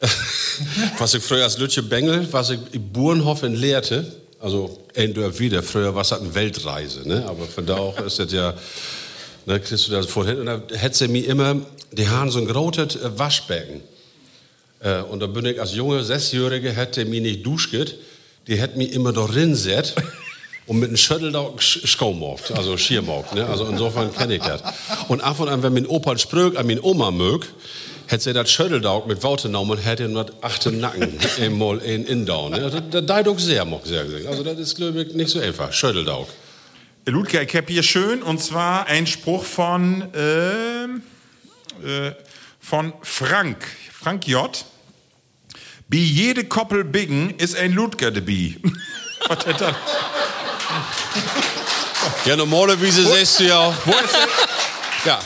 was 0.98 1.14
ich 1.14 1.22
früher 1.22 1.44
als 1.44 1.58
Lütje 1.58 1.82
Bengel, 1.82 2.26
was 2.32 2.50
ich 2.50 2.60
in 2.72 2.92
Burenhof 2.92 3.42
in 3.42 3.54
lehrte, 3.54 4.04
also 4.40 4.78
ein 4.96 5.12
Dorf 5.14 5.38
wieder, 5.38 5.62
früher 5.62 5.94
war 5.94 6.02
es 6.02 6.12
halt 6.12 6.22
eine 6.22 6.34
Weltreise, 6.34 7.06
ne? 7.08 7.24
aber 7.26 7.46
von 7.46 7.66
da 7.66 7.76
auch 7.76 7.98
ist 8.00 8.18
das 8.18 8.32
ja, 8.32 8.54
da 9.46 9.58
kriegst 9.58 9.88
du 9.88 9.92
das 9.92 10.06
vorhin, 10.06 10.40
und 10.40 10.46
da 10.46 10.60
hätte 10.74 10.96
sie 10.96 11.08
mir 11.08 11.26
immer, 11.26 11.56
die 11.92 12.08
haben 12.08 12.30
so 12.30 12.38
ein 12.38 12.46
großes 12.46 12.96
äh, 12.96 13.18
Waschbecken. 13.18 13.82
Äh, 14.80 15.00
und 15.02 15.20
da 15.20 15.26
bin 15.26 15.44
ich 15.46 15.60
als 15.60 15.74
junge 15.74 16.02
Sechsjährige, 16.04 16.72
hätte 16.72 17.04
mir 17.04 17.20
nicht 17.20 17.44
duschget, 17.44 17.96
die 18.46 18.56
hätte 18.56 18.78
mir 18.78 18.92
immer 18.92 19.12
da 19.12 19.24
rinset 19.24 19.94
und 20.66 20.78
mit 20.78 20.88
einem 20.88 20.96
Schüttel 20.96 21.32
da 21.32 21.40
sch- 21.58 21.86
Schaumogt, 21.86 22.52
also 22.52 22.76
Schiermogt. 22.76 23.34
Ne? 23.34 23.46
Also 23.46 23.66
insofern 23.66 24.14
kenne 24.14 24.36
ich 24.36 24.42
das. 24.42 24.62
Und 25.08 25.20
ab 25.20 25.38
und 25.40 25.48
an, 25.48 25.62
wenn 25.62 25.74
mein 25.74 25.86
Opa 25.86 26.16
sprög 26.16 26.56
an 26.58 26.66
mein 26.66 26.80
Oma 26.80 27.10
mög, 27.10 27.46
hätte 28.06 28.24
sie 28.24 28.32
das 28.32 28.50
Schütteldaug 28.50 29.06
mit 29.06 29.22
Worte 29.22 29.48
genommen 29.48 29.72
und 29.72 29.78
hätte 29.78 30.04
ihm 30.04 30.14
das 30.14 30.26
achte 30.40 30.72
Nacken 30.72 31.12
einmal 31.40 31.78
in 31.78 32.04
Indown. 32.06 32.52
Ne? 32.52 32.60
Das, 32.70 32.82
das 32.90 33.06
da 33.06 33.22
doch 33.22 33.38
sehr, 33.38 33.64
mag 33.64 33.80
sehr 33.84 34.04
gesagt. 34.04 34.26
Also 34.26 34.42
das 34.42 34.58
ist, 34.58 34.76
glaube 34.76 35.02
ich, 35.02 35.14
nicht 35.14 35.30
so 35.30 35.38
einfach. 35.40 35.72
Schütteldaug. 35.72 36.26
Ludger, 37.06 37.42
ich 37.42 37.54
hab 37.56 37.68
hier 37.68 37.82
schön, 37.82 38.22
und 38.22 38.40
zwar 38.40 38.86
ein 38.86 39.06
Spruch 39.06 39.44
von, 39.44 40.04
ähm, 40.14 41.02
äh, 41.84 42.12
von 42.60 42.92
Frank. 43.02 43.66
Frank 43.92 44.26
J. 44.26 44.64
Wie 45.88 46.04
jede 46.04 46.44
Koppel 46.44 46.84
Biggen 46.84 47.30
ist 47.38 47.56
ein 47.56 47.72
Ludger 47.72 48.10
dabei. 48.10 48.56
Was 49.28 49.46
hat 49.46 49.60
das? 49.60 49.74
Ja, 52.24 52.36
normalerweise 52.36 53.02
sagst 53.06 53.40
du 53.40 53.44
ja, 53.44 53.74
Wo 53.84 53.90
ist, 53.92 54.12
denn, 54.14 54.28
ja, 55.06 55.18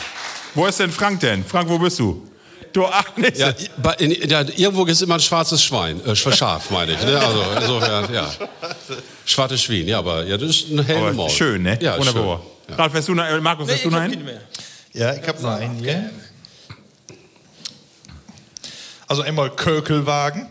wo 0.53 0.65
ist 0.65 0.79
denn 0.79 0.91
Frank 0.91 1.19
denn? 1.19 1.43
Frank, 1.45 1.69
wo 1.69 1.77
bist 1.79 1.99
du? 1.99 2.27
Du, 2.73 2.85
ach, 2.85 3.15
nicht. 3.15 3.37
Ja, 3.37 3.53
bei- 3.77 3.93
in, 3.95 4.11
ja, 4.29 4.41
irgendwo 4.41 4.85
ist 4.85 5.01
immer 5.01 5.13
ein 5.15 5.19
schwarzes 5.21 5.63
Schwein, 5.63 6.03
äh, 6.05 6.15
Schaf, 6.15 6.69
meine 6.71 6.93
ich. 6.93 7.01
Ne? 7.03 7.17
Also 7.19 7.43
insofern, 7.61 8.13
ja. 8.13 8.29
Schwarzes 9.25 9.61
Schwein, 9.61 9.87
ja, 9.87 9.99
aber 9.99 10.25
ja, 10.25 10.37
das 10.37 10.49
ist 10.49 10.71
ein 10.71 10.85
helle 10.85 10.99
Aber 10.99 11.13
Maul. 11.13 11.29
schön, 11.29 11.63
ne? 11.63 11.77
Ja, 11.81 11.97
Wunderbar. 11.97 12.41
schön. 12.67 12.75
Ralf, 12.75 12.93
hast 12.93 13.07
du 13.07 13.13
noch, 13.13 13.41
Markus, 13.41 13.71
hast 13.71 13.85
du 13.85 13.89
noch 13.89 13.99
einen? 13.99 14.29
Ja, 14.93 15.13
ich 15.13 15.25
habe 15.27 15.41
noch 15.41 15.51
einen 15.51 15.75
hier. 15.75 16.09
Also 19.07 19.21
einmal 19.21 19.49
Kökelwagen. 19.51 20.47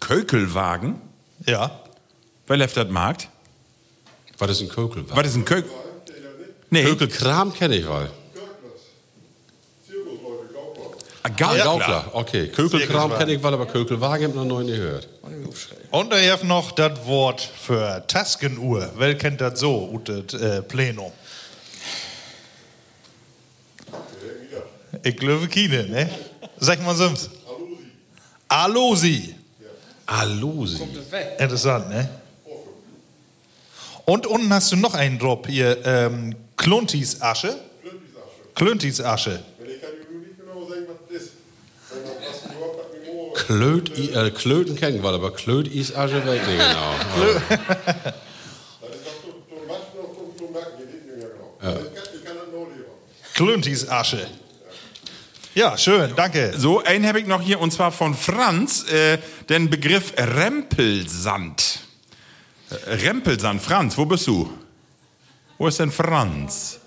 Kökelwagen? 0.00 1.00
Ja. 1.46 1.80
Wer 2.46 2.56
läuft 2.56 2.76
das 2.76 2.88
Markt? 2.88 3.28
Was 4.38 4.50
ist 4.50 4.60
ein 4.62 4.68
Kökel? 4.68 5.04
Was 5.08 5.26
ist 5.26 5.36
ein 5.36 5.44
Kökel? 5.44 5.70
Nee, 6.70 6.84
Kökelkram 6.84 7.52
kenne 7.52 7.76
ich 7.76 7.86
mal. 7.86 8.10
Ah, 11.24 11.28
Ah, 11.28 11.28
Gaukler. 11.28 11.64
Gaukler, 11.64 12.04
okay. 12.14 12.48
Kökelkram 12.48 13.16
kenne 13.16 13.32
ich 13.34 13.40
mal, 13.42 13.54
aber 13.54 13.66
Kökelwagen 13.66 14.28
habe 14.28 14.40
ich 14.42 14.44
noch 14.48 14.60
nie 14.60 14.72
gehört. 14.72 15.08
Und 15.90 16.12
ich 16.14 16.30
habe 16.30 16.44
noch 16.46 16.72
das 16.72 17.06
Wort 17.06 17.40
für 17.40 18.04
Taskenuhr. 18.08 18.90
Wer 18.96 19.16
kennt 19.16 19.40
das 19.40 19.60
so, 19.60 19.88
ut 19.92 20.08
das 20.08 20.40
äh, 20.40 20.62
Plenum? 20.62 21.12
Ich 25.04 25.16
glaube 25.16 25.46
keine, 25.48 25.86
ne? 25.86 26.10
Sag 26.58 26.82
mal 26.84 26.94
sonst. 26.96 27.30
Alosi. 28.52 29.34
Alosi. 30.06 30.82
Interessant, 31.38 31.88
ne? 31.88 32.08
Und 34.04 34.26
unten 34.26 34.52
hast 34.52 34.70
du 34.72 34.76
noch 34.76 34.94
einen 34.94 35.18
Drop 35.18 35.46
hier, 35.46 35.78
ähm, 35.86 36.34
Kluntis 36.56 37.22
Asche. 37.22 37.56
Kluntis 38.54 39.00
Asche. 39.00 39.42
Nicht 39.58 39.80
genau 40.36 40.52
Klöt, 43.34 43.98
äh, 43.98 44.30
Klöten 44.30 44.76
kennen 44.76 45.02
wir, 45.02 45.10
aber 45.10 45.32
Klöt 45.32 45.68
ist 45.68 45.96
Asche 45.96 46.26
weg, 46.26 46.42
nee, 46.46 46.56
genau. 46.56 46.94
Ja 51.62 51.72
genau. 53.34 53.90
Asche. 53.90 54.26
Ja, 55.54 55.76
schön, 55.76 56.14
danke. 56.16 56.54
So, 56.56 56.82
einen 56.82 57.06
habe 57.06 57.20
ich 57.20 57.26
noch 57.26 57.42
hier, 57.42 57.60
und 57.60 57.72
zwar 57.72 57.92
von 57.92 58.14
Franz, 58.14 58.90
äh, 58.90 59.18
den 59.50 59.68
Begriff 59.68 60.14
Rempelsand. 60.16 61.80
Äh, 62.70 62.94
Rempelsand, 62.94 63.60
Franz, 63.60 63.98
wo 63.98 64.06
bist 64.06 64.26
du? 64.26 64.50
Wo 65.58 65.66
ist 65.66 65.78
denn 65.78 65.92
Franz? 65.92 66.80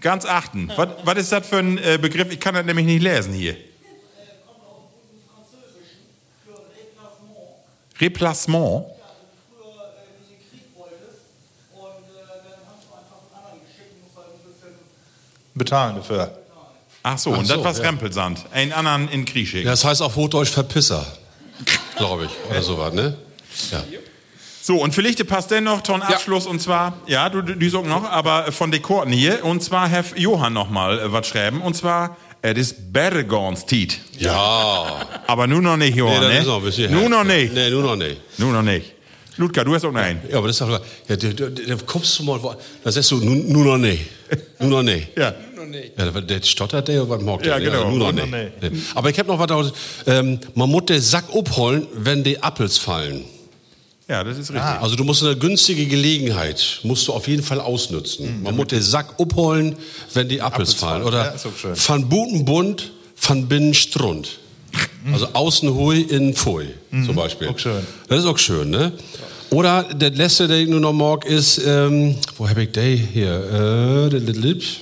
Ganz 0.00 0.24
achten. 0.24 0.68
Was, 0.74 0.88
was 1.04 1.18
ist 1.18 1.30
das 1.30 1.46
für 1.46 1.58
ein 1.58 1.78
äh, 1.78 1.96
Begriff? 1.96 2.32
Ich 2.32 2.40
kann 2.40 2.56
das 2.56 2.64
nämlich 2.64 2.86
nicht 2.86 3.02
lesen 3.02 3.34
hier. 3.34 3.56
Replacement. 8.00 8.86
Bezahlen 15.54 15.96
dafür. 15.96 16.41
Ach 17.02 17.18
so, 17.18 17.32
Ach 17.34 17.38
und 17.38 17.46
so, 17.46 17.54
das 17.56 17.64
war's 17.64 17.78
ja. 17.78 17.84
Rempelsand. 17.84 18.40
Einen 18.52 18.72
anderen 18.72 19.08
in. 19.08 19.64
Ja, 19.64 19.70
das 19.70 19.84
heißt 19.84 20.02
auf 20.02 20.16
Hochdeutsch 20.16 20.50
Verpisser, 20.50 21.06
glaube 21.96 22.26
ich, 22.26 22.50
oder 22.50 22.62
sowas, 22.62 22.92
ne? 22.92 23.16
Ja. 23.70 23.82
So, 24.64 24.76
und 24.76 24.94
vielleicht 24.94 25.26
passt 25.26 25.50
denn 25.50 25.64
noch 25.64 25.80
ton 25.82 26.02
Abschluss, 26.02 26.46
und 26.46 26.62
zwar, 26.62 26.98
ja, 27.08 27.28
du, 27.28 27.42
du, 27.42 27.56
du 27.56 27.68
sagst 27.68 27.88
noch, 27.88 28.04
aber 28.04 28.52
von 28.52 28.70
Dekorten 28.70 29.12
hier, 29.12 29.44
und 29.44 29.60
zwar 29.60 29.88
Herr 29.88 30.04
Johann 30.14 30.52
noch 30.52 30.70
mal 30.70 31.00
äh, 31.00 31.12
was 31.12 31.26
schreiben, 31.26 31.60
und 31.60 31.74
zwar, 31.74 32.16
es 32.42 32.56
ist 32.56 32.92
Bergons 32.92 33.66
Tiet. 33.66 33.98
Ja. 34.18 35.06
Aber 35.26 35.48
nur 35.48 35.62
noch 35.62 35.76
nicht, 35.76 35.94
Nee, 35.94 35.98
Johann, 35.98 36.22
das 36.22 36.32
ne? 36.32 36.44
noch 36.44 37.00
Nur 37.00 37.08
noch 37.08 37.24
nicht. 37.24 37.52
Nee, 37.52 37.70
nur 37.70 37.82
noch 37.82 37.96
nicht. 37.96 38.20
Nur 38.38 38.52
noch 38.52 38.62
nicht. 38.62 38.92
Ludger, 39.36 39.64
du 39.64 39.74
hast 39.74 39.84
auch 39.84 39.92
noch 39.92 40.00
einen. 40.00 40.20
Ja, 40.30 40.38
aber 40.38 40.46
das 40.46 40.60
ist 40.60 40.68
doch, 40.68 40.80
ja, 41.08 41.16
du, 41.16 41.34
du, 41.34 41.50
da 41.50 41.76
kommst 41.84 42.18
du 42.18 42.22
mal, 42.22 42.38
da 42.84 42.92
sagst 42.92 43.10
du, 43.10 43.16
nur, 43.16 43.34
nur 43.34 43.64
noch 43.64 43.78
nicht. 43.78 44.06
Nur 44.60 44.70
noch 44.70 44.82
nicht. 44.82 45.08
Ja. 45.16 45.34
Ja, 45.96 46.10
der, 46.10 46.22
der 46.22 46.42
stottert 46.42 46.88
der, 46.88 47.08
was 47.08 47.22
mag 47.22 47.42
der? 47.42 47.52
Ja, 47.52 47.58
genau. 47.58 47.90
nur 47.90 47.98
noch 47.98 48.12
Nur 48.12 48.26
nicht. 48.26 48.62
noch 48.62 48.70
Nee. 48.70 48.78
Aber 48.94 49.10
ich 49.10 49.18
habe 49.18 49.28
noch 49.28 49.38
was, 49.38 49.72
ähm, 50.06 50.38
man 50.54 50.70
muss 50.70 50.86
den 50.86 51.00
Sack 51.00 51.24
abholen, 51.34 51.86
wenn 51.94 52.22
die 52.24 52.42
Appels 52.42 52.78
fallen. 52.78 53.24
Ja, 54.08 54.24
das 54.24 54.36
ist 54.36 54.50
richtig. 54.50 54.62
Also 54.62 54.96
du 54.96 55.04
musst 55.04 55.22
eine 55.22 55.36
günstige 55.36 55.86
Gelegenheit, 55.86 56.80
musst 56.82 57.06
du 57.08 57.12
auf 57.12 57.28
jeden 57.28 57.42
Fall 57.42 57.60
ausnutzen. 57.60 58.42
Man 58.42 58.56
muss 58.56 58.66
den 58.66 58.82
Sack 58.82 59.14
abholen, 59.18 59.76
wenn 60.12 60.28
die 60.28 60.40
Appels, 60.40 60.72
Appels 60.72 60.74
fallen. 60.74 61.02
Oder 61.04 61.24
ja, 61.24 61.30
ist 61.30 61.46
auch 61.46 61.56
schön. 61.56 61.72
van 61.74 62.08
Butenbund, 62.08 62.92
van 63.20 63.46
binnen 63.48 63.72
Strund. 63.74 64.38
Also 65.12 65.28
außen 65.32 65.72
hui, 65.74 66.02
innen 66.02 66.34
pfui, 66.34 66.66
zum 67.06 67.14
Beispiel. 67.14 67.48
auch 67.48 67.58
schön. 67.58 67.86
Das 68.08 68.18
ist 68.20 68.24
auch 68.26 68.38
schön, 68.38 68.70
ne? 68.70 68.92
Oder 69.50 69.84
der 69.94 70.10
letzte, 70.10 70.48
den 70.48 70.62
ich 70.62 70.68
nur 70.68 70.80
noch 70.80 70.92
mag, 70.94 71.26
ist, 71.26 71.60
ähm, 71.66 72.16
wo 72.38 72.48
habe 72.48 72.62
ich 72.64 72.72
den 72.72 72.96
hier? 72.96 74.06
Äh, 74.06 74.10
der 74.10 74.20
Lips. 74.20 74.80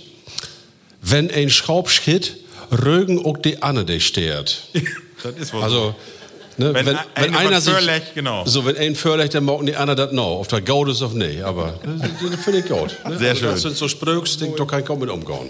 Wenn 1.11 1.30
ein 1.30 1.50
Schraubschritt 1.50 2.36
Rögen 2.70 3.24
auch 3.24 3.36
die 3.38 3.62
Anne, 3.62 4.00
steht. 4.00 4.62
Das 5.22 5.34
ist 5.34 5.52
was. 5.52 5.64
Also, 5.64 5.94
Ne? 6.56 6.74
Wenn 6.74 6.84
Wenn, 6.86 6.96
ein- 6.96 7.04
wenn, 7.14 7.34
einer 7.36 7.61
sich, 7.61 7.72
vorlegt, 7.72 8.14
genau. 8.14 8.44
so 8.44 8.66
wenn 8.66 8.76
ein 8.76 8.94
vorlegt, 8.94 9.32
dann 9.32 9.44
mag 9.44 9.64
die 9.64 9.74
einer 9.74 9.94
das 9.94 10.12
noch. 10.12 10.40
Ob 10.40 10.48
der 10.48 10.61
Gaut 10.61 10.90
ist 10.90 11.00
auf 11.00 11.14
nicht, 11.14 11.42
aber 11.42 11.78
das, 12.00 12.42
finde 12.44 12.58
ich 12.58 12.66
gut. 12.66 12.94
Ne? 13.08 13.18
Sehr 13.18 13.30
Also 13.30 13.40
schön. 13.40 13.50
Das 13.52 13.62
sind 13.62 13.76
so 13.78 13.88
Spröcks, 13.88 14.36
die 14.36 14.52
doch 14.54 14.66
kein 14.66 14.84
Kommen 14.84 15.08
umgehen. 15.08 15.48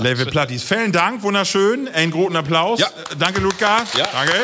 Level 0.00 0.26
Plattis. 0.32 0.64
Vielen 0.64 0.90
Dank, 0.90 1.22
wunderschön. 1.22 1.86
Einen 1.88 2.10
großen 2.10 2.34
Applaus. 2.34 2.80
Ja. 2.80 2.86
Äh, 2.88 3.16
Danke, 3.16 3.40
Ludger. 3.40 3.84
Ja. 3.96 4.08
Danke. 4.12 4.34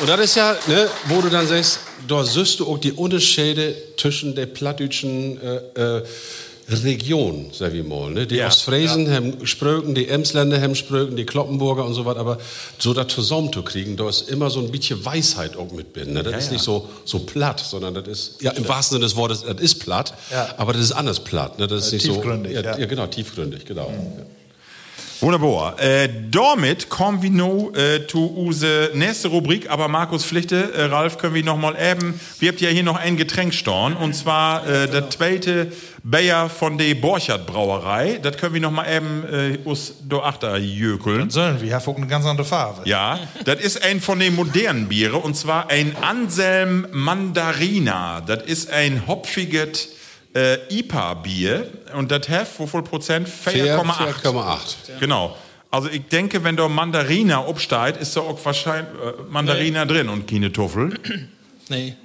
Und 0.00 0.08
das 0.08 0.20
ist 0.20 0.36
ja, 0.36 0.56
ne, 0.68 0.88
wo 1.06 1.20
du 1.22 1.28
dann 1.30 1.48
sagst, 1.48 1.80
da 2.06 2.22
siehst 2.22 2.60
du 2.60 2.68
auch 2.70 2.78
die 2.78 2.92
Unterschiede 2.92 3.74
zwischen 3.96 4.34
der 4.36 4.46
plattdütschen 4.46 5.40
äh, 5.42 5.96
äh, 5.98 6.02
Region, 6.68 7.50
sag 7.52 7.74
ich 7.74 7.84
mal. 7.86 8.10
Ne? 8.10 8.26
Die 8.26 8.36
Ja. 8.36 8.46
Ostfriesen 8.46 9.10
haben 9.10 9.46
Spröken, 9.46 9.94
die 9.94 10.08
Emsländer 10.08 10.60
haben 10.60 10.74
Spröken, 10.74 11.16
die 11.16 11.24
Kloppenburger 11.26 11.84
und 11.84 11.94
so 11.94 12.04
was, 12.04 12.16
aber 12.16 12.38
so 12.78 12.94
das 12.94 13.08
zusammenzukriegen, 13.08 13.96
da 13.96 14.08
ist 14.08 14.28
immer 14.30 14.50
so 14.50 14.60
ein 14.60 14.70
bisschen 14.70 15.04
Weisheit 15.04 15.56
auch 15.56 15.70
mit 15.72 15.94
drin. 15.94 16.12
Ne? 16.14 16.22
Das 16.22 16.44
ist 16.44 16.52
nicht 16.52 16.64
so, 16.64 16.88
so 17.04 17.20
platt, 17.20 17.60
sondern 17.60 17.94
das 17.94 18.08
ist, 18.08 18.42
ja, 18.42 18.52
im 18.52 18.66
wahrsten 18.66 18.96
Sinne 18.96 19.04
des 19.06 19.16
Wortes, 19.16 19.42
das 19.46 19.60
ist 19.60 19.76
platt, 19.80 20.14
Ja. 20.30 20.54
aber 20.56 20.72
das 20.72 20.82
ist 20.82 20.92
anders 20.92 21.20
platt. 21.20 21.58
Ne? 21.58 21.66
Das 21.66 21.86
ist 21.86 21.92
nicht 21.92 22.06
tiefgründig, 22.06 22.52
so, 22.56 22.62
ja, 22.62 22.72
ja. 22.72 22.78
ja. 22.78 22.86
genau, 22.86 23.06
tiefgründig, 23.06 23.64
genau. 23.66 23.92
Wunderbar. 25.20 25.80
Äh, 25.80 26.08
damit 26.30 26.88
kommen 26.88 27.22
wir 27.22 27.30
nu 27.30 27.72
äh, 27.74 28.06
zu 28.06 28.26
unsere 28.26 28.90
nächste 28.94 29.28
Rubrik, 29.28 29.70
aber 29.70 29.88
Markus 29.88 30.24
Pflichte, 30.24 30.72
äh, 30.74 30.84
Ralf, 30.84 31.18
können 31.18 31.34
wir 31.34 31.44
noch 31.44 31.56
mal 31.56 31.76
eben, 31.80 32.20
wir 32.38 32.50
habt 32.50 32.60
ja 32.60 32.68
hier 32.68 32.82
noch 32.82 32.96
ein 32.96 33.16
Getränk 33.16 33.54
storn, 33.54 33.96
und 33.96 34.14
zwar 34.14 34.66
äh, 34.66 34.88
der 34.88 35.10
zweite 35.10 35.72
Bayer 36.02 36.50
von 36.50 36.76
der 36.76 36.94
Borchardt 36.96 37.46
Brauerei. 37.46 38.18
Das 38.22 38.36
können 38.36 38.52
wir 38.52 38.60
noch 38.60 38.70
mal 38.70 38.86
eben 38.86 39.24
äh, 39.24 39.58
us 39.64 39.94
do 40.02 40.20
achter 40.20 40.58
jökeln. 40.58 41.30
Sollen 41.30 41.62
wir 41.62 41.78
auch 41.78 41.96
eine 41.96 42.06
ganz 42.06 42.26
andere 42.26 42.46
Farbe. 42.46 42.82
Ja, 42.84 43.20
das 43.44 43.60
ist 43.60 43.82
ein 43.82 44.00
von 44.00 44.18
den 44.18 44.34
modernen 44.34 44.88
Biere 44.88 45.16
und 45.16 45.34
zwar 45.34 45.70
ein 45.70 45.96
Anselm 46.02 46.86
Mandarina. 46.92 48.20
Das 48.20 48.42
ist 48.42 48.70
ein 48.70 49.06
hopfiges 49.06 49.94
äh, 50.34 50.58
IPA-Bier 50.68 51.68
und 51.94 52.10
das 52.10 52.28
hat, 52.28 52.46
wie 52.58 52.66
viel 52.66 52.82
Prozent? 52.82 53.28
4,8. 53.28 54.22
4,8. 54.22 54.58
Genau. 55.00 55.36
Also 55.70 55.88
ich 55.88 56.06
denke, 56.06 56.44
wenn 56.44 56.56
da 56.56 56.68
Mandarina 56.68 57.44
absteigt, 57.44 58.00
ist 58.00 58.16
da 58.16 58.20
auch 58.20 58.38
wahrscheinlich 58.44 58.94
äh, 58.94 59.22
Mandarina 59.28 59.84
drin 59.84 60.08
und 60.08 60.28
keine 60.28 60.52
Tuffel. 60.52 60.98
Nee. 61.70 61.96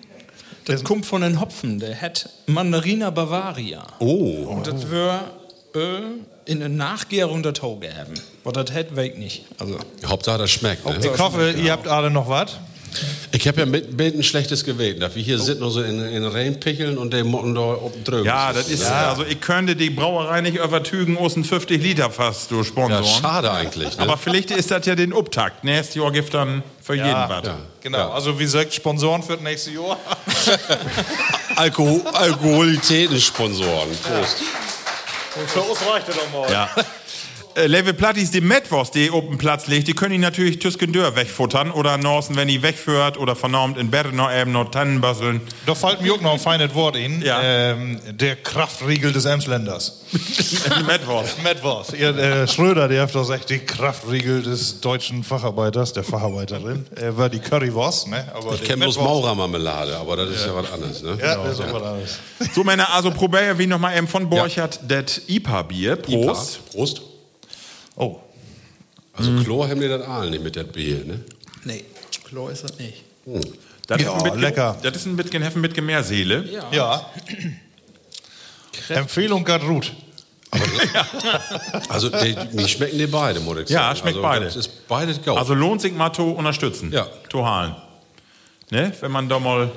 Das 0.63 0.85
kommt 0.85 1.05
von 1.05 1.21
den 1.21 1.41
Hopfen, 1.41 1.79
der 1.79 1.99
hat 1.99 2.29
Mandarina 2.45 3.09
Bavaria. 3.09 3.85
Oh. 3.99 4.45
Und 4.47 4.67
das 4.67 4.89
wär 4.89 5.31
äh, 5.75 6.49
in 6.49 6.59
der 6.59 6.69
Nachgärung 6.69 7.43
der 7.43 7.53
Tau 7.53 7.75
geben. 7.75 8.13
Aber 8.45 8.63
das 8.63 8.73
hat 8.73 8.95
weg 8.95 9.17
nicht. 9.17 9.45
Also, 9.57 9.77
Hauptsache, 10.05 10.37
das 10.37 10.51
schmeckt. 10.51 10.85
Ne? 10.85 10.97
Ich 11.01 11.19
hoffe, 11.19 11.51
ihr 11.51 11.73
habt 11.73 11.87
alle 11.87 12.09
noch 12.09 12.29
was. 12.29 12.57
Ich 13.31 13.47
habe 13.47 13.59
ja 13.59 13.65
mit, 13.65 13.95
mit 13.95 14.15
ein 14.15 14.23
schlechtes 14.23 14.63
Geweten, 14.63 14.99
dass 14.99 15.15
wir 15.15 15.21
hier 15.21 15.37
sitzen 15.37 15.61
und 15.61 15.71
so 15.71 15.81
in, 15.83 16.01
in 16.01 16.25
Reinpicheln 16.25 16.97
und 16.97 17.13
der 17.13 17.23
Motten 17.23 17.53
da 17.53 17.61
oben 17.61 18.03
drüben. 18.03 18.25
Ja, 18.25 18.51
das 18.51 18.69
ist, 18.69 18.85
also 18.85 19.23
ich 19.23 19.39
könnte 19.39 19.75
die 19.75 19.91
Brauerei 19.91 20.41
nicht 20.41 20.57
übertügen, 20.57 21.17
aus 21.17 21.35
ein 21.35 21.43
50 21.43 21.81
Liter 21.81 22.09
fast 22.09 22.49
ja, 22.49 22.63
Sponsoren. 22.63 23.05
schade 23.05 23.51
eigentlich. 23.51 23.97
Ne? 23.97 24.03
Aber 24.03 24.17
vielleicht 24.17 24.49
ist 24.49 24.71
das 24.71 24.85
ja 24.87 24.95
den 24.95 25.13
Uptakt. 25.13 25.63
Nächstes 25.63 25.95
Jahr 25.95 26.11
gibt 26.11 26.33
dann 26.33 26.63
für 26.81 26.95
jeden 26.95 27.07
was. 27.07 27.45
ja. 27.45 27.57
Genau, 27.81 28.09
also 28.09 28.37
wie 28.39 28.43
gesagt, 28.43 28.73
Sponsoren 28.73 29.21
für 29.21 29.33
das 29.33 29.41
nächste 29.43 29.71
Jahr. 29.71 29.97
Alkohol, 31.55 32.01
Alkoholitätensponsoren. 32.11 33.89
Prost. 33.89 34.37
Und 35.35 35.49
für 35.49 35.61
uns 35.61 35.79
reicht 35.87 36.07
das 36.07 36.15
doch 36.15 36.31
mal. 36.31 36.51
Ja. 36.51 36.69
Äh, 37.55 37.67
Level 37.67 37.93
Plattis, 37.93 38.31
die 38.31 38.41
Metwurst, 38.41 38.95
die 38.95 39.09
auf 39.09 39.25
den 39.25 39.37
Platz 39.37 39.67
legt, 39.67 39.87
die 39.87 39.93
können 39.93 40.15
ihn 40.15 40.21
natürlich 40.21 40.59
Tüskendör 40.59 41.15
wegfuttern 41.15 41.71
oder 41.71 41.97
Norsen, 41.97 42.35
wenn 42.35 42.47
die 42.47 42.61
wegführt 42.61 43.17
oder 43.17 43.35
vernormt 43.35 43.77
in 43.77 43.89
Bett 43.89 44.13
noch 44.13 44.31
eben 44.31 44.51
noch 44.51 44.71
Tannenbasseln. 44.71 45.41
Da 45.65 45.75
fällt 45.75 46.01
mir 46.01 46.13
auch 46.13 46.21
noch 46.21 46.33
ein 46.33 46.39
feines 46.39 46.73
Wort 46.75 46.95
in. 46.95 47.21
Ja. 47.21 47.41
Ähm, 47.41 47.99
der 48.11 48.35
Kraftriegel 48.35 49.11
des 49.11 49.25
Emsländers. 49.25 50.01
Metwurst. 50.87 51.37
Was. 51.63 51.93
Ihr, 51.93 52.15
äh, 52.17 52.47
Schröder, 52.47 52.87
der 52.87 53.03
hat 53.03 53.15
doch 53.15 53.21
gesagt, 53.21 53.49
die 53.49 53.59
Kraftriegel 53.59 54.41
des 54.43 54.79
deutschen 54.81 55.23
Facharbeiters, 55.23 55.93
der 55.93 56.03
Facharbeiterin, 56.03 56.85
äh, 56.95 57.15
war 57.17 57.29
die 57.29 57.39
Currywurst. 57.39 58.07
Ne? 58.07 58.25
Aber 58.33 58.53
Ich 58.53 58.61
die 58.61 58.67
kenne 58.67 58.83
bloß 58.83 58.97
Maurermarmelade, 58.97 59.97
aber 59.97 60.15
das 60.15 60.29
ist 60.29 60.45
ja, 60.45 60.55
was 60.55 60.71
anderes. 60.71 61.03
Ne? 61.03 61.17
Ja, 61.19 61.35
das 61.35 61.59
ist 61.59 61.65
auch 61.65 61.73
was 61.73 61.83
anderes. 61.83 62.19
So, 62.53 62.63
Männer, 62.63 62.93
also 62.93 63.11
probier 63.11 63.57
wie 63.57 63.67
noch 63.67 63.79
mal 63.79 63.97
eben 63.97 64.07
von 64.07 64.29
Borchert 64.29 64.79
das 64.87 65.21
IPA-Bier. 65.27 65.95
Prost. 65.97 66.59
Prost. 66.71 66.71
Prost. 66.71 67.08
Oh. 67.99 68.19
Also 69.13 69.43
Chlor 69.43 69.67
haben 69.69 69.79
die 69.81 69.87
das 69.87 70.01
Aal 70.07 70.29
nicht 70.29 70.41
mit 70.43 70.55
der 70.55 70.63
Bier, 70.63 71.03
ne? 71.05 71.19
nee, 71.65 71.83
klar 72.23 72.49
ist 72.49 72.63
das 72.63 72.79
nicht. 72.79 73.03
Das 73.87 74.01
Ja, 74.01 74.07
ist 74.07 74.17
ein 74.17 74.23
bisschen, 74.23 74.39
lecker. 74.39 74.77
Das 74.81 74.95
ist 74.95 75.05
ein 75.05 75.15
bisschen 75.17 75.43
Heffen 75.43 75.61
mit 75.61 75.73
Gemeerseele. 75.73 76.47
Ja. 76.71 77.11
Empfehlung 78.89 79.45
geht 79.45 79.61
gut. 79.61 79.93
Also 81.89 82.09
die, 82.09 82.35
mir 82.53 82.67
schmecken 82.67 82.97
die 82.97 83.05
beide, 83.05 83.39
muss 83.39 83.59
ich 83.59 83.67
sagen. 83.67 83.73
Ja, 83.73 83.95
schmeckt 83.95 84.15
also, 84.17 84.21
beide. 84.21 84.45
Das 84.45 84.55
ist 84.55 84.87
beides. 84.87 85.19
Also 85.27 85.53
lohnt 85.53 85.81
sich 85.81 85.93
mal 85.93 86.11
zu 86.11 86.23
unterstützen. 86.31 86.91
Ja. 86.91 87.07
Zu 87.29 87.45
halen. 87.45 87.75
Ne? 88.71 88.91
Wenn 88.99 89.11
man 89.11 89.29
da 89.29 89.39
mal 89.39 89.71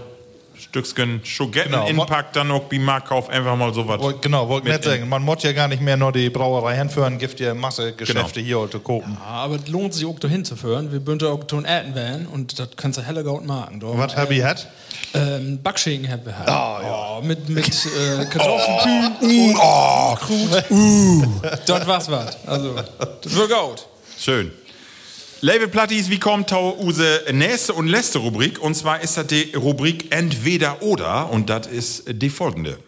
Stückchen 0.63 1.21
Schogetten 1.25 1.73
Genau. 1.73 1.87
inpackt, 1.87 2.37
dann 2.37 2.51
auch 2.51 2.65
beim 2.65 2.85
Marktkauf 2.85 3.29
einfach 3.29 3.57
mal 3.57 3.75
sowas. 3.75 4.01
Genau, 4.21 4.49
wollte 4.49 4.69
Mit 4.69 4.77
nicht 4.79 4.85
sagen. 4.85 5.09
Man 5.09 5.23
muss 5.23 5.43
ja 5.43 5.53
gar 5.53 5.69
nicht 5.69 5.83
mehr 5.83 5.97
nur 5.97 6.13
die 6.13 6.31
Brauerei 6.31 6.77
hinführen, 6.77 7.19
gibt 7.19 7.41
ja 7.41 7.53
Masse 7.55 7.93
Geschäfte 7.93 8.35
Genau. 8.41 8.47
hier 8.47 8.59
heute 8.61 8.79
kopen. 8.81 9.17
Ja, 9.21 9.27
aber 9.27 9.57
es 9.57 9.69
lohnt 9.69 9.95
sich 9.95 10.07
auch 10.07 10.19
dahin 10.19 10.45
zu 10.45 10.57
führen. 10.57 10.93
Wir 10.93 11.01
bünden 11.01 11.27
auch 11.29 11.45
zu 11.47 11.59
Äten 11.59 11.95
werden 11.95 12.27
und 12.27 12.59
das 12.59 12.69
kannst 12.77 12.99
du 12.99 13.03
heller 13.03 13.23
gut 13.25 13.45
machen. 13.47 13.81
Da. 13.81 13.87
Was 13.99 14.17
hab 14.17 14.31
ich 14.31 14.43
hat? 14.43 14.69
Ähm, 15.15 15.61
Backschinken 15.63 16.11
haben 16.11 16.25
wir 16.25 16.39
halt. 16.39 16.49
Ah, 16.49 16.81
ja. 16.83 17.19
Oh, 17.19 17.23
mit 17.23 17.49
mit 17.49 17.67
äh, 17.87 18.25
Kartoffelpü. 18.27 19.55
Uh, 19.55 20.15
Krut. 20.21 20.71
Uh. 20.71 21.27
Das 21.67 21.87
war's 21.87 22.11
was. 22.11 22.39
Also, 22.47 22.75
das 23.23 23.35
wird 23.35 23.51
gut. 23.51 23.87
Schön. 24.19 24.53
Label 25.45 25.67
Plattis, 25.67 26.09
wie 26.09 26.21
kommt 26.21 26.53
use 26.53 27.21
nächste 27.33 27.75
und 27.75 27.89
letzte 27.89 28.21
Rubrik? 28.21 28.63
Und 28.63 28.77
zwar 28.77 29.01
ist 29.01 29.17
das 29.17 29.27
die 29.27 29.53
Rubrik 29.57 30.15
Entweder 30.15 30.81
oder 30.83 31.31
und 31.31 31.51
das 31.51 31.67
ist 31.67 32.05
die 32.07 32.31
folgende. 32.31 32.79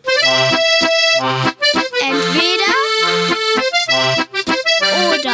Entweder 2.00 2.74
oder. 5.10 5.32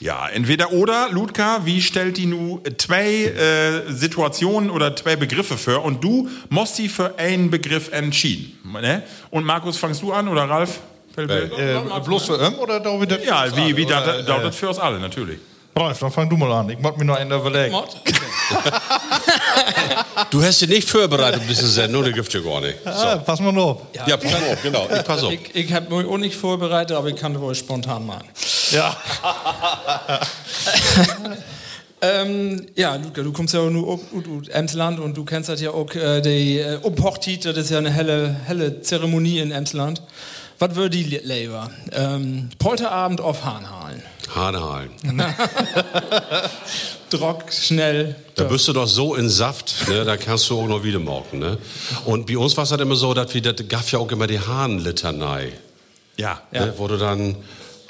Ja, 0.00 0.26
entweder 0.30 0.72
oder, 0.72 1.10
Ludka, 1.10 1.66
wie 1.66 1.82
stellt 1.82 2.16
die 2.16 2.24
nu 2.24 2.62
zwei 2.78 3.24
äh, 3.24 3.92
Situationen 3.92 4.70
oder 4.70 4.96
zwei 4.96 5.16
Begriffe 5.16 5.58
für 5.58 5.80
und 5.80 6.02
du 6.02 6.30
musst 6.48 6.78
die 6.78 6.88
für 6.88 7.18
einen 7.18 7.50
Begriff 7.50 7.92
entschieden. 7.92 8.58
Ne? 8.72 9.02
Und 9.28 9.44
Markus, 9.44 9.76
fangst 9.76 10.00
du 10.00 10.14
an 10.14 10.28
oder 10.28 10.48
Ralf? 10.48 10.80
Äh, 11.16 12.00
bloß 12.04 12.26
für 12.26 12.38
Öm 12.38 12.58
oder 12.58 12.80
da 12.80 13.00
wieder 13.00 13.18
für 13.18 13.24
Ja, 13.26 13.44
uns 13.44 13.56
wie, 13.56 13.60
alle, 13.60 13.76
wie 13.76 13.86
oder, 13.86 14.00
das, 14.00 14.16
äh, 14.16 14.24
das, 14.24 14.42
das 14.42 14.56
für 14.56 14.68
uns 14.68 14.78
alle, 14.78 14.98
natürlich. 14.98 15.38
Ralf, 15.74 15.98
dann 15.98 16.10
fang 16.10 16.28
du 16.28 16.36
mal 16.36 16.50
an. 16.52 16.70
Ich 16.70 16.78
muss 16.78 16.96
mir 16.96 17.04
noch 17.04 17.16
einen 17.16 17.30
überlegen. 17.30 17.76
Du 20.30 20.42
hast 20.42 20.60
dich 20.62 20.68
nicht 20.68 20.88
vorbereitet 20.88 21.40
auf 21.40 21.46
diese 21.46 21.68
Sendung, 21.68 22.02
der 22.02 22.12
gibt 22.12 22.32
ja 22.32 22.40
gar 22.40 22.60
nicht. 22.60 22.78
Ah, 22.86 23.16
pass 23.16 23.40
mal 23.40 23.56
auf. 23.58 23.82
Ja, 24.06 24.16
pass 24.16 24.34
auf, 24.34 24.62
genau. 24.62 24.88
Ich 24.90 25.04
pass 25.04 25.22
auf. 25.22 25.32
Ich, 25.32 25.54
ich 25.54 25.72
habe 25.72 25.94
mich 25.94 26.06
auch 26.06 26.16
nicht 26.16 26.36
vorbereitet, 26.36 26.96
aber 26.96 27.08
ich 27.08 27.16
kann 27.16 27.34
das 27.34 27.42
wohl 27.42 27.54
spontan 27.54 28.06
machen. 28.06 28.28
Ja. 28.70 28.96
Ähm, 32.02 32.66
ja, 32.74 32.94
Luca, 32.96 33.22
du 33.22 33.32
kommst 33.32 33.54
ja 33.54 33.60
auch 33.60 33.70
nur 33.70 33.94
aus 33.94 34.00
Emsland 34.48 35.00
und 35.00 35.16
du 35.16 35.24
kennst 35.24 35.48
das 35.48 35.62
ja 35.62 35.70
auch, 35.70 35.92
äh, 35.94 36.20
die 36.20 36.58
äh, 36.58 36.76
Umhochtit, 36.82 37.46
das 37.46 37.56
ist 37.56 37.70
ja 37.70 37.78
eine 37.78 37.90
helle, 37.90 38.36
helle 38.44 38.82
Zeremonie 38.82 39.38
in 39.38 39.50
Emsland. 39.50 40.02
Was 40.58 40.74
würde 40.74 40.96
die 40.96 41.04
Leber? 41.04 41.70
Ähm, 41.92 42.48
Polterabend 42.58 43.20
auf 43.20 43.44
Hahnhalen. 43.44 44.02
Hanehalen. 44.34 44.90
Drock, 47.10 47.44
schnell. 47.52 48.16
Da 48.34 48.44
bist 48.44 48.66
du 48.66 48.72
doch 48.72 48.86
so 48.86 49.14
in 49.14 49.28
Saft, 49.28 49.88
ne? 49.88 50.04
da 50.04 50.16
kannst 50.16 50.50
du 50.50 50.58
auch 50.58 50.66
noch 50.66 50.82
wieder 50.82 50.98
morgen. 50.98 51.38
Ne? 51.38 51.58
Und 52.06 52.26
bei 52.26 52.36
uns 52.36 52.56
war 52.56 52.64
es 52.64 52.70
halt 52.70 52.80
immer 52.80 52.96
so, 52.96 53.14
dass 53.14 53.32
wir, 53.34 53.42
das 53.42 53.68
gab 53.68 53.90
ja 53.90 53.98
auch 53.98 54.10
immer 54.10 54.26
die 54.26 54.40
Hahnlitanei. 54.40 55.52
Ja. 56.16 56.40
Ne? 56.52 56.72
Wo 56.76 56.88
du 56.88 56.96
dann, 56.96 57.36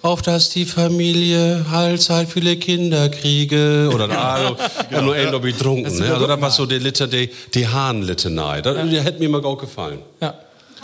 auf 0.03 0.23
dass 0.23 0.51
die 0.51 0.67
Familie 0.67 1.65
allzeit 1.73 2.29
viele 2.29 2.57
Kinder 2.57 3.09
kriege 3.09 3.91
oder 3.93 4.09
also, 4.11 4.57
und 4.91 5.05
nur 5.05 5.15
ein 5.15 5.31
noch 5.33 5.41
betrunken. 5.41 5.99
Ne? 5.99 6.13
Also 6.15 6.27
das 6.27 6.41
war 6.41 6.51
so 6.51 6.67
die, 6.67 6.79
Liter, 6.79 7.07
die, 7.07 7.31
die 7.55 7.67
Hahnlitanei. 7.67 8.61
Das, 8.63 8.77
Die 8.89 9.01
hätte 9.01 9.19
mir 9.19 9.29
mal 9.29 9.41
gut 9.41 9.61
gefallen. 9.61 10.01
Ja. 10.21 10.35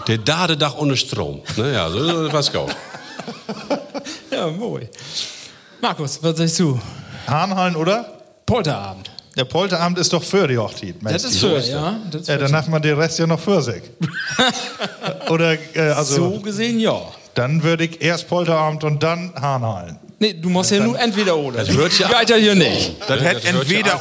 Der 0.08 0.18
Dadedach 0.18 0.76
ohne 0.76 0.96
Strom. 0.96 1.42
Ne? 1.56 1.72
Ja, 1.74 1.88
so 1.90 2.04
so 2.26 2.32
was 2.32 2.52
gut. 2.52 2.68
Ja, 4.30 4.46
moi. 4.48 4.88
Markus, 5.80 6.18
was 6.22 6.36
sagst 6.38 6.58
du? 6.58 6.80
Hahnhallen, 7.26 7.76
oder? 7.76 8.06
Polterabend. 8.46 9.10
Der 9.36 9.44
Polterabend 9.44 9.98
ist 9.98 10.12
doch 10.12 10.22
für 10.22 10.48
die 10.48 10.58
Hochzeit. 10.58 10.96
Das 11.02 11.24
ist 11.24 11.38
für, 11.38 11.58
ja. 11.58 11.96
Das 12.10 12.22
ist 12.22 12.28
Ja, 12.28 12.38
dann 12.38 12.52
hat 12.54 12.68
man 12.68 12.82
den 12.82 12.96
Rest 12.98 13.18
ja 13.18 13.26
noch 13.26 13.38
für 13.40 13.60
sich. 13.62 13.82
oder, 15.28 15.52
äh, 15.74 15.90
also, 15.94 16.30
so 16.32 16.40
gesehen, 16.40 16.78
ja. 16.80 17.00
dann 17.34 17.62
würde 17.62 17.84
ich 17.84 18.00
erst 18.02 18.28
Polterabend 18.28 18.84
und 18.84 19.02
dann 19.02 19.32
Hahnhallen. 19.40 19.98
Nee, 20.18 20.34
du 20.34 20.48
musst 20.50 20.70
ja 20.70 20.80
nur 20.80 20.98
entweder 20.98 21.36
oder. 21.36 21.64
Das 21.64 21.74
hört 21.74 21.98
ja- 21.98 22.08
Geht 22.20 22.30
ja 22.30 22.36
hier 22.36 22.54
nicht. 22.54 22.96
Das 23.08 23.20
hätte 23.20 23.34
das 23.34 23.44
ja 23.44 23.50
entweder 23.50 24.00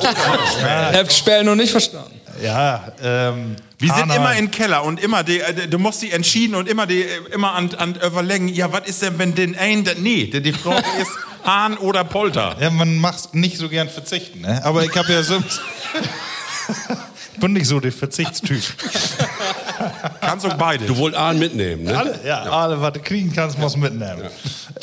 Ihr 0.94 1.00
habt 1.00 1.14
Spähen 1.14 1.46
noch 1.46 1.56
nicht 1.56 1.72
verstanden. 1.72 2.20
Ja, 2.42 2.92
ähm. 3.02 3.56
Wir 3.82 3.93
sind 3.93 4.13
immer 4.13 4.36
im 4.36 4.51
Keller 4.51 4.84
und 4.84 4.99
immer 4.99 5.23
die, 5.23 5.39
äh, 5.39 5.67
du 5.67 5.79
musst 5.79 6.01
die 6.01 6.11
entschieden 6.11 6.55
und 6.55 6.69
immer 6.69 6.86
die, 6.86 7.01
äh, 7.01 7.34
immer 7.34 7.53
an, 7.53 7.73
an 7.75 7.95
überlegen, 7.95 8.47
ja, 8.47 8.71
was 8.71 8.88
ist 8.88 9.01
denn, 9.01 9.17
wenn 9.17 9.34
den 9.36 9.57
ein, 9.57 9.88
nee, 9.97 10.25
die, 10.27 10.41
die 10.41 10.53
Frage 10.53 10.86
ist 11.01 11.11
Hahn 11.43 11.77
oder 11.77 12.03
Polter. 12.03 12.57
Ja, 12.59 12.69
man 12.69 12.97
macht 12.97 13.34
nicht 13.34 13.57
so 13.57 13.69
gern 13.69 13.89
verzichten, 13.89 14.41
ne? 14.41 14.63
Aber 14.63 14.86
ich 14.86 14.95
habe 14.95 15.11
ja 15.11 15.23
so. 15.23 15.41
bin 17.39 17.53
nicht 17.53 17.67
so 17.67 17.79
der 17.79 17.91
Verzichtstyp. 17.91 18.61
Kannst 20.21 20.45
auch 20.45 20.53
beide. 20.53 20.86
Du 20.86 20.97
wollt 20.97 21.15
Ahn 21.15 21.39
mitnehmen, 21.39 21.84
ne? 21.84 21.97
Alle, 21.97 22.19
ja, 22.25 22.43
alle, 22.43 22.82
was 22.82 22.93
du 22.93 22.99
kriegen 22.99 23.34
kannst, 23.34 23.57
musst 23.57 23.75
du 23.75 23.79
mitnehmen. 23.79 24.21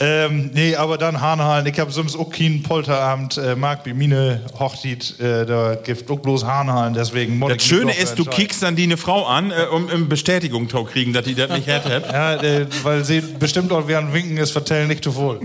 Ähm, 0.00 0.50
nee, 0.52 0.76
aber 0.76 0.98
dann 0.98 1.20
Hahnhallen. 1.20 1.66
Ich 1.66 1.78
habe 1.78 1.90
sonst 1.90 2.16
auch 2.16 2.30
keinen 2.30 2.62
Polterabend, 2.62 3.36
äh, 3.36 3.54
mag 3.56 3.84
wie 3.84 3.92
meine 3.94 4.42
Hochzeit, 4.58 5.18
äh, 5.20 5.44
da 5.46 5.74
gibt 5.76 6.10
auch 6.10 6.18
bloß 6.18 6.44
Hahnhallen, 6.44 6.94
deswegen 6.94 7.40
das 7.40 7.62
Schöne 7.64 7.96
ist, 7.96 8.18
du 8.18 8.24
kickst 8.24 8.62
dann 8.62 8.76
die 8.76 8.84
eine 8.84 8.96
Frau 8.96 9.26
an, 9.26 9.50
äh, 9.50 9.66
um, 9.72 9.86
um 9.86 10.08
Bestätigung 10.08 10.68
zu 10.68 10.84
kriegen, 10.84 11.12
dass 11.12 11.24
die 11.24 11.34
das 11.34 11.50
nicht 11.50 11.66
hätte. 11.66 12.02
Ja, 12.18 12.34
äh, 12.34 12.66
weil 12.82 13.04
sie 13.04 13.20
bestimmt 13.20 13.72
auch 13.72 13.86
während 13.86 14.12
Winken 14.12 14.36
ist, 14.38 14.50
vertellen 14.50 14.88
nicht 14.88 15.04
zu 15.04 15.12
voll. 15.12 15.40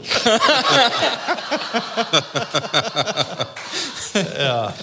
ja. 4.39 4.73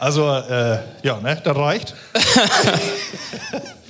Also, 0.00 0.26
äh, 0.28 0.78
ja, 1.02 1.20
ne, 1.20 1.40
das 1.44 1.56
reicht. 1.56 1.94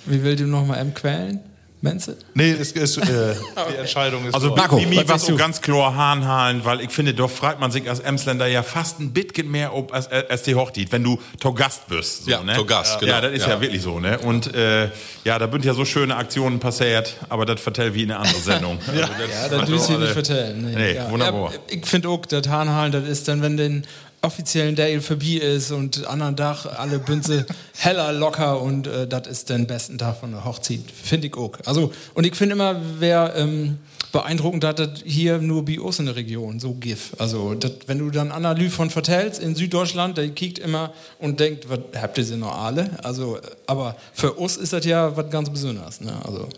Wie 0.06 0.22
will 0.22 0.36
du 0.36 0.44
noch 0.44 0.66
mal 0.66 0.76
M 0.76 0.92
quälen? 0.94 1.40
Menze? 1.82 2.18
Nee, 2.34 2.50
es 2.50 2.72
ist, 2.72 2.98
äh, 2.98 3.02
die 3.72 3.76
Entscheidung 3.76 4.26
ist 4.26 4.34
Also 4.34 4.48
so. 4.48 4.54
bei 4.54 4.68
mir 4.68 4.90
was 4.90 4.96
war 4.96 5.04
sagst 5.06 5.26
so 5.26 5.32
du? 5.32 5.38
ganz 5.38 5.62
klar 5.62 5.94
Hahnhalen, 5.94 6.62
weil 6.66 6.82
ich 6.82 6.90
finde, 6.90 7.14
doch 7.14 7.30
fragt 7.30 7.58
man 7.58 7.70
sich 7.70 7.88
als 7.88 8.00
Emsländer 8.00 8.46
ja 8.48 8.62
fast 8.62 9.00
ein 9.00 9.14
bisschen 9.14 9.50
mehr 9.50 9.72
ob 9.74 9.94
als, 9.94 10.08
als 10.11 10.42
die 10.42 10.54
Hochzeit, 10.56 10.88
wenn 10.92 11.02
du 11.02 11.18
to 11.40 11.54
Gast 11.54 11.88
bist. 11.88 12.24
So, 12.26 12.32
Ja, 12.32 12.42
ne? 12.42 12.54
to 12.54 12.66
Gast, 12.66 13.00
Ja, 13.00 13.20
genau. 13.20 13.20
das 13.22 13.32
ist 13.32 13.46
ja. 13.46 13.54
Ja. 13.54 13.61
wirklich 13.62 13.80
so, 13.80 13.98
ne? 13.98 14.18
Und 14.18 14.54
äh, 14.54 14.90
ja, 15.24 15.38
da 15.38 15.50
sind 15.50 15.64
ja 15.64 15.72
so 15.72 15.86
schöne 15.86 16.16
Aktionen 16.16 16.58
passiert, 16.61 17.14
aber 17.30 17.46
das 17.46 17.62
vertellt 17.62 17.94
wie 17.94 18.02
in 18.02 18.11
eine 18.11 18.20
andere 18.20 18.40
Sendung. 18.44 18.78
ja, 18.88 19.08
Ja, 19.08 19.48
das 19.48 19.66
willst 19.70 19.88
du 19.88 19.96
nicht 19.96 20.12
vertellen. 20.12 20.61
Nee, 20.62 20.74
Nee, 20.76 20.94
ja. 20.96 21.11
wunderbar. 21.11 21.52
Ja, 21.54 21.58
ich 21.68 21.86
finde 21.86 22.11
auch, 22.11 22.26
das 22.26 22.46
Hahnhallen, 22.46 22.92
das 22.92 23.04
ist 23.08 23.26
dann, 23.26 23.40
wenn 23.40 23.56
den 23.56 23.86
offiziellen 24.23 24.77
Day 24.77 25.01
vorbei 25.01 25.39
ist 25.41 25.71
und 25.71 26.07
anderen 26.07 26.37
Tag 26.37 26.66
alle 26.66 26.99
Bünze 26.99 27.47
heller 27.79 28.12
locker 28.12 28.61
und 28.61 28.87
äh, 28.87 29.07
das 29.07 29.27
ist 29.27 29.51
den 29.51 29.66
besten 29.66 29.99
Tag 29.99 30.18
von 30.18 30.33
der 30.33 30.45
Hochzeit. 30.45 30.81
Finde 31.03 31.29
ich 31.29 31.37
auch. 31.37 31.53
Also, 31.64 31.93
und 32.14 32.27
ich 32.27 32.35
finde 32.35 32.55
immer, 32.55 32.81
wer 32.99 33.35
ähm, 33.37 33.79
beeindruckend 34.12 34.64
hat, 34.64 34.79
das 34.79 35.03
hier 35.05 35.39
nur 35.39 35.64
bei 35.64 35.81
uns 35.81 35.99
in 35.99 36.07
der 36.07 36.16
Region, 36.16 36.61
so 36.61 36.75
GIF. 36.75 37.12
Also, 37.18 37.55
das, 37.55 37.73
wenn 37.87 37.99
du 37.99 38.11
dann 38.11 38.31
Anna 38.31 38.53
Lü 38.53 38.68
von 38.68 38.91
vertellst 38.91 39.41
in 39.41 39.55
Süddeutschland, 39.55 40.18
der 40.18 40.29
kickt 40.31 40.59
immer 40.59 40.93
und 41.18 41.41
denkt, 41.41 41.68
was 41.68 41.81
habt 42.01 42.18
ihr 42.18 42.25
sie 42.25 42.37
noch 42.37 42.57
alle? 42.57 42.91
Also, 43.03 43.39
aber 43.66 43.97
für 44.12 44.33
uns 44.35 44.57
ist 44.57 44.73
das 44.73 44.85
ja 44.85 45.16
was 45.16 45.31
ganz 45.31 45.49
Besonderes. 45.49 46.01
Ne? 46.01 46.12
Also, 46.25 46.49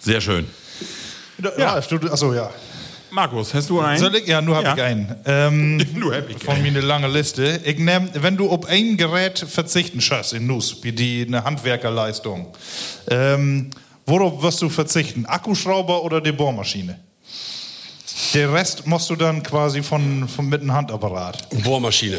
Sehr 0.00 0.20
schön. 0.20 0.46
Ja, 1.56 1.80
du, 1.80 1.96
achso, 2.10 2.34
ja. 2.34 2.50
Markus, 3.12 3.52
hast 3.54 3.68
du 3.70 3.80
einen? 3.80 3.98
Soll 3.98 4.14
ich? 4.16 4.26
Ja, 4.26 4.40
nur 4.40 4.56
habe 4.56 4.66
Ja. 4.68 4.74
ich 4.76 4.82
einen. 4.82 5.14
Ähm, 5.26 5.76
Nur 5.94 6.14
hab 6.14 6.28
ich 6.30 6.38
von 6.38 6.60
mir 6.62 6.68
eine 6.68 6.80
lange 6.80 7.08
Liste. 7.08 7.60
Ich 7.64 7.78
nehm, 7.78 8.08
wenn 8.14 8.36
du 8.36 8.48
auf 8.50 8.66
ein 8.66 8.96
Gerät 8.96 9.38
verzichten 9.38 10.00
schaffst 10.00 10.32
in 10.32 10.46
Nuss, 10.46 10.78
wie 10.82 10.92
die 10.92 11.24
eine 11.26 11.42
Handwerkerleistung, 11.44 12.46
ähm, 13.10 13.70
worauf 14.06 14.42
wirst 14.42 14.62
du 14.62 14.68
verzichten? 14.68 15.26
Akkuschrauber 15.26 16.02
oder 16.04 16.20
die 16.20 16.32
Bohrmaschine? 16.32 16.98
Der 18.34 18.52
Rest 18.52 18.86
musst 18.86 19.10
du 19.10 19.16
dann 19.16 19.42
quasi 19.42 19.82
von, 19.82 20.28
von 20.28 20.48
mit 20.48 20.60
einem 20.60 20.72
Handapparat. 20.72 21.48
Bohrmaschine. 21.64 22.18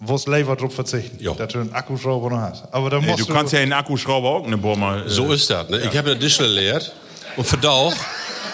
Wo 0.00 0.14
es 0.16 0.26
Lever 0.26 0.56
drauf 0.56 0.74
verzichten, 0.74 1.22
Ja. 1.22 1.34
dass 1.34 1.52
du 1.52 1.60
einen 1.60 1.72
Akkuschrauber 1.72 2.30
noch 2.30 2.38
hast. 2.40 2.64
Aber 2.72 2.90
dann 2.90 3.02
Nee, 3.02 3.12
musst 3.12 3.28
du 3.28 3.32
kannst 3.32 3.52
ja 3.52 3.60
in 3.60 3.66
den 3.66 3.74
Akkuschrauber 3.74 4.28
auch 4.28 4.44
eine 4.46 4.56
Bohrma. 4.56 5.00
Äh, 5.02 5.08
So 5.08 5.30
ist 5.30 5.48
das. 5.50 5.68
Ne? 5.68 5.78
Ich 5.90 5.96
habe 5.96 6.08
ja 6.10 6.14
Dischle 6.16 6.46
gelehrt 6.48 6.92
und 7.36 7.46
verdauch, 7.46 7.94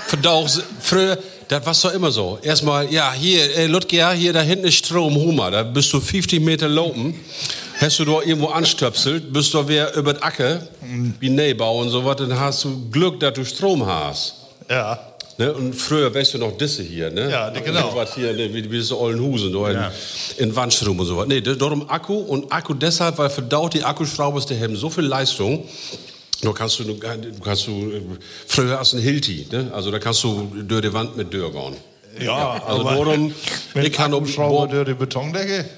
verdauch, 0.07 0.49
früher, 0.81 1.19
das 1.49 1.65
war 1.67 1.75
doch 1.91 1.95
immer 1.97 2.11
so. 2.11 2.39
Erstmal, 2.43 2.93
ja, 2.93 3.13
hier, 3.13 3.57
äh, 3.57 3.67
Ludger, 3.67 4.13
hier 4.13 4.33
da 4.33 4.41
hinten 4.43 4.67
ist 4.67 4.77
Strom, 4.77 5.15
Hummer, 5.15 5.51
da 5.51 5.63
bist 5.63 5.93
du 5.93 6.01
50 6.01 6.41
Meter 6.41 6.69
laufen, 6.69 7.15
hast 7.81 7.99
du 7.99 8.05
da 8.05 8.21
irgendwo 8.23 8.49
anstöpselt, 8.49 9.33
bist 9.33 9.53
du 9.55 9.67
wer 9.69 9.95
über 9.97 10.13
den 10.15 10.23
Acker, 10.23 10.61
wie 11.21 11.29
Neubau 11.31 11.81
und 11.81 11.91
so 11.91 12.05
was, 12.05 12.17
dann 12.17 12.39
hast 12.39 12.65
du 12.65 12.91
Glück, 12.91 13.21
dass 13.21 13.35
du 13.35 13.45
Strom 13.45 13.85
hast. 13.87 14.35
Ja. 14.69 14.99
Ne? 15.39 15.53
Und 15.53 15.75
früher 15.75 16.13
weißt 16.15 16.33
du 16.35 16.39
noch 16.39 16.57
Disse 16.57 16.83
hier, 16.83 17.11
ne? 17.11 17.31
Ja, 17.31 17.51
die- 17.51 17.61
genau. 17.61 17.95
Was 17.95 18.15
hier, 18.15 18.33
ne? 18.33 18.53
wie, 18.55 18.71
wie 18.73 18.81
so 18.81 18.99
Ollenhusen, 18.99 19.53
da 19.53 19.71
in, 19.71 19.79
in 20.49 20.57
Wandstrom 20.57 20.99
und 20.99 21.05
so 21.07 21.17
was. 21.19 21.27
Nee, 21.29 21.43
darum 21.43 21.89
Akku 21.91 22.15
und 22.15 22.51
Akku 22.51 22.73
deshalb, 22.73 23.19
weil 23.19 23.29
verdaut 23.29 23.75
die 23.75 23.85
Akkuschrauber, 23.85 24.41
die 24.41 24.59
haben 24.59 24.75
so 24.77 24.89
viel 24.89 25.05
Leistung. 25.05 25.65
Da 26.43 26.53
kannst 26.53 26.78
du, 26.78 26.84
du 26.84 26.99
kannst 26.99 27.66
du, 27.66 27.70
äh, 27.93 28.03
früher 28.47 28.78
hast 28.78 28.93
du 28.93 28.97
einen 28.99 29.07
Hilti, 29.07 29.47
ne? 29.51 29.70
Also 29.72 29.91
da 29.91 29.99
kannst 29.99 30.22
du 30.22 30.51
durch 30.62 30.82
die 30.82 30.93
Wand 30.93 31.16
mit 31.16 31.32
Dörr 31.32 31.51
gehen. 31.51 31.76
Ja, 32.20 32.62
Also 32.66 32.80
aber 32.87 33.05
darum, 33.05 33.34
mit 33.74 33.84
ich 33.87 33.93
kann 33.93 34.12
um 34.12 34.22
Akkuschrauber 34.22 34.68
durch 34.68 34.87
die 34.87 34.95
Betondecke, 34.95 35.68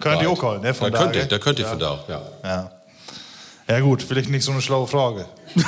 können 0.00 0.20
die 0.20 0.26
auch 0.26 0.40
holen, 0.42 0.60
ne? 0.62 0.68
Da 0.68 0.74
Von 0.74 0.92
könnte, 0.92 1.12
daher. 1.12 1.26
da 1.26 1.38
könnte 1.38 1.62
ich 1.62 1.68
verdauch, 1.68 2.08
ja. 2.08 2.22
Ja. 2.44 2.72
Ja 3.70 3.80
gut, 3.80 4.02
vielleicht 4.02 4.30
nicht 4.30 4.44
so 4.44 4.52
eine 4.52 4.62
schlaue 4.62 4.86
Frage. 4.86 5.26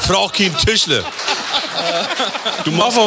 Frau 0.00 0.28
kein 0.28 0.56
Tischler. 0.58 1.04
Du 2.64 2.70
machst, 2.72 2.98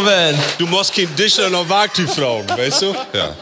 du 0.58 0.68
machst 0.68 0.94
kein 0.94 1.14
Tischler 1.16 1.50
noch 1.50 1.68
Wagtyp 1.68 2.10
fragen, 2.10 2.48
weißt 2.48 2.82
du? 2.84 2.96
Ja. 3.14 3.36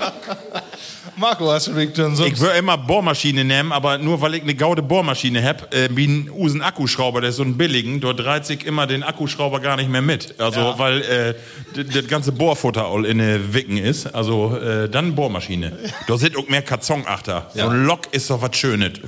Marco, 1.17 1.51
hast 1.51 1.67
du 1.67 1.73
denn 1.73 2.15
sonst... 2.15 2.19
Ich 2.19 2.39
würde 2.39 2.57
immer 2.59 2.77
Bohrmaschine 2.77 3.43
nehmen, 3.43 3.71
aber 3.71 3.97
nur 3.97 4.21
weil 4.21 4.35
ich 4.35 4.43
eine 4.43 4.53
gaude 4.53 4.83
Bohrmaschine 4.83 5.43
hab, 5.43 5.73
äh, 5.73 5.89
wie 5.91 6.05
ein 6.05 6.29
Usen 6.29 6.61
Akkuschrauber, 6.61 7.21
der 7.21 7.31
ist 7.31 7.37
so 7.37 7.43
ein 7.43 7.57
billigen, 7.57 7.99
dort 7.99 8.23
reizt 8.23 8.47
sich 8.47 8.65
immer 8.65 8.85
den 8.85 9.01
Akkuschrauber 9.01 9.59
gar 9.59 9.77
nicht 9.77 9.89
mehr 9.89 10.03
mit. 10.03 10.39
Also, 10.39 10.75
weil 10.77 11.01
äh, 11.01 11.33
das 11.73 12.07
ganze 12.07 12.31
Bohrfutter 12.31 12.85
all 12.85 13.05
in 13.05 13.17
den 13.17 13.53
Wicken 13.53 13.77
ist. 13.77 14.13
Also, 14.13 14.55
äh, 14.57 14.89
dann 14.89 15.15
Bohrmaschine. 15.15 15.77
Da 16.07 16.17
sind 16.17 16.37
auch 16.37 16.47
mehr 16.47 16.61
Karzonachter. 16.61 17.49
So 17.53 17.67
ein 17.67 17.85
Lok 17.85 18.01
ist 18.11 18.29
doch 18.29 18.41
was 18.41 18.55
Schönes. 18.55 18.99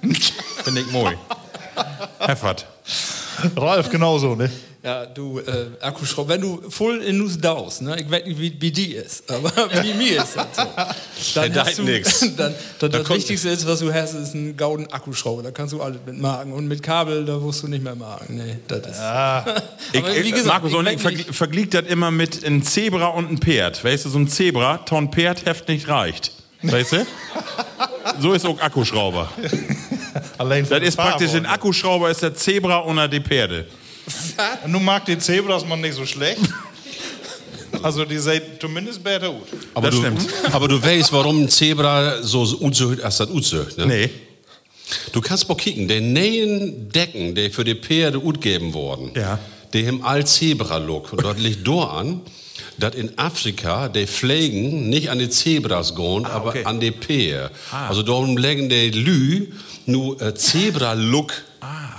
Finde 0.62 0.80
ich 0.80 0.90
moi. 0.92 1.14
Heffert. 2.20 2.66
Ralf 3.56 3.90
genauso, 3.90 4.34
ne? 4.34 4.50
Ja, 4.82 5.06
du 5.06 5.38
äh, 5.38 5.68
Akkuschrauber, 5.80 6.34
wenn 6.34 6.42
du 6.42 6.60
voll 6.68 6.98
in 7.00 7.16
Nuss 7.16 7.38
daust, 7.40 7.80
ne? 7.80 7.96
ich 7.98 8.10
weiß 8.10 8.26
nicht, 8.26 8.38
wie, 8.38 8.54
wie 8.60 8.70
die 8.70 8.92
ist, 8.92 9.30
aber 9.32 9.50
wie 9.82 9.94
mir 9.94 10.22
ist 10.22 10.36
das 10.36 10.46
so. 10.54 11.40
Dann 11.40 11.52
Da 11.54 11.64
hast 11.64 11.78
du, 11.78 11.84
nix. 11.84 12.20
Dann, 12.36 12.54
dann 12.80 12.90
das 12.90 13.04
kommt- 13.04 13.18
Wichtigste 13.20 13.48
ist, 13.48 13.66
was 13.66 13.78
du 13.78 13.90
hast, 13.94 14.12
ist 14.12 14.34
ein 14.34 14.54
gauden 14.58 14.86
Akkuschrauber. 14.92 15.42
Da 15.42 15.52
kannst 15.52 15.72
du 15.72 15.80
alles 15.80 16.00
mitmachen. 16.04 16.52
Und 16.52 16.68
mit 16.68 16.82
Kabel, 16.82 17.24
da 17.24 17.42
wirst 17.42 17.62
du 17.62 17.68
nicht 17.68 17.82
mehr 17.82 17.94
machen. 17.94 18.36
Nee, 18.36 18.58
das 18.68 18.78
ist. 18.80 19.00
Ich, 19.92 20.00
Aber 20.04 20.12
wie 20.14 20.18
ich, 20.18 20.32
gesagt, 20.34 20.62
Markus, 20.64 20.72
ich 20.86 20.92
ich 20.96 21.00
vergl 21.00 21.16
nicht- 21.16 21.34
verglich 21.34 21.70
das 21.70 21.86
immer 21.86 22.10
mit 22.10 22.44
einem 22.44 22.62
Zebra 22.62 23.06
und 23.06 23.28
einem 23.28 23.38
Pferd. 23.38 23.82
Weißt 23.82 24.04
du, 24.04 24.10
so 24.10 24.18
ein 24.18 24.28
Zebra, 24.28 24.78
ton 24.78 25.10
Pferd, 25.10 25.46
heft 25.46 25.66
nicht 25.68 25.88
reicht. 25.88 26.32
Weißt 26.62 26.92
du? 26.92 27.06
So 28.20 28.32
ist 28.34 28.44
auch 28.44 28.60
Akkuschrauber. 28.60 29.30
Allein 30.38 30.68
Das 30.68 30.82
ist 30.82 30.96
praktisch, 30.96 31.32
ein 31.34 31.46
Akkuschrauber 31.46 32.10
ist 32.10 32.22
der 32.22 32.34
Zebra 32.34 32.78
unter 32.78 33.08
die 33.08 33.20
Pferde. 33.20 33.66
Nun 34.66 34.84
mag 34.84 35.04
die 35.06 35.18
Zebras 35.18 35.64
man 35.66 35.80
nicht 35.80 35.94
so 35.94 36.04
schlecht. 36.06 36.40
Also 37.82 38.04
die 38.04 38.18
sehen 38.18 38.40
zumindest 38.60 39.02
besser 39.02 39.30
gut. 39.30 39.48
Aber, 39.74 39.88
Das 39.90 39.96
du, 39.96 40.00
stimmt. 40.02 40.26
aber 40.52 40.68
du 40.68 40.80
weißt, 40.82 41.12
warum 41.12 41.42
ein 41.42 41.48
Zebra 41.50 42.22
so 42.22 42.42
unzücht 42.60 43.02
als 43.02 43.18
das 43.18 43.28
unzücht, 43.28 43.76
ne? 43.76 43.86
Nee. 43.86 44.10
Du 45.12 45.20
kannst 45.20 45.48
mal 45.48 45.56
kicken, 45.56 45.88
die 45.88 46.00
neuen 46.00 46.88
Decken, 46.90 47.34
die 47.34 47.50
für 47.50 47.64
die 47.64 47.74
Pferde 47.74 48.20
utgeben 48.24 48.72
wurden, 48.74 49.10
Ja. 49.16 49.38
die 49.72 49.86
haben 49.86 50.02
all 50.04 50.24
Zebra-Look. 50.24 51.12
Und 51.12 51.24
dort 51.24 51.38
liegt 51.40 51.66
da 51.66 51.84
an, 51.98 52.20
dass 52.78 52.94
in 52.94 53.18
Afrika 53.18 53.88
die 53.88 54.06
Pflegen 54.06 54.88
nicht 54.88 55.10
an 55.10 55.18
die 55.18 55.28
Zebras 55.28 55.94
gehen, 55.94 56.24
aber 56.26 56.50
okay. 56.50 56.64
an 56.64 56.80
die 56.80 56.92
Pferde. 56.92 57.50
Also 57.70 58.02
darum 58.02 58.36
legen 58.36 58.68
die 58.68 58.90
Lü 58.90 59.48
nur 59.86 60.20
äh, 60.20 60.34
Zebra-Look 60.34 61.32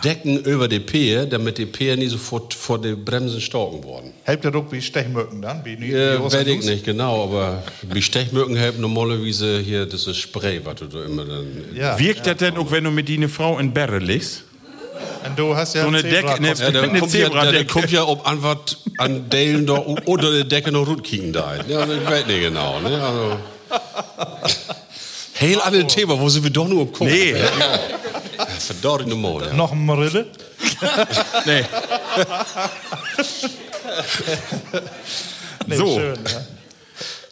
Decken 0.03 0.37
über 0.43 0.67
die 0.67 0.79
Pferde, 0.79 1.27
damit 1.27 1.57
die 1.57 1.65
Pferde 1.65 1.99
nicht 2.01 2.11
sofort 2.11 2.53
vor 2.53 2.79
die 2.79 2.93
Bremsen 2.93 3.41
storken 3.41 3.83
worden. 3.83 4.13
Helft 4.23 4.45
ihr 4.45 4.51
doch 4.51 4.71
wie 4.71 4.79
Stechmücken 4.81 5.41
dann? 5.41 5.65
Wie, 5.65 5.79
wie, 5.79 5.93
Äh, 5.93 6.21
weiß 6.21 6.45
ich 6.45 6.63
nicht 6.65 6.85
genau, 6.85 7.23
aber 7.23 7.63
wie 7.81 8.01
Stechmücken 8.03 8.55
helfen 8.55 8.81
normalerweise 8.81 9.59
hier 9.59 9.87
dieses 9.87 10.15
Spray, 10.17 10.61
was 10.63 10.75
du 10.75 10.85
da 10.85 11.03
immer 11.05 11.25
dann. 11.25 11.47
Ja. 11.73 11.97
Wirkt 11.97 12.27
das 12.27 12.37
denn 12.37 12.55
auch, 12.57 12.69
wenn 12.69 12.83
du 12.83 12.91
mit 12.91 13.07
die 13.07 13.17
eine 13.17 13.29
Frau 13.29 13.57
in 13.57 13.73
Berre 13.73 13.97
liegst? 13.97 14.43
Und 15.27 15.39
du 15.39 15.55
hast 15.55 15.73
ja 15.73 15.81
So 15.81 15.87
eine 15.87 16.01
Zebra- 16.01 16.37
Decke, 16.37 16.41
ne, 16.43 16.47
Ja, 16.49 16.71
der 16.71 16.83
Eine 16.83 16.99
kommt 16.99 17.13
ja, 17.13 17.29
der, 17.29 17.51
der 17.51 17.65
kommt 17.65 17.91
ja 17.91 18.03
ob 18.05 18.27
an 18.27 18.43
was 18.43 18.77
an 18.99 19.27
Dalen 19.29 19.65
da 19.65 19.73
unter 19.73 20.31
der 20.31 20.43
Decke 20.43 20.71
noch 20.71 20.85
gut 20.85 21.03
kicken 21.03 21.33
da. 21.33 21.55
Ja, 21.67 21.83
ich 21.83 22.05
weiß 22.05 22.27
nicht 22.27 22.41
genau. 22.41 22.79
Ne? 22.79 23.01
Also. 23.01 23.37
Heel 25.45 25.61
an 25.61 25.73
dem 25.73 25.87
Thema, 25.87 26.19
wo 26.19 26.27
sind 26.29 26.43
wir 26.43 26.51
doch 26.51 26.67
nur 26.67 26.81
um 26.81 26.91
gucken. 26.91 27.07
Nee, 27.13 27.31
Ja, 27.33 28.45
Verdorrende 28.59 29.15
Mode. 29.15 29.47
Ja. 29.47 29.53
Noch 29.53 29.71
ein 29.71 29.85
Marille? 29.85 30.25
nee. 31.45 31.63
Nee, 35.67 35.75
So. 35.77 35.99
Schön, 35.99 36.13
ne? 36.23 36.45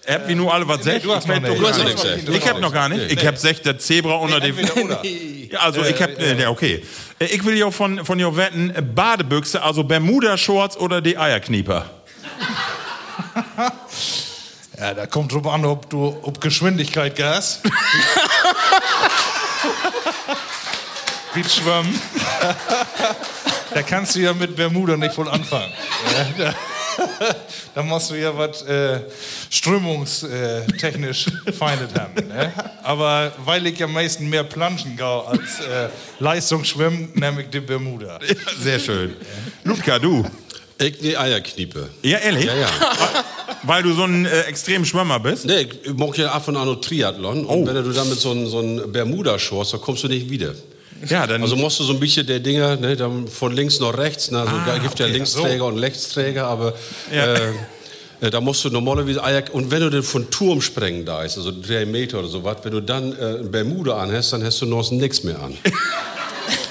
Habt 0.06 0.28
wie 0.28 0.36
nur 0.36 0.54
alle 0.54 0.68
was 0.68 0.80
hast 0.80 0.88
noch 0.88 0.96
Ich 0.96 1.08
weiß 1.08 1.24
Du 1.58 1.68
hast 1.68 1.78
noch 1.78 1.86
nicht. 1.86 2.04
nichts 2.04 2.26
gesagt. 2.26 2.30
Ich 2.44 2.50
hab 2.50 2.60
noch 2.60 2.74
gar 2.74 2.90
nicht. 2.90 3.10
Ich 3.12 3.26
hab 3.26 3.38
sech, 3.38 3.62
der 3.62 3.78
Zebra 3.80 4.16
unter 4.16 4.40
dem. 4.42 4.58
Ja, 4.60 5.60
also 5.60 5.82
ich 5.86 6.02
hab, 6.02 6.10
äh, 6.20 6.42
ja, 6.42 6.50
okay. 6.50 6.84
Äh, 7.20 7.26
Ich 7.26 7.46
will 7.46 7.58
ja 7.58 7.72
von, 7.72 8.04
von 8.06 8.18
dir 8.18 8.36
wetten, 8.36 8.72
äh, 8.76 8.82
Badebüchse, 8.82 9.62
also 9.62 9.84
Bermuda-Shorts 9.84 10.76
oder 10.78 11.00
die 11.00 11.18
Eierknieper. 11.18 11.86
Ja, 14.84 14.94
da 14.94 15.06
kommt 15.06 15.32
drauf 15.32 15.48
an, 15.48 15.64
ob 15.64 15.90
du 15.90 16.20
ob 16.24 16.42
Geschwindigkeit 16.42 17.16
gas. 17.16 17.62
Wie 21.34 21.44
schwimmen. 21.46 22.02
da 23.74 23.82
kannst 23.82 24.16
du 24.16 24.20
ja 24.20 24.34
mit 24.34 24.58
Bermuda 24.58 24.98
nicht 24.98 25.16
voll 25.16 25.30
anfangen. 25.30 25.72
Ja, 26.12 26.26
da, 26.38 26.54
da 27.76 27.82
musst 27.82 28.12
du 28.12 28.16
ja 28.16 28.38
was 28.38 28.62
äh, 28.64 29.00
strömungstechnisch 29.50 31.28
feindet 31.58 31.98
haben. 31.98 32.28
Ne? 32.28 32.52
Aber 32.84 33.32
weil 33.46 33.66
ich 33.68 33.80
ja 33.80 33.88
meistens 33.88 34.30
mehr 34.30 34.44
Planschen 34.44 34.98
gau 34.98 35.22
als 35.22 35.62
äh, 35.62 35.88
Leistungsschwimmen, 36.20 37.12
nehme 37.14 37.44
ich 37.44 37.50
die 37.50 37.62
Bermuda. 37.62 38.20
Sehr 38.60 38.80
schön. 38.80 39.16
Ludka, 39.64 39.98
du. 39.98 40.26
Ich 40.78 41.00
die 41.00 41.18
Eierkniepe. 41.18 41.90
Ja, 42.02 42.18
ehrlich? 42.18 42.48
Ja, 42.48 42.56
ja. 42.56 42.68
Weil 43.66 43.84
du 43.84 43.94
so 43.94 44.04
ein 44.04 44.26
äh, 44.26 44.42
extrem 44.42 44.84
Schwimmer 44.86 45.20
bist? 45.20 45.46
Nee, 45.46 45.68
ich 45.84 45.94
mache 45.94 46.22
ja 46.22 46.32
ab 46.32 46.48
und 46.48 46.58
an 46.58 46.68
noch 46.68 46.82
Triathlon. 46.82 47.46
Und 47.46 47.66
wenn 47.68 47.76
du 47.76 47.92
dann 47.92 48.10
mit 48.10 48.20
so 48.20 48.32
einem 48.32 48.48
so 48.48 48.60
einem 48.60 48.92
Bermuda-Shorts, 48.92 49.72
da 49.72 49.78
kommst 49.78 50.04
du 50.04 50.08
nicht 50.10 50.30
wieder. 50.30 50.54
Ja, 51.10 51.28
dann. 51.28 51.42
Also 51.42 51.56
musst 51.56 51.80
du 51.80 51.84
so 51.84 51.94
ein 51.94 52.00
bisschen 52.00 52.26
der 52.28 52.40
Dinger, 52.40 52.76
ne, 52.78 52.96
dann 52.96 53.28
von 53.28 53.52
links 53.54 53.80
nach 53.80 53.98
rechts, 53.98 54.32
ne, 54.32 54.40
also 54.40 54.54
da 54.66 54.78
gibt 54.78 54.98
ja 55.00 55.06
Linksträger 55.06 55.66
und 55.66 55.78
Rechtsträger, 55.80 56.46
aber 56.48 56.74
Ja. 57.14 57.34
äh, 57.34 57.50
äh, 58.22 58.30
da 58.30 58.40
musst 58.40 58.64
du 58.64 58.70
normalerweise 58.70 59.22
Eier, 59.22 59.44
und 59.52 59.70
wenn 59.70 59.82
du 59.82 59.90
den 59.90 60.04
von 60.04 60.30
Turm 60.30 60.62
sprengen 60.62 61.04
da 61.06 61.24
ist, 61.24 61.38
also 61.38 61.52
drei 61.52 61.86
Meter 61.86 62.20
oder 62.20 62.30
so 62.30 62.42
was, 62.44 62.58
wenn 62.64 62.72
du 62.72 62.82
dann 62.82 63.12
äh, 63.12 63.44
Bermuda 63.44 63.98
anhast, 63.98 64.32
dann 64.32 64.46
hast 64.46 64.62
du 64.62 64.66
noch 64.66 64.90
nichts 64.92 65.24
mehr 65.24 65.42
an. 65.42 65.58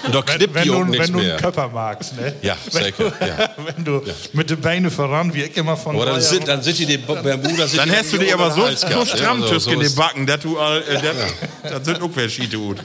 Und 0.05 0.15
da 0.15 0.23
knippt 0.23 0.55
wenn 0.55 0.63
die 0.63 0.69
du, 0.69 0.75
auch 0.77 0.85
nichts 0.85 1.07
wenn 1.07 1.13
du 1.13 1.19
einen 1.19 1.29
mehr. 1.29 1.37
Körper 1.37 1.69
magst, 1.69 2.17
ne? 2.17 2.35
Ja, 2.43 2.57
wenn 2.73 2.85
sicher, 2.85 2.93
Du, 3.21 3.25
ja. 3.25 3.51
wenn 3.57 3.85
du 3.85 4.03
mit 4.33 4.51
den 4.51 4.61
Beinen 4.61 4.91
voran, 4.91 5.33
wie 5.33 5.43
ich 5.43 5.57
immer 5.57 5.77
von 5.77 5.97
Aber 5.97 6.07
dann 6.07 6.21
sind, 6.21 6.49
dann 6.49 6.63
sind 6.63 6.79
die, 6.79 6.87
die 6.87 6.99
Bermuda 6.99 7.67
Dann 7.77 7.91
hast 7.91 8.13
du 8.13 8.19
die 8.19 8.33
aber 8.33 8.51
so, 8.51 8.67
den 8.67 8.77
so 8.77 9.05
stramm? 9.05 9.43
Also, 9.43 9.55
Tüsk 9.55 9.71
in 9.71 9.81
den 9.81 9.95
Backen, 9.95 10.27
dass 10.27 10.41
du 10.41 10.59
all, 10.59 10.83
äh, 10.83 11.01
das, 11.01 11.73
das 11.73 11.85
sind 11.85 12.03
auch 12.03 12.11
wer 12.15 12.29
Schiete 12.29 12.59
gut. 12.59 12.79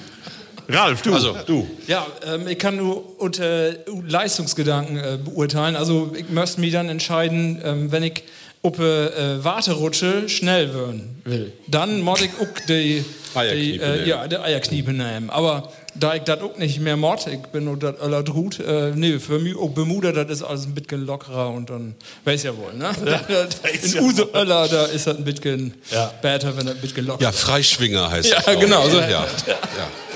Ralf, 0.70 1.02
du. 1.02 1.14
Also, 1.14 1.36
du. 1.46 1.68
Ja, 1.88 2.06
ähm, 2.26 2.48
ich 2.48 2.60
kann 2.60 2.76
nur 2.76 3.20
unter 3.22 3.72
Leistungsgedanken 4.06 4.98
äh, 4.98 5.18
beurteilen. 5.24 5.76
Also 5.76 6.14
ich 6.18 6.30
müsste 6.30 6.60
mich 6.60 6.74
dann 6.74 6.90
entscheiden, 6.90 7.62
ähm, 7.64 7.92
wenn 7.92 8.04
ich 8.04 8.24
auf 8.64 8.80
äh, 8.80 9.44
Warterutsche 9.44 10.28
schnell 10.28 10.74
werden 10.74 11.22
will. 11.24 11.54
Dann 11.68 12.02
mod 12.02 12.22
ich 12.22 12.32
auch 12.42 12.60
die, 12.68 13.04
die, 13.34 13.38
Eierkniepe 13.38 13.86
äh, 13.86 14.10
ja, 14.10 14.28
die 14.28 14.38
Eierkniepe 14.38 14.92
nehmen. 14.92 15.30
Aber 15.30 15.72
da 16.00 16.16
ich 16.16 16.24
das 16.24 16.42
auch 16.42 16.58
nicht 16.58 16.80
mehr 16.80 16.98
ich 17.32 17.40
bin 17.52 17.68
auch 17.68 17.76
das 17.78 18.00
Öller 18.02 18.24
Drut, 18.24 18.60
äh, 18.60 18.92
nee, 18.96 19.20
für 19.20 19.40
mich 19.40 19.56
auch 19.58 19.70
Bermuda, 19.70 20.12
das 20.12 20.30
ist 20.30 20.44
alles 20.44 20.66
ein 20.66 20.74
bisschen 20.74 21.06
lockerer 21.06 21.50
und 21.50 21.70
dann 21.70 21.96
weiß 22.26 22.44
ja 22.44 22.52
wohl, 22.58 22.74
ne? 22.74 22.90
In 23.84 24.04
Use 24.04 24.24
Öller, 24.34 24.68
da 24.68 24.86
ist 24.86 25.08
das 25.08 25.18
ein 25.18 25.24
bisschen 25.24 25.74
Ja. 25.92 26.12
besser, 26.22 26.56
wenn 26.58 26.66
das 26.66 26.76
ein 26.76 26.82
bisschen 26.82 27.06
lockerer 27.06 27.24
Ja, 27.28 27.32
Freischwinger 27.32 28.10
heißt 28.12 28.30
Ja, 28.30 28.36
das. 28.38 28.46
glaub 28.46 28.60
genau, 28.62 28.90
so. 28.90 29.00
Ja, 29.00 29.10
ja. 29.10 29.28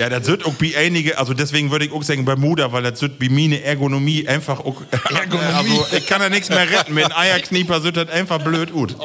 Ja, 0.00 0.08
das 0.08 0.26
wird 0.26 0.46
auch 0.46 0.54
bei 0.54 0.72
einige, 0.78 1.18
also 1.18 1.34
deswegen 1.34 1.70
würde 1.70 1.84
ich 1.84 1.92
auch 1.92 2.02
sagen 2.02 2.24
Bermuda, 2.24 2.72
weil 2.72 2.82
das 2.82 3.02
wird 3.02 3.18
bei 3.18 3.28
mir 3.28 3.44
eine 3.44 3.62
Ergonomie 3.62 4.26
einfach 4.26 4.60
auch, 4.60 4.80
Ergonomie. 5.10 5.44
also 5.78 5.86
ich 5.94 6.06
kann 6.06 6.20
da 6.22 6.30
nichts 6.30 6.48
mehr 6.48 6.70
retten. 6.70 6.94
Mit 6.94 7.04
einem 7.04 7.14
Eierknieper 7.16 7.82
wird 7.84 7.98
das 7.98 8.08
einfach 8.08 8.42
blöd 8.42 8.72
gut. 8.72 8.96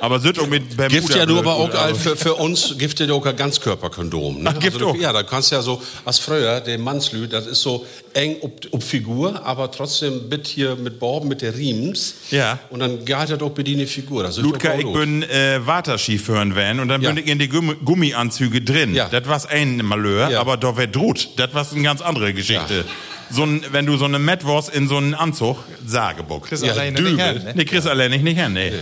Aber 0.00 0.16
es 0.16 0.24
wird 0.24 0.40
auch 0.40 0.48
mit 0.48 0.76
Bermuda 0.76 0.88
Gift 1.00 1.14
ja 1.14 1.24
nur 1.24 1.38
aber 1.38 1.54
auch 1.54 1.72
also. 1.72 1.94
für, 1.94 2.16
für 2.16 2.34
uns 2.34 2.74
gibt 2.76 2.98
ja 2.98 3.12
auch 3.12 3.24
ein 3.24 3.36
Ganzkörperkondom. 3.36 4.42
Ne? 4.42 4.52
Ach, 4.52 4.58
Gift 4.58 4.80
du, 4.80 4.88
auch? 4.88 4.96
Ja, 4.96 5.12
da 5.12 5.22
kannst 5.22 5.52
du 5.52 5.54
ja 5.54 5.62
so, 5.62 5.80
als 6.04 6.18
früher, 6.18 6.60
der 6.60 6.78
Mannslü, 6.78 7.28
das 7.28 7.46
ist 7.46 7.62
so 7.62 7.86
eng 8.14 8.36
ob, 8.40 8.60
ob 8.72 8.82
Figur, 8.82 9.44
aber 9.46 9.70
trotzdem 9.70 10.28
mit 10.28 10.48
hier 10.48 10.74
mit 10.74 10.98
Borben, 10.98 11.28
mit 11.28 11.42
der 11.42 11.56
Riems. 11.56 12.14
Ja. 12.30 12.58
Und 12.70 12.80
dann 12.80 13.04
geht 13.04 13.14
das 13.14 13.40
auch 13.40 13.50
bei 13.50 13.62
dir 13.62 13.76
eine 13.76 13.86
Figur. 13.86 14.24
Das 14.24 14.36
auch 14.38 14.44
ich 14.44 14.92
bin 14.92 15.22
äh, 15.22 15.64
Waterskifahren 15.64 16.56
van 16.56 16.80
und 16.80 16.88
dann 16.88 17.02
Ja. 17.02 17.12
bin 17.12 17.24
ich 17.24 17.30
in 17.30 17.38
die 17.38 17.48
Gummi 17.48 17.74
Gummianzüge 17.84 18.62
drin. 18.62 18.94
Ja. 18.94 19.08
Das 19.08 19.26
war 19.28 19.40
ein 19.50 19.76
Malheur, 19.84 20.30
Ja. 20.30 20.39
Aber 20.40 20.56
da 20.56 20.76
wär 20.76 20.86
droht. 20.86 21.38
Das 21.38 21.54
war 21.54 21.66
eine 21.70 21.82
ganz 21.82 22.00
andere 22.00 22.32
Geschichte. 22.34 22.84
So 23.30 23.44
ein, 23.44 23.64
wenn 23.70 23.86
du 23.86 23.96
so 23.96 24.06
eine 24.06 24.18
Matt 24.18 24.44
warst 24.44 24.74
in 24.74 24.88
so 24.88 24.96
einen 24.96 25.14
Anzug, 25.14 25.58
Sagebuck. 25.86 26.50
Das 26.50 26.62
Ja, 26.62 26.72
alleine 26.72 26.96
Dübel. 26.96 27.12
nicht 27.14 27.24
hin, 27.24 27.42
ne? 27.44 27.52
Nee, 27.54 27.64
kriegst 27.64 27.86
du 27.86 27.90
allein 27.90 28.10
nicht, 28.10 28.36
hin, 28.38 28.52
nee. 28.52 28.72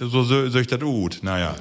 So 0.00 0.22
so 0.22 0.48
soll 0.48 0.60
ich 0.62 0.66
das 0.66 0.80
gut, 0.80 1.18
naja. 1.22 1.54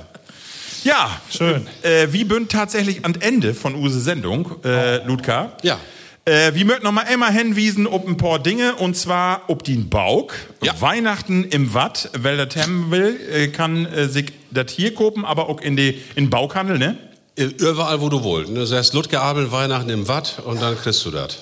Ja, 0.83 1.19
Schön. 1.29 1.67
Äh, 1.81 2.07
wie 2.11 2.23
bünd 2.23 2.51
tatsächlich 2.51 3.03
am 3.03 3.13
Ende 3.19 3.53
von 3.53 3.75
Use 3.75 3.99
Sendung, 3.99 4.63
äh, 4.63 5.03
Ludka. 5.05 5.53
Ja. 5.63 5.77
Äh, 6.23 6.53
wir 6.53 6.65
möchten 6.65 6.83
noch 6.83 6.91
mal 6.91 7.05
einmal 7.05 7.31
hinwiesen 7.33 7.87
ob 7.87 8.07
ein 8.07 8.15
paar 8.17 8.39
Dinge 8.39 8.75
und 8.75 8.95
zwar 8.95 9.41
ob 9.47 9.63
den 9.63 9.89
Bauk. 9.89 10.33
Ja. 10.63 10.79
Weihnachten 10.79 11.43
im 11.45 11.73
Watt, 11.73 12.09
wer 12.17 12.45
das 12.45 12.55
haben 12.61 12.91
will, 12.91 13.19
äh, 13.33 13.47
kann 13.47 13.85
äh, 13.87 14.07
sich 14.07 14.27
das 14.51 14.71
hier 14.71 14.93
kopen, 14.93 15.25
aber 15.25 15.49
auch 15.49 15.59
in 15.61 15.75
die 15.75 16.01
in 16.15 16.29
Baukhandel, 16.29 16.77
ne? 16.77 16.97
Überall, 17.37 18.01
wo 18.01 18.09
du 18.09 18.23
willst. 18.23 18.55
Du 18.55 18.65
sagst 18.65 18.93
Ludger 18.93 19.21
Abel, 19.21 19.51
Weihnachten 19.51 19.89
im 19.89 20.07
Watt 20.07 20.41
und 20.43 20.59
dann 20.59 20.75
kriegst 20.75 21.05
du 21.05 21.11
das. 21.11 21.37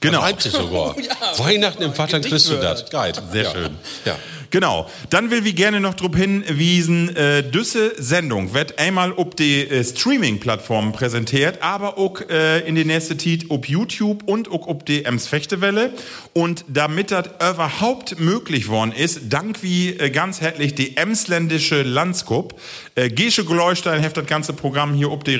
Genau. 0.00 0.20
Leipzig 0.20 0.52
sogar. 0.52 0.94
Weihnachten 1.38 1.82
im 1.82 1.96
Watt, 1.98 2.12
dann 2.12 2.22
kriegst 2.22 2.48
du 2.48 2.56
das. 2.56 2.88
Geil. 2.90 3.12
Sehr 3.32 3.42
ja. 3.44 3.50
schön. 3.50 3.76
Ja. 4.04 4.16
Genau. 4.52 4.86
Dann 5.08 5.30
will 5.30 5.44
wir 5.44 5.54
gerne 5.54 5.80
noch 5.80 5.94
darauf 5.94 6.14
hinwiesen, 6.14 7.16
äh, 7.16 7.42
düsse 7.42 7.94
Sendung 7.96 8.52
wird 8.52 8.78
einmal 8.78 9.12
ob 9.12 9.34
die 9.34 9.62
äh, 9.62 9.82
Streaming-Plattformen 9.82 10.92
präsentiert, 10.92 11.62
aber 11.62 11.96
auch 11.96 12.20
äh, 12.28 12.60
in 12.60 12.74
die 12.74 12.84
nächste 12.84 13.16
Zeit 13.16 13.46
ob 13.48 13.66
YouTube 13.66 14.22
und 14.26 14.50
auch 14.50 14.66
ob 14.66 14.84
die 14.84 15.06
Ems 15.06 15.26
Fechtewelle. 15.26 15.94
Und 16.34 16.66
damit 16.68 17.10
das 17.10 17.28
überhaupt 17.36 18.20
möglich 18.20 18.68
worden 18.68 18.92
ist, 18.92 19.20
dank 19.30 19.62
wie 19.62 19.96
äh, 19.98 20.10
ganz 20.10 20.42
herzlich 20.42 20.74
die 20.74 20.98
Emsländische 20.98 21.82
Landskup, 21.82 22.54
äh, 22.94 23.08
Gesche 23.08 23.46
Gleustein 23.46 24.00
heft 24.02 24.18
das 24.18 24.26
ganze 24.26 24.52
Programm 24.52 24.92
hier 24.92 25.10
ob 25.10 25.24
die 25.24 25.38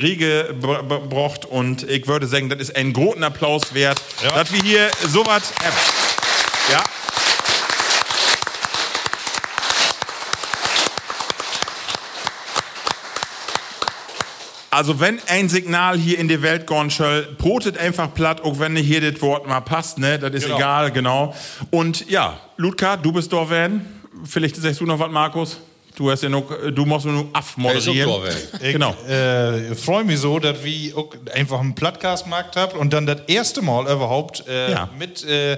br- 0.59 0.81
brocht 1.07 1.45
und 1.45 1.87
ich 1.87 2.07
würde 2.07 2.25
sagen, 2.25 2.49
das 2.49 2.59
ist 2.59 2.75
einen 2.75 2.93
großen 2.93 3.23
Applaus 3.23 3.75
wert, 3.75 4.01
dass 4.23 4.51
wir 4.51 4.61
hier 4.63 4.89
sowas 5.07 5.53
ja. 6.71 6.83
Also 14.73 14.99
wenn 14.99 15.19
ein 15.27 15.49
Signal 15.49 15.97
hier 15.97 16.17
in 16.19 16.27
die 16.27 16.41
Welt 16.41 16.65
gehen 16.67 16.89
soll, 16.89 17.27
brotet 17.37 17.77
einfach 17.77 18.13
platt, 18.13 18.41
auch 18.43 18.59
wenn 18.59 18.73
nicht 18.73 18.87
hier 18.87 19.11
das 19.11 19.21
Wort 19.21 19.47
mal 19.47 19.61
passt, 19.61 19.99
ne? 19.99 20.17
Das 20.17 20.31
ist 20.33 20.45
Genau. 20.45 20.57
egal, 20.57 20.91
genau. 20.91 21.35
Und 21.69 22.09
ja, 22.09 22.39
Ludka, 22.57 22.97
du 22.97 23.11
bist 23.11 23.31
werden. 23.49 23.85
Vielleicht 24.25 24.55
sagst 24.55 24.79
du 24.81 24.85
noch 24.85 24.97
was, 24.99 25.11
Markus? 25.11 25.57
Du 25.95 26.09
hast 26.09 26.23
ja 26.23 26.29
noch, 26.29 26.45
du 26.73 26.85
musst 26.85 27.05
nur 27.05 27.27
auch 28.07 28.23
da 28.23 28.25
Ich 28.65 28.71
Genau. 28.73 28.95
äh, 29.07 29.75
freue 29.75 30.03
mich 30.03 30.19
so, 30.19 30.39
dass 30.39 30.63
wir 30.63 30.91
einfach 31.35 31.59
einen 31.59 31.75
Podcast-Markt 31.75 32.55
habt 32.55 32.75
und 32.75 32.91
dann 32.91 33.05
das 33.05 33.19
erste 33.27 33.61
Mal 33.61 33.83
überhaupt 33.83 34.43
äh, 34.47 34.71
Ja. 34.71 34.89
mit, 34.97 35.23
äh, 35.23 35.57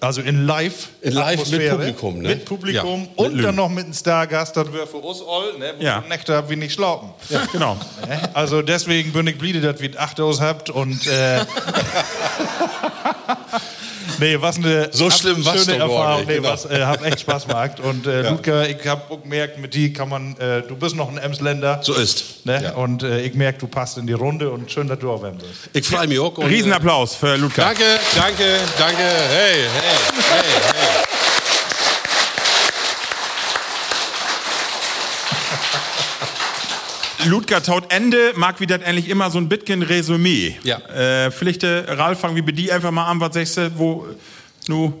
also 0.00 0.20
in 0.20 0.46
live. 0.46 0.88
In 1.00 1.12
live 1.14 1.30
mit 1.38 1.46
Atmosphäre, 1.46 1.76
Publikum, 1.76 2.18
ne? 2.22 2.28
Mit 2.28 2.44
Publikum 2.44 2.90
Ja, 2.90 2.96
mit 3.08 3.18
und 3.18 3.30
Lügen. 3.32 3.42
dann 3.44 3.54
noch 3.54 3.68
mit 3.68 3.84
einem 3.84 3.94
Stargast, 3.94 4.56
das 4.56 4.72
wäre 4.72 4.86
für 4.86 4.98
uns 4.98 5.20
all, 5.20 5.58
ne? 5.58 5.74
Wo 5.78 5.82
Ja. 5.84 6.02
Nächte 6.08 6.34
hab 6.36 6.48
wir 6.50 6.56
nicht 6.56 6.74
schlafen. 6.74 7.10
Ja, 7.30 7.42
genau. 7.52 7.76
Ne? 8.06 8.30
Also 8.34 8.62
deswegen 8.62 9.12
bin 9.12 9.26
ich 9.26 9.38
bliebe, 9.38 9.60
dass 9.60 9.80
wir 9.80 9.90
acht 10.00 10.20
aus 10.20 10.40
habt 10.40 10.70
und 10.70 11.06
äh, 11.06 11.40
Nee, 14.18 14.36
was 14.40 14.56
eine 14.56 14.88
So 14.92 15.10
schlimm 15.10 15.42
schöne 15.42 15.78
Erfahrung. 15.78 16.18
nicht, 16.20 16.28
Nee, 16.28 16.36
genau. 16.36 16.48
was, 16.50 16.64
äh, 16.66 16.82
hab 16.84 17.04
echt 17.04 17.20
Spaß 17.20 17.46
gemacht. 17.46 17.80
Und 17.80 18.06
äh, 18.06 18.22
Ludger, 18.30 18.68
ich 18.68 18.86
hab 18.86 19.10
auch 19.10 19.22
gemerkt, 19.22 19.58
mit 19.58 19.74
die 19.74 19.92
kann 19.92 20.08
man, 20.08 20.36
äh, 20.38 20.62
du 20.62 20.76
bist 20.76 20.96
noch 20.96 21.08
ein 21.08 21.18
Emsländer. 21.18 21.80
So 21.82 21.94
ist. 21.94 22.44
Ne? 22.46 22.62
Ja. 22.62 22.72
Und 22.74 23.02
äh, 23.02 23.20
ich 23.22 23.34
merke, 23.34 23.58
du 23.58 23.66
passt 23.66 23.98
in 23.98 24.06
die 24.06 24.12
Runde 24.12 24.50
und 24.50 24.70
schön, 24.70 24.88
dass 24.88 24.98
du 24.98 25.10
auch 25.10 25.22
bist. 25.22 25.44
Ich 25.72 25.86
freue 25.86 26.06
mich 26.06 26.18
auch. 26.18 26.36
und, 26.38 26.44
äh, 26.44 26.48
Riesenapplaus 26.48 27.14
für 27.14 27.36
Ludka. 27.36 27.62
Danke, 27.62 27.84
danke, 28.14 28.58
danke. 28.78 29.02
Hey, 29.02 29.62
hey, 29.62 29.96
hey, 30.30 30.42
hey. 30.72 30.75
Ludger 37.26 37.62
taut 37.62 37.92
Ende, 37.92 38.32
mag 38.36 38.60
wie 38.60 38.66
das 38.66 38.82
endlich 38.82 39.08
immer 39.08 39.30
so 39.30 39.38
ein 39.38 39.48
bisschen 39.48 39.82
Resümee. 39.82 40.56
Ja. 40.64 40.78
Äh, 40.78 41.30
vielleicht, 41.30 41.62
äh, 41.62 41.84
Ralf, 41.88 42.20
fangen 42.20 42.36
wir 42.36 42.44
bei 42.44 42.52
dir 42.52 42.74
einfach 42.74 42.90
mal 42.90 43.06
an, 43.10 43.20
was 43.20 43.34
sagst 43.34 43.56
du, 43.56 43.70
wo, 43.76 44.06
nu, 44.68 44.92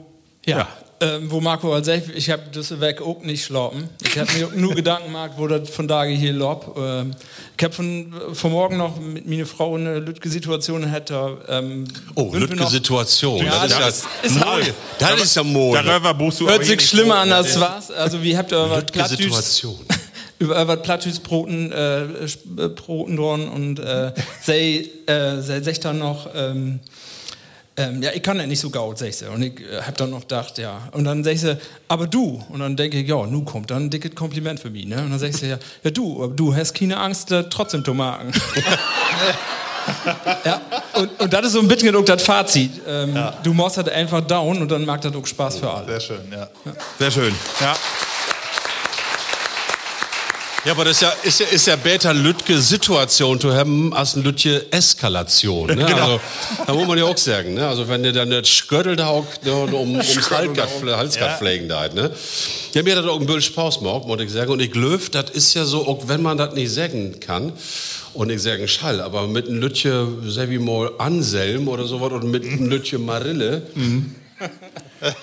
Ja. 0.44 0.68
ähm, 1.00 1.30
wo 1.30 1.40
Marco 1.40 1.72
hat 1.74 1.80
gesagt, 1.84 2.10
ich 2.14 2.30
habe 2.30 2.42
das 2.52 2.80
weg 2.80 3.02
auch 3.02 3.22
nicht 3.22 3.44
schlafen. 3.44 3.88
Ich 4.06 4.16
habe 4.18 4.30
mir 4.32 4.48
nur 4.54 4.74
Gedanken 4.74 5.06
gemacht, 5.06 5.32
wo 5.36 5.46
das 5.46 5.68
von 5.68 5.86
da 5.86 6.04
hier 6.04 6.32
lob. 6.32 6.74
Ähm, 6.78 7.12
ich 7.58 7.64
habe 7.64 7.74
von, 7.74 8.12
von 8.32 8.50
morgen 8.52 8.76
noch 8.78 8.98
mit 9.00 9.26
meiner 9.28 9.46
Frau 9.46 9.74
eine 9.74 9.98
lütge 9.98 10.28
Situation 10.28 10.84
hätte. 10.88 11.38
Ähm, 11.48 11.84
Oh, 12.14 12.32
noch- 12.34 12.70
Situation. 12.70 13.44
Ja, 13.44 13.66
das, 13.66 13.72
ist 13.72 13.78
das 13.80 14.04
ja 14.22 14.22
ist 14.22 14.34
Mode. 14.46 14.74
Das 14.98 15.22
ist 15.22 15.36
ja 15.36 15.42
Mode. 15.42 15.82
Darüber 15.84 16.14
buchst 16.14 16.40
du 16.40 16.48
Hört 16.48 16.64
sich 16.64 16.80
schlimmer 16.88 17.16
an 17.18 17.32
als 17.32 17.58
was. 17.60 17.90
Also 17.90 18.22
wie 18.22 18.36
habt 18.36 18.52
ihr 18.52 18.70
was 18.70 18.84
Plattdütsch, 18.86 19.22
Situation. 19.22 19.78
Über 20.38 20.68
was 20.68 20.82
Plattdütsch-Broten 20.82 21.72
äh, 21.72 22.24
Sp- 22.28 22.60
äh, 22.60 22.68
Broten 22.68 23.16
dran 23.16 23.48
und 23.48 23.78
äh, 23.78 24.12
sei, 24.42 24.84
äh, 25.06 25.40
sei 25.40 25.60
dann 25.80 25.98
noch 25.98 26.28
ähm, 26.34 26.80
ähm, 27.78 28.02
ja, 28.02 28.10
ich 28.14 28.22
kann 28.22 28.38
ja 28.40 28.46
nicht 28.46 28.60
so 28.60 28.70
gaut, 28.70 28.96
sie. 28.98 29.10
Und 29.30 29.42
ich 29.42 29.60
äh, 29.60 29.82
hab 29.82 29.98
dann 29.98 30.08
noch 30.08 30.22
gedacht, 30.22 30.56
ja. 30.56 30.88
Und 30.92 31.04
dann 31.04 31.22
sie, 31.36 31.58
aber 31.88 32.06
du. 32.06 32.42
Und 32.48 32.60
dann 32.60 32.74
denke 32.74 32.98
ich, 32.98 33.06
ja, 33.06 33.26
nu 33.26 33.44
kommt 33.44 33.70
dann 33.70 33.84
ein 33.84 33.90
dickes 33.90 34.14
Kompliment 34.14 34.58
für 34.58 34.70
mich, 34.70 34.86
ne? 34.86 34.96
Und 35.02 35.10
dann 35.10 35.18
sie, 35.40 35.48
ja, 35.48 35.58
ja 35.84 35.90
du, 35.90 36.24
aber 36.24 36.32
du 36.32 36.56
hast 36.56 36.72
keine 36.72 36.96
Angst, 36.96 37.30
äh, 37.32 37.44
trotzdem 37.50 37.84
zu 37.84 37.92
machen. 37.92 38.32
ja, 40.44 40.60
und, 40.94 41.20
und 41.20 41.30
das 41.32 41.46
ist 41.46 41.52
so 41.52 41.60
ein 41.60 41.68
bisschen 41.68 41.94
das 42.06 42.22
Fazit. 42.22 42.70
Ähm, 42.88 43.14
Du 43.42 43.52
machst 43.52 43.76
halt 43.76 43.90
einfach 43.90 44.22
down 44.22 44.62
und 44.62 44.70
dann 44.70 44.84
macht 44.86 45.04
das 45.04 45.14
auch 45.14 45.26
Spaß 45.26 45.58
für 45.58 45.70
alle. 45.70 45.86
Sehr 45.86 46.00
schön, 46.00 46.32
ja. 46.32 46.48
Sehr 46.98 47.10
schön. 47.10 47.34
Ja. 47.60 47.76
Ja, 50.66 50.72
aber 50.72 50.84
das 50.84 50.96
ist 50.96 51.02
ja, 51.02 51.12
ist 51.22 51.38
ja, 51.38 51.46
ist 51.46 51.66
ja 51.68 51.76
besser 51.76 52.12
Lütke 52.12 52.60
Situation 52.60 53.38
zu 53.38 53.54
haben 53.54 53.94
als 53.94 54.16
ein 54.16 54.24
Lütke 54.24 54.66
Eskalation. 54.72 55.68
Ne? 55.68 55.86
Also, 55.96 56.20
da 56.66 56.74
muss 56.74 56.88
man 56.88 56.98
ja 56.98 57.04
auch 57.04 57.16
sagen, 57.16 57.54
ne? 57.54 57.68
Also, 57.68 57.86
wenn 57.88 58.02
der 58.02 58.10
dann 58.10 58.30
nicht 58.30 58.48
Schöttel 58.48 58.96
da 58.96 59.06
auch 59.06 59.26
ne, 59.44 59.54
um, 59.54 59.72
ums 59.74 60.28
Halsgard 60.28 61.38
pflegen 61.38 61.68
da, 61.68 61.86
ne? 61.86 62.10
Ja, 62.74 62.82
mir 62.82 62.96
hat 62.96 63.04
das 63.04 63.08
auch 63.08 63.20
ein 63.20 63.26
bisschen 63.26 63.42
Spaß 63.42 63.78
gemacht, 63.78 64.08
muss 64.08 64.20
ich 64.20 64.32
sagen. 64.32 64.50
Und 64.50 64.60
ich 64.60 64.74
löf, 64.74 65.08
das 65.08 65.30
ist 65.30 65.54
ja 65.54 65.64
so, 65.64 65.86
auch 65.86 66.08
wenn 66.08 66.20
man 66.20 66.36
das 66.36 66.52
nicht 66.54 66.74
sagen 66.74 67.20
kann, 67.20 67.52
und 68.12 68.30
ich 68.30 68.42
sagen 68.42 68.66
Schall, 68.66 69.00
aber 69.00 69.28
mit 69.28 69.46
einem 69.46 69.60
Lütje, 69.60 70.04
mal, 70.58 70.90
Anselm 70.98 71.68
oder 71.68 71.84
sowas, 71.84 72.10
oder 72.10 72.26
mit 72.26 72.44
einem 72.44 72.66
Lütje 72.68 72.98
Marille, 72.98 73.62
das 74.40 74.50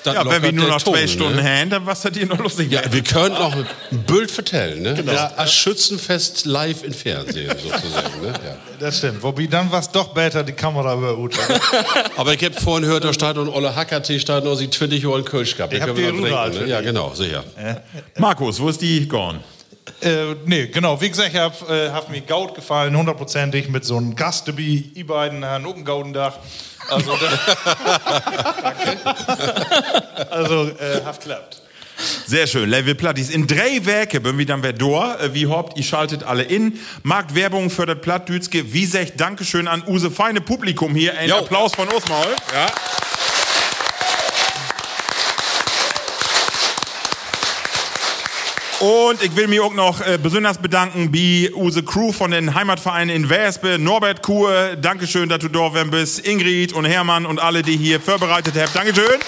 Ja, 0.06 0.30
wenn 0.30 0.44
wir 0.44 0.52
nur 0.52 0.68
noch 0.68 0.82
zwei 0.82 1.00
Ton, 1.00 1.08
Stunden 1.08 1.36
ne? 1.38 1.44
haben, 1.44 1.70
dann 1.70 1.86
was 1.86 2.06
hat 2.06 2.16
ihr 2.16 2.26
noch 2.26 2.38
lustig? 2.38 2.72
Ja, 2.72 2.82
wir 2.92 3.04
können 3.04 3.36
auch 3.36 3.54
ein 3.54 3.66
Bild 4.06 4.30
vertellen, 4.30 4.84
ne? 4.84 4.94
Genau. 4.94 5.14
Als 5.36 5.54
Schützenfest 5.54 6.46
live 6.46 6.84
im 6.84 6.94
Fernsehen 6.94 7.50
sozusagen, 7.50 8.22
ne? 8.22 8.28
Ja. 8.28 8.58
Das 8.80 8.98
stimmt. 9.00 9.24
Wobei 9.24 9.48
dann 9.48 9.72
war 9.72 9.80
es 9.80 9.90
doch 9.90 10.14
besser, 10.14 10.44
die 10.44 10.54
Kamera 10.54 10.94
über 10.94 11.18
Uta. 11.18 11.40
Aber 12.18 12.34
ich 12.34 12.44
hab 12.44 12.60
vorhin 12.60 12.84
gehört, 12.84 13.04
da 13.04 13.14
steht 13.14 13.38
und 13.38 13.50
Olle 13.50 13.76
Hackertee 13.76 14.20
steht 14.20 14.44
noch, 14.44 14.56
sie 14.56 14.70
20 14.70 15.06
Uhr 15.06 15.18
in 15.18 15.26
Kölsch 15.26 15.56
gehabt. 15.56 15.74
Ich 15.74 15.82
hab 15.82 15.96
wir 15.96 16.12
die 16.12 16.20
noch 16.20 16.46
für 16.46 16.60
ne? 16.60 16.68
Ja, 16.68 16.80
die. 16.80 16.86
genau, 16.86 17.14
sicher. 17.14 17.44
Markus, 18.18 18.60
wo 18.60 18.70
ist 18.70 18.82
die 18.82 19.08
gone? 19.08 19.40
Äh, 20.02 20.36
nee, 20.46 20.68
genau. 20.68 21.00
Wie 21.00 21.10
gesagt, 21.10 21.30
ich 21.34 21.40
hab, 21.40 21.70
äh, 21.70 21.90
hat 21.90 22.10
mir 22.10 22.22
Gaut 22.22 22.56
gefallen, 22.56 22.96
hundertprozentig 22.96 23.70
mit 23.70 23.86
so 23.86 23.98
einem 23.98 24.16
Gast 24.16 24.48
dabei, 24.48 24.84
i 24.96 25.04
beiden 25.04 25.44
haben 25.46 25.66
auch 25.66 25.76
ein 25.76 25.86
Gaudendach. 25.86 26.38
Also, 26.90 27.18
da, 27.18 27.30
also 30.30 30.70
äh, 30.70 31.02
hat 31.06 31.22
klappt. 31.22 31.62
Sehr 32.26 32.48
schön. 32.48 32.70
Level 32.70 32.96
Plattis. 32.96 33.30
In 33.30 33.48
drei 33.48 33.86
Werke 33.86 34.20
bin 34.20 34.38
wir 34.38 34.46
dann 34.46 34.64
wer 34.64 34.74
door. 34.74 35.20
Äh, 35.20 35.34
Wie 35.34 35.48
haupt, 35.48 35.78
ihr 35.78 35.84
schaltet 35.84 36.24
alle 36.24 36.44
in. 36.44 36.80
Markt 37.04 37.36
Werbung 37.36 37.70
fördert 37.70 38.02
Plattdütske. 38.02 38.74
Wie 38.74 38.86
sagt 38.86 39.20
Dankeschön 39.20 39.68
an 39.68 39.84
use 39.88 40.12
feine 40.12 40.42
Publikum 40.42 40.96
hier. 40.96 41.18
Ein 41.18 41.30
Jo. 41.30 41.38
Applaus 41.38 41.74
von 41.76 41.88
uns 41.88 42.08
mal. 42.08 42.28
Ja. 42.54 42.66
Und 48.84 49.24
ich 49.24 49.34
will 49.38 49.48
mich 49.48 49.62
auch 49.62 49.74
noch 49.74 50.02
äh, 50.02 50.20
besonders 50.22 50.58
bedanken 50.58 51.10
bei 51.10 51.50
use 51.56 51.84
Crew 51.84 52.12
von 52.12 52.32
den 52.32 52.54
Heimatvereinen 52.54 53.16
in 53.16 53.30
Wespe, 53.30 53.80
Norbert 53.80 54.22
Kuhe, 54.22 54.76
Dankeschön, 54.76 55.30
dass 55.30 55.40
du 55.40 55.48
da 55.48 55.70
bist, 55.86 56.28
Ingrid 56.28 56.74
und 56.74 56.84
Hermann 56.84 57.26
und 57.26 57.40
alle, 57.40 57.62
die 57.62 57.78
hier 57.78 58.02
vorbereitet 58.02 58.56
habt. 58.58 58.76
Dankeschön. 58.76 59.22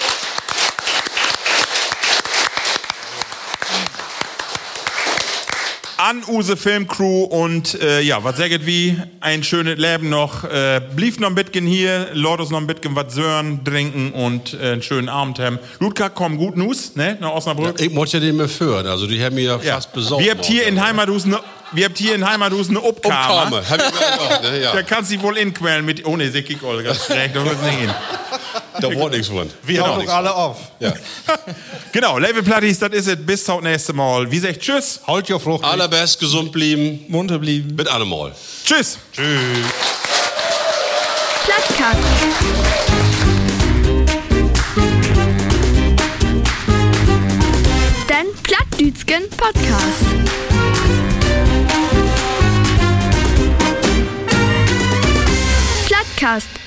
An 6.08 6.22
use 6.28 6.56
Filmcrew 6.56 7.24
und 7.24 7.82
äh, 7.82 8.02
ja, 8.02 8.24
was 8.24 8.38
sagt 8.38 8.66
wie 8.68 8.96
ein 9.22 9.44
schönes 9.44 9.80
Leben 9.80 10.10
noch. 10.10 10.44
Äh, 10.44 10.80
blieb 10.96 11.20
noch 11.20 11.30
ein 11.30 11.36
bisschen 11.36 11.66
hier, 11.66 12.10
Lordos 12.14 12.52
noch 12.52 12.60
ein 12.60 12.68
bisschen 12.68 12.96
was 12.96 13.14
sören, 13.16 13.64
trinken 13.64 14.12
und 14.12 14.54
äh, 14.54 14.74
einen 14.74 14.84
schönen 14.84 15.10
Abend 15.10 15.40
haben. 15.40 15.58
Ludka, 15.80 16.10
komm, 16.10 16.38
gut 16.38 16.58
News, 16.58 16.96
ne, 16.96 17.18
nach 17.20 17.32
Osnabrück. 17.32 17.82
Ich 17.82 17.92
muss 17.92 18.12
ja 18.12 18.20
den 18.20 18.36
mehr 18.36 18.48
führen, 18.50 18.86
also 18.86 19.08
die 19.08 19.24
haben 19.24 19.34
mir 19.36 19.44
ja 19.46 19.60
Ja. 19.64 19.74
fast 19.76 19.94
besorgt. 19.94 20.24
Wir 20.24 20.32
habt 20.32 20.46
hier 20.46 20.68
in 20.68 20.76
worden. 20.76 20.88
Heimathusen, 20.88 21.32
ne- 21.32 21.40
wir 21.76 21.86
habt 21.86 21.98
hier 21.98 22.16
in 22.16 22.26
Heimathusen 22.28 22.78
eine 22.78 22.86
Obkammer. 22.86 23.44
Obkame, 23.44 23.70
hab 23.70 23.78
ich 23.78 23.84
mir 23.86 23.92
gedacht, 23.92 24.42
ne? 24.44 24.60
Da 24.62 24.76
Ja, 24.76 24.84
kannst 24.84 25.12
du 25.12 25.22
wohl 25.22 25.38
inquellen 25.38 25.86
mit, 25.86 26.06
oh 26.06 26.16
ne, 26.16 26.30
alle 26.64 26.84
ganz 26.84 27.06
schlecht, 27.06 27.36
da 27.36 27.44
wird's 27.46 27.62
nicht 27.62 27.78
hin. 27.80 27.94
da 28.82 28.94
wurde 28.94 29.18
nichts 29.18 29.30
von. 29.32 29.50
Wir 29.64 29.82
Genau 29.82 30.02
doch 30.02 30.14
alle 30.14 30.34
auf. 30.34 30.58
Ja. 30.80 30.94
Genau, 31.92 32.18
Level 32.18 32.44
Plattis, 32.44 32.78
das 32.80 32.90
ist 32.92 33.08
es, 33.08 33.16
bis 33.26 33.46
zum 33.46 33.64
nächsten 33.64 33.96
Mal. 33.96 34.30
Wie 34.30 34.40
sagt 34.40 34.60
Tschüss, 34.60 35.00
Halt 35.08 35.30
your 35.30 35.40
Frucht. 35.40 35.64
Allerbest 35.64 36.20
gesund 36.20 36.52
blieben, 36.52 37.06
Munter 37.08 37.40
blieben. 37.40 37.74
mit 37.74 37.88
allem 37.88 38.10
mal. 38.10 38.34
tschüss. 38.66 38.98
Plattkast. 41.46 42.00
Den 48.10 48.28
Plattdütschen 48.44 49.30
Podcast. 49.38 50.55
Plattkast. 56.26 56.65